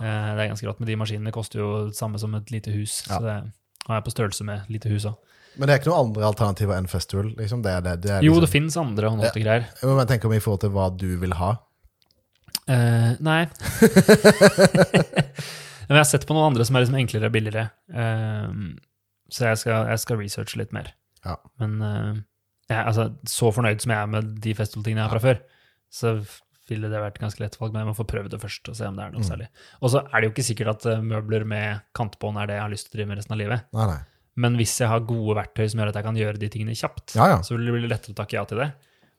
Eh, 0.00 0.28
det 0.32 0.44
er 0.44 0.50
ganske 0.54 0.68
rått. 0.68 0.80
Men 0.80 0.88
de 0.88 0.96
maskinene 0.96 1.32
koster 1.34 1.60
jo 1.60 1.70
det 1.90 1.98
samme 1.98 2.20
som 2.22 2.32
et 2.38 2.52
lite 2.54 2.72
hus. 2.72 3.02
Ja. 3.08 3.18
Så 3.18 3.22
det 3.26 3.34
er 3.98 4.04
på 4.06 4.14
størrelse 4.14 4.46
med 4.48 4.70
lite 4.72 4.88
hus 4.92 5.04
òg. 5.10 5.18
Men 5.58 5.68
det 5.68 5.74
er 5.74 5.80
ikke 5.82 5.90
noen 5.90 6.08
andre 6.08 6.26
alternativer 6.28 6.78
enn 6.78 6.88
festival? 6.88 7.32
Liksom. 7.36 7.62
Det 7.64 7.72
det, 7.84 7.94
det 8.04 8.12
er 8.14 8.24
Jo, 8.24 8.32
liksom, 8.32 8.44
det 8.44 8.50
fins 8.52 8.76
andre 8.80 9.12
håndholdte 9.12 9.42
Ja. 9.44 9.94
Men 9.98 10.08
tenk 10.08 10.24
om 10.28 10.34
i 10.36 10.40
forhold 10.44 10.62
til 10.64 10.72
hva 10.76 10.88
du 10.94 11.08
vil 11.20 11.34
ha. 11.36 11.50
Eh, 12.68 13.12
nei. 13.24 13.42
Men 15.88 15.96
jeg 15.96 16.02
har 16.02 16.08
sett 16.08 16.26
på 16.28 16.36
noen 16.36 16.50
andre 16.52 16.66
som 16.68 16.76
er 16.76 16.84
liksom 16.84 16.98
enklere 17.00 17.28
og 17.30 17.34
billigere. 17.34 17.68
Eh, 17.92 18.48
så 19.32 19.50
jeg 19.50 19.60
skal, 19.64 19.88
jeg 19.92 20.04
skal 20.04 20.20
researche 20.20 20.60
litt 20.60 20.72
mer. 20.76 20.92
Ja. 21.26 21.36
Men 21.60 21.78
eh, 21.84 22.12
jeg, 22.68 22.84
altså, 22.86 23.08
så 23.24 23.52
fornøyd 23.54 23.80
som 23.80 23.90
jeg 23.94 24.02
er 24.02 24.06
med 24.12 24.34
de 24.44 24.54
festivaltingene 24.54 25.00
jeg 25.02 25.08
har 25.08 25.18
fra 25.18 25.24
før, 25.28 25.40
så 25.90 26.12
ville 26.68 26.90
det 26.92 27.00
vært 27.00 27.18
ganske 27.22 27.40
lett 27.40 27.56
valg, 27.60 27.72
men 27.72 27.80
jeg 27.80 27.88
må 27.88 27.96
få 27.96 28.04
prøvd 28.06 28.30
det 28.34 28.40
først 28.42 28.68
og 28.68 28.76
se 28.76 28.84
om 28.84 28.96
det 28.98 29.04
er 29.06 29.10
noe 29.14 29.22
Mm. 29.24 29.28
særlig. 29.30 29.46
Og 29.80 29.90
så 29.90 30.02
er 30.04 30.20
det 30.20 30.28
jo 30.28 30.32
ikke 30.34 30.44
sikkert 30.50 30.68
at 30.74 30.86
eh, 30.86 31.00
møbler 31.00 31.46
med 31.48 31.80
kantbånd 31.96 32.36
er 32.36 32.46
det 32.46 32.54
jeg 32.58 32.62
har 32.66 32.70
lyst 32.74 32.90
til 32.90 32.92
å 32.92 32.96
drive 32.98 33.08
med 33.08 33.18
resten 33.18 33.32
av 33.32 33.38
livet. 33.40 33.64
Nei, 33.72 33.86
nei. 33.86 33.98
Men 34.36 34.56
hvis 34.60 34.76
jeg 34.78 34.88
har 34.88 35.00
gode 35.00 35.34
verktøy 35.34 35.64
som 35.70 35.80
gjør 35.80 35.88
at 35.88 35.94
jeg 35.98 36.04
kan 36.04 36.14
gjøre 36.20 36.38
de 36.38 36.48
tingene 36.48 36.76
kjapt, 36.76 37.14
Ja, 37.16 37.26
ja. 37.32 37.38
så 37.42 37.56
vil 37.56 37.64
det 37.66 37.72
bli 37.74 37.88
lettere 37.88 38.12
å 38.12 38.20
takke 38.20 38.36
ja 38.36 38.44
til 38.44 38.58
det. 38.58 38.68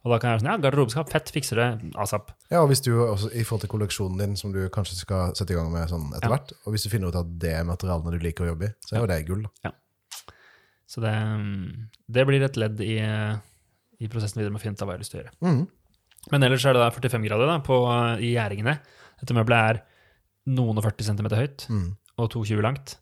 Og 0.05 0.13
da 0.13 0.17
kan 0.21 0.29
jeg 0.29 0.37
være 0.37 0.43
sånn, 0.45 0.51
ja, 0.53 0.61
garderobeskap, 0.69 1.09
fett, 1.11 1.31
fikser 1.35 1.55
det, 1.59 1.91
asap. 1.99 2.29
Ja, 2.49 2.61
og 2.61 2.69
hvis 2.69 2.79
du 2.85 2.93
også, 2.95 3.33
I 3.35 3.43
forhold 3.43 3.65
til 3.65 3.73
kolleksjonen 3.73 4.17
din, 4.21 4.35
som 4.39 4.53
du 4.53 4.61
kanskje 4.71 4.95
skal 4.95 5.33
sette 5.35 5.51
i 5.51 5.55
gang 5.57 5.67
med 5.73 5.89
sånn 5.89 6.05
etter 6.15 6.29
Ja. 6.29 6.37
hvert, 6.37 6.53
og 6.65 6.71
hvis 6.71 6.83
du 6.85 6.89
finner 6.93 7.09
ut 7.09 7.15
at 7.19 7.33
det 7.37 7.51
er 7.51 7.65
materialene 7.67 8.11
du 8.13 8.19
liker 8.23 8.45
å 8.45 8.53
jobbe 8.55 8.69
i, 8.69 8.73
så 8.87 8.95
er 8.95 8.99
jo 9.01 9.07
det 9.07 9.25
gull. 9.27 9.43
da. 9.63 9.71
Så 10.89 11.03
det, 11.03 11.13
det 12.09 12.25
blir 12.25 12.41
et 12.41 12.57
ledd 12.57 12.79
i, 12.81 12.95
i 14.01 14.09
prosessen 14.09 14.39
videre 14.41 14.53
med 14.55 14.61
å 14.61 14.63
finne 14.63 14.77
ut 14.79 14.81
av 14.81 14.89
hva 14.89 14.95
jeg 14.95 14.99
har 14.99 15.03
lyst 15.03 15.13
til 15.13 15.19
å 15.19 15.23
gjøre. 15.23 15.35
Mm. 15.45 15.61
Men 16.33 16.45
ellers 16.47 16.65
er 16.67 16.75
det 16.75 16.81
da 16.81 16.89
45 16.91 17.27
grader 17.29 17.51
da, 17.51 17.59
på, 17.63 17.77
i 18.25 18.33
gjæringene. 18.33 18.73
Dette 19.21 19.35
møbelet 19.37 19.69
er 19.69 19.81
noen 20.49 20.79
og 20.81 20.85
40 20.87 21.11
cm 21.11 21.29
høyt 21.37 21.67
mm. 21.69 21.85
og 22.17 22.31
2,20 22.33 22.65
langt, 22.65 22.95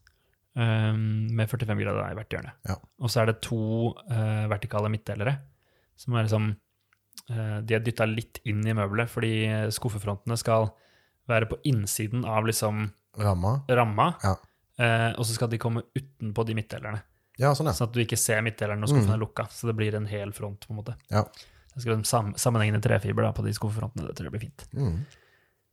um, 0.60 1.00
med 1.38 1.50
45 1.50 1.84
grader 1.86 2.12
i 2.12 2.18
hvert 2.20 2.36
hjørne. 2.36 2.54
Ja. 2.68 2.78
Og 3.00 3.14
så 3.14 3.24
er 3.24 3.32
det 3.32 3.40
to 3.46 3.62
uh, 3.96 4.46
vertikale 4.52 4.92
midtdelere, 4.94 5.38
som 5.98 6.18
er 6.18 6.28
liksom 6.28 6.52
uh, 7.32 7.60
De 7.66 7.78
er 7.78 7.86
dytta 7.86 8.06
litt 8.10 8.42
inn 8.50 8.62
i 8.68 8.76
møbelet, 8.78 9.10
fordi 9.10 9.34
skuffefrontene 9.74 10.38
skal 10.38 10.70
være 11.28 11.50
på 11.50 11.62
innsiden 11.72 12.28
av 12.28 12.46
liksom 12.48 12.90
Ramma. 13.18 13.62
ramma, 13.72 14.12
Ja. 14.24 14.36
uh, 14.84 15.12
og 15.18 15.24
så 15.26 15.34
skal 15.40 15.50
de 15.50 15.60
komme 15.62 15.88
utenpå 15.98 16.46
de 16.46 16.56
midtdelerne. 16.60 17.02
Ja, 17.38 17.52
sånn, 17.54 17.68
ja. 17.70 17.74
Sånn 17.78 17.90
at 17.90 17.94
du 17.94 18.02
ikke 18.02 18.18
ser 18.18 18.42
midtdeleren 18.42 18.80
når 18.82 18.90
skuffen 18.94 19.14
er 19.14 19.22
lukka. 19.22 19.48
Så 19.54 19.68
det 19.70 19.76
blir 19.78 19.96
en 19.96 20.08
hel 20.10 20.32
front, 20.34 20.66
på 20.66 20.74
en 20.74 20.80
måte. 20.82 20.96
Ja. 21.14 21.24
Jeg 21.76 21.84
skal 21.86 22.04
sam 22.10 22.32
sammenhengende 22.40 22.82
trefiber 22.82 23.28
da, 23.28 23.32
på 23.38 23.44
de 23.46 23.54
skuffefrontene. 23.54 24.08
Det 24.08 24.16
tror 24.18 24.30
jeg 24.32 24.34
blir 24.34 24.46
fint. 24.48 24.64
Mm. 24.74 24.96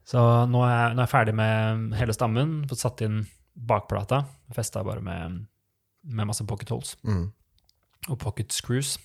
Så 0.04 0.20
nå 0.52 0.60
er, 0.66 0.74
jeg, 0.74 0.96
nå 0.96 1.00
er 1.00 1.06
jeg 1.06 1.12
ferdig 1.14 1.34
med 1.38 1.94
hele 1.96 2.12
stammen. 2.12 2.52
Fått 2.68 2.82
satt 2.82 3.00
inn 3.06 3.22
bakplata. 3.56 4.24
Festa 4.52 4.82
bare 4.84 5.00
med, 5.00 5.38
med 6.04 6.28
masse 6.28 6.44
pocket 6.44 6.68
holes 6.74 6.96
Mm. 7.08 7.30
og 8.10 8.18
pocket 8.20 8.52
screws. 8.52 8.98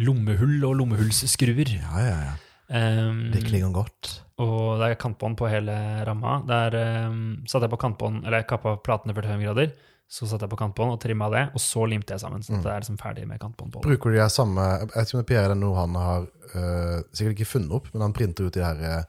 Lommehull 0.00 0.62
og 0.64 0.76
lommehullsskruer. 0.80 1.68
Ja, 1.76 2.00
ja, 2.06 2.18
ja. 2.30 2.34
Um, 2.68 3.30
Det 3.32 3.44
klinger 3.48 3.72
godt. 3.72 4.22
og 4.38 4.78
det 4.78 4.88
er 4.90 4.98
kantbånd 5.00 5.36
på 5.40 5.48
hele 5.50 5.74
ramma. 6.06 6.38
Der 6.46 6.76
um, 7.10 7.42
satte 7.48 7.64
jeg 7.66 7.72
på 7.72 7.80
kantbånd, 7.80 8.24
eller 8.28 8.42
kappa 8.48 8.76
platene 8.84 9.12
45 9.16 9.42
grader. 9.44 9.72
Så 10.08 10.24
satte 10.26 10.46
jeg 10.46 10.50
på 10.50 10.56
kantbånd 10.56 10.94
og 10.94 11.00
trimma 11.02 11.26
det, 11.30 11.42
og 11.52 11.60
så 11.60 11.82
limte 11.86 12.14
jeg 12.14 12.20
sammen. 12.22 12.40
Så 12.42 12.54
Mm. 12.56 12.62
det 12.64 12.70
er 12.72 12.80
liksom 12.80 12.96
ferdig 12.98 13.26
med 13.28 13.38
kantbånd. 13.40 13.72
Bruker 13.82 14.10
du 14.10 14.16
de 14.16 14.28
samme 14.30 14.56
Jeg 14.78 14.88
vet 14.88 15.08
ikke 15.10 15.18
om 15.18 15.24
det 15.28 15.36
er 15.36 15.54
noe 15.54 15.76
han 15.76 15.94
har 15.94 16.22
øh, 16.54 17.02
sikkert 17.12 17.36
ikke 17.36 17.50
funnet 17.52 17.72
opp, 17.76 17.90
men 17.92 18.02
han 18.02 18.12
printer 18.16 18.46
ut 18.48 18.52
de 18.54 18.64
her 18.64 18.76
øh, 18.80 19.04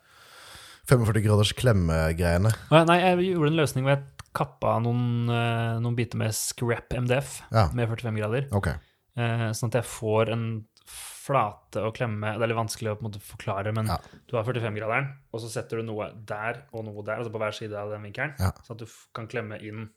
45 0.90 1.22
graders 1.24 1.54
klemmegreiene. 1.54 2.52
Nei, 2.72 2.98
jeg 3.00 3.34
gjorde 3.36 3.52
en 3.54 3.60
løsning 3.62 3.86
hvor 3.86 3.96
jeg 3.96 4.04
kappa 4.36 4.76
noen, 4.84 5.30
eh, 5.30 5.80
noen 5.80 5.96
biter 5.96 6.18
med 6.18 6.34
scrap 6.36 6.92
MDF 6.94 7.42
Ja. 7.52 7.70
med 7.74 7.88
45 7.88 8.18
grader. 8.20 8.48
Okay. 8.52 8.74
Eh, 9.18 9.50
sånn 9.56 9.70
at 9.72 9.80
jeg 9.80 9.84
får 9.86 10.32
en 10.34 10.66
flate 10.90 11.84
å 11.86 11.94
klemme 11.94 12.34
Det 12.38 12.42
er 12.42 12.48
litt 12.48 12.58
vanskelig 12.58 12.90
å 12.92 12.98
på 12.98 13.06
en 13.06 13.12
måte 13.12 13.22
forklare, 13.22 13.72
men 13.74 13.86
Ja. 13.88 13.98
du 14.28 14.36
har 14.36 14.44
45-graderen, 14.44 15.14
og 15.32 15.40
så 15.42 15.48
setter 15.50 15.78
du 15.78 15.84
noe 15.84 16.12
der 16.26 16.64
og 16.74 16.86
noe 16.86 17.04
der, 17.06 17.18
altså 17.20 17.32
på 17.32 17.38
hver 17.40 17.54
side 17.54 17.74
av 17.78 17.90
den 17.92 18.02
vinkelen, 18.02 18.34
Ja. 18.40 18.52
sånn 18.66 18.72
at 18.72 18.78
du 18.80 18.88
kan 19.14 19.28
klemme 19.28 19.62
inn 19.62 19.90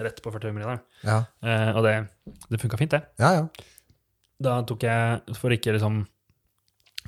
rett 0.00 0.20
på 0.22 0.30
45-graderen. 0.34 0.80
Ja, 1.04 1.20
Eh, 1.42 1.70
og 1.76 1.84
det, 1.84 1.94
det 2.50 2.60
funka 2.60 2.78
fint, 2.80 2.90
det. 2.96 3.02
ja. 3.18 3.32
ja. 3.40 3.46
Da 4.42 4.56
tok 4.66 4.82
jeg, 4.82 5.36
for 5.38 5.50
ikke 5.54 5.72
liksom 5.76 6.02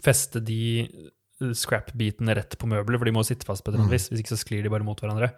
feste 0.05 0.41
de 0.45 0.87
scrap-bitene 1.53 2.35
rett 2.39 2.55
på 2.59 2.69
møbelet, 2.71 3.01
for 3.01 3.09
de 3.09 3.13
må 3.17 3.25
sitte 3.27 3.45
fast 3.49 3.65
på 3.65 3.71
et 3.71 3.75
eller 3.75 3.85
Mm. 3.85 3.89
annet 3.91 3.97
vis, 3.99 4.09
hvis 4.11 4.21
ikke 4.23 4.37
så 4.37 4.39
sklir 4.45 4.63
de 4.63 4.71
bare 4.73 4.85
mot 4.87 4.99
hverandre. 5.01 5.33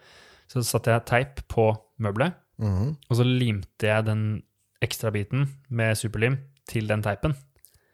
Så 0.48 0.62
satte 0.64 0.92
jeg 0.92 1.04
teip 1.06 1.48
på 1.48 1.76
møbelet, 1.98 2.34
Mhm. 2.58 2.96
og 3.10 3.16
så 3.16 3.24
limte 3.24 3.86
jeg 3.88 4.04
den 4.04 4.42
ekstra 4.82 5.10
biten 5.10 5.48
med 5.70 5.96
superlim 5.96 6.38
til 6.68 6.86
den 6.86 7.02
teipen. 7.02 7.34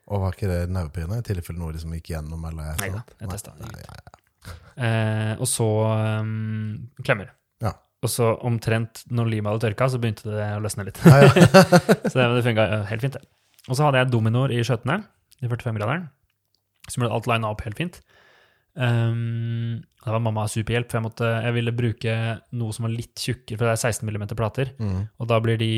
Og 0.09 0.21
var 0.21 0.33
ikke 0.33 0.49
det 0.49 0.69
nervepirrende 0.71 1.19
i 1.19 1.23
tilfelle 1.23 1.59
noe 1.59 1.73
liksom 1.73 1.93
gikk 1.93 2.11
gjennom? 2.13 2.45
Eller 2.45 2.77
Nei 2.77 2.91
da, 2.91 3.03
jeg 3.21 3.29
testa. 3.31 3.55
Nei, 3.59 3.71
ja, 3.81 3.95
ja. 4.05 4.53
Eh, 4.77 5.37
og 5.41 5.47
så 5.47 6.21
um, 6.21 6.91
klemmer. 7.03 7.31
Og 8.05 8.11
så 8.13 8.27
omtrent 8.45 9.01
når 9.09 9.31
limet 9.33 9.49
hadde 9.55 9.65
tørka, 9.65 9.89
så 9.89 10.01
begynte 10.03 10.29
det 10.29 10.49
å 10.59 10.61
løsne 10.61 10.85
litt. 10.89 10.99
Ja, 11.09 11.23
ja. 11.25 11.47
så 12.11 12.15
det, 12.19 12.27
det 12.37 12.43
funka 12.45 12.67
helt 12.91 13.07
fint, 13.07 13.17
det. 13.17 13.25
Og 13.71 13.79
så 13.79 13.87
hadde 13.87 14.03
jeg 14.03 14.11
dominoer 14.13 14.53
i 14.53 14.61
skjøtene, 14.67 14.99
i 15.41 15.49
45-graderen, 15.49 16.05
som 16.93 17.01
gjorde 17.05 17.17
alt 17.17 17.29
lina 17.33 17.49
opp 17.55 17.65
helt 17.65 17.81
fint. 17.81 17.97
Um, 18.75 19.81
det 20.05 20.11
var 20.13 20.21
mamma 20.21 20.45
superhjelp, 20.51 20.91
for 20.91 20.99
jeg, 20.99 21.05
måtte, 21.07 21.29
jeg 21.47 21.55
ville 21.57 21.73
bruke 21.79 22.15
noe 22.59 22.75
som 22.77 22.85
var 22.89 22.93
litt 22.93 23.23
tjukkere, 23.23 23.57
for 23.57 23.71
det 23.71 23.77
er 23.77 23.83
16 23.95 24.11
mm 24.11 24.27
plater, 24.37 24.75
Mm. 24.83 25.05
og 25.23 25.31
da 25.31 25.39
blir 25.41 25.57
de 25.63 25.71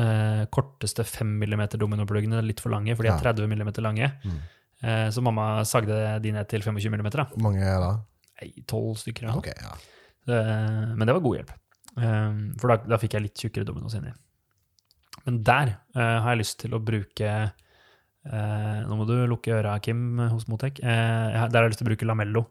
eh, 0.00 0.42
korteste 0.50 1.04
5 1.04 1.36
mm 1.44 1.62
dominopluggene 1.76 2.40
litt 2.42 2.60
for 2.64 2.72
lange, 2.72 2.96
for 2.96 3.04
de 3.06 3.12
er 3.12 3.20
30 3.20 3.46
mm 3.46 3.70
lange. 3.84 4.08
Mm. 4.24 4.40
Eh, 4.82 5.08
så 5.14 5.22
mamma 5.22 5.62
sagde 5.68 6.18
de 6.24 6.32
ned 6.34 6.48
til 6.50 6.64
25 6.64 6.90
mm. 6.98 7.10
Hvor 7.12 7.42
mange 7.44 7.60
er 7.62 7.78
det 7.78 7.90
da? 7.90 7.92
12 8.66 8.96
stykker. 9.04 9.28
Ja. 9.28 9.36
Okay, 9.38 9.52
Ok, 9.52 9.62
ja. 9.62 9.76
Eh, 10.28 10.94
men 10.96 11.06
det 11.08 11.16
var 11.16 11.24
god 11.24 11.38
hjelp. 11.40 11.52
Eh, 11.98 12.30
for 12.60 12.72
da, 12.72 12.78
da 12.94 13.00
fikk 13.00 13.16
jeg 13.18 13.26
litt 13.26 13.42
tjukkere 13.44 13.68
dominos 13.68 13.96
inni. 13.98 14.12
Men 15.26 15.42
der 15.46 15.74
eh, 15.94 16.18
har 16.24 16.32
jeg 16.32 16.42
lyst 16.42 16.60
til 16.64 16.74
å 16.76 16.82
bruke 16.82 17.34
Nå 18.22 18.94
må 18.94 19.02
du 19.02 19.16
lukke 19.26 19.50
øra, 19.50 19.72
Kim, 19.82 20.20
hos 20.30 20.44
Motec. 20.46 20.76
Der 20.78 21.40
har 21.42 21.56
jeg 21.56 21.72
lyst 21.72 21.80
til 21.80 21.88
å 21.88 21.90
bruke 21.90 22.06
Lamello. 22.06 22.44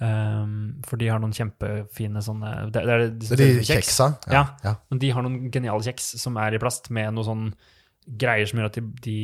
Um, 0.00 0.82
for 0.88 1.00
de 1.00 1.10
har 1.12 1.20
noen 1.20 1.32
kjempefine 1.36 2.22
sånne 2.24 2.50
Det, 2.72 2.80
det 2.88 2.92
er, 2.94 3.02
er 3.04 3.40
de 3.40 3.48
kjeksa? 3.68 4.06
Ja. 4.32 4.42
ja. 4.64 4.74
Men 4.88 5.00
de 5.02 5.10
har 5.12 5.24
noen 5.24 5.50
geniale 5.52 5.84
kjeks 5.84 6.06
som 6.20 6.38
er 6.40 6.56
i 6.56 6.60
plast, 6.60 6.88
med 6.92 7.12
noen 7.16 7.26
sånne 7.26 8.14
greier 8.20 8.48
som 8.48 8.60
gjør 8.60 8.70
at 8.70 8.78
de, 8.78 8.84
de, 9.04 9.16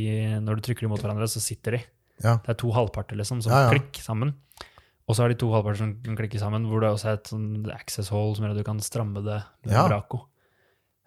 når 0.45 0.59
du 0.59 0.67
trykker 0.67 0.85
dem 0.85 0.93
mot 0.93 1.01
hverandre, 1.01 1.29
så 1.33 1.41
sitter 1.41 1.79
de. 1.79 1.81
Ja. 2.25 2.35
Det 2.45 2.53
er 2.53 2.59
to 2.61 2.73
halvparter 2.77 3.17
liksom, 3.21 3.41
som 3.45 3.53
Ja, 3.53 3.67
ja. 3.67 3.73
klikker 3.73 4.05
sammen. 4.05 4.35
Og 5.07 5.15
så 5.15 5.23
er 5.25 5.31
de 5.31 5.39
to 5.39 5.53
halvparter 5.53 5.79
som 5.79 5.93
kan 6.03 6.17
klikke 6.19 6.41
sammen, 6.43 6.65
hvor 6.67 6.81
det 6.83 6.89
også 6.91 7.13
er 7.13 7.19
et 7.21 7.29
sånn 7.31 7.51
access 7.71 8.09
hole 8.11 8.35
som 8.35 8.43
gjør 8.47 8.57
at 8.57 8.59
du 8.59 8.67
kan 8.67 8.81
stramme 8.83 9.23
det 9.23 9.37
med 9.65 9.75
Ja. 9.77 9.85
Braco. 9.87 10.25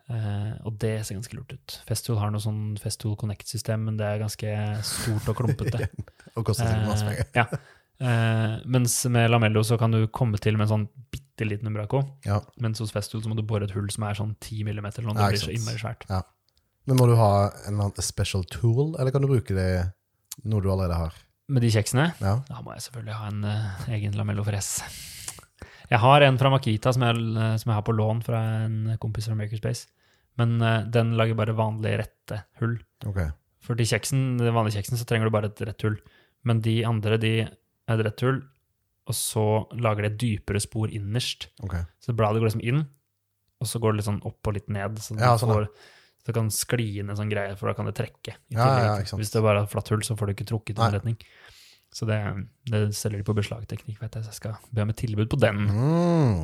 Uh, 0.10 0.56
og 0.66 0.78
det 0.82 1.06
ser 1.06 1.20
ganske 1.20 1.36
lurt 1.38 1.52
ut. 1.54 1.74
Festool 1.86 2.18
har 2.18 2.32
noe 2.34 2.42
sånn 2.42 2.80
Festool 2.82 3.14
Connect-system, 3.20 3.84
men 3.86 3.98
det 4.00 4.08
er 4.08 4.24
ganske 4.24 4.54
stort 4.88 5.28
og 5.30 5.36
klumpete. 5.38 5.86
Og 6.38 6.46
koster 6.48 6.66
sikkert 6.66 6.88
masse 6.90 7.06
Eh, 7.06 7.20
penger. 7.20 7.30
ja. 7.36 7.60
Uh, 8.00 8.56
mens 8.66 8.94
med 9.12 9.28
Lamello 9.30 9.60
så 9.68 9.76
kan 9.78 9.92
du 9.92 10.08
komme 10.08 10.40
til 10.40 10.56
med 10.56 10.66
en 10.66 10.72
sånn 10.72 10.88
bitte 11.12 11.46
liten 11.46 11.68
Umbraco. 11.68 12.00
Ja. 12.26 12.40
Mens 12.64 12.80
hos 12.80 12.94
Festool 12.96 13.22
så 13.22 13.30
må 13.30 13.36
du 13.36 13.44
bore 13.44 13.68
et 13.68 13.76
hull 13.76 13.90
som 13.92 14.08
er 14.08 14.16
sånn 14.18 14.34
10 14.40 14.64
mm, 14.64 14.70
eller 14.72 15.10
noe. 15.12 15.18
Ja, 15.20 15.28
Det 15.28 15.36
blir 15.36 15.44
så 15.44 15.54
innmari 15.54 15.82
svært. 15.84 16.08
Ja. 16.10 16.24
Men 16.88 16.98
må 16.98 17.06
du 17.12 17.14
ha 17.20 17.52
en 17.68 17.82
special 18.02 18.48
tool, 18.50 18.96
eller 18.98 19.12
kan 19.14 19.22
du 19.22 19.28
bruke 19.30 19.54
det 19.54 19.92
noe 20.48 20.64
du 20.64 20.72
allerede 20.72 20.96
har? 20.96 21.14
Med 21.50 21.66
de 21.66 21.72
kjeksene 21.74 22.12
Ja. 22.22 22.36
Da 22.46 22.62
må 22.62 22.76
jeg 22.76 22.86
selvfølgelig 22.86 23.18
ha 23.18 23.30
en 23.32 23.46
uh, 23.48 23.88
egen 23.96 24.18
Lamello 24.18 24.46
Fres. 24.46 24.76
Jeg 25.90 26.02
har 26.04 26.22
en 26.22 26.38
fra 26.38 26.52
Makita 26.54 26.92
som 26.94 27.02
jeg, 27.02 27.18
eh, 27.18 27.56
som 27.58 27.72
jeg 27.72 27.78
har 27.80 27.86
på 27.88 27.96
lån 27.98 28.20
fra 28.22 28.40
en 28.68 28.92
kompis 29.02 29.26
fra 29.26 29.38
Makerspace. 29.38 29.88
Men 30.38 30.60
uh, 30.62 30.84
den 30.86 31.16
lager 31.18 31.38
bare 31.40 31.58
vanlig 31.58 31.96
rette 32.04 32.44
hull. 32.62 32.78
Okay. 33.10 33.32
For 33.66 33.78
de 33.80 33.88
kjeksen, 33.90 34.38
den 34.38 34.54
vanlige 34.54 34.78
kjeksen 34.78 35.02
så 35.02 35.08
trenger 35.10 35.28
du 35.28 35.34
bare 35.34 35.50
et 35.50 35.64
rett 35.66 35.88
hull. 35.88 35.98
Men 36.46 36.62
de 36.64 36.78
andre 36.88 37.18
de 37.22 37.34
er 37.42 37.50
et 37.96 38.06
rett 38.06 38.24
hull, 38.24 38.44
og 39.10 39.18
så 39.18 39.46
lager 39.74 40.06
de 40.06 40.12
et 40.12 40.20
dypere 40.22 40.62
spor 40.62 40.94
innerst. 40.94 41.50
Okay. 41.66 41.82
Så 42.04 42.14
bladet 42.14 42.44
går 42.44 42.52
liksom 42.52 42.66
inn, 42.70 42.86
og 43.60 43.68
så 43.68 43.82
går 43.82 43.94
det 43.96 44.00
litt 44.00 44.10
sånn 44.12 44.22
opp 44.30 44.48
og 44.48 44.56
litt 44.56 44.70
ned. 44.72 45.02
Så, 45.02 45.18
Ja, 45.18 45.34
sånn, 45.42 45.56
får, 45.58 45.68
så 46.20 46.30
det 46.30 46.36
kan 46.36 46.50
skli 46.54 46.90
inn 47.00 47.10
en 47.12 47.18
sånn 47.20 47.32
greie, 47.32 47.56
for 47.60 47.72
da 47.72 47.76
kan 47.78 47.88
det 47.90 47.96
trekke. 47.98 48.36
Ja, 48.54 48.66
ja, 48.68 48.96
ja. 49.00 49.18
Hvis 49.20 49.32
det 49.34 49.44
bare 49.46 49.64
er 49.64 49.68
et 49.70 49.72
flatt 49.72 49.92
hull, 49.94 50.04
så 50.06 50.18
får 50.20 50.30
du 50.30 50.36
ikke 50.36 50.50
trukket 50.52 50.76
i 50.76 50.82
noen 50.82 50.98
retning. 50.98 51.18
Så 51.96 52.06
det, 52.06 52.20
det 52.70 52.84
selger 52.94 53.22
de 53.22 53.26
på 53.26 53.34
beslagteknikk, 53.38 53.98
vet 54.02 54.18
jeg, 54.20 54.26
så 54.26 54.34
jeg 54.34 54.38
skal 54.38 54.58
be 54.76 54.84
om 54.84 54.92
et 54.94 55.00
tilbud 55.00 55.30
på 55.32 55.40
den. 55.42 55.64
Mm. 55.74 56.42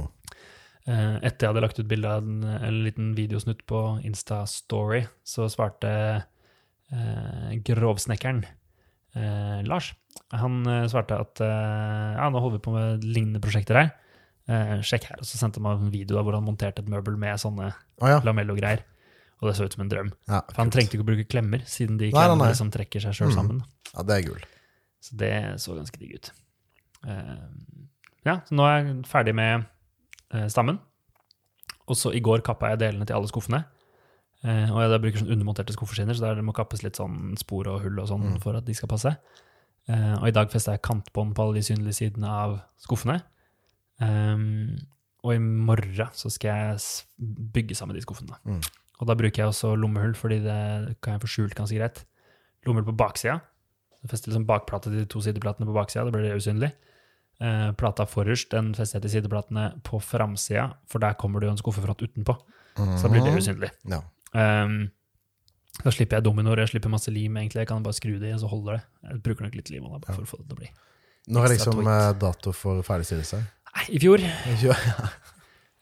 Eh, 0.85 1.17
Etter 1.27 1.45
jeg 1.45 1.51
hadde 1.51 1.63
lagt 1.65 1.81
ut 1.81 1.89
bilde 1.89 2.09
av 2.09 2.25
en, 2.25 2.39
en 2.45 2.79
liten 2.85 3.11
videosnutt 3.17 3.61
på 3.69 3.81
Insta-story, 4.07 5.03
så 5.25 5.45
svarte 5.53 5.91
eh, 6.23 7.51
grovsnekkeren 7.67 8.41
eh, 8.47 9.61
Lars. 9.69 9.91
Han 10.33 10.63
eh, 10.69 10.87
svarte 10.89 11.19
at 11.27 11.43
eh, 11.45 12.09
ja, 12.17 12.31
nå 12.31 12.41
holder 12.41 12.57
vi 12.57 12.65
på 12.65 12.73
med 12.73 13.05
lignende 13.05 13.43
prosjekter 13.43 13.81
her. 13.83 13.93
Eh, 14.49 14.75
sjekk 14.85 15.09
her. 15.11 15.21
Og 15.21 15.29
så 15.29 15.39
sendte 15.41 15.61
han 15.61 15.67
meg 15.67 15.85
en 15.85 15.93
video 15.93 16.19
av 16.21 16.27
hvor 16.27 16.37
han 16.37 16.45
monterte 16.45 16.81
et 16.81 16.91
møbel 16.91 17.17
med 17.21 17.41
sånne 17.41 17.71
oh, 17.73 18.17
lamello-greier. 18.25 18.85
Og 19.41 19.49
det 19.49 19.55
så 19.57 19.65
ut 19.67 19.73
som 19.73 19.81
en 19.83 19.89
drøm. 19.91 20.11
ja. 20.29 20.41
For 20.49 20.61
han 20.63 20.71
trengte 20.71 20.95
ikke 20.95 21.03
å 21.03 21.09
bruke 21.11 21.27
klemmer, 21.27 21.59
siden 21.67 21.97
de 21.99 22.11
klemmene 22.11 22.47
liksom 22.53 22.71
trekker 22.71 23.01
seg 23.03 23.13
sjøl 23.17 23.29
Mm. 23.31 23.35
sammen. 23.35 23.63
Ja, 23.93 24.03
det 24.03 24.15
er 24.15 24.27
gull. 24.29 24.43
Så 25.01 25.17
det 25.17 25.31
så 25.61 25.75
ganske 25.75 25.99
digg 25.99 26.15
ut. 26.15 26.31
Uh, 27.05 27.45
ja, 28.25 28.39
så 28.47 28.55
nå 28.55 28.63
er 28.65 28.77
jeg 28.83 29.05
ferdig 29.05 29.35
med 29.35 29.65
uh, 30.33 30.47
stammen. 30.47 30.79
Og 31.87 31.95
så 31.95 32.13
i 32.15 32.19
går 32.23 32.41
kappa 32.41 32.69
jeg 32.73 32.79
delene 32.79 33.05
til 33.05 33.13
alle 33.15 33.27
skuffene. 33.29 33.65
Uh, 34.43 34.71
og 34.73 34.79
jeg 34.81 35.01
bruker 35.03 35.19
sånn 35.21 35.31
undermonterte 35.35 35.73
skuffeskinner, 35.75 36.15
så 36.17 36.21
der 36.33 36.41
må 36.41 36.53
kappes 36.55 36.81
litt 36.81 36.95
sånn 36.97 37.35
spor 37.37 37.67
og 37.67 37.81
hull 37.83 37.99
og 37.99 38.07
sånn 38.09 38.25
Mm. 38.35 38.41
for 38.41 38.55
at 38.57 38.65
de 38.65 38.73
skal 38.73 38.87
passe. 38.89 39.15
Og 39.87 40.27
i 40.27 40.31
dag 40.31 40.49
festa 40.49 40.71
jeg 40.73 40.81
kantbånd 40.81 41.35
på 41.35 41.43
alle 41.43 41.59
de 41.59 41.61
synlige 41.61 41.93
sidene 41.93 42.25
av 42.27 42.55
skuffene. 42.81 43.21
Um, 44.01 44.75
og 45.23 45.35
i 45.35 45.37
morgen 45.37 46.09
så 46.17 46.31
skal 46.33 46.49
jeg 46.73 46.79
bygge 47.53 47.75
sammen 47.77 47.93
de 47.95 48.01
skuffene. 48.01 48.33
Mm. 48.45 48.61
Og 49.01 49.07
da 49.07 49.15
bruker 49.19 49.43
jeg 49.43 49.47
også 49.51 49.73
lommehull, 49.77 50.13
fordi 50.15 50.39
det 50.43 50.97
kan 51.03 51.13
jeg 51.17 51.21
få 51.25 51.27
skjult 51.27 51.55
ganske 51.57 51.75
greit. 51.77 52.03
Lommehull 52.65 52.87
på 52.93 52.97
baksida. 52.97 53.41
Jeg 54.01 54.09
fester 54.11 54.31
liksom 54.31 54.45
bakplata 54.47 54.89
til 54.91 54.99
de 55.01 55.05
to 55.09 55.19
sideplatene 55.25 55.65
på 55.67 55.73
baksida, 55.75 56.05
da 56.05 56.11
blir 56.13 56.27
det 56.29 56.35
usynlig. 56.37 56.71
Eh, 57.41 57.71
plata 57.75 58.05
forrest 58.07 58.51
den 58.53 58.73
fester 58.77 58.99
jeg 58.99 59.01
til 59.09 59.13
sideplatene 59.17 59.81
på 59.83 59.99
framsida, 59.99 60.69
for 60.87 60.99
der 61.03 61.13
kommer 61.19 61.39
det 61.41 61.47
jo 61.49 61.51
en 61.51 61.57
skuffefront 61.57 62.01
utenpå. 62.05 62.37
Så 62.77 63.01
da 63.03 63.09
blir 63.09 63.23
det 63.23 63.33
Mhm. 63.33 63.39
usynlig. 63.41 63.71
Ja. 63.89 64.01
Um, 64.63 64.91
da 65.83 65.89
slipper 65.91 66.17
jeg 66.17 66.23
dominoer, 66.23 66.57
jeg 66.63 66.67
slipper 66.69 66.89
masse 66.89 67.11
lim, 67.11 67.35
egentlig. 67.37 67.59
Jeg 67.63 67.67
kan 67.67 67.83
bare 67.83 67.93
skru 67.93 68.19
det 68.19 68.29
i, 68.29 68.33
og 68.33 68.39
så 68.39 68.47
holder 68.49 68.71
det. 68.77 68.83
Jeg 69.11 69.23
bruker 69.23 69.43
nok 69.43 69.55
litt 69.55 69.69
lim 69.69 69.83
da, 69.83 69.97
bare 69.99 70.15
for 70.15 70.23
å 70.23 70.27
få 70.27 70.37
det 70.39 70.47
til 70.47 70.55
å 70.55 70.59
bli 70.59 70.69
Når 71.27 71.43
er 71.45 71.49
liksom 71.57 71.73
tweet. 71.73 71.87
eh, 71.87 72.13
dato 72.19 72.51
for 72.53 72.81
ferdigstillelse? 72.83 73.37
Nei, 73.75 73.85
i 73.89 73.99
fjor. 73.99 74.19
Ja. 74.63 74.73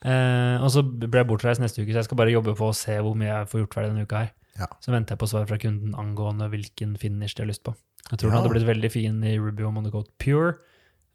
Eh, 0.04 0.58
og 0.60 0.70
så 0.74 0.84
blir 0.84 1.22
jeg 1.22 1.30
bortreist 1.30 1.62
neste 1.64 1.80
uke, 1.84 1.94
så 1.94 2.02
jeg 2.02 2.08
skal 2.10 2.20
bare 2.20 2.34
jobbe 2.34 2.56
på 2.60 2.68
å 2.70 2.76
se 2.76 2.96
hvor 3.00 3.16
mye 3.20 3.30
jeg 3.30 3.50
får 3.52 3.64
gjort 3.64 3.78
ferdig 3.78 3.94
denne 3.94 4.04
uka 4.08 4.24
her. 4.26 4.34
Ja. 4.60 4.68
Så 4.84 4.92
venter 4.94 5.16
jeg 5.16 5.22
på 5.24 5.30
svar 5.32 5.48
fra 5.50 5.58
kunden 5.62 5.96
angående 5.98 6.50
hvilken 6.52 6.98
finish 7.02 7.38
de 7.38 7.46
har 7.46 7.50
lyst 7.50 7.64
på. 7.66 7.74
Jeg 8.12 8.20
tror 8.20 8.30
den 8.30 8.36
hadde 8.38 8.52
blitt 8.52 8.68
veldig 8.68 8.92
fin 8.92 9.22
i 9.26 9.38
Ruby 9.40 9.64
og 9.66 9.74
Monocote 9.78 10.12
Pure, 10.22 10.58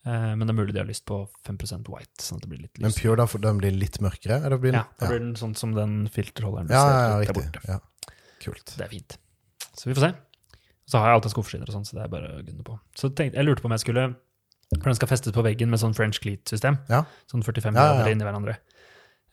eh, 0.09 0.31
men 0.33 0.47
det 0.47 0.55
er 0.55 0.59
mulig 0.59 0.73
de 0.75 0.81
har 0.81 0.89
lyst 0.89 1.05
på 1.07 1.21
5% 1.47 1.91
white, 1.93 2.17
sånn 2.25 2.41
at 2.41 2.47
det 2.47 2.51
blir 2.55 2.63
litt 2.65 2.73
lyst. 2.81 2.87
Men. 2.87 2.97
Pure, 2.97 3.19
da, 3.21 3.27
for 3.31 3.45
den 3.45 3.61
blir 3.61 3.77
litt 3.77 4.01
mørkere? 4.03 4.41
Eller 4.49 4.59
blir 4.63 4.73
den? 4.73 4.81
Ja, 4.81 4.89
da 5.03 5.11
blir 5.13 5.21
den 5.23 5.37
sånn 5.39 5.53
som 5.59 5.77
den 5.77 5.99
filterholderen 6.15 6.73
ja, 6.73 6.87
ja, 6.89 7.05
ja, 7.13 7.21
riktig. 7.29 7.61
Ja. 7.69 7.79
Kult. 8.43 8.73
Det 8.79 8.87
er 8.87 8.91
fint. 8.95 9.19
Så 9.77 9.91
vi 9.91 9.95
får 9.99 10.09
se. 10.09 10.15
Så 10.89 10.99
har 11.03 11.11
jeg 11.13 11.19
alltid 11.19 11.35
skuffeskinner 11.35 11.69
og 11.69 11.77
sånn, 11.77 11.85
så 11.85 11.99
det 11.99 12.07
er 12.07 12.11
bare 12.17 12.33
å 12.39 12.41
gunne 12.47 12.65
på. 12.65 12.79
Så 12.97 13.11
tenkte, 13.13 13.37
jeg 13.37 13.45
lurte 13.45 13.61
på 13.61 13.69
om 13.69 13.75
jeg 13.77 13.85
skulle 13.85 14.09
For 14.73 14.85
den 14.85 14.97
skal 14.99 15.09
festes 15.09 15.33
på 15.33 15.41
veggen 15.45 15.71
med 15.73 15.81
sånn 15.81 15.95
French 15.97 16.19
cleat-system. 16.21 16.81
Ja. 16.93 17.03
Sånn 17.31 17.45
45 17.45 17.77
Ja, 17.77 17.81
ja, 17.81 17.85
ja. 17.93 17.95
grader 18.01 18.13
inni 18.17 18.27
hverandre. 18.27 18.57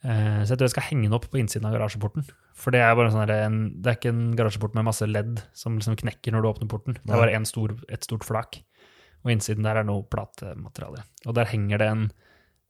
Eh, 0.06 0.42
så 0.46 0.52
jeg 0.54 0.58
tror 0.60 0.68
jeg 0.68 0.74
skal 0.76 0.86
henge 0.90 1.08
den 1.08 1.16
opp 1.16 1.24
på 1.32 1.38
innsiden 1.40 1.66
av 1.66 1.74
garasjeporten. 1.74 2.26
For 2.54 2.70
det 2.74 2.82
er 2.84 2.94
bare 2.94 3.10
en 3.10 3.14
sånn 3.16 3.26
der, 3.26 3.42
en, 3.48 3.56
det 3.82 3.90
er 3.90 3.98
ikke 3.98 4.12
en 4.14 4.22
garasjeport 4.38 4.76
med 4.78 4.86
masse 4.86 5.08
ledd 5.08 5.40
som 5.56 5.74
liksom 5.80 5.96
knekker 5.98 6.34
når 6.36 6.44
du 6.44 6.48
åpner 6.52 6.70
porten. 6.70 6.98
Det 7.02 7.10
er 7.16 7.22
bare 7.24 7.34
en 7.38 7.48
stor, 7.48 7.74
et 7.90 8.06
stort 8.06 8.24
flak. 8.28 8.60
Og 9.26 9.32
innsiden 9.34 9.66
der 9.66 9.80
er 9.80 9.88
noe 9.88 10.04
platemateriale. 10.12 11.02
Og 11.26 11.34
der 11.34 11.50
henger 11.50 11.82
det 11.82 11.88
en 11.90 12.04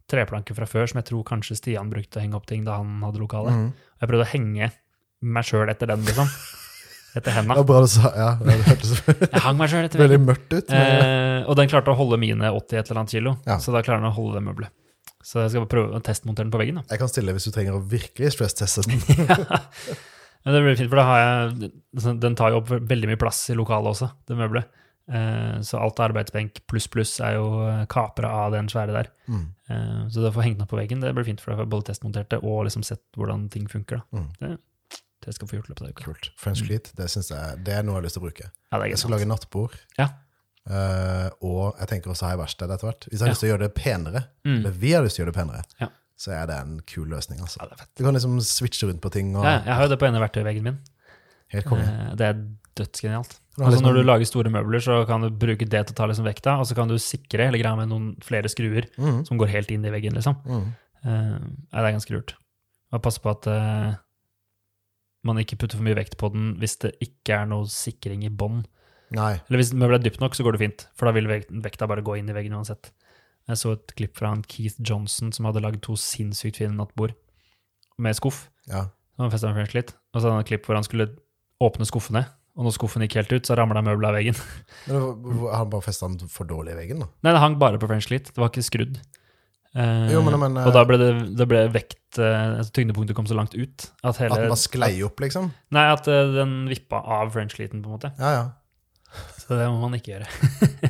treplanke 0.09 0.55
fra 0.57 0.69
før 0.71 0.87
som 0.89 1.01
jeg 1.03 1.09
tror 1.11 1.25
kanskje 1.29 1.57
Stian 1.59 1.91
brukte 1.93 2.21
å 2.21 2.23
henge 2.25 2.39
opp 2.39 2.47
ting 2.49 2.65
da 2.65 2.79
han 2.81 3.03
hadde 3.05 3.21
lokale. 3.21 3.53
Mhm. 3.53 3.73
Jeg 4.01 4.09
prøvde 4.13 4.25
å 4.29 4.33
henge 4.33 4.71
meg 5.27 5.45
sjøl 5.49 5.69
etter 5.73 5.91
den, 5.93 6.05
liksom. 6.07 6.31
Etter 7.17 7.33
henda. 7.33 7.55
Var 7.57 7.65
bra 7.69 7.81
du 7.81 7.89
sa 7.89 8.11
Ja, 8.15 8.31
det 8.45 8.59
hørtes 8.67 8.91
Jeg 9.33 9.41
hang 9.45 9.57
meg 9.57 9.71
sjøl 9.73 9.87
etter 9.89 10.03
veldig 10.05 10.19
mørkt 10.25 10.53
ut. 10.53 10.69
Men, 10.73 11.05
Eh, 11.37 11.45
og 11.49 11.57
den 11.57 11.69
klarte 11.69 11.93
å 11.93 11.97
holde 11.97 12.17
mine 12.21 12.49
80 12.53 12.79
et 12.81 12.91
eller 12.91 13.01
annet 13.03 13.13
kilo, 13.13 13.37
Ja. 13.47 13.57
så 13.61 13.73
da 13.73 13.83
klarer 13.85 14.01
den 14.05 14.11
å 14.11 14.15
holde 14.17 14.39
det 14.41 14.45
møbelet. 14.49 14.73
Så 15.27 15.43
jeg 15.43 15.53
skal 15.53 15.67
prøve 15.71 15.99
å 15.99 16.03
testmontere 16.07 16.47
den 16.47 16.55
på 16.55 16.61
veggen. 16.61 16.79
da. 16.79 16.87
jeg 16.93 17.03
kan 17.03 17.11
stille 17.11 17.35
hvis 17.35 17.49
du 17.49 17.55
trenger 17.55 17.79
å 17.79 17.83
virkelig 17.83 18.37
stressteste 18.37 18.85
den. 18.87 19.01
Men 20.47 20.55
det 20.55 20.63
blir 20.63 20.77
fint, 20.79 20.91
for 20.93 21.01
da 21.01 21.07
har 21.09 21.21
jeg 21.21 21.71
altså, 21.97 22.13
Den 22.23 22.37
tar 22.39 22.53
jo 22.55 22.61
opp 22.61 22.69
veldig 22.71 23.09
mye 23.11 23.19
plass 23.19 23.41
i 23.51 23.57
lokalet 23.59 23.97
også, 23.97 24.13
det 24.31 24.37
møbelet. 24.39 24.69
Eh, 25.07 25.57
så 25.67 25.79
alt 25.79 26.01
arbeidsbenk 26.03 26.65
pluss 26.71 26.89
pluss 26.91 27.13
er 27.23 27.37
jo 27.37 27.49
eh, 27.63 27.83
kapra 27.91 28.31
av 28.45 28.55
den 28.55 28.71
svære 28.71 28.95
der. 28.95 29.11
Mm. 29.31 29.43
Eh, 29.71 30.01
så 30.11 30.23
det 30.23 30.31
å 30.31 30.37
få 30.37 30.45
hengt 30.47 30.61
den 30.61 30.67
opp 30.67 30.71
på 30.75 30.79
veggen, 30.79 31.03
det 31.03 31.11
blir 31.15 31.27
fint, 31.27 31.43
for 31.43 31.53
da 31.53 31.59
får 31.59 31.67
jeg 31.67 31.73
både 31.75 31.89
testmontert 31.91 32.31
det 32.31 32.41
og 32.43 32.63
liksom 32.69 32.87
sett 32.87 33.03
hvordan 33.19 33.49
ting 33.55 33.67
funker. 33.71 34.03
da. 34.03 34.23
Mm. 34.23 34.31
Det, 34.39 35.01
det 35.27 35.35
skal 35.35 35.51
få 35.51 35.59
gjort 35.59 35.73
løpet 35.73 35.83
av 35.83 35.91
uka. 35.91 36.07
Kult. 36.13 36.31
French 36.39 36.63
cleat, 36.67 36.93
det, 36.99 37.11
jeg, 37.11 37.59
det 37.67 37.75
er 37.75 37.87
noe 37.87 37.97
jeg 37.97 38.03
har 38.03 38.07
lyst 38.07 38.19
til 38.19 38.23
å 38.23 38.29
bruke. 38.29 38.51
Ja, 38.71 38.79
det 38.79 38.85
er 38.85 38.95
Jeg 38.95 39.03
skal 39.03 39.15
lage 39.17 39.31
nattbord. 39.31 39.75
Ja. 39.99 40.11
Eh, 40.67 41.29
og 41.47 41.77
jeg 41.79 41.89
tenker 41.89 42.11
også 42.11 42.27
ha 42.27 42.35
i 42.35 42.41
verksted 42.41 42.73
etter 42.75 42.89
hvert. 42.89 43.07
Hvis 43.07 43.21
jeg 43.21 43.21
har 43.21 43.29
Ja. 43.29 43.33
lyst 43.35 43.41
til 43.41 43.49
å 43.49 43.53
gjøre 43.55 43.67
det 43.67 43.75
penere, 43.75 44.25
Mm. 44.45 44.57
eller 44.59 44.71
vi 44.71 44.93
har 44.93 45.03
lyst 45.05 45.17
til 45.17 45.25
å 45.25 45.27
gjøre 45.27 45.35
det 45.35 45.41
penere, 45.41 45.63
Ja. 45.81 45.89
så 46.19 46.33
er 46.33 46.47
det 46.47 46.57
en 46.57 46.81
kul 46.81 47.07
løsning. 47.09 47.41
altså. 47.41 47.59
Ja. 47.61 47.85
Du 47.97 48.05
kan 48.05 48.15
liksom 48.15 48.41
switche 48.41 48.89
rundt 48.89 49.01
på 49.01 49.11
ting. 49.13 49.37
og 49.37 49.45
Ja, 49.45 49.63
jeg 49.65 49.75
har 49.75 49.83
jo 49.83 49.89
det 49.89 49.99
på 50.01 50.07
ene 50.09 50.21
verktøyveggen 50.21 50.63
min. 50.63 50.79
Eh, 51.53 52.15
det 52.17 52.21
er 52.21 52.45
dødsgenialt. 52.75 53.39
Altså 53.59 53.71
liksom- 53.71 53.83
Når 53.85 53.95
du 53.95 54.03
lager 54.03 54.25
store 54.27 54.51
møbler, 54.51 54.81
så 54.81 55.07
kan 55.07 55.21
du 55.23 55.31
bruke 55.31 55.67
det 55.69 55.87
til 55.87 55.95
å 55.95 55.97
ta 55.97 56.07
liksom 56.07 56.25
vekta, 56.25 56.59
og 56.59 56.67
så 56.67 56.75
kan 56.75 56.89
du 56.89 56.95
sikre 56.99 57.47
hele 57.47 57.59
greia 57.63 57.77
med 57.77 57.89
noen 57.89 58.17
flere 58.21 58.49
skruer 58.49 58.87
mm. 58.99 59.25
som 59.27 59.39
går 59.39 59.49
helt 59.49 59.71
inn 59.71 59.85
i 59.85 59.91
veggen. 59.91 60.13
liksom. 60.13 60.37
Mm. 60.45 60.75
Uh, 61.07 61.39
det 61.39 61.73
er 61.73 61.93
ganske 61.93 62.11
lurt. 62.11 62.35
Og 62.93 63.03
passe 63.03 63.19
på 63.21 63.31
at 63.31 63.47
man 65.25 65.37
ikke 65.37 65.57
putter 65.59 65.77
for 65.79 65.85
mye 65.85 65.97
vekt 65.97 66.17
på 66.17 66.31
den 66.33 66.57
hvis 66.61 66.79
det 66.79 66.95
ikke 67.03 67.43
er 67.43 67.47
noe 67.47 67.65
sikring 67.67 68.25
i 68.25 68.29
bånn. 68.29 68.65
Nei. 69.15 69.35
Eller 69.49 69.61
hvis 69.61 69.73
møbelet 69.73 70.01
er 70.01 70.11
dypt 70.11 70.21
nok, 70.21 70.35
så 70.35 70.43
går 70.47 70.57
det 70.57 70.63
fint, 70.65 70.87
for 70.99 71.07
da 71.07 71.13
vil 71.15 71.29
vekta 71.63 71.87
bare 71.87 72.03
gå 72.03 72.17
inn 72.19 72.29
i 72.31 72.35
veggen 72.35 72.57
uansett. 72.59 72.91
Jeg 73.47 73.61
så 73.61 73.73
et 73.77 73.93
klipp 73.95 74.17
fra 74.19 74.33
han 74.33 74.43
Keith 74.43 74.81
Johnson 74.83 75.31
som 75.33 75.47
hadde 75.47 75.63
lagd 75.63 75.81
to 75.87 75.95
sinnssykt 75.95 76.59
fine 76.59 76.75
nattbord 76.75 77.15
med 78.03 78.17
skuff. 78.19 78.49
Ja. 78.67 78.89
Han 79.21 79.31
med 79.31 79.39
French 79.41 79.75
litt. 79.77 79.95
Og 80.13 80.21
så 80.21 80.27
hadde 80.27 80.35
han 80.41 80.45
et 80.45 80.51
klipp 80.51 80.67
hvor 80.67 80.75
han 80.77 80.85
skulle 80.85 81.07
åpne 81.63 81.87
skuffene, 81.89 82.25
og 82.57 82.65
når 82.67 82.75
skuffen 82.75 83.05
gikk 83.05 83.15
helt 83.21 83.33
ut, 83.37 83.47
så 83.47 83.55
ramla 83.57 83.81
møbelet 83.85 84.09
av 84.11 84.17
veggen. 84.19 84.37
Men 84.89 85.47
han 85.53 85.71
bare 85.71 85.85
festa 85.87 86.09
den 86.11 86.29
for 86.33 86.49
dårlig 86.49 86.75
i 86.75 86.81
veggen, 86.83 87.05
da? 87.05 87.09
Nei, 87.23 87.33
det 87.37 87.41
hang 87.45 87.57
bare 87.61 87.79
på 87.81 87.89
French 87.89 88.11
Lit, 88.11 88.33
det 88.33 88.41
var 88.43 88.51
ikke 88.51 88.65
skrudd. 88.67 88.99
Eh, 89.77 90.09
Jo, 90.13 90.23
men- 90.25 90.39
men, 90.41 90.57
og 90.65 90.73
da 90.73 90.83
ble 90.89 90.97
det, 90.97 91.09
det 91.37 91.47
ble 91.51 91.63
vekt 91.69 92.17
eh, 92.19 92.59
altså 92.63 92.73
Tyngdepunktet 92.73 93.15
kom 93.19 93.27
så 93.29 93.37
langt 93.37 93.53
ut 93.55 93.91
at 94.09 94.17
hele 94.23 94.33
At 94.33 94.41
den 94.41 94.49
bare 94.49 94.57
sklei 94.63 95.03
opp, 95.05 95.21
liksom? 95.21 95.51
Nei, 95.77 95.83
at 95.93 96.09
eh, 96.09 96.31
den 96.33 96.55
vippa 96.71 97.03
av 97.05 97.31
French 97.35 97.59
Liten, 97.61 97.83
på 97.85 97.91
en 97.91 97.99
måte. 97.99 98.13
Ja, 98.19 98.31
ja. 98.33 98.47
Så 99.47 99.55
det 99.59 99.69
må 99.71 99.79
man 99.79 99.95
ikke 99.95 100.17
gjøre. 100.17 100.27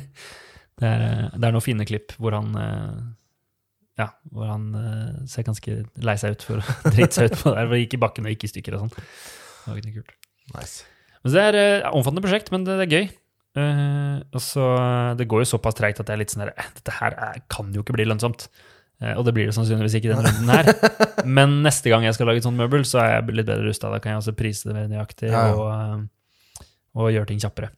det, 0.81 0.89
er, 0.89 1.05
eh, 1.05 1.29
det 1.37 1.45
er 1.45 1.55
noen 1.55 1.65
fine 1.65 1.87
klipp 1.89 2.15
hvor 2.21 2.37
han 2.37 2.57
eh, 2.61 3.05
Ja, 4.01 4.11
hvor 4.33 4.49
han 4.51 4.71
eh, 4.81 5.19
ser 5.31 5.47
ganske 5.47 5.79
lei 6.05 6.17
seg 6.21 6.37
ut 6.37 6.47
for 6.49 6.63
å 6.63 6.77
drite 6.95 7.13
seg 7.19 7.31
ut 7.31 7.39
på 7.43 7.53
det 7.53 7.59
der, 7.59 7.69
hvor 7.69 7.77
det 7.77 7.85
gikk 7.85 7.99
i 7.99 8.03
bakken 8.07 8.29
og 8.29 8.35
gikk 8.35 8.49
i 8.49 8.53
stykker 8.55 8.79
og 8.79 8.87
sånn. 8.87 8.95
Det 8.97 9.73
var 9.73 9.83
ikke 9.83 10.01
kult. 10.01 10.17
Nice. 10.55 10.89
Men 11.23 11.35
det 11.35 11.45
er 11.45 11.61
et 11.61 11.89
omfattende 11.91 12.25
prosjekt, 12.25 12.53
men 12.55 12.65
det, 12.65 12.79
det 12.81 12.87
er 12.87 12.97
gøy. 12.97 13.07
Og 14.37 14.43
så, 14.45 14.65
Det 15.17 15.25
går 15.25 15.41
jo 15.41 15.49
såpass 15.49 15.79
treigt 15.79 16.01
at 16.03 16.11
jeg 16.11 16.19
er 16.19 16.21
litt 16.21 16.33
sånn 16.35 16.45
eh, 16.45 16.67
Dette 16.77 16.93
her 16.99 17.17
er, 17.29 17.39
kan 17.49 17.71
jo 17.73 17.85
ikke 17.85 17.97
bli 17.97 18.05
lønnsomt. 18.09 18.49
Og 19.17 19.27
det 19.27 19.33
blir 19.37 19.49
det 19.49 19.53
sannsynligvis 19.53 19.99
ikke 19.99 20.13
denne 20.15 20.25
runden 20.25 20.53
her. 20.53 20.69
Men 21.39 21.59
neste 21.65 21.91
gang 21.93 22.05
jeg 22.07 22.17
skal 22.17 22.31
lage 22.31 22.41
et 22.41 22.47
sånt 22.47 22.57
møbel, 22.57 22.85
så 22.89 23.03
er 23.03 23.11
jeg 23.11 23.35
litt 23.37 23.49
bedre 23.49 23.67
rusta. 23.69 23.91
Da 23.93 24.01
kan 24.01 24.15
jeg 24.15 24.23
også 24.23 24.37
prise 24.39 24.71
det 24.71 24.77
mer 24.77 24.87
nøyaktig 24.89 25.29
Ja, 25.29 25.43
ja. 25.51 25.57
Og, 25.57 26.63
og 26.97 27.11
gjøre 27.13 27.29
ting 27.29 27.43
kjappere. 27.43 27.73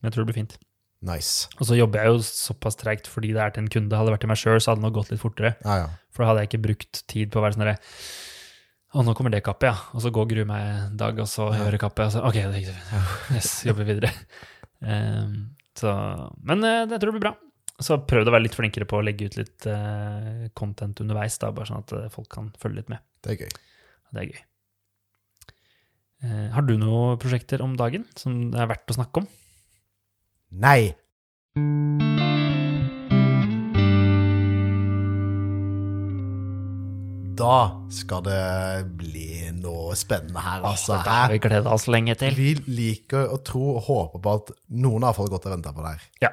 Men 0.00 0.10
jeg 0.10 0.16
tror 0.16 0.24
det 0.24 0.32
blir 0.32 0.40
fint. 0.40 0.56
Nice. 1.00 1.48
Og 1.56 1.64
så 1.64 1.78
jobber 1.78 2.02
jeg 2.02 2.12
jo 2.12 2.24
såpass 2.26 2.76
treigt 2.76 3.06
fordi 3.08 3.32
det 3.32 3.40
er 3.40 3.54
til 3.54 3.64
en 3.64 3.70
kunde. 3.72 3.96
Hadde 3.96 4.10
det 4.10 4.16
vært 4.18 4.24
til 4.26 4.32
meg 4.32 4.40
sjøl, 4.40 4.58
så 4.60 4.72
hadde 4.72 4.82
det 4.82 4.86
nok 4.88 4.98
gått 4.98 5.12
litt 5.14 5.22
fortere. 5.22 5.54
Ja, 5.64 5.76
ja. 5.84 5.86
For 6.12 6.24
da 6.24 6.32
hadde 6.32 6.42
jeg 6.44 6.50
ikke 6.50 6.64
brukt 6.66 7.00
tid 7.08 7.30
på 7.32 7.40
å 7.40 7.44
være 7.44 7.56
sånn 7.56 7.64
derre 7.64 7.78
Å, 8.90 9.04
nå 9.06 9.14
kommer 9.14 9.30
det 9.32 9.44
kappet, 9.46 9.70
ja. 9.70 9.86
Og 9.94 10.02
så 10.04 10.10
gå 10.12 10.24
og 10.24 10.32
grue 10.32 10.48
meg 10.48 10.66
en 10.66 10.98
dag, 11.00 11.20
og 11.22 11.28
så 11.30 11.46
hører 11.54 11.80
kappet. 11.80 12.10
Og 12.10 12.16
så 12.16 12.24
OK, 12.26 12.40
det 12.42 12.64
gikk 12.64 12.72
fint. 12.74 13.14
Yes, 13.36 13.52
jobber 13.68 13.86
videre. 13.88 14.10
um, 14.82 15.38
så 15.78 15.94
Men 16.42 16.66
uh, 16.66 16.82
det 16.90 16.98
tror 16.98 17.12
jeg 17.12 17.20
blir 17.20 17.28
bra. 17.30 17.34
Så 17.80 17.96
prøv 18.04 18.28
å 18.28 18.34
være 18.34 18.44
litt 18.44 18.58
flinkere 18.58 18.84
på 18.90 18.98
å 18.98 19.04
legge 19.04 19.30
ut 19.30 19.38
litt 19.40 19.68
uh, 19.70 20.50
content 20.58 21.00
underveis, 21.00 21.38
da, 21.40 21.48
bare 21.56 21.70
sånn 21.70 21.80
at 21.80 21.94
eh, 21.96 22.10
folk 22.12 22.28
kan 22.28 22.50
følge 22.60 22.82
litt 22.82 22.90
med. 22.92 23.00
Det 23.24 23.32
er 23.32 23.38
gøy. 23.40 23.54
Det 24.10 24.20
er 24.20 24.32
gøy. 24.34 24.42
Uh, 26.20 26.48
har 26.52 26.66
du 26.66 26.74
noen 26.76 27.16
prosjekter 27.22 27.64
om 27.64 27.78
dagen 27.80 28.04
som 28.20 28.50
det 28.52 28.60
er 28.60 28.68
verdt 28.68 28.92
å 28.92 28.98
snakke 28.98 29.22
om? 29.22 29.30
Nei! 30.50 30.90
Da 37.38 37.58
skal 37.94 38.24
det 38.26 38.88
bli 38.98 39.46
noe 39.54 39.94
spennende 39.94 40.42
her, 40.42 40.64
altså. 40.66 40.98
det 40.98 41.14
har 41.14 41.30
vi 41.30 41.38
gleda 41.44 41.70
oss 41.70 41.86
lenge 41.86 42.16
til. 42.18 42.34
Vi 42.34 42.56
liker 42.66 43.30
å 43.30 43.38
tro 43.46 43.76
og 43.76 43.86
håpe 43.86 44.20
på 44.24 44.32
at 44.40 44.50
noen 44.74 45.06
har 45.06 45.14
fått 45.14 45.30
gått 45.30 45.46
og 45.46 45.54
venta 45.54 45.70
på 45.76 45.86
det 45.86 45.94
her. 45.94 46.08
Ja. 46.26 46.32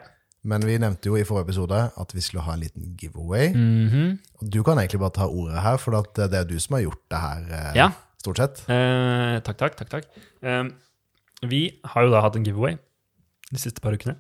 Men 0.50 0.66
vi 0.66 0.80
nevnte 0.82 1.12
jo 1.12 1.20
i 1.20 1.24
forrige 1.28 1.52
episode 1.52 1.84
at 1.94 2.18
vi 2.18 2.26
skulle 2.26 2.48
ha 2.48 2.58
en 2.58 2.66
liten 2.66 2.98
giveaway. 2.98 3.54
Mm 3.54 3.88
-hmm. 3.90 4.18
du 4.50 4.64
kan 4.64 4.80
egentlig 4.80 5.00
bare 5.00 5.14
ta 5.14 5.28
ordet 5.28 5.62
her, 5.62 5.78
for 5.78 5.92
det 5.92 6.34
er 6.34 6.44
du 6.44 6.60
som 6.60 6.74
har 6.74 6.82
gjort 6.82 7.04
det 7.12 7.20
her, 7.20 7.42
eh, 7.52 7.76
Ja. 7.76 7.92
stort 8.18 8.38
sett. 8.38 8.66
Eh, 8.70 9.40
takk, 9.42 9.58
takk, 9.58 9.78
takk. 9.78 9.90
takk. 9.90 10.06
Eh, 10.42 10.64
vi 11.48 11.80
har 11.86 12.02
jo 12.02 12.12
da 12.12 12.22
hatt 12.22 12.36
en 12.36 12.44
giveaway 12.44 12.78
de 13.54 13.62
siste 13.62 13.84
par 13.84 13.96
ukene. 13.96 14.18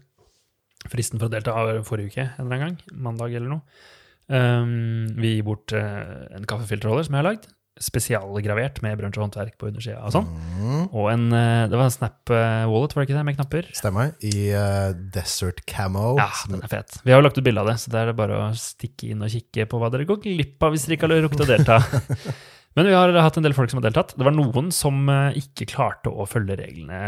Fristen 0.87 1.19
for 1.19 1.27
å 1.27 1.33
delta 1.33 1.55
var 1.57 1.81
forrige 1.87 2.13
uke 2.13 2.25
en 2.27 2.45
eller 2.45 2.55
annen 2.57 2.65
gang, 2.67 2.97
mandag 3.07 3.33
eller 3.35 3.49
noe. 3.57 3.85
Um, 4.27 5.07
vi 5.15 5.37
gir 5.37 5.45
bort 5.47 5.71
uh, 5.75 6.27
en 6.35 6.45
kaffefilterholder 6.47 7.07
som 7.07 7.15
jeg 7.15 7.21
har 7.23 7.27
lagd, 7.29 7.45
spesialgravert 7.77 8.79
med 8.81 8.97
brunsj 8.99 9.19
og 9.19 9.23
håndverk 9.27 9.55
på 9.61 9.69
undersida 9.69 9.99
og 10.03 10.13
sånn. 10.15 10.27
Mm, 10.57 10.81
Og 10.89 11.07
en, 11.11 11.25
uh, 11.31 11.67
det 11.69 11.77
var 11.77 11.85
en 11.87 11.93
Snap 11.93 12.33
eh, 12.33 12.63
Wallet, 12.67 12.95
var 12.95 13.03
det 13.03 13.07
ikke 13.07 13.17
det, 13.19 13.25
med 13.27 13.37
knapper? 13.37 13.69
stemmer. 13.77 14.11
I 14.25 14.33
uh, 14.57 14.91
Desert 15.15 15.61
Camo. 15.69 16.15
Ja, 16.19 16.27
den 16.51 16.63
er 16.65 16.71
fet. 16.71 16.99
Vi 17.05 17.13
har 17.13 17.21
jo 17.21 17.27
lagt 17.27 17.39
ut 17.39 17.45
bilde 17.45 17.63
av 17.63 17.69
det, 17.71 17.77
så 17.83 17.93
det 17.93 18.01
er 18.03 18.13
bare 18.17 18.41
å 18.41 18.51
stikke 18.57 19.11
inn 19.13 19.23
og 19.23 19.31
kikke 19.33 19.67
på 19.71 19.81
hva 19.81 19.91
dere 19.93 20.07
går 20.09 20.21
glipp 20.25 20.67
av 20.67 20.75
hvis 20.75 20.87
dere 20.87 20.99
ikke 20.99 21.09
har 21.11 21.25
rukket 21.27 21.45
å 21.45 21.49
delta. 21.53 21.79
Men 22.77 22.85
vi 22.85 22.93
har 22.93 23.15
hatt 23.25 23.39
en 23.39 23.45
del 23.45 23.55
folk 23.57 23.71
som 23.73 23.81
har 23.81 23.87
deltatt. 23.87 24.13
Det 24.13 24.25
var 24.27 24.35
noen 24.35 24.69
som 24.75 25.07
eh, 25.09 25.39
ikke 25.41 25.65
klarte 25.71 26.13
å 26.13 26.27
følge 26.29 26.59
reglene, 26.59 27.01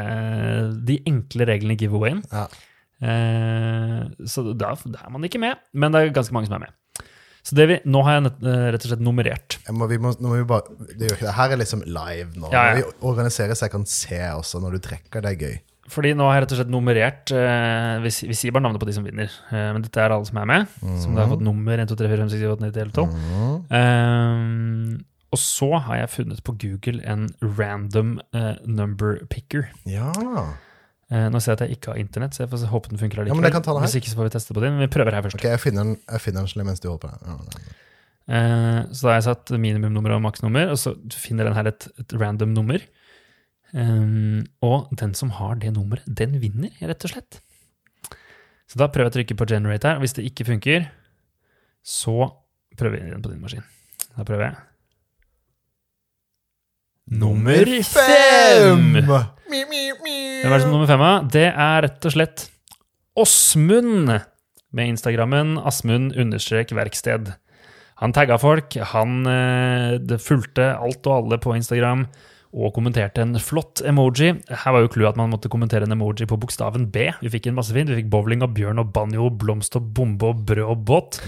de 0.85 0.97
enkle 1.09 1.45
reglene 1.49 1.77
i 1.77 1.83
giveawayen. 1.83 2.23
Ja. 2.33 2.47
Eh, 2.99 4.01
så 4.27 4.49
da, 4.49 4.73
da 4.73 5.05
er 5.05 5.13
man 5.13 5.27
ikke 5.29 5.41
med, 5.41 5.61
men 5.77 5.93
det 5.93 6.01
er 6.01 6.15
ganske 6.15 6.35
mange 6.35 6.49
som 6.49 6.57
er 6.57 6.65
med. 6.65 6.75
Så 7.45 7.55
det 7.55 7.65
vi, 7.69 7.77
nå 7.87 8.01
har 8.05 8.17
jeg 8.17 8.33
eh, 8.43 8.65
rett 8.75 8.83
og 8.83 8.91
slett 8.91 9.05
nummerert. 9.05 9.59
Må, 9.71 9.87
vi 9.89 9.97
må, 10.01 10.11
må 10.25 10.35
bare, 10.49 10.75
det, 10.91 11.07
gjør 11.07 11.19
ikke 11.19 11.29
det 11.29 11.37
her 11.37 11.53
er 11.53 11.61
liksom 11.61 11.85
live 11.87 12.29
nå. 12.35 12.51
Ja, 12.51 12.65
ja. 12.71 12.79
Vi 12.81 13.07
organiserer 13.09 13.57
så 13.57 13.69
jeg 13.69 13.75
kan 13.77 13.87
se 13.89 14.19
også 14.35 14.61
når 14.63 14.77
du 14.77 14.87
trekker. 14.89 15.23
Det 15.23 15.31
er 15.31 15.45
gøy. 15.47 15.59
Fordi 15.89 16.11
nå 16.13 16.27
har 16.27 16.37
jeg 16.37 16.43
rett 16.43 16.51
og 16.53 16.59
slett 16.59 16.69
nummerert 16.69 17.31
eh, 17.33 17.95
vi, 18.03 18.11
vi 18.29 18.35
sier 18.37 18.53
bare 18.53 18.61
navnet 18.67 18.81
på 18.81 18.85
de 18.85 18.93
som 18.93 19.05
vinner, 19.07 19.31
eh, 19.49 19.69
men 19.73 19.81
dette 19.81 20.01
er 20.03 20.13
alle 20.13 20.27
som 20.27 20.37
er 20.37 20.49
med. 20.49 20.75
Som 21.01 21.15
da 21.17 21.23
har 21.23 21.31
fått 21.31 21.45
nummer 21.45 21.81
1, 21.81 21.89
2, 21.89 21.97
3, 22.03 22.11
4, 22.11 22.27
5, 22.27 22.33
6, 22.35 22.43
7, 22.43 22.51
8, 22.51 22.65
9, 22.67 22.73
10, 22.75 22.83
11, 22.83 22.93
12. 22.99 23.15
Mm. 23.15 23.55
Ehm, 23.79 24.99
og 25.29 25.39
så 25.41 25.69
har 25.85 26.01
jeg 26.01 26.11
funnet 26.15 26.41
på 26.45 26.55
Google 26.61 27.03
en 27.05 27.27
random 27.41 28.17
uh, 28.35 28.55
number 28.65 29.19
picker. 29.29 29.69
Ja. 29.89 30.13
Uh, 31.09 31.27
nå 31.33 31.41
ser 31.41 31.53
jeg 31.53 31.59
at 31.59 31.65
jeg 31.65 31.77
ikke 31.77 31.93
har 31.93 32.01
internett, 32.01 32.37
så 32.37 32.43
jeg 32.43 32.51
får 32.53 32.65
håpe 32.71 32.91
den 32.91 33.01
funker 33.01 33.25
Ja, 33.25 33.35
men 33.37 33.45
det 33.45 33.53
kan 33.53 33.65
ta 33.65 33.75
det 33.75 33.83
her. 33.83 33.89
Hvis 33.89 33.99
ikke 34.01 34.13
så 34.13 34.19
får 34.19 34.29
vi 34.29 34.33
teste 34.37 34.55
på 34.57 34.63
din. 34.63 34.77
Men 34.77 34.87
vi 34.87 34.93
prøver 34.93 35.17
her 35.17 35.25
først. 35.25 35.37
Ok, 35.37 35.45
jeg 35.49 35.61
finner 35.61 35.85
den, 35.85 35.99
jeg 36.05 36.25
finner 36.25 36.49
den 36.49 36.69
mens 36.69 36.81
du 36.81 36.89
holder 36.89 37.07
på. 37.07 37.29
Ja. 37.29 37.75
Eh, 38.29 38.79
så 38.93 39.07
da 39.07 39.11
har 39.11 39.17
jeg 39.17 39.25
satt 39.25 39.53
minimumnummer 39.57 40.13
og 40.13 40.23
maksnummer, 40.27 40.69
og 40.69 40.77
så 40.77 40.93
finner 41.17 41.49
den 41.49 41.57
her 41.57 41.71
et, 41.71 41.87
et 42.01 42.13
random 42.21 42.53
nummer. 42.53 42.83
Um, 43.69 44.45
og 44.65 44.89
den 44.97 45.13
som 45.17 45.33
har 45.37 45.57
det 45.61 45.75
nummeret, 45.75 46.05
den 46.05 46.39
vinner, 46.41 46.73
rett 46.81 47.05
og 47.05 47.13
slett. 47.13 47.41
Så 48.69 48.77
da 48.81 48.89
prøver 48.89 49.09
jeg 49.09 49.13
å 49.13 49.17
trykke 49.17 49.37
på 49.37 49.49
generate 49.49 49.89
her. 49.89 50.01
Hvis 50.01 50.13
det 50.17 50.25
ikke 50.29 50.45
funker, 50.45 50.89
så 51.85 52.31
prøver 52.77 53.01
vi 53.01 53.13
den 53.13 53.25
på 53.25 53.33
din 53.33 53.41
maskin. 53.41 53.65
Da 54.13 54.25
prøver 54.25 54.49
jeg. 54.49 54.68
Nummer 57.09 57.65
fem! 57.89 58.91
Mi, 59.49 59.63
mi, 59.65 59.87
mi. 60.03 60.17
Hvem 60.43 60.51
er 60.51 60.59
det 60.59 60.61
som 60.61 60.69
er 60.69 60.75
nummer 60.75 60.89
fem? 60.89 61.01
da? 61.01 61.13
Det 61.33 61.47
er 61.49 61.85
rett 61.87 62.05
og 62.05 62.13
slett 62.13 62.43
Åsmund 63.17 64.11
med 64.69 64.91
Instagrammen 64.91 65.55
Asmund-verksted. 65.57 67.31
Han 67.99 68.13
tagga 68.13 68.37
folk, 68.39 68.77
han 68.93 69.25
eh, 69.27 69.95
det 69.97 70.21
fulgte 70.21 70.69
alt 70.77 71.09
og 71.09 71.15
alle 71.15 71.39
på 71.41 71.55
Instagram 71.57 72.05
og 72.53 72.73
kommenterte 72.77 73.25
en 73.25 73.35
flott 73.41 73.81
emoji. 73.85 74.35
Her 74.47 74.75
var 74.75 74.85
jo 74.85 74.91
clouet 74.93 75.11
at 75.11 75.19
man 75.19 75.33
måtte 75.33 75.49
kommentere 75.51 75.89
en 75.89 75.97
emoji 75.97 76.29
på 76.29 76.37
bokstaven 76.39 76.87
B. 76.93 77.09
Vi 77.25 77.33
fikk 77.33 77.49
en 77.49 77.57
masse 77.57 77.73
fint. 77.73 77.89
Vi 77.89 77.99
fikk 77.99 78.13
bowling 78.13 78.45
og 78.45 78.53
bjørn 78.57 78.81
og 78.81 78.93
banjo, 78.93 79.31
blomst 79.33 79.77
og 79.81 79.89
bombe 79.97 80.29
og 80.29 80.45
brød 80.49 80.65
og 80.77 80.85
båt. 80.85 81.19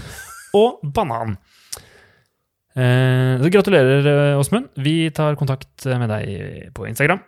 Og 0.58 0.78
banan. 0.94 1.36
Eh, 2.74 3.42
så 3.42 3.52
gratulerer, 3.52 4.06
eh, 4.32 4.38
Åsmund. 4.40 4.72
Vi 4.74 5.10
tar 5.10 5.36
kontakt 5.36 5.84
med 5.86 6.08
deg 6.08 6.72
på 6.74 6.88
Instagram. 6.88 7.20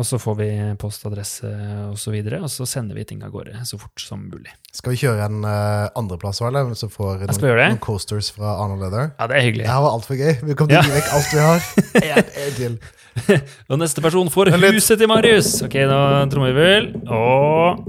Og 0.00 0.06
så 0.06 0.16
får 0.16 0.36
vi 0.38 0.48
postadresse 0.80 1.48
og 1.90 1.98
så 2.00 2.12
videre, 2.14 2.38
og 2.40 2.48
så 2.48 2.64
sender 2.68 2.96
vi 2.96 3.04
ting 3.04 3.20
av 3.26 3.34
gårde 3.34 3.60
så 3.68 3.76
fort 3.76 4.00
som 4.00 4.22
mulig. 4.30 4.48
Skal 4.72 4.94
vi 4.94 5.00
kjøre 5.02 5.26
en 5.26 5.44
uh, 5.44 5.90
andreplass 5.98 6.40
òg, 6.40 6.48
eller? 6.54 6.72
Så 6.78 6.88
får 6.88 7.26
noen, 7.26 7.42
noen 7.42 7.82
coasters 7.84 8.30
fra 8.32 8.54
Arnold 8.62 8.86
Leather. 8.86 9.10
Ja, 9.18 9.28
det 9.28 9.36
er 9.36 9.44
hyggelig. 9.44 9.66
Det 9.66 9.74
her 9.74 9.84
var 9.84 9.98
altfor 9.98 10.16
gøy. 10.16 10.32
Vi 10.48 10.56
kom 10.56 10.70
til 10.72 10.80
å 10.80 10.86
gi 10.88 10.96
vekk 10.96 11.12
alt 11.18 11.34
vi 11.34 11.44
har. 11.44 11.68
En, 12.00 12.32
en 12.46 12.56
til. 12.56 12.80
Og 13.70 13.82
neste 13.82 14.00
person 14.04 14.32
får 14.32 14.54
huset 14.56 14.96
til 15.02 15.10
Marius. 15.10 15.52
Ok, 15.66 15.76
nå 15.90 16.00
trommevirvel. 16.32 16.94
Og 17.04 17.84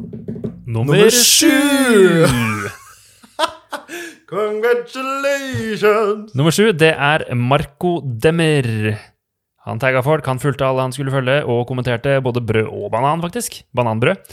nummer 0.68 0.92
Nummer 0.92 1.16
sju! 1.16 2.60
Congratulations! 4.72 6.32
Nummer 6.38 6.54
sju, 6.56 6.72
det 6.72 6.94
er 6.96 7.26
Marco 7.36 7.98
Demmer. 8.24 8.96
Han 9.68 9.82
tagga 9.82 10.02
folk, 10.06 10.26
han 10.26 10.40
fulgte 10.42 10.66
alle 10.66 10.86
han 10.86 10.94
skulle 10.96 11.12
følge, 11.14 11.42
og 11.44 11.66
kommenterte 11.70 12.16
både 12.24 12.44
brød 12.46 12.70
og 12.72 12.88
banan, 12.94 13.22
faktisk. 13.24 13.62
Bananbrød. 13.76 14.32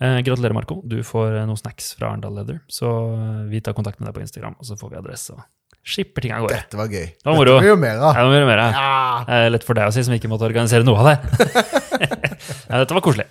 Eh, 0.00 0.18
gratulerer, 0.24 0.56
Marco. 0.56 0.80
Du 0.84 0.96
får 1.04 1.36
eh, 1.42 1.44
noen 1.48 1.60
snacks 1.60 1.92
fra 1.98 2.10
Arendal 2.10 2.34
Leather. 2.38 2.62
Så 2.72 2.88
eh, 2.88 3.44
vi 3.52 3.60
tar 3.64 3.76
kontakt 3.76 4.00
med 4.00 4.08
deg 4.08 4.16
på 4.16 4.24
Instagram, 4.24 4.56
og 4.58 4.68
så 4.68 4.78
får 4.80 4.94
vi 4.94 5.00
adresse 5.02 5.36
og 5.36 5.44
Skipper 5.86 6.24
ting 6.24 6.32
av 6.34 6.42
gårde. 6.42 6.56
Dette 6.64 6.78
var 6.80 6.88
gøy. 6.90 7.04
var 7.22 7.36
moro. 7.36 7.52
Dette 7.52 7.60
må 7.60 7.62
vi 7.62 7.68
gjøre 7.68 7.82
mer 7.84 8.00
av. 8.00 8.08
Ja, 8.08 8.18
det 8.18 8.26
må 8.26 8.32
vi 8.32 8.40
gjøre 8.40 8.48
mer 8.48 8.62
av. 8.64 8.72
Ja. 8.74 9.20
Det 9.28 9.36
er 9.38 9.52
lett 9.54 9.66
for 9.68 9.78
deg 9.78 9.86
å 9.86 9.94
si, 9.94 10.02
som 10.02 10.16
ikke 10.16 10.32
måtte 10.32 10.48
organisere 10.48 10.82
noe 10.88 10.98
av 10.98 11.12
det. 11.12 11.16
ja, 12.72 12.80
dette 12.80 12.96
var 12.96 13.04
koselig. 13.06 13.30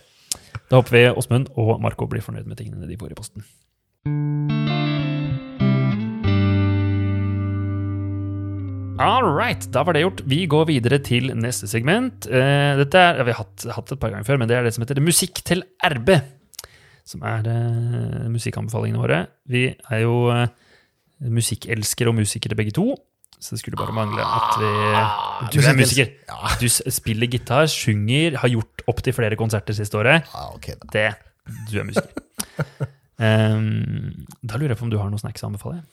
Da 0.71 0.79
håper 0.79 0.95
vi 0.95 1.07
Åsmund 1.11 1.51
og 1.59 1.75
Marco 1.83 2.07
blir 2.07 2.23
fornøyd 2.23 2.47
med 2.47 2.61
tingene 2.61 2.87
de 2.87 2.95
får 3.01 3.11
i 3.11 3.19
posten. 3.19 4.54
All 9.05 9.27
right, 9.29 9.61
da 9.69 9.83
var 9.85 9.93
det 9.93 10.01
gjort. 10.01 10.21
Vi 10.25 10.45
går 10.49 10.65
videre 10.71 10.97
til 11.05 11.29
neste 11.37 11.67
segment. 11.69 12.25
Uh, 12.25 12.73
dette 12.79 12.97
er, 12.97 13.19
ja, 13.19 13.25
vi 13.27 13.35
har 13.35 13.43
hatt, 13.43 13.65
hatt 13.75 13.91
det 13.91 13.97
et 13.99 14.01
par 14.01 14.13
ganger 14.13 14.25
før, 14.25 14.39
men 14.41 14.49
det 14.49 14.57
er 14.57 14.65
det 14.65 14.73
som 14.73 14.81
heter 14.81 15.01
Musikk 15.03 15.43
til 15.45 15.61
RB. 15.85 16.15
Som 17.05 17.25
er 17.29 17.45
uh, 17.45 18.23
musikkanbefalingene 18.33 19.03
våre. 19.03 19.19
Vi 19.51 19.67
er 19.69 20.01
jo 20.01 20.15
uh, 20.33 20.47
musikkelskere 21.21 22.09
og 22.09 22.17
musikere 22.17 22.57
begge 22.57 22.73
to. 22.73 22.95
Så 23.37 23.53
det 23.53 23.61
skulle 23.61 23.77
bare 23.77 23.93
mangle 23.93 24.23
at 24.25 24.57
vi 24.57 25.53
Du 25.53 25.59
er 25.61 25.77
musiker. 25.77 26.09
Du 26.61 26.67
spiller 26.69 27.29
gitar, 27.29 27.67
synger, 27.69 28.39
har 28.41 28.49
gjort 28.49 28.85
opptil 28.89 29.13
flere 29.13 29.37
konserter 29.37 29.75
siste 29.77 29.99
året. 30.01 30.25
da. 30.81 30.89
Det 30.93 31.07
Du 31.69 31.77
er 31.77 31.85
musiker. 31.85 32.89
Um, 33.21 34.25
da 34.47 34.57
lurer 34.57 34.73
jeg 34.73 34.79
på 34.81 34.87
om 34.87 34.93
du 34.93 34.97
har 34.97 35.11
noen 35.11 35.21
snacks 35.21 35.45
å 35.45 35.51
anbefale? 35.51 35.83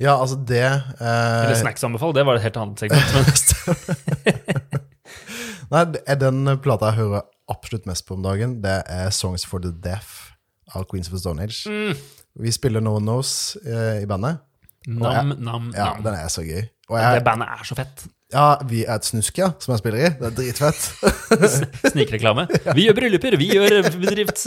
Ja, 0.00 0.14
altså 0.16 0.38
det 0.48 0.62
eh, 0.64 1.44
Eller 1.44 1.58
snacksanbefal, 1.60 2.14
det 2.16 2.22
var 2.24 2.38
et 2.38 2.44
helt 2.46 2.56
annet 2.56 2.80
segment. 2.80 3.54
Nei, 5.70 5.82
den 6.18 6.48
plata 6.64 6.88
jeg 6.90 6.98
hører 7.02 7.26
absolutt 7.52 7.84
mest 7.86 8.06
på 8.08 8.16
om 8.16 8.24
dagen. 8.24 8.56
Det 8.64 8.78
er 8.90 9.10
Songs 9.14 9.44
for 9.46 9.62
the 9.62 9.70
Deaf 9.84 10.30
av 10.74 10.86
Queens 10.90 11.10
of 11.10 11.14
the 11.18 11.20
Stone 11.22 11.44
Age. 11.44 11.62
Mm. 11.70 11.92
Vi 12.40 12.52
spiller 12.54 12.82
No 12.82 12.96
One 12.96 13.06
Knows 13.06 13.34
eh, 13.66 14.00
i 14.02 14.08
bandet. 14.08 14.40
nam, 14.88 15.34
nam, 15.38 15.68
Ja, 15.76 15.92
nam. 15.92 16.02
den 16.06 16.14
er 16.16 16.28
så 16.32 16.42
gøy. 16.46 16.64
Og 16.90 16.96
Det 16.98 17.22
bandet 17.26 17.48
er 17.52 17.62
så 17.68 17.76
fett. 17.78 18.06
Ja, 18.32 18.56
vi 18.66 18.84
er 18.86 18.94
et 18.96 19.06
snusk, 19.06 19.38
ja, 19.38 19.50
som 19.62 19.72
jeg 19.74 19.82
spiller 19.82 20.00
i. 20.06 20.10
Det 20.18 20.26
er 20.30 20.34
dritfett. 20.38 20.80
Snikreklame. 21.92 22.46
Vi 22.78 22.86
gjør 22.86 22.96
brylluper, 22.98 23.36
vi 23.38 23.48
gjør 23.50 23.90
bedrifts... 23.98 24.46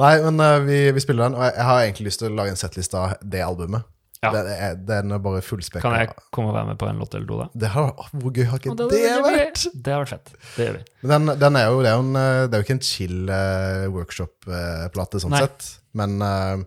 Nei, 0.00 0.14
men 0.24 0.40
uh, 0.40 0.58
vi, 0.66 0.82
vi 0.96 1.00
spiller 1.04 1.28
den, 1.28 1.36
og 1.38 1.44
jeg, 1.46 1.54
jeg 1.58 1.66
har 1.70 1.80
egentlig 1.86 2.06
lyst 2.10 2.22
til 2.22 2.30
å 2.30 2.36
lage 2.40 2.52
en 2.54 2.60
settliste 2.60 2.98
av 3.00 3.16
det 3.22 3.42
albumet. 3.44 3.84
Ja. 4.20 4.30
Det, 4.34 4.40
det 4.44 4.54
er, 4.60 4.74
den 4.84 5.12
er 5.16 5.20
bare 5.24 5.38
fullspekka. 5.40 5.80
Kan 5.80 5.94
jeg 5.96 6.10
komme 6.36 6.50
og 6.50 6.56
være 6.58 6.68
med 6.68 6.76
på 6.82 6.88
en 6.90 6.98
låt 7.00 7.14
eller 7.16 7.28
to, 7.30 7.36
da? 7.40 7.46
Det 7.62 7.70
har, 7.72 7.86
hvor 8.12 8.34
gøy 8.36 8.44
har 8.50 8.58
ikke 8.60 8.74
det, 8.76 8.88
det, 8.92 8.98
det 9.00 9.22
vært? 9.24 9.62
Det 9.86 9.94
har 9.94 10.02
vært 10.02 10.10
fett. 10.12 10.32
Det 10.58 10.66
gjør 10.66 10.74
vi. 10.76 10.82
Men 11.08 11.14
den, 11.14 11.32
den 11.40 11.56
er 11.56 11.64
jo, 11.70 11.78
det, 11.80 11.88
er 11.88 11.96
jo 11.96 12.02
en, 12.04 12.18
eh, 12.20 12.40
det 12.44 12.58
er 12.58 12.60
jo 12.60 12.66
ikke 12.68 12.76
en 12.76 12.82
chill 12.84 13.32
uh, 13.32 13.86
workshop-plate, 13.94 15.22
sånn 15.24 15.32
Nei. 15.32 15.40
sett. 15.46 15.70
Men 15.96 16.18
uh, 16.20 16.60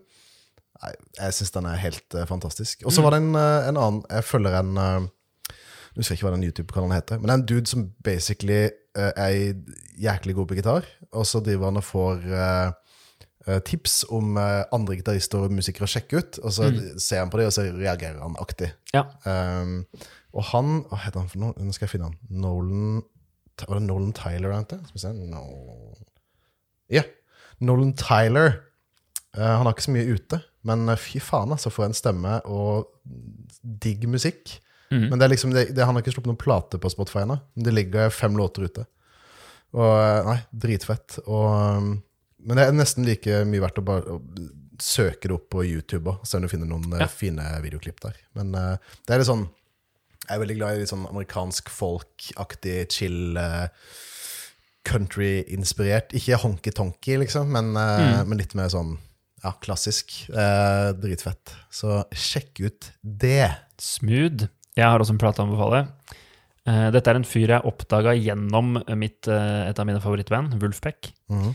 nei, 0.81 0.93
jeg 1.19 1.37
syns 1.37 1.53
den 1.59 1.69
er 1.69 1.77
helt 1.83 2.17
uh, 2.17 2.23
fantastisk. 2.29 2.81
Og 2.87 2.95
så 2.95 3.03
Mm. 3.03 3.05
var 3.05 3.13
det 3.13 3.21
en, 3.21 3.29
en 3.37 3.77
annen 3.85 4.01
Jeg 4.09 4.25
følger 4.31 4.57
en 4.63 4.73
uh, 4.81 5.05
Jeg 5.93 6.01
husker 6.01 6.17
ikke 6.17 6.25
hva 6.31 6.33
den 6.39 6.47
YouTube-kanalen 6.49 6.95
heter, 6.97 7.21
men 7.21 7.29
det 7.29 7.35
er 7.35 7.41
en 7.43 7.47
dude 7.53 7.69
som 7.69 7.85
basically 8.03 8.63
er 8.97 9.37
jæklig 10.01 10.33
god 10.41 10.49
på 10.49 10.57
gitar, 10.57 10.89
og 11.13 11.25
så 11.29 11.37
driver 11.45 11.69
han 11.69 11.77
og 11.79 11.85
får 11.85 12.25
tips 13.67 14.03
om 14.13 14.37
eh, 14.39 14.63
andre 14.75 14.97
gitarister 14.99 15.43
og 15.43 15.55
musikere 15.55 15.87
å 15.87 15.91
sjekke 15.91 16.21
ut, 16.21 16.39
og 16.43 16.53
så 16.55 16.69
ser 17.01 17.23
han 17.23 17.31
på 17.33 17.41
det, 17.41 17.47
og 17.49 17.55
så 17.55 17.65
reagerer 17.67 18.21
han 18.23 18.37
aktig. 18.41 18.69
Ja. 18.95 19.03
Um, 19.27 19.81
og 20.33 20.47
han 20.49 20.71
Hva 20.89 21.01
heter 21.03 21.21
han 21.21 21.29
for 21.29 21.41
noe? 21.43 21.55
Nå 21.61 21.75
skal 21.75 21.87
jeg 21.87 21.95
finne 21.95 22.09
han. 22.09 22.15
Nolan 22.29 23.03
Var 23.59 23.77
det 23.77 23.83
Nolan 23.85 24.15
Tyler 24.17 24.55
han 24.55 24.65
het? 24.65 24.79
Skal 24.87 24.97
vi 24.97 25.03
se 25.03 25.11
no. 25.17 25.43
Ja. 26.93 27.03
Nolan 27.61 27.93
Tyler. 27.99 28.57
Uh, 29.37 29.43
han 29.59 29.67
har 29.67 29.75
ikke 29.75 29.87
så 29.87 29.93
mye 29.93 30.17
ute, 30.17 30.39
men 30.67 30.87
eh, 30.93 30.99
fy 30.99 31.19
faen, 31.23 31.53
altså, 31.53 31.71
for 31.73 31.87
en 31.87 31.95
stemme 31.97 32.37
og 32.45 32.89
digg 33.83 34.05
musikk. 34.09 34.55
Mm. 34.93 35.07
Men 35.09 35.17
det 35.17 35.25
er 35.25 35.33
liksom, 35.33 35.53
det, 35.55 35.67
det, 35.73 35.85
han 35.85 35.97
har 35.97 36.03
ikke 36.03 36.13
sluppet 36.13 36.29
noen 36.29 36.41
plate 36.41 36.79
på 36.81 36.91
Spotify 36.93 37.23
ennå. 37.23 37.39
Det 37.57 37.73
ligger 37.73 38.13
fem 38.13 38.37
låter 38.37 38.67
ute. 38.69 38.85
Og 39.73 39.89
eh, 39.89 40.19
Nei, 40.29 40.37
dritfett. 40.65 41.17
Og, 41.25 41.47
um, 41.49 41.93
men 42.45 42.57
det 42.59 42.67
er 42.67 42.71
nesten 42.75 43.05
like 43.07 43.43
mye 43.49 43.61
verdt 43.63 43.79
å 43.79 43.85
bare 43.87 44.19
søke 44.83 45.29
det 45.29 45.35
opp 45.37 45.49
på 45.53 45.63
YouTube 45.65 46.09
og 46.11 46.23
se 46.27 46.37
om 46.37 46.43
du 46.43 46.49
finner 46.51 46.67
noen 46.67 46.91
eh, 46.93 47.03
Ja. 47.05 47.07
fine 47.07 47.43
videoklipp 47.63 47.99
der. 48.03 48.15
Men 48.35 48.53
uh, 48.55 48.77
det 49.07 49.13
er 49.13 49.21
litt 49.21 49.29
sånn 49.29 49.45
Jeg 50.27 50.35
er 50.37 50.39
veldig 50.45 50.55
glad 50.57 50.75
i 50.75 50.79
litt 50.81 50.89
sånn 50.91 51.05
amerikansk 51.09 51.69
folk-aktig, 51.69 52.87
chill 52.91 53.37
uh, 53.37 53.67
country-inspirert. 54.87 56.13
Ikke 56.17 56.37
honky-tonky, 56.41 57.17
liksom, 57.23 57.49
men, 57.51 57.73
uh, 57.77 57.99
Mm. 58.23 58.27
men 58.29 58.37
litt 58.39 58.55
mer 58.55 58.69
sånn 58.71 58.97
ja, 59.43 59.51
klassisk. 59.59 60.29
Eh, 60.31 60.93
dritfett. 60.95 61.51
Så 61.69 62.05
sjekk 62.15 62.61
ut 62.63 62.91
det. 63.03 63.49
Smooth. 63.77 64.45
Jeg 64.77 64.85
har 64.87 64.99
også 65.03 65.11
en 65.11 65.19
plate 65.19 65.41
å 65.43 65.47
anbefale. 65.49 65.81
Eh, 66.65 66.91
dette 66.95 67.11
er 67.11 67.15
en 67.19 67.25
fyr 67.27 67.49
jeg 67.51 67.65
oppdaga 67.67 68.13
gjennom 68.15 68.77
mitt, 68.95 69.27
et 69.27 69.77
av 69.77 69.85
mine 69.85 69.99
favorittband, 69.99 70.55
Wolfpack. 70.61 71.11
Mhm. 71.29 71.53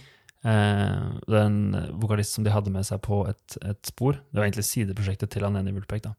Eh, 0.48 1.08
det 1.28 1.36
er 1.36 1.48
en 1.48 1.90
vokalist 2.00 2.36
som 2.36 2.46
de 2.46 2.54
hadde 2.54 2.72
med 2.72 2.86
seg 2.88 3.02
på 3.04 3.22
et, 3.28 3.58
et 3.66 3.90
spor. 3.90 4.20
Det 4.30 4.40
var 4.40 4.48
egentlig 4.48 4.68
sideprosjektet 4.68 5.34
til 5.34 5.44
han 5.46 5.58
ene 5.60 5.74
i. 5.74 6.00
Da. 6.04 6.14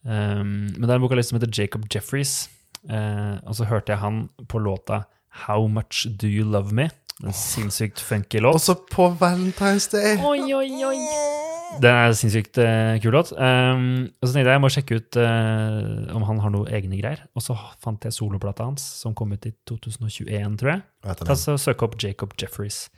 Um, 0.00 0.70
men 0.72 0.86
det 0.86 0.94
er 0.94 0.96
en 0.96 1.04
vokalist 1.04 1.32
som 1.32 1.40
heter 1.40 1.52
Jacob 1.52 1.84
Jeffries. 1.92 2.48
Eh, 2.88 3.36
og 3.44 3.56
så 3.58 3.68
hørte 3.68 3.92
jeg 3.92 4.00
han 4.00 4.28
på 4.48 4.62
låta 4.62 5.04
How 5.46 5.66
Much 5.68 6.06
Do 6.08 6.30
You 6.30 6.48
Love 6.48 6.72
Me? 6.72 6.88
En 7.20 7.36
sinnssykt 7.36 8.00
funky 8.00 8.40
låt. 8.40 8.54
Også 8.54 8.78
på 8.90 9.10
Valentine's 9.20 9.90
Day. 9.92 10.16
Oi, 10.24 10.54
oi, 10.54 10.84
oi. 10.84 11.49
Den 11.78 11.94
er 11.94 12.14
sinnssykt 12.18 12.58
uh, 12.58 12.96
kul 13.02 13.14
låt. 13.14 13.30
Um, 13.36 14.08
og 14.18 14.26
så 14.26 14.34
tenkte 14.34 14.48
jeg 14.48 14.56
jeg 14.56 14.62
må 14.64 14.70
sjekke 14.74 14.98
ut 14.98 15.18
uh, 15.22 16.10
om 16.16 16.24
han 16.26 16.40
har 16.42 16.52
noen 16.54 16.72
egne 16.74 16.98
greier. 16.98 17.22
Og 17.38 17.44
så 17.44 17.54
fant 17.82 18.04
jeg 18.06 18.16
soloplata 18.16 18.66
hans, 18.66 18.84
som 19.02 19.14
kom 19.16 19.30
ut 19.34 19.46
i 19.46 19.52
2021, 19.70 20.58
tror 20.60 20.72
jeg. 20.74 20.82
Ta 21.22 21.36
så 21.38 21.54
Søk 21.60 21.84
opp 21.86 21.94
Jacob 22.02 22.34
Jeffries. 22.40 22.88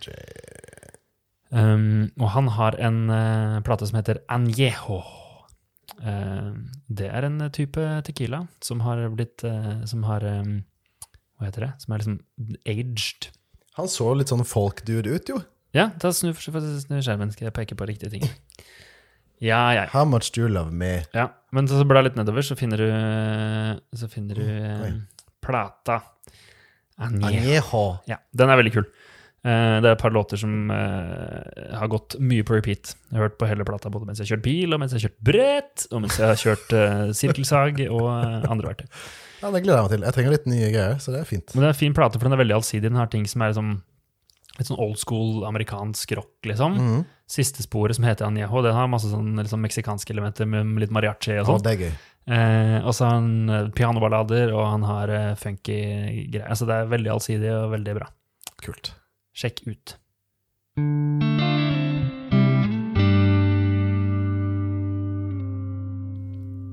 Um, 1.53 2.09
og 2.17 2.33
han 2.33 2.49
har 2.57 2.79
en 2.81 3.05
uh, 3.13 3.61
plate 3.67 3.91
som 3.91 4.01
heter 4.01 4.23
Anjeho. 4.33 5.03
Det 6.03 7.07
er 7.13 7.29
en 7.29 7.37
type 7.53 7.83
tequila 8.07 8.41
som 8.65 8.81
har 8.83 9.05
blitt 9.13 9.45
Som 9.87 10.07
har 10.09 10.25
um, 10.25 10.63
Hva 11.37 11.47
heter 11.47 11.67
det? 11.67 11.69
Som 11.85 11.93
er 11.93 12.01
liksom 12.01 12.17
aged. 12.67 13.29
Han 13.77 13.91
så 13.93 14.09
litt 14.17 14.33
sånn 14.33 14.43
folk-dude 14.49 15.13
ut, 15.13 15.31
jo. 15.31 15.39
Ja, 15.77 15.91
da 16.01 16.11
snur 16.13 16.37
snu 16.37 16.99
skjermen, 17.01 17.31
skal 17.33 17.49
jeg 17.49 17.55
peke 17.57 17.77
på 17.79 17.87
riktige 17.89 18.13
ting. 18.13 18.27
Ja, 19.43 19.63
ja, 19.75 19.83
ja. 19.83 19.89
How 19.91 20.05
much 20.07 20.31
do 20.35 20.45
you 20.45 20.51
love 20.53 20.71
me? 20.71 21.01
Ja, 21.17 21.29
men 21.51 21.67
så 21.69 21.83
blar 21.89 22.05
litt 22.07 22.15
nedover, 22.19 22.45
så 22.47 22.55
finner 22.59 22.79
du 22.79 22.89
Så 23.99 24.09
finner 24.13 24.39
du 24.39 24.45
eh, 24.47 24.93
plata. 25.43 26.01
Añejo. 27.03 27.99
Ja, 28.07 28.21
den 28.37 28.53
er 28.53 28.61
veldig 28.61 28.73
kul. 28.77 28.87
Eh, 29.43 29.77
det 29.83 29.89
er 29.91 29.97
et 29.97 30.03
par 30.03 30.15
låter 30.15 30.39
som 30.39 30.71
eh, 30.71 31.75
har 31.75 31.91
gått 31.91 32.15
mye 32.23 32.45
på 32.47 32.55
repeat. 32.55 32.93
Jeg 33.11 33.19
har 33.19 33.27
hørt 33.27 33.39
på 33.41 33.49
hele 33.51 33.67
plata 33.67 33.91
både 33.91 34.07
mens 34.07 34.21
jeg 34.23 34.29
har 34.29 34.37
kjørt 34.37 34.45
bil, 34.47 34.75
og 34.77 34.83
mens 34.83 34.95
jeg 34.95 35.01
har 35.01 35.09
kjørt 35.09 35.25
brett, 35.33 35.87
og 35.91 36.05
mens 36.05 36.19
jeg 36.21 36.29
har 36.31 36.39
kjørt 36.45 36.75
eh, 36.79 37.01
sirkelsag 37.19 37.83
og 37.91 38.07
andre 38.13 38.71
verktøy. 38.71 38.87
Ja, 39.43 39.51
Det 39.51 39.65
gleder 39.65 39.81
jeg 39.81 39.89
meg 39.89 39.95
til. 39.97 40.05
Jeg 40.07 40.17
trenger 40.19 40.37
litt 40.37 40.47
nye 40.53 40.69
greier, 40.71 41.01
så 41.03 41.15
det 41.17 41.25
er 41.25 41.27
fint. 41.33 41.57
Men 41.57 41.65
det 41.65 41.73
er 41.73 41.75
en 41.75 41.81
fin 41.81 41.97
plate, 41.99 42.21
for 42.21 42.29
den 42.31 42.37
er 42.39 42.43
veldig 42.45 42.61
allsidig. 42.61 42.87
Den 42.87 43.01
har 43.03 43.11
ting 43.11 43.27
som 43.27 43.43
er 43.43 43.51
liksom 43.51 43.73
litt 44.61 44.69
sånn 44.69 44.79
old 44.85 45.01
school 45.01 45.43
amerikansk 45.49 46.15
rock, 46.21 46.31
liksom. 46.47 46.79
Mhm. 46.79 47.03
Siste 47.33 47.65
sporet, 47.65 47.97
som 47.97 48.05
heter 48.05 48.27
Añejo, 48.27 48.61
den 48.61 48.75
har 48.77 48.91
masse 48.93 49.09
sånn 49.09 49.39
liksom 49.41 49.63
meksikanske 49.65 50.13
elementer 50.13 50.45
med 50.45 50.75
litt 50.83 50.91
mariachi 50.93 51.39
og 51.41 51.47
sånt. 51.49 51.65
Oh. 51.65 51.95
Eh, 52.29 52.79
og 52.85 52.93
så 52.93 53.07
har 53.07 53.15
han 53.17 53.31
eh, 53.49 53.71
pianoballader, 53.73 54.53
og 54.53 54.67
han 54.69 54.85
har 54.85 55.13
eh, 55.17 55.31
funky 55.41 55.79
greier. 56.29 56.51
Altså 56.53 56.69
det 56.69 56.77
er 56.77 56.91
veldig 56.93 57.13
allsidig 57.15 57.49
og 57.57 57.71
veldig 57.73 57.95
bra. 57.97 58.11
Kult. 58.61 58.93
Sjekk 59.33 59.63
ut. 59.65 59.95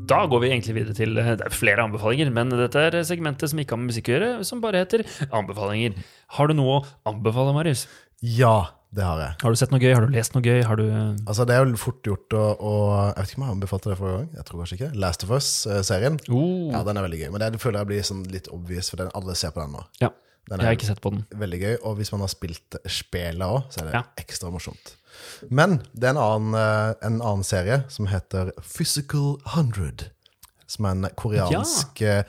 Da 0.10 0.24
går 0.26 0.42
vi 0.44 0.50
egentlig 0.50 0.76
videre 0.76 0.98
til 0.98 1.16
eh, 1.22 1.32
Det 1.40 1.48
er 1.48 1.56
flere 1.56 1.86
anbefalinger, 1.88 2.34
men 2.36 2.52
dette 2.52 2.84
er 2.84 3.00
segmentet 3.08 3.54
som 3.54 3.64
ikke 3.64 3.78
har 3.78 3.82
med 3.86 3.94
musikk 3.94 4.12
å 4.12 4.16
gjøre, 4.18 4.30
som 4.52 4.60
bare 4.66 4.84
heter 4.84 5.06
anbefalinger. 5.30 5.96
Har 6.36 6.52
du 6.52 6.58
noe 6.60 6.82
å 6.82 6.86
anbefale, 7.14 7.56
Marius? 7.56 7.86
Ja, 8.20 8.74
det 8.92 9.04
har 9.06 9.20
jeg. 9.22 9.34
Har 9.44 9.54
du 9.54 9.58
sett 9.60 9.70
noe 9.74 9.80
gøy? 9.84 9.92
Har 9.94 10.06
du 10.08 10.14
lest 10.16 10.34
noe 10.34 10.42
gøy? 10.42 10.64
Har 10.66 10.76
du 10.80 10.86
Altså, 11.28 11.46
Det 11.46 11.54
er 11.56 11.66
jo 11.66 11.76
fort 11.78 12.02
gjort 12.04 12.34
å, 12.34 12.46
å 12.58 12.72
Jeg 13.12 13.16
vet 13.20 13.30
ikke 13.34 13.38
om 13.42 13.44
jeg 13.46 13.56
anbefalte 13.58 13.90
det 13.92 13.98
forrige 14.00 14.18
gang. 14.18 14.30
Jeg 14.40 14.46
tror 14.48 14.64
kanskje 14.64 14.78
ikke. 14.80 14.90
Last 15.04 15.24
of 15.28 15.34
Us-serien. 15.38 16.18
Uh. 16.30 16.72
Ja, 16.74 16.82
Den 16.88 16.98
er 16.98 17.06
veldig 17.06 17.20
gøy. 17.22 17.30
Men 17.36 17.44
det 17.54 17.62
føler 17.62 17.80
jeg 17.84 17.90
blir 17.92 18.08
sånn 18.10 18.24
litt 18.34 18.50
obvious, 18.56 18.90
for 18.90 18.98
den, 19.04 19.12
alle 19.14 19.36
ser 19.38 19.54
på 19.54 19.62
den 19.62 19.76
nå. 19.78 19.84
Ja, 20.02 20.10
Den 20.50 20.60
Jeg 20.64 20.66
har 20.66 20.78
ikke 20.80 20.88
sett 20.90 21.02
på 21.04 21.12
den. 21.14 21.26
veldig 21.38 21.60
gøy, 21.62 21.76
og 21.86 21.98
hvis 22.00 22.12
man 22.12 22.22
har 22.26 22.32
spilt 22.34 22.80
spelet 22.90 23.46
òg, 23.46 23.68
så 23.70 23.84
er 23.84 23.86
det 23.92 23.94
Ja. 24.00 24.04
ekstra 24.18 24.50
morsomt. 24.50 24.96
Men 25.52 25.84
det 25.94 26.10
er 26.10 26.16
en 26.16 26.24
annen, 26.24 26.56
eh, 26.58 26.94
en 27.06 27.22
annen 27.22 27.44
serie 27.46 27.84
som 27.90 28.08
heter 28.08 28.50
Physical 28.64 29.38
100. 29.54 30.10
Som 30.66 30.86
er 30.86 30.90
en 30.98 31.10
koreansk 31.16 32.02
eh, 32.02 32.24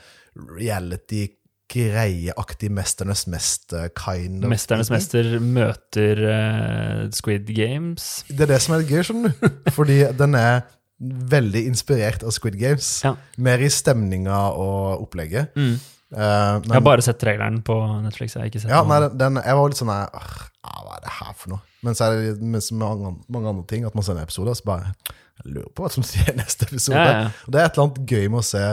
reality-greieaktig 1.71 2.69
Mesternes 2.71 3.25
mester-kind 3.27 4.43
of 4.43 4.49
Mesternes 4.51 4.87
thing. 4.89 4.97
mester 4.97 5.39
møter 5.39 6.21
uh, 6.25 7.09
Squid 7.15 7.47
Games. 7.55 8.23
Det 8.29 8.41
er 8.45 8.53
det 8.55 8.61
som 8.63 8.75
er 8.75 8.85
gøy, 8.87 9.01
skjønner 9.07 9.33
du. 9.39 9.49
Fordi 9.77 10.01
den 10.17 10.35
er 10.35 10.61
veldig 11.01 11.63
inspirert 11.71 12.23
av 12.23 12.31
Squid 12.35 12.57
Games. 12.59 12.89
Ja. 13.05 13.15
Mer 13.41 13.63
i 13.63 13.69
stemninga 13.73 14.41
og 14.53 15.07
opplegget. 15.07 15.55
Mm. 15.57 15.79
Eh, 16.11 16.61
Jeg 16.67 16.75
har 16.75 16.83
bare 16.83 17.01
sett 17.01 17.21
traileren 17.23 17.61
på 17.65 17.73
Netflix. 18.03 18.35
Jeg 18.35 18.41
har 18.43 18.49
ikke 18.51 18.59
sett 18.65 18.73
ja, 18.73 18.81
nei, 18.83 18.99
den, 19.15 19.39
jeg 19.39 19.55
var 19.57 19.71
litt 19.71 19.79
sånn 19.79 19.91
ah, 19.95 20.31
Hva 20.59 20.97
er 20.97 21.05
det 21.05 21.13
her 21.21 21.33
for 21.39 21.53
noe? 21.53 21.63
Men 21.87 21.95
så 21.97 22.09
er 22.09 22.17
det 22.19 22.33
med 22.43 22.67
mange, 22.77 23.13
mange 23.31 23.53
andre 23.55 23.63
ting 23.69 23.85
at 23.87 23.95
man 23.95 24.03
ser 24.05 24.17
en 24.17 24.25
episode, 24.25 24.51
og 24.51 24.59
så 24.59 24.67
bare 24.67 24.91
Jeg 25.39 25.53
lurer 25.55 25.69
på 25.73 25.85
hva 25.85 25.91
som 25.95 26.03
skjer 26.05 26.33
i 26.33 26.37
neste 26.37 26.67
episode. 26.67 26.99
Ja, 26.99 27.21
ja. 27.23 27.29
Og 27.47 27.55
det 27.55 27.61
er 27.61 27.69
et 27.69 27.79
eller 27.79 27.87
annet 27.87 28.11
gøy 28.11 28.27
med 28.27 28.41
å 28.43 28.45
se 28.51 28.65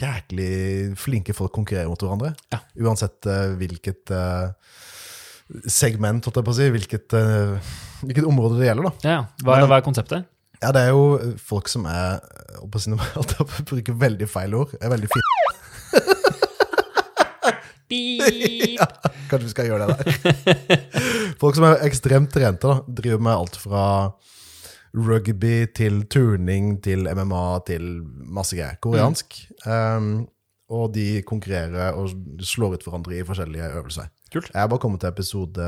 jæklig 0.00 0.96
flinke 1.00 1.34
folk 1.36 1.54
konkurrere 1.54 1.90
mot 1.90 2.02
hverandre. 2.02 2.32
Ja. 2.52 2.60
Uansett 2.86 3.28
uh, 3.28 3.54
hvilket 3.60 4.12
uh, 4.14 4.52
segment, 5.70 6.26
holdt 6.26 6.40
jeg 6.40 6.46
på 6.48 6.54
å 6.54 6.58
si, 6.58 6.70
hvilket, 6.74 7.16
uh, 7.16 7.74
hvilket 8.04 8.28
område 8.28 8.60
det 8.60 8.70
gjelder, 8.70 8.88
da. 8.88 9.12
Ja. 9.12 9.20
Hva, 9.42 9.60
er, 9.60 9.68
hva 9.70 9.80
er 9.80 9.86
konseptet? 9.86 10.28
Ja, 10.62 10.72
det 10.72 10.86
er 10.86 10.94
jo 10.94 11.34
folk 11.42 11.68
som 11.68 11.84
er 11.90 12.22
på 12.62 12.78
å 12.78 12.82
si 12.82 12.92
noe- 12.92 13.12
holdt 13.14 13.36
jeg 13.36 13.84
på 13.90 13.98
veldig 14.00 14.28
feil 14.30 14.56
ord. 14.56 14.72
Er 14.80 14.92
veldig 14.94 15.10
fine. 15.12 15.32
Ja, 18.76 18.86
kanskje 19.30 19.44
vi 19.46 19.52
skal 19.52 19.68
gjøre 19.70 19.86
det 19.86 19.96
der. 20.00 20.80
Folk 21.40 21.58
som 21.58 21.66
er 21.68 21.84
ekstremt 21.86 22.32
trente, 22.34 22.66
da, 22.66 22.80
driver 23.00 23.22
med 23.22 23.34
alt 23.34 23.58
fra 23.60 23.82
rugby 24.96 25.66
til 25.76 26.02
turning 26.08 26.78
til 26.84 27.04
MMA 27.12 27.44
til 27.68 28.02
masse 28.32 28.56
greier. 28.56 28.78
Koreansk. 28.80 29.36
Um, 29.66 30.26
og 30.72 30.88
de 30.96 31.22
konkurrerer 31.22 31.94
og 31.94 32.10
slår 32.42 32.74
ut 32.74 32.82
hverandre 32.86 33.20
i 33.20 33.24
forskjellige 33.26 33.68
øvelser. 33.78 34.08
Kult. 34.34 34.48
Jeg 34.50 34.58
har 34.58 34.66
bare 34.66 34.82
kommet 34.82 34.98
til 35.04 35.08
episode 35.12 35.66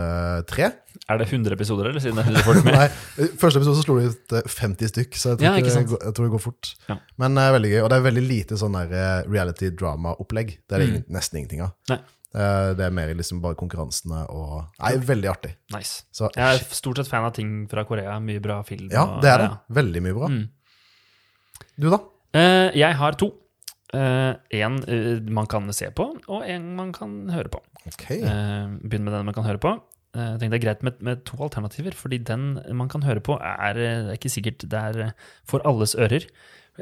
tre. 0.51 0.73
Er 1.09 1.21
det 1.21 1.29
100 1.29 1.55
episoder, 1.55 1.87
eller 1.93 2.03
siden 2.03 2.19
det 2.19 2.25
er 2.25 2.33
100 2.33 2.43
folk 2.49 2.65
med? 2.67 2.75
Nei, 2.81 3.29
første 3.39 3.61
episode 3.61 3.77
så 3.79 3.85
slo 3.87 3.99
de 4.01 4.09
ut 4.11 4.35
eh, 4.35 4.49
50 4.51 4.91
stykk, 4.91 5.15
så 5.15 5.29
jeg 5.31 5.39
tror, 5.39 5.47
Ja, 5.47 5.53
det, 5.63 5.87
går- 5.93 6.03
jeg 6.09 6.15
tror 6.17 6.27
det 6.27 6.33
går 6.35 6.43
fort. 6.43 6.73
Ja. 6.89 6.97
Men 7.23 7.39
er 7.39 7.55
veldig 7.55 7.71
gøy, 7.77 7.81
og 7.85 7.91
det 7.93 7.99
er 8.01 8.07
veldig 8.09 8.25
lite 8.27 8.59
sånn 8.59 8.75
eh, 8.83 9.07
reality 9.31 9.71
drama-opplegg. 9.71 10.57
Det 10.67 10.75
er 10.75 10.83
det 10.85 10.89
Mm. 10.97 11.05
nesten 11.15 11.39
ingenting 11.45 11.63
av. 11.69 11.77
Nei. 11.93 12.01
Eh, 12.37 12.75
Det 12.77 12.85
er 12.85 12.93
mer 12.93 13.15
liksom 13.17 13.41
bare 13.41 13.57
konkurransene 13.57 14.27
og 14.29 14.67
Nei, 14.83 14.95
veldig 15.01 15.31
artig. 15.31 15.55
Nice. 15.73 16.05
Så 16.13 16.29
Jeg 16.37 16.45
er 16.45 16.77
stort 16.77 17.01
sett 17.01 17.09
fan 17.09 17.25
av 17.25 17.33
ting 17.37 17.67
fra 17.71 17.85
Korea. 17.89 18.19
Mye 18.21 18.41
bra 18.45 18.61
film. 18.63 18.91
ja, 18.93 19.07
det 19.23 19.31
er 19.33 19.39
det. 19.45 19.51
ja. 19.51 19.59
Veldig 19.81 20.03
mye 20.05 20.17
bra. 20.19 20.29
Mm. 20.29 20.49
Du, 21.79 21.89
da? 21.91 22.01
Uh, 22.37 22.69
jeg 22.77 22.95
har 23.01 23.13
to. 23.19 23.33
Én 23.95 24.37
en 24.53 24.75
uh, 24.85 25.31
man 25.33 25.47
kan 25.49 25.71
se 25.73 25.89
på, 25.97 26.11
og 26.29 26.43
en 26.45 26.75
man 26.77 26.93
kan 26.93 27.31
høre 27.33 27.49
på. 27.49 27.63
Okay. 27.89 28.19
Eh, 28.21 28.67
Begynn 28.85 29.07
med 29.07 29.15
den 29.17 29.25
man 29.25 29.35
kan 29.35 29.47
høre 29.47 29.59
på. 29.63 29.79
Jeg 30.19 30.41
tenkte 30.41 30.51
det 30.51 30.59
er 30.59 30.65
greit 30.67 30.83
med, 30.83 31.01
med 31.05 31.25
to 31.29 31.37
alternativer, 31.45 31.95
fordi 31.97 32.19
den 32.19 32.59
man 32.77 32.89
kan 32.89 33.05
høre 33.05 33.21
på, 33.21 33.37
er, 33.39 33.77
det 33.77 33.89
er 33.89 34.13
ikke 34.17 34.33
sikkert 34.33 34.65
det 34.73 34.79
er 34.81 35.13
for 35.47 35.63
alles 35.69 35.95
ører. 35.95 36.27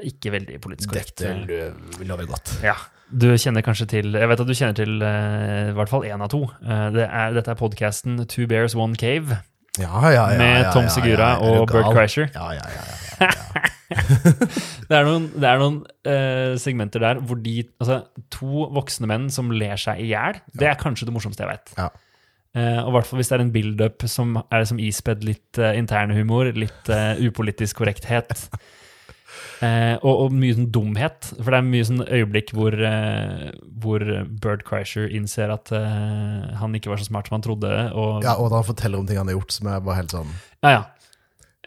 Ikke 0.02 0.32
veldig 0.32 0.58
politisk 0.62 0.90
korrekt. 0.90 1.20
Dette 1.20 2.04
lover 2.06 2.26
godt. 2.30 2.56
Ja. 2.64 2.74
Du 3.10 3.28
kjenner 3.38 3.62
kanskje 3.62 3.86
til 3.90 4.16
Jeg 4.18 4.28
vet 4.28 4.40
at 4.42 4.48
du 4.48 4.54
kjenner 4.56 4.76
til 4.76 4.96
uh, 5.02 5.70
i 5.70 5.74
hvert 5.76 5.90
fall 5.92 6.06
én 6.08 6.22
av 6.22 6.30
to. 6.32 6.42
Uh, 6.64 6.88
det 6.94 7.06
er, 7.06 7.36
dette 7.36 7.52
er 7.52 7.58
podkasten 7.58 8.18
Two 8.26 8.48
Bears 8.50 8.74
One 8.74 8.98
Cave 8.98 9.38
Ja, 9.78 10.00
ja, 10.10 10.24
ja. 10.32 10.38
med 10.40 10.70
Tom 10.74 10.88
Segura 10.90 11.36
og 11.44 11.68
Bert 11.70 11.92
Crasher. 11.92 12.26
Kreischer. 12.26 12.34
Ja, 12.34 12.52
ja, 12.56 12.66
ja. 12.74 12.82
ja, 13.20 13.30
ja. 13.30 13.72
Det 14.86 14.94
er 14.94 15.06
noen, 15.06 15.28
det 15.34 15.46
er 15.50 15.60
noen 15.60 15.78
uh, 15.82 16.54
segmenter 16.62 17.02
der 17.02 17.20
hvor 17.22 17.38
de 17.42 17.60
Altså, 17.80 18.00
to 18.34 18.66
voksne 18.74 19.08
menn 19.10 19.28
som 19.34 19.50
ler 19.54 19.78
seg 19.80 20.02
i 20.02 20.10
hjel, 20.12 20.40
det 20.54 20.70
er 20.70 20.78
kanskje 20.80 21.08
det 21.08 21.14
morsomste 21.14 21.42
jeg 21.42 21.56
vet. 21.56 21.72
Ja. 21.78 21.88
Uh, 22.56 22.80
og 22.86 22.88
i 22.88 22.94
hvert 22.96 23.08
fall 23.10 23.20
hvis 23.20 23.30
det 23.30 23.36
er 23.36 23.44
en 23.44 23.52
build-up 23.52 24.06
som 24.08 24.38
er 24.40 24.64
som 24.68 24.78
ispedd 24.80 25.26
litt 25.26 25.60
uh, 25.60 25.74
internhumor, 25.76 26.48
litt 26.56 26.92
uh, 26.92 27.18
upolitisk 27.20 27.82
korrekthet. 27.82 28.32
Eh, 29.64 29.94
og, 30.02 30.26
og 30.26 30.34
mye 30.36 30.56
sånn 30.56 30.68
dumhet. 30.72 31.30
For 31.38 31.52
det 31.52 31.60
er 31.60 31.68
mye 31.68 31.86
sånn 31.88 32.02
øyeblikk 32.04 32.52
hvor, 32.56 32.76
eh, 32.76 33.48
hvor 33.82 34.04
Bird 34.42 34.66
Kreischer 34.68 35.08
innser 35.08 35.52
at 35.54 35.72
eh, 35.76 36.50
han 36.60 36.76
ikke 36.76 36.92
var 36.92 37.00
så 37.00 37.08
smart 37.08 37.30
som 37.30 37.38
han 37.38 37.46
trodde. 37.46 37.72
Og, 37.94 38.20
ja, 38.26 38.36
og 38.36 38.52
da 38.52 38.60
han 38.60 38.68
forteller 38.68 39.00
om 39.00 39.08
ting 39.08 39.20
han 39.20 39.30
har 39.30 39.38
gjort 39.38 39.56
som 39.56 39.72
er 39.72 39.82
bare 39.84 40.00
helt 40.02 40.12
sånn 40.14 40.30
ja, 40.64 40.70
ja. 40.70 40.82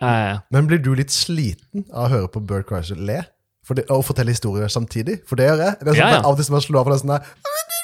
ja, 0.01 0.13
ja. 0.19 0.37
Men 0.53 0.69
blir 0.69 0.81
du 0.83 0.91
litt 0.97 1.13
sliten 1.13 1.85
av 1.89 2.09
å 2.09 2.13
høre 2.13 2.31
på 2.33 2.43
Bird 2.45 2.67
Kreischer 2.69 2.99
le? 2.99 3.21
For 3.65 3.77
det, 3.77 3.85
og 3.93 4.01
fortelle 4.07 4.33
historier 4.33 4.71
samtidig? 4.71 5.19
For 5.29 5.37
det 5.37 5.45
gjør 5.45 5.59
jeg. 5.61 5.77
Det 5.81 5.91
er 5.91 5.93
sånn 5.93 6.01
Ja, 6.01 6.13
ja. 6.17 6.21
Av 6.23 6.33
og 6.33 6.39
til 6.39 6.47
som 6.47 6.57
jeg 6.57 6.65
slår 6.65 6.81
av 6.81 6.87
for 6.87 6.95
det 6.95 7.01
sånn 7.03 7.13
der 7.13 7.77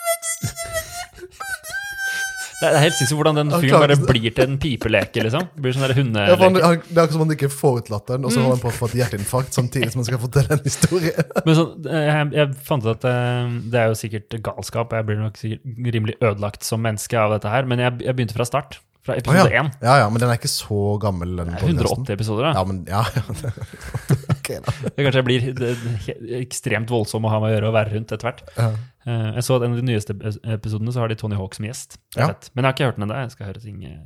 Det 2.55 2.69
er 2.69 2.77
helt 2.79 2.95
sinnssykt 2.95 3.17
hvordan 3.19 3.35
den 3.41 3.49
fyren 3.51 3.81
bare 3.83 3.95
det. 3.97 4.05
blir 4.07 4.31
til 4.31 4.45
en 4.47 4.57
pipeleke, 4.63 5.23
liksom. 5.25 5.49
Blir 5.59 5.73
sånn 5.75 5.83
ja, 5.83 5.89
han, 5.91 5.97
hundeleke. 5.99 6.37
han, 6.63 6.79
Det 6.87 6.95
er 6.95 7.01
akkurat 7.03 7.11
som 7.17 7.21
om 7.21 7.27
han 7.27 7.35
ikke 7.35 7.49
får 7.51 7.77
ut 7.81 7.89
latteren, 7.91 8.23
og 8.25 8.31
så 8.31 8.39
Mm. 8.39 8.45
holder 8.45 8.55
han 8.55 8.63
på 8.63 8.71
å 8.71 8.77
få 8.79 8.89
et 8.89 8.95
hjerteinfarkt 9.01 9.53
samtidig 9.59 9.91
som 9.91 9.99
han 9.99 10.07
skal 10.07 10.21
fortelle 10.23 10.51
en 10.55 10.63
historie. 10.63 11.13
Men 11.45 11.55
sånn, 11.59 11.73
eh, 11.91 12.07
jeg, 12.07 12.31
jeg 12.39 12.55
fant 12.71 12.87
ut 12.87 12.91
at 12.95 13.05
eh, 13.11 13.53
det 13.75 13.81
er 13.83 13.91
jo 13.91 13.99
sikkert 13.99 14.39
galskap. 14.47 14.95
Jeg 14.95 15.05
blir 15.11 15.19
nok 15.19 15.37
sikkert 15.37 15.93
rimelig 15.97 16.15
ødelagt 16.21 16.63
som 16.63 16.79
menneske 16.85 17.19
av 17.19 17.35
dette 17.35 17.51
her. 17.51 17.67
Men 17.67 17.83
jeg, 17.83 17.99
jeg 18.07 18.15
begynte 18.15 18.37
fra 18.39 18.47
start. 18.47 18.79
Fra 19.05 19.13
episode 19.19 19.51
ja. 19.53 19.61
én. 19.61 19.67
ja, 19.85 19.99
ja, 20.01 20.05
men 20.09 20.17
den 20.17 20.31
er 20.33 20.39
ikke 20.39 20.49
så 20.49 20.95
gammel. 20.97 21.35
Den 21.37 21.51
Det 21.51 21.59
er 21.59 21.67
podcasten. 21.67 22.07
180 22.07 22.15
episoder, 22.15 22.47
da. 22.47 22.53
Ja, 22.57 22.63
men 22.65 22.85
ja, 22.89 23.03
ja. 24.49 24.59
Ok, 24.61 24.65
da. 24.65 24.73
Det 24.95 25.05
kanskje 25.07 25.23
blir 25.25 25.47
det, 25.57 25.71
ekstremt 26.41 26.91
voldsom 26.93 27.25
å 27.25 27.31
ha 27.33 27.39
med 27.41 27.49
å 27.51 27.55
gjøre 27.55 27.71
og 27.71 27.75
være 27.77 27.93
rundt 27.95 28.13
etter 28.15 28.29
hvert. 28.29 28.43
Ja. 28.57 28.69
Eh, 29.05 29.27
jeg 29.37 29.45
så 29.47 29.57
at 29.57 29.65
en 29.65 29.75
av 29.75 29.81
de 29.81 29.85
nyeste 29.89 30.15
episodene 30.55 30.93
så 30.93 31.03
har 31.03 31.11
de 31.11 31.17
Tony 31.19 31.37
Hawk 31.39 31.57
som 31.57 31.67
gjest. 31.67 31.99
Ja. 32.17 32.31
Men 32.53 32.63
jeg 32.63 32.67
har 32.67 32.75
ikke 32.77 32.89
hørt 32.89 32.99
den 32.99 33.07
ennå. 33.07 33.19
Jeg 33.25 33.35
skal 33.35 33.49
høre 33.51 33.61
ting 33.63 33.83
eh, 33.89 34.01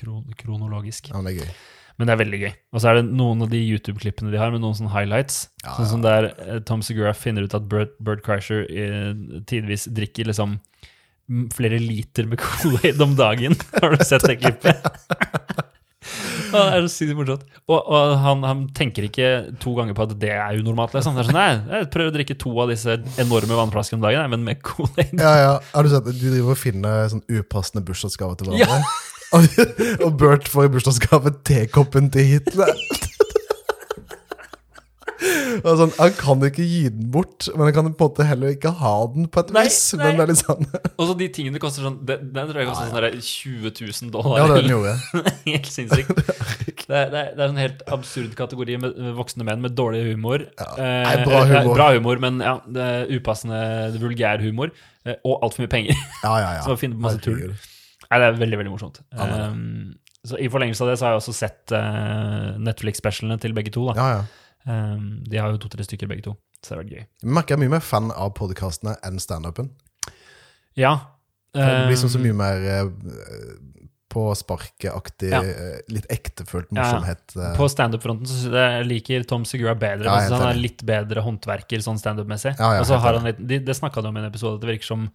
kron 0.00 0.24
kronologisk. 0.40 1.10
ja, 1.12 1.18
men 1.18 1.28
det 1.28 1.34
er 1.36 1.44
gøy. 1.44 1.54
Men 2.00 2.08
det 2.08 2.12
er 2.14 2.20
veldig 2.22 2.38
gøy. 2.40 2.52
Og 2.72 2.80
så 2.80 2.88
er 2.88 2.96
det 2.96 3.08
noen 3.12 3.44
av 3.44 3.50
de 3.52 3.58
YouTube-klippene 3.60 4.32
de 4.32 4.38
har, 4.40 4.52
med 4.54 4.62
noen 4.64 4.76
sånne 4.78 4.92
highlights. 4.94 5.42
Ja, 5.66 5.74
Sånn 5.76 5.90
som 5.90 6.04
der 6.06 6.30
eh, 6.32 6.60
Tom 6.64 6.84
Segura 6.86 7.12
finner 7.16 7.44
ut 7.44 7.56
at 7.56 7.66
Bert, 7.68 7.92
Bert 8.00 8.22
Kreischer 8.24 8.64
tidvis 9.50 9.84
drikker 9.92 10.30
liksom 10.30 10.58
flere 11.54 11.78
liter 11.78 12.26
med 12.26 12.40
Kool-Aid 12.42 13.02
om 13.04 13.12
dagen. 13.18 13.54
Har 13.82 13.94
du 13.94 14.04
sett 14.04 14.24
det 14.26 14.40
klippet? 14.40 14.86
Det 16.52 16.62
er 16.62 16.86
så 16.86 16.92
sykt 16.92 17.16
morsomt. 17.18 17.44
Og, 17.70 17.78
og 17.78 18.14
han, 18.24 18.44
han 18.46 18.64
tenker 18.76 19.06
ikke 19.08 19.30
to 19.62 19.74
ganger 19.78 19.96
på 19.96 20.06
at 20.06 20.16
det 20.22 20.32
er 20.36 20.60
unormalt. 20.60 20.96
Liksom. 20.96 21.16
Det 21.16 21.24
er 21.24 21.30
sånn, 21.30 21.38
nei, 21.38 21.78
jeg 21.80 21.90
prøver 21.94 22.12
å 22.12 22.16
drikke 22.16 22.38
to 22.40 22.54
av 22.64 22.72
disse 22.72 22.98
enorme 23.22 23.60
vannflaskene 23.60 24.00
om 24.00 24.08
dagen, 24.08 24.32
men 24.34 24.46
med 24.48 24.64
Kool-Aid. 24.66 25.14
Ja, 25.18 25.36
ja. 25.44 25.52
Har 25.74 25.86
du 25.86 25.92
sett 25.92 26.06
at 26.06 26.18
Du 26.20 26.26
driver 26.26 26.56
og 26.56 26.60
finner 26.60 27.06
sånn 27.12 27.24
upassende 27.28 27.84
bursdagsgave 27.86 28.40
til 28.40 28.52
hverandre. 28.52 28.80
Ja. 28.80 29.08
og 30.06 30.16
Bert 30.18 30.50
får 30.50 30.66
i 30.66 30.74
bursdagsgave 30.74 31.36
tekoppen 31.46 32.10
til 32.14 32.34
Hitler. 32.34 32.74
Sånn, 35.20 35.90
Han 35.98 36.14
kan 36.16 36.44
ikke 36.46 36.64
gi 36.64 36.82
den 36.88 37.10
bort, 37.12 37.48
men 37.52 37.66
han 37.68 37.74
kan 37.76 37.88
på 37.90 38.06
en 38.06 38.10
måte 38.10 38.24
heller 38.24 38.54
ikke 38.54 38.72
ha 38.80 38.92
den 39.12 39.26
på 39.32 39.42
et 39.42 39.50
Nei, 39.52 39.64
vis. 39.68 39.78
nei. 39.94 40.06
Men 40.06 40.16
det 40.16 40.24
er 40.24 40.30
litt 40.32 40.42
sånn 40.42 40.68
Og 40.96 41.02
så 41.10 41.16
de 41.20 41.28
tingene 41.36 41.60
koster 41.62 41.84
sånn 41.84 41.98
Den, 42.08 42.30
den 42.32 42.48
tror 42.48 42.62
jeg 42.62 42.70
koster 42.70 42.88
sånn 42.94 43.26
20 43.26 43.74
000 44.08 44.14
dollar. 44.14 44.40
Ja, 44.40 44.46
det 44.48 44.62
den 44.62 44.72
gjorde. 44.72 44.94
Helt 45.50 45.68
sinnssykt. 45.70 46.14
Det 46.90 46.96
er, 46.98 47.10
det, 47.12 47.18
er, 47.20 47.34
det 47.36 47.42
er 47.44 47.50
en 47.52 47.58
helt 47.60 47.82
absurd 47.94 48.32
kategori 48.34 48.74
med, 48.82 48.96
med 48.98 49.12
voksne 49.14 49.44
menn 49.46 49.60
med 49.62 49.76
dårlig 49.78 50.00
humor. 50.08 50.42
Ja. 50.58 50.70
Eh, 50.74 51.04
Nei, 51.06 51.12
bra 51.22 51.42
humor. 51.44 51.60
eh, 51.60 51.68
bra 51.76 51.86
humor, 51.94 52.18
men 52.24 52.40
ja, 52.42 52.54
det 52.66 52.86
er 52.96 53.12
upassende 53.14 53.60
vulgær 54.02 54.42
humor. 54.42 54.72
Eh, 55.06 55.14
og 55.22 55.44
altfor 55.46 55.62
mye 55.62 55.70
penger. 55.70 56.00
Ja, 56.24 56.32
ja, 56.42 56.48
ja. 56.58 56.64
Så 56.66 56.74
finne 56.80 56.98
på 56.98 57.04
masse 57.06 57.22
tull. 57.22 57.52
Nei, 58.10 58.18
det 58.18 58.26
er 58.26 58.40
veldig, 58.40 58.58
veldig 58.64 58.72
morsomt. 58.74 58.98
Ja, 59.14 59.28
det. 59.30 59.38
Um, 59.54 59.92
så 60.26 60.36
I 60.42 60.50
forlengelse 60.52 60.82
av 60.84 60.90
det 60.90 60.98
så 60.98 61.06
har 61.06 61.14
jeg 61.14 61.22
også 61.22 61.32
sett 61.38 61.72
uh, 61.78 62.58
Netflix-specialene 62.58 63.38
til 63.40 63.54
begge 63.56 63.70
to. 63.72 63.86
Da. 63.92 63.94
Ja, 63.96 64.08
ja. 64.18 64.39
Um, 64.66 65.22
de 65.24 65.38
har 65.40 65.50
jo 65.54 65.60
to-tre 65.62 65.84
stykker 65.86 66.08
begge 66.10 66.26
to, 66.28 66.34
så 66.60 66.74
det 66.74 66.76
har 66.76 66.82
vært 66.84 66.96
gøy. 66.96 67.04
Merker 67.38 67.56
jeg 67.56 67.62
mye 67.64 67.74
mer 67.78 67.84
fan 67.84 68.10
av 68.12 68.34
podkastene 68.36 68.96
enn 69.06 69.20
standupen. 69.22 69.70
Ja. 70.78 70.96
Det 71.54 71.64
blir 71.66 71.90
liksom 71.94 72.12
så 72.12 72.20
mye 72.22 72.36
mer 72.36 72.66
uh, 72.84 72.90
på 74.10 74.24
sparket-aktig, 74.34 75.30
Ja. 75.30 75.38
eh, 75.46 75.80
litt 75.94 76.06
ektefølt 76.10 76.70
morsomhet. 76.74 77.30
Ja, 77.36 77.52
På 77.54 77.68
standup-fronten 77.70 78.26
så 78.26 78.50
jeg 78.50 78.86
liker 78.88 79.22
Tom 79.26 79.44
Segura 79.46 79.76
bedre. 79.78 80.04
Ja, 80.10 80.26
han 80.34 80.48
er 80.48 80.58
litt 80.58 80.82
bedre 80.82 81.22
håndverker 81.22 81.78
sånn 81.84 81.98
standup-messig. 81.98 82.56
Ja, 82.58 82.80
Og 82.80 82.86
så 82.90 82.98
har 82.98 83.14
han 83.20 83.28
litt, 83.28 83.38
de, 83.38 83.60
Det 83.62 83.76
snakka 83.78 84.02
du 84.02 84.08
om 84.10 84.16
i 84.16 84.20
en 84.24 84.26
episode, 84.26 84.58
at 84.58 84.64
det 84.66 84.72
virker 84.72 84.88
som 84.90 85.06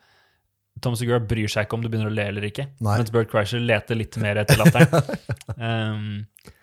Tom 0.81 0.95
Segura 0.95 1.19
bryr 1.19 1.47
seg 1.51 1.67
ikke 1.67 1.73
om 1.75 1.83
du 1.83 1.89
begynner 1.89 2.07
å 2.11 2.15
le 2.15 2.23
eller 2.31 2.47
ikke. 2.47 2.69
Nei. 2.79 2.97
Mens 2.99 3.11
Bert 3.11 3.29
Kreischer 3.31 3.59
leter 3.59 3.95
litt 3.99 4.15
mer 4.17 4.39
etter 4.43 4.59
latteren. 4.59 5.19
um, 5.59 6.25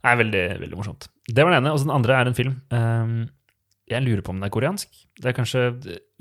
det 0.00 0.08
er 0.08 0.16
veldig, 0.22 0.44
veldig 0.62 0.78
morsomt. 0.78 1.10
Det 1.28 1.44
var 1.44 1.52
den 1.52 1.60
ene. 1.60 1.74
Og 1.74 1.80
så 1.80 1.86
den 1.88 1.94
andre 1.94 2.16
er 2.16 2.30
en 2.30 2.36
film. 2.36 2.56
Um, 2.72 3.28
jeg 3.90 4.04
lurer 4.04 4.22
på 4.24 4.32
om 4.32 4.40
den 4.40 4.46
er 4.46 4.54
koreansk. 4.54 4.88
Det 5.20 5.28
er 5.28 5.36
kanskje 5.36 5.64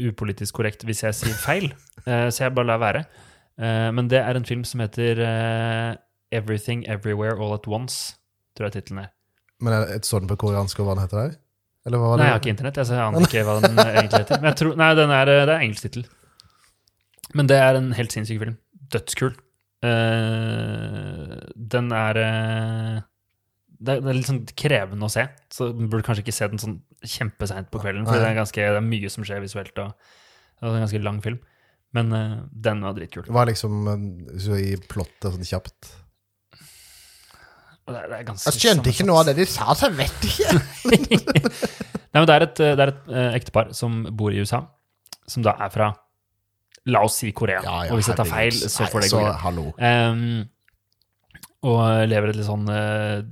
upolitisk 0.10 0.58
korrekt 0.58 0.84
hvis 0.88 1.04
jeg 1.06 1.16
sier 1.16 1.38
feil, 1.40 1.72
uh, 2.06 2.28
så 2.34 2.46
jeg 2.46 2.56
bare 2.58 2.72
lar 2.74 2.82
være. 2.84 3.06
Uh, 3.60 3.90
men 3.96 4.12
det 4.12 4.20
er 4.20 4.36
en 4.36 4.48
film 4.48 4.66
som 4.68 4.84
heter 4.84 5.24
uh, 5.24 5.96
Everything 6.36 6.84
Everywhere 6.92 7.40
All 7.40 7.56
At 7.56 7.68
Once, 7.68 8.18
tror 8.58 8.70
jeg 8.70 8.80
tittelen 8.80 9.06
er. 9.06 9.14
Men 9.64 9.76
er 9.76 9.88
det 9.88 10.00
et 10.00 10.08
sånn 10.08 10.28
på 10.28 10.40
koreansk, 10.40 10.80
og 10.80 10.88
hva 10.88 10.96
den 10.98 11.08
heter 11.08 11.24
der? 11.24 11.38
Eller 11.88 12.02
hva 12.02 12.12
var 12.12 12.20
Nei, 12.20 12.28
jeg 12.28 12.36
har 12.36 12.42
ikke 12.42 12.54
internett, 12.54 12.80
jeg, 12.80 12.88
så 12.88 12.96
jeg 12.96 13.08
aner 13.08 13.28
ikke 13.28 13.44
hva 13.48 13.60
den 13.64 13.80
egentlig 13.80 14.24
heter. 14.26 14.40
Men 14.40 14.52
jeg 14.52 14.60
tror, 14.60 14.74
nei, 14.80 14.90
den 15.00 15.14
er, 15.16 15.30
det 15.32 15.44
er 15.44 15.54
engelsk 15.58 15.86
tittel. 15.88 16.10
Men 17.40 17.50
det 17.50 17.60
er 17.62 17.80
en 17.80 17.94
helt 17.96 18.16
sinnssyk 18.16 18.42
film. 18.42 18.58
Dødskul. 18.92 19.38
Uh, 19.80 21.38
den 21.56 21.94
er 21.96 22.20
eh, 22.20 22.96
det, 23.80 23.94
er, 23.96 24.02
det 24.04 24.10
er 24.12 24.18
litt 24.18 24.28
sånn 24.30 24.42
krevende 24.60 25.08
å 25.08 25.12
se, 25.14 25.24
så 25.56 25.70
man 25.72 25.88
burde 25.92 26.04
kanskje 26.08 26.24
ikke 26.26 26.36
se 26.36 26.48
den 26.52 26.60
sånn 26.62 26.78
kjempeseint 27.08 27.70
på 27.72 27.80
kvelden. 27.82 28.04
For 28.08 28.20
det 28.20 28.28
er, 28.32 28.36
ganske, 28.42 28.60
det 28.60 28.80
er 28.82 28.86
mye 28.86 29.12
som 29.14 29.24
skjer 29.28 29.40
visuelt, 29.44 29.72
og 29.80 29.94
det 30.60 30.68
er 30.68 30.76
en 30.76 30.84
ganske 30.86 31.02
lang 31.06 31.22
film. 31.24 31.40
Men 31.96 32.12
uh, 32.14 32.36
den 32.52 32.84
var 32.86 32.94
dritkul. 32.94 33.24
Hva 33.34 33.42
er 33.46 33.50
liksom 33.54 33.78
eh, 33.90 34.04
du 34.44 34.52
gir 34.60 34.84
plottet 34.92 35.32
sånn 35.34 35.48
kjapt 35.48 35.88
det, 37.90 37.96
er- 37.98 38.12
det 38.12 38.18
er 38.20 38.28
jeg 38.30 38.60
skjønte 38.60 38.92
ikke 38.92 39.06
noe 39.08 39.24
av 39.24 39.30
det 39.32 39.34
de 39.40 39.46
sa, 39.50 39.72
så 39.74 39.88
jeg 39.90 39.96
vet 39.98 40.28
ikke. 40.28 40.52
Nei, 42.10 42.20
men 42.22 42.28
det 42.30 42.36
er 42.36 42.46
et, 42.46 42.60
det 42.62 42.84
er 42.86 42.92
et 42.94 43.10
eh, 43.10 43.32
ektepar 43.40 43.72
som 43.78 44.04
bor 44.18 44.34
i 44.34 44.44
USA, 44.44 44.60
som 45.30 45.46
da 45.46 45.56
er 45.66 45.74
fra 45.74 45.90
La 46.90 47.02
oss 47.06 47.18
si 47.22 47.32
Korea. 47.36 47.60
og 47.90 47.98
hvis 48.00 48.08
jeg 48.10 48.18
tar 48.18 48.30
feil, 48.30 48.54
så 48.56 48.86
får 48.90 49.04
det 49.04 49.10
gå 49.14 49.20
så. 49.26 49.66
Ehm, 49.84 50.22
og 51.68 51.80
lever 52.08 52.32
et 52.32 52.38
litt 52.40 52.48
sånn 52.48 52.68
eh, 52.72 53.24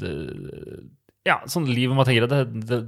Ja, 1.28 1.40
sånn 1.48 1.70
liv 1.70 1.88
hvor 1.88 2.00
man 2.02 2.08
tenker 2.08 2.28
at 2.28 2.34
det, 2.34 2.66
det, 2.68 2.80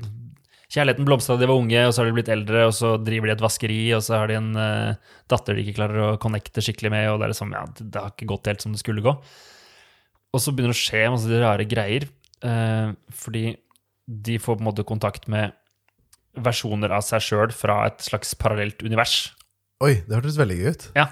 Kjærligheten 0.69 1.07
blomstra 1.07 1.33
da 1.33 1.41
de 1.41 1.47
var 1.49 1.57
unge, 1.57 1.79
og 1.87 1.93
så 1.95 2.03
har 2.03 2.09
de 2.09 2.13
blitt 2.13 2.27
eldre, 2.29 2.67
og 2.69 2.75
så 2.77 2.91
driver 3.01 3.25
de 3.25 3.33
et 3.33 3.41
vaskeri, 3.41 3.79
og 3.97 4.03
så 4.05 4.19
har 4.19 4.29
de 4.29 4.35
en 4.37 4.49
uh, 4.53 5.13
datter 5.31 5.57
de 5.57 5.63
ikke 5.63 5.79
klarer 5.79 6.03
å 6.03 6.19
connecte 6.21 6.61
skikkelig 6.61 6.91
med, 6.93 7.07
og 7.09 7.17
det 7.17 7.25
er 7.25 7.31
liksom, 7.33 7.55
ja, 7.57 7.63
det, 7.73 7.87
det 7.89 8.03
har 8.03 8.13
ikke 8.13 8.27
gått 8.29 8.51
helt 8.51 8.61
som 8.61 8.75
det 8.75 8.81
skulle 8.83 9.01
gå. 9.01 9.15
Og 10.29 10.43
så 10.43 10.53
begynner 10.53 10.75
det 10.75 10.77
å 10.77 10.83
skje 10.83 11.01
masse 11.09 11.39
rare 11.41 11.65
greier, 11.71 12.05
uh, 12.45 12.93
fordi 13.17 13.55
de 14.05 14.37
får 14.37 14.59
på 14.59 14.61
en 14.61 14.69
måte 14.69 14.85
kontakt 14.85 15.25
med 15.25 15.57
versjoner 16.37 16.93
av 16.93 17.01
seg 17.07 17.25
sjøl 17.25 17.55
fra 17.55 17.81
et 17.89 18.05
slags 18.05 18.35
parallelt 18.37 18.85
univers. 18.85 19.31
Oi, 19.81 19.95
det 20.05 20.19
hørtes 20.19 20.37
veldig 20.37 20.59
gøy 20.59 20.69
ut. 20.69 20.87
Ja. 21.01 21.09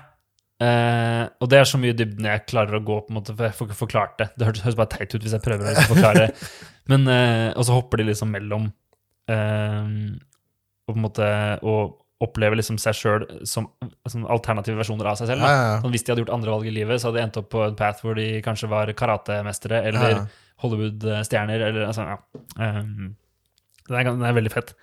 Eh, 0.58 1.24
og 1.38 1.50
det 1.52 1.60
er 1.60 1.68
så 1.70 1.78
mye 1.78 1.94
dybden 1.94 2.26
jeg 2.26 2.46
klarer 2.50 2.80
å 2.80 2.84
gå, 2.86 2.96
på 3.06 3.14
en 3.14 3.20
måte, 3.20 3.36
for 3.38 3.46
jeg 3.46 3.58
får 3.58 3.70
ikke 3.70 3.82
forklart 3.84 4.16
det. 4.22 4.28
Det 4.38 4.48
høres, 4.48 4.64
høres 4.66 4.80
bare 4.80 4.94
teit 4.96 5.14
ut 5.14 5.22
hvis 5.22 5.36
jeg 5.38 5.44
prøver 5.46 5.68
å 5.68 5.70
liksom 5.70 5.92
forklare 5.94 6.24
det. 6.26 6.50
Men, 6.92 7.06
eh, 7.12 7.52
og 7.54 7.68
så 7.68 7.76
hopper 7.78 8.02
de 8.02 8.08
liksom 8.10 8.32
mellom 8.32 8.70
eh, 9.30 9.90
Og 10.88 10.94
på 10.94 10.98
en 10.98 11.04
måte 11.04 11.30
og 11.68 11.98
opplever 12.24 12.58
liksom 12.58 12.80
seg 12.82 12.96
sjøl 12.98 13.26
som, 13.46 13.68
som 14.10 14.24
alternative 14.34 14.80
versjoner 14.80 15.06
av 15.12 15.20
seg 15.20 15.30
selv. 15.30 15.44
Ja, 15.46 15.76
ja, 15.78 15.92
hvis 15.94 16.02
de 16.02 16.10
hadde 16.10 16.24
gjort 16.24 16.34
andre 16.34 16.56
valg 16.56 16.66
i 16.66 16.74
livet, 16.74 16.98
så 16.98 17.12
hadde 17.12 17.20
de 17.20 17.26
endt 17.28 17.38
opp 17.44 17.52
på 17.54 17.62
en 17.62 17.78
path 17.78 18.02
hvor 18.02 18.18
de 18.18 18.26
kanskje 18.46 18.70
var 18.72 18.90
karatemestere 18.98 19.84
eller 19.86 20.08
Ja, 20.16 20.22
ja. 20.24 20.44
Hollywood-stjerner. 20.64 21.62
eller 21.68 21.84
altså, 21.92 22.08
ja. 22.10 22.16
Um, 22.58 23.12
den, 23.86 24.00
er, 24.00 24.08
den 24.10 24.26
er 24.26 24.34
veldig 24.34 24.54
fett. 24.56 24.74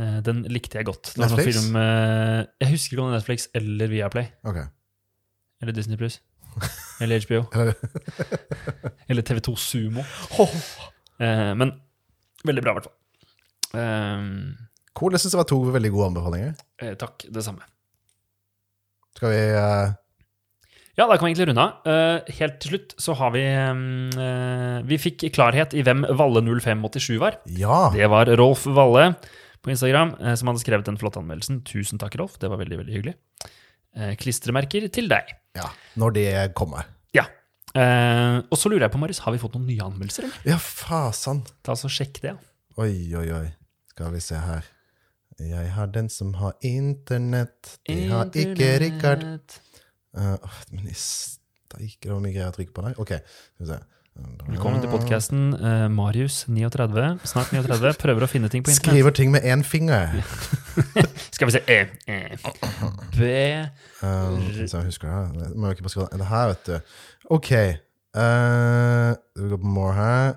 Eh, 0.00 0.18
den 0.24 0.42
likte 0.48 0.78
jeg 0.80 0.88
godt. 0.88 1.12
Det 1.12 1.20
var 1.20 1.32
sånn 1.32 1.40
Netflix? 1.42 1.58
Film, 1.58 1.76
eh, 1.76 2.38
jeg 2.62 2.72
husker 2.72 2.94
ikke 2.94 3.02
om 3.02 3.10
det 3.10 3.12
er 3.12 3.20
Netflix 3.20 3.48
eller 3.58 3.90
Viaplay. 3.92 4.30
Okay. 4.48 4.64
Eller 5.62 5.76
Disney 5.76 6.00
Plus. 6.00 6.20
Eller 7.02 7.22
HBO. 7.24 7.46
Eller 9.08 9.24
TV2 9.28 9.56
Sumo. 9.56 10.04
Oh. 10.42 10.52
men 11.56 11.70
veldig 12.44 12.62
bra, 12.64 12.72
i 12.72 12.76
hvert 12.76 12.88
fall. 12.88 13.78
Um, 13.78 14.28
Cool. 14.92 15.14
Jeg 15.14 15.22
syns 15.22 15.32
det 15.32 15.40
var 15.40 15.48
to 15.48 15.58
veldig 15.72 15.90
gode 15.94 16.08
anbefalinger. 16.10 16.56
takk, 17.00 17.24
det 17.32 17.44
samme. 17.46 17.64
Skal 19.16 19.32
vi 19.32 19.42
uh... 19.56 19.94
Ja, 20.98 21.06
da 21.08 21.16
kan 21.16 21.24
vi 21.24 21.30
egentlig 21.32 21.48
runde 21.48 21.64
av. 21.64 21.88
Helt 22.36 22.58
til 22.60 22.74
slutt 22.74 22.92
så 23.00 23.14
har 23.16 23.32
vi 23.32 23.46
um, 23.48 24.10
eh, 24.12 24.82
Vi 24.90 24.98
fikk 25.00 25.24
klarhet 25.32 25.72
i 25.72 25.84
hvem 25.86 26.04
Valle0587 26.04 27.16
var. 27.22 27.38
Ja! 27.48 27.86
Det 27.94 28.10
var 28.12 28.28
Rolf 28.36 28.66
Valle 28.68 29.14
på 29.62 29.72
Instagram 29.72 30.14
eh, 30.20 30.34
som 30.38 30.50
hadde 30.50 30.62
skrevet 30.62 30.88
den 30.88 30.98
flotte 31.00 31.20
anmeldelsen. 31.22 31.62
Tusen 31.68 32.00
takk, 32.02 32.16
Rolf. 32.20 32.38
Det 32.42 32.50
var 32.50 32.60
veldig, 32.60 32.80
veldig 32.82 32.96
hyggelig. 32.96 33.14
Eh, 33.96 34.14
klistremerker 34.20 34.88
til 34.92 35.10
deg. 35.12 35.32
ja. 35.58 35.70
Når 36.00 36.14
det 36.16 36.28
kommer. 36.58 36.88
Ja. 37.12 37.26
Eh, 37.76 38.38
og 38.48 38.56
så 38.58 38.70
lurer 38.72 38.86
jeg 38.86 38.94
på, 38.94 39.00
Marius, 39.02 39.22
har 39.24 39.34
vi 39.34 39.40
fått 39.42 39.56
noen 39.58 39.68
nye 39.68 39.84
anmeldelser? 39.84 40.28
eller? 40.28 40.54
Ja, 40.54 40.58
fasan. 40.58 41.44
Ta 41.64 41.76
oss 41.76 41.84
og 41.88 41.92
Sjekk 41.92 42.22
det. 42.24 42.36
Oi, 42.80 42.94
oi, 43.16 43.26
oi. 43.36 43.48
Skal 43.92 44.14
vi 44.14 44.22
se 44.24 44.40
her. 44.40 44.68
Jeg 45.42 45.70
har 45.74 45.88
den 45.92 46.08
som 46.12 46.34
har 46.40 46.54
internett. 46.64 47.76
Det 47.88 48.08
har 48.10 48.30
ikke 48.36 48.68
Rikard. 48.82 49.24
Uh, 50.16 50.36
men 50.72 50.90
steike, 50.92 52.04
det 52.04 52.12
var 52.12 52.20
mye 52.20 52.34
greier 52.34 52.52
å 52.52 52.56
trykke 52.56 52.74
på 52.76 52.84
der. 52.84 52.96
Ok, 53.00 53.14
skal 53.16 53.66
vi 53.66 53.70
se. 53.72 53.78
Velkommen 54.48 54.82
til 54.82 54.90
podkasten. 54.92 55.54
Marius, 55.94 56.44
39, 56.48 57.06
snart 57.24 57.54
39, 57.54 57.94
prøver 58.00 58.26
å 58.26 58.28
finne 58.28 58.50
ting 58.52 58.64
på 58.64 58.72
internett. 58.72 58.92
Skriver 58.92 59.16
ting 59.16 59.32
med 59.32 59.46
én 59.48 59.64
finger. 59.64 60.18
Skal 61.34 61.48
vi 61.48 61.54
se 61.56 61.62
e, 61.64 61.80
e, 62.10 62.20
B 63.16 63.32
Um, 64.02 64.40
jeg 64.58 64.86
husker 64.88 65.10
det 65.30 65.52
Må 65.54 65.68
jo 65.70 65.76
ikke 65.76 65.84
bare 65.86 65.94
skrive 65.94 66.18
det 66.18 66.26
her, 66.26 66.48
vet 66.50 66.70
du. 66.70 66.94
Ok. 67.36 67.50
Uh, 68.18 69.12
vi 69.38 69.50
går 69.52 69.60
på 69.62 69.74
more 69.76 69.92
her. 69.94 70.32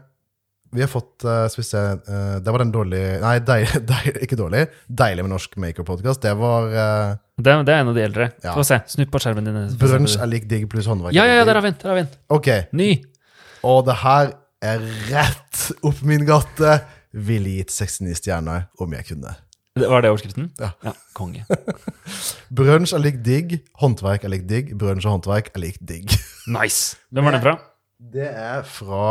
Vi 0.76 0.84
har 0.84 0.92
fått 0.92 1.26
uh, 1.26 1.48
Skal 1.52 1.62
vi 1.62 1.66
se 1.68 1.82
uh, 1.82 2.36
Det 2.44 2.52
var 2.52 2.62
den 2.64 2.72
dårlige 2.72 3.18
Nei, 3.24 3.34
deil, 3.48 3.66
deil, 3.92 4.20
ikke 4.28 4.38
dårlig. 4.40 4.68
Deilig 4.86 5.26
med 5.26 5.34
norsk 5.34 5.58
maker-podkast. 5.66 6.22
Det 6.28 6.36
var 6.38 6.70
uh, 6.70 7.18
det, 7.42 7.58
det 7.68 7.74
er 7.74 7.82
en 7.82 7.92
av 7.92 7.98
de 7.98 8.06
eldre. 8.06 8.30
Ja. 8.46 8.54
Få 8.56 8.64
se. 8.64 8.80
Snupp 8.94 9.12
på 9.12 9.20
skjermen 9.24 9.50
din. 9.50 9.58
Brunsj 9.82 10.20
er 10.22 10.30
lik 10.32 10.46
digg 10.52 10.70
pluss 10.72 10.88
håndverk. 10.88 11.18
Ja, 11.18 11.26
ja, 11.28 11.42
ja. 11.42 11.50
Der 11.50 11.58
har 11.60 11.66
vi 11.66 11.74
den. 11.98 12.14
Ok. 12.32 12.54
Ny. 12.72 12.92
Og 13.66 13.86
det 13.88 13.96
her 14.04 14.34
er 14.66 14.84
rett 15.10 15.64
opp 15.86 16.02
min 16.06 16.26
gate. 16.28 16.78
Ville 17.16 17.58
gitt 17.62 17.72
69 17.72 18.18
stjerner 18.20 18.66
om 18.84 18.92
jeg 18.94 19.06
kunne. 19.10 19.36
Det- 19.76 19.88
Var 19.92 20.02
det 20.04 20.10
overskriften? 20.12 20.50
Ja. 20.60 20.72
konge. 21.16 21.46
Brunsj 22.56 22.94
er 22.96 23.02
lik 23.04 23.18
digg, 23.26 23.56
håndverk 23.82 24.24
er 24.28 24.32
lik 24.34 24.46
digg, 24.48 24.74
brunsj 24.80 25.08
og 25.08 25.18
håndverk 25.18 25.50
er 25.56 25.64
lik 25.64 25.80
digg. 25.84 26.12
Nice. 26.48 26.96
Hvem 27.12 27.26
var 27.28 27.36
den 27.38 27.44
fra? 27.44 27.56
Det 28.16 28.28
er 28.30 28.64
fra 28.68 29.08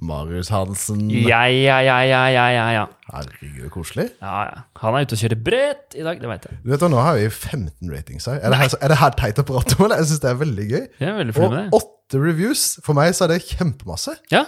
Marius 0.00 0.48
Hansen. 0.52 1.02
Ja, 1.12 1.42
ja, 1.52 1.78
ja, 1.84 1.98
ja, 2.08 2.20
ja, 2.32 2.44
ja. 2.54 2.66
ja. 2.74 2.84
Herregud, 3.10 3.68
koselig. 3.74 4.08
ja, 4.22 4.36
ja. 4.48 4.62
Han 4.80 4.96
er 4.96 5.04
ute 5.04 5.16
og 5.16 5.22
kjører 5.22 5.40
brett 5.48 5.96
i 5.98 6.04
dag, 6.06 6.20
det 6.22 6.30
veit 6.30 6.46
jeg. 6.48 6.60
Du 6.64 6.70
vet 6.72 6.86
Nå 6.92 7.02
har 7.04 7.18
vi 7.18 7.26
15 7.28 7.92
ratings 7.92 8.28
her. 8.30 8.40
Er 8.40 8.54
det 8.54 8.60
her, 8.62 8.76
er 8.80 8.94
det 8.94 9.00
her 9.02 9.16
teit 9.18 9.42
å 9.42 9.46
prate 9.46 9.76
om? 9.76 9.84
eller? 9.86 10.00
Jeg 10.02 10.10
syns 10.12 10.22
det 10.24 10.30
er 10.32 10.40
veldig 10.40 10.68
gøy. 10.70 10.84
Jeg 11.02 11.10
er 11.10 11.18
veldig 11.18 11.36
og 11.36 11.42
med 11.44 11.58
det. 11.58 11.66
åtte 11.80 12.22
reviews. 12.22 12.64
For 12.86 12.96
meg 12.98 13.12
så 13.18 13.26
er 13.26 13.34
det 13.34 13.42
kjempemasse. 13.50 14.16
Ja. 14.32 14.46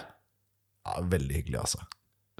Ja, 0.86 1.02
Veldig 1.12 1.42
hyggelig, 1.42 1.60
altså. 1.62 1.84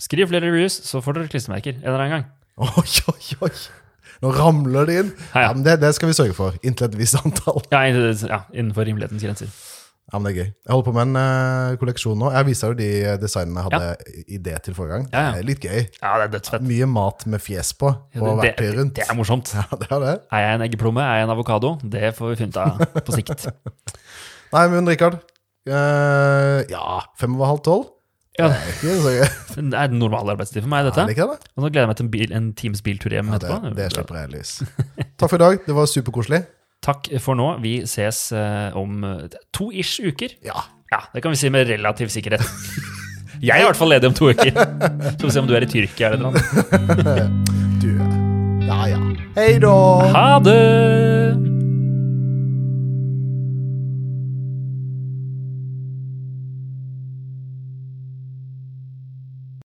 Skriv 0.02 0.32
flere 0.32 0.48
reviews, 0.48 0.80
så 0.88 1.02
får 1.04 1.18
dere 1.18 1.30
klistremerker 1.30 1.76
en 1.76 1.84
eller 1.84 2.06
annen 2.06 2.16
gang. 2.16 2.30
Oi, 2.62 2.88
oi, 3.12 3.36
oi. 3.48 3.52
Nå 4.22 4.30
ramler 4.36 4.86
det 4.86 4.96
inn. 5.00 5.12
Ja, 5.34 5.50
det, 5.56 5.80
det 5.82 5.92
skal 5.96 6.10
vi 6.10 6.16
sørge 6.16 6.34
for. 6.36 6.56
Inntil 6.62 6.86
et 6.88 6.96
visst 6.98 7.18
antall. 7.18 7.62
Ja, 7.74 7.82
ja 7.90 8.40
innenfor 8.54 8.86
rimelighetens 8.86 9.24
grenser. 9.24 9.50
Ja, 10.10 10.18
men 10.18 10.26
det 10.26 10.32
er 10.32 10.38
gøy. 10.42 10.48
Jeg 10.50 10.72
holder 10.74 10.86
på 10.88 10.92
med 10.96 11.04
en 11.06 11.16
uh, 11.16 11.76
kolleksjon 11.80 12.18
nå. 12.20 12.30
Jeg 12.34 12.46
viser 12.50 12.72
jo 12.72 12.76
de 12.80 12.88
designene 13.22 13.62
jeg 13.62 13.68
hadde 13.70 14.24
idé 14.36 14.56
til 14.66 14.74
forrige 14.76 14.96
gang. 14.98 15.06
Ja, 15.12 15.22
ja. 15.22 15.30
Det 15.36 15.40
er 15.44 15.46
litt 15.48 15.62
gøy. 15.64 15.78
Ja, 16.02 16.10
det 16.18 16.26
er 16.26 16.32
dødsfett. 16.34 16.66
Mye 16.68 16.88
mat 16.90 17.24
med 17.32 17.40
fjes 17.44 17.70
på, 17.80 17.92
og 17.94 18.26
det, 18.26 18.34
verktøy 18.42 18.72
rundt. 18.80 18.94
det 18.98 19.06
er 19.08 19.16
morsomt. 19.18 19.52
Ja, 19.56 19.64
det 19.78 19.88
er 19.88 20.02
det. 20.04 20.14
Er 20.34 20.44
jeg 20.44 20.58
en 20.58 20.64
eggeplomme? 20.66 21.04
Er 21.06 21.20
jeg 21.22 21.28
en 21.28 21.34
avokado? 21.36 21.74
Det 21.94 22.10
får 22.18 22.32
vi 22.34 22.40
funnet 22.42 22.58
av 22.60 22.82
på 23.06 23.14
sikt. 23.16 23.46
Nei, 24.56 24.64
men 24.74 24.90
Rikard. 24.90 25.20
Uh, 25.70 26.60
ja, 26.68 27.00
fem 27.22 27.36
over 27.38 27.52
halv 27.54 27.62
tolv? 27.64 27.84
Ja, 28.40 28.48
Det 28.48 28.56
er 28.58 28.70
ikke 28.72 28.96
så 29.04 29.10
gøy. 29.12 29.26
det 29.72 29.78
er 29.78 29.92
normal 29.94 30.32
arbeidstid 30.34 30.62
for 30.64 30.72
meg, 30.72 30.86
dette. 30.88 31.04
Ja, 31.04 31.08
det 31.08 31.16
ikke 31.16 31.28
det? 31.30 31.52
Og 31.56 31.64
nå 31.64 31.70
gleder 31.70 31.84
jeg 31.86 31.90
meg 31.92 31.98
til 32.00 32.06
en, 32.08 32.12
bil, 32.14 32.32
en 32.36 32.50
times 32.58 32.82
biltur 32.84 33.12
hjem 33.14 33.28
Ja, 33.32 33.38
det, 33.40 33.48
etterpå. 33.52 33.76
det 33.78 33.88
slipper 33.94 34.18
jeg 34.22 34.32
lys. 34.34 34.52
Takk 35.20 35.28
for 35.30 35.36
i 35.38 35.42
dag. 35.46 35.58
Det 35.66 35.76
var 35.76 35.88
superkoselig. 35.92 36.40
Takk 36.82 37.08
for 37.22 37.38
nå. 37.38 37.48
Vi 37.62 37.76
ses 37.86 38.24
eh, 38.34 38.74
om 38.78 39.04
eh, 39.06 39.36
to 39.54 39.70
ish 39.70 40.02
uker. 40.02 40.34
Ja. 40.46 40.64
Ja, 40.92 40.98
det 41.14 41.22
kan 41.24 41.32
vi 41.32 41.38
si 41.40 41.48
med 41.52 41.70
relativ 41.70 42.10
sikkerhet. 42.12 42.42
Jeg 43.42 43.56
er 43.56 43.64
i 43.64 43.66
hvert 43.66 43.78
fall 43.78 43.90
ledig 43.90 44.10
om 44.10 44.14
to 44.14 44.28
uker. 44.30 44.52
Så 45.16 45.24
vi 45.24 45.32
se 45.34 45.40
om 45.42 45.48
du 45.48 45.54
er 45.56 45.64
i 45.66 45.70
Tyrkia 45.70 46.12
eller 46.12 46.30
noe. 46.30 46.36
Du 47.82 47.88
Ja, 48.68 48.84
ja. 48.86 49.00
Hei 49.34 49.56
da! 49.62 49.74
Ha 50.14 50.28
det! 50.44 51.61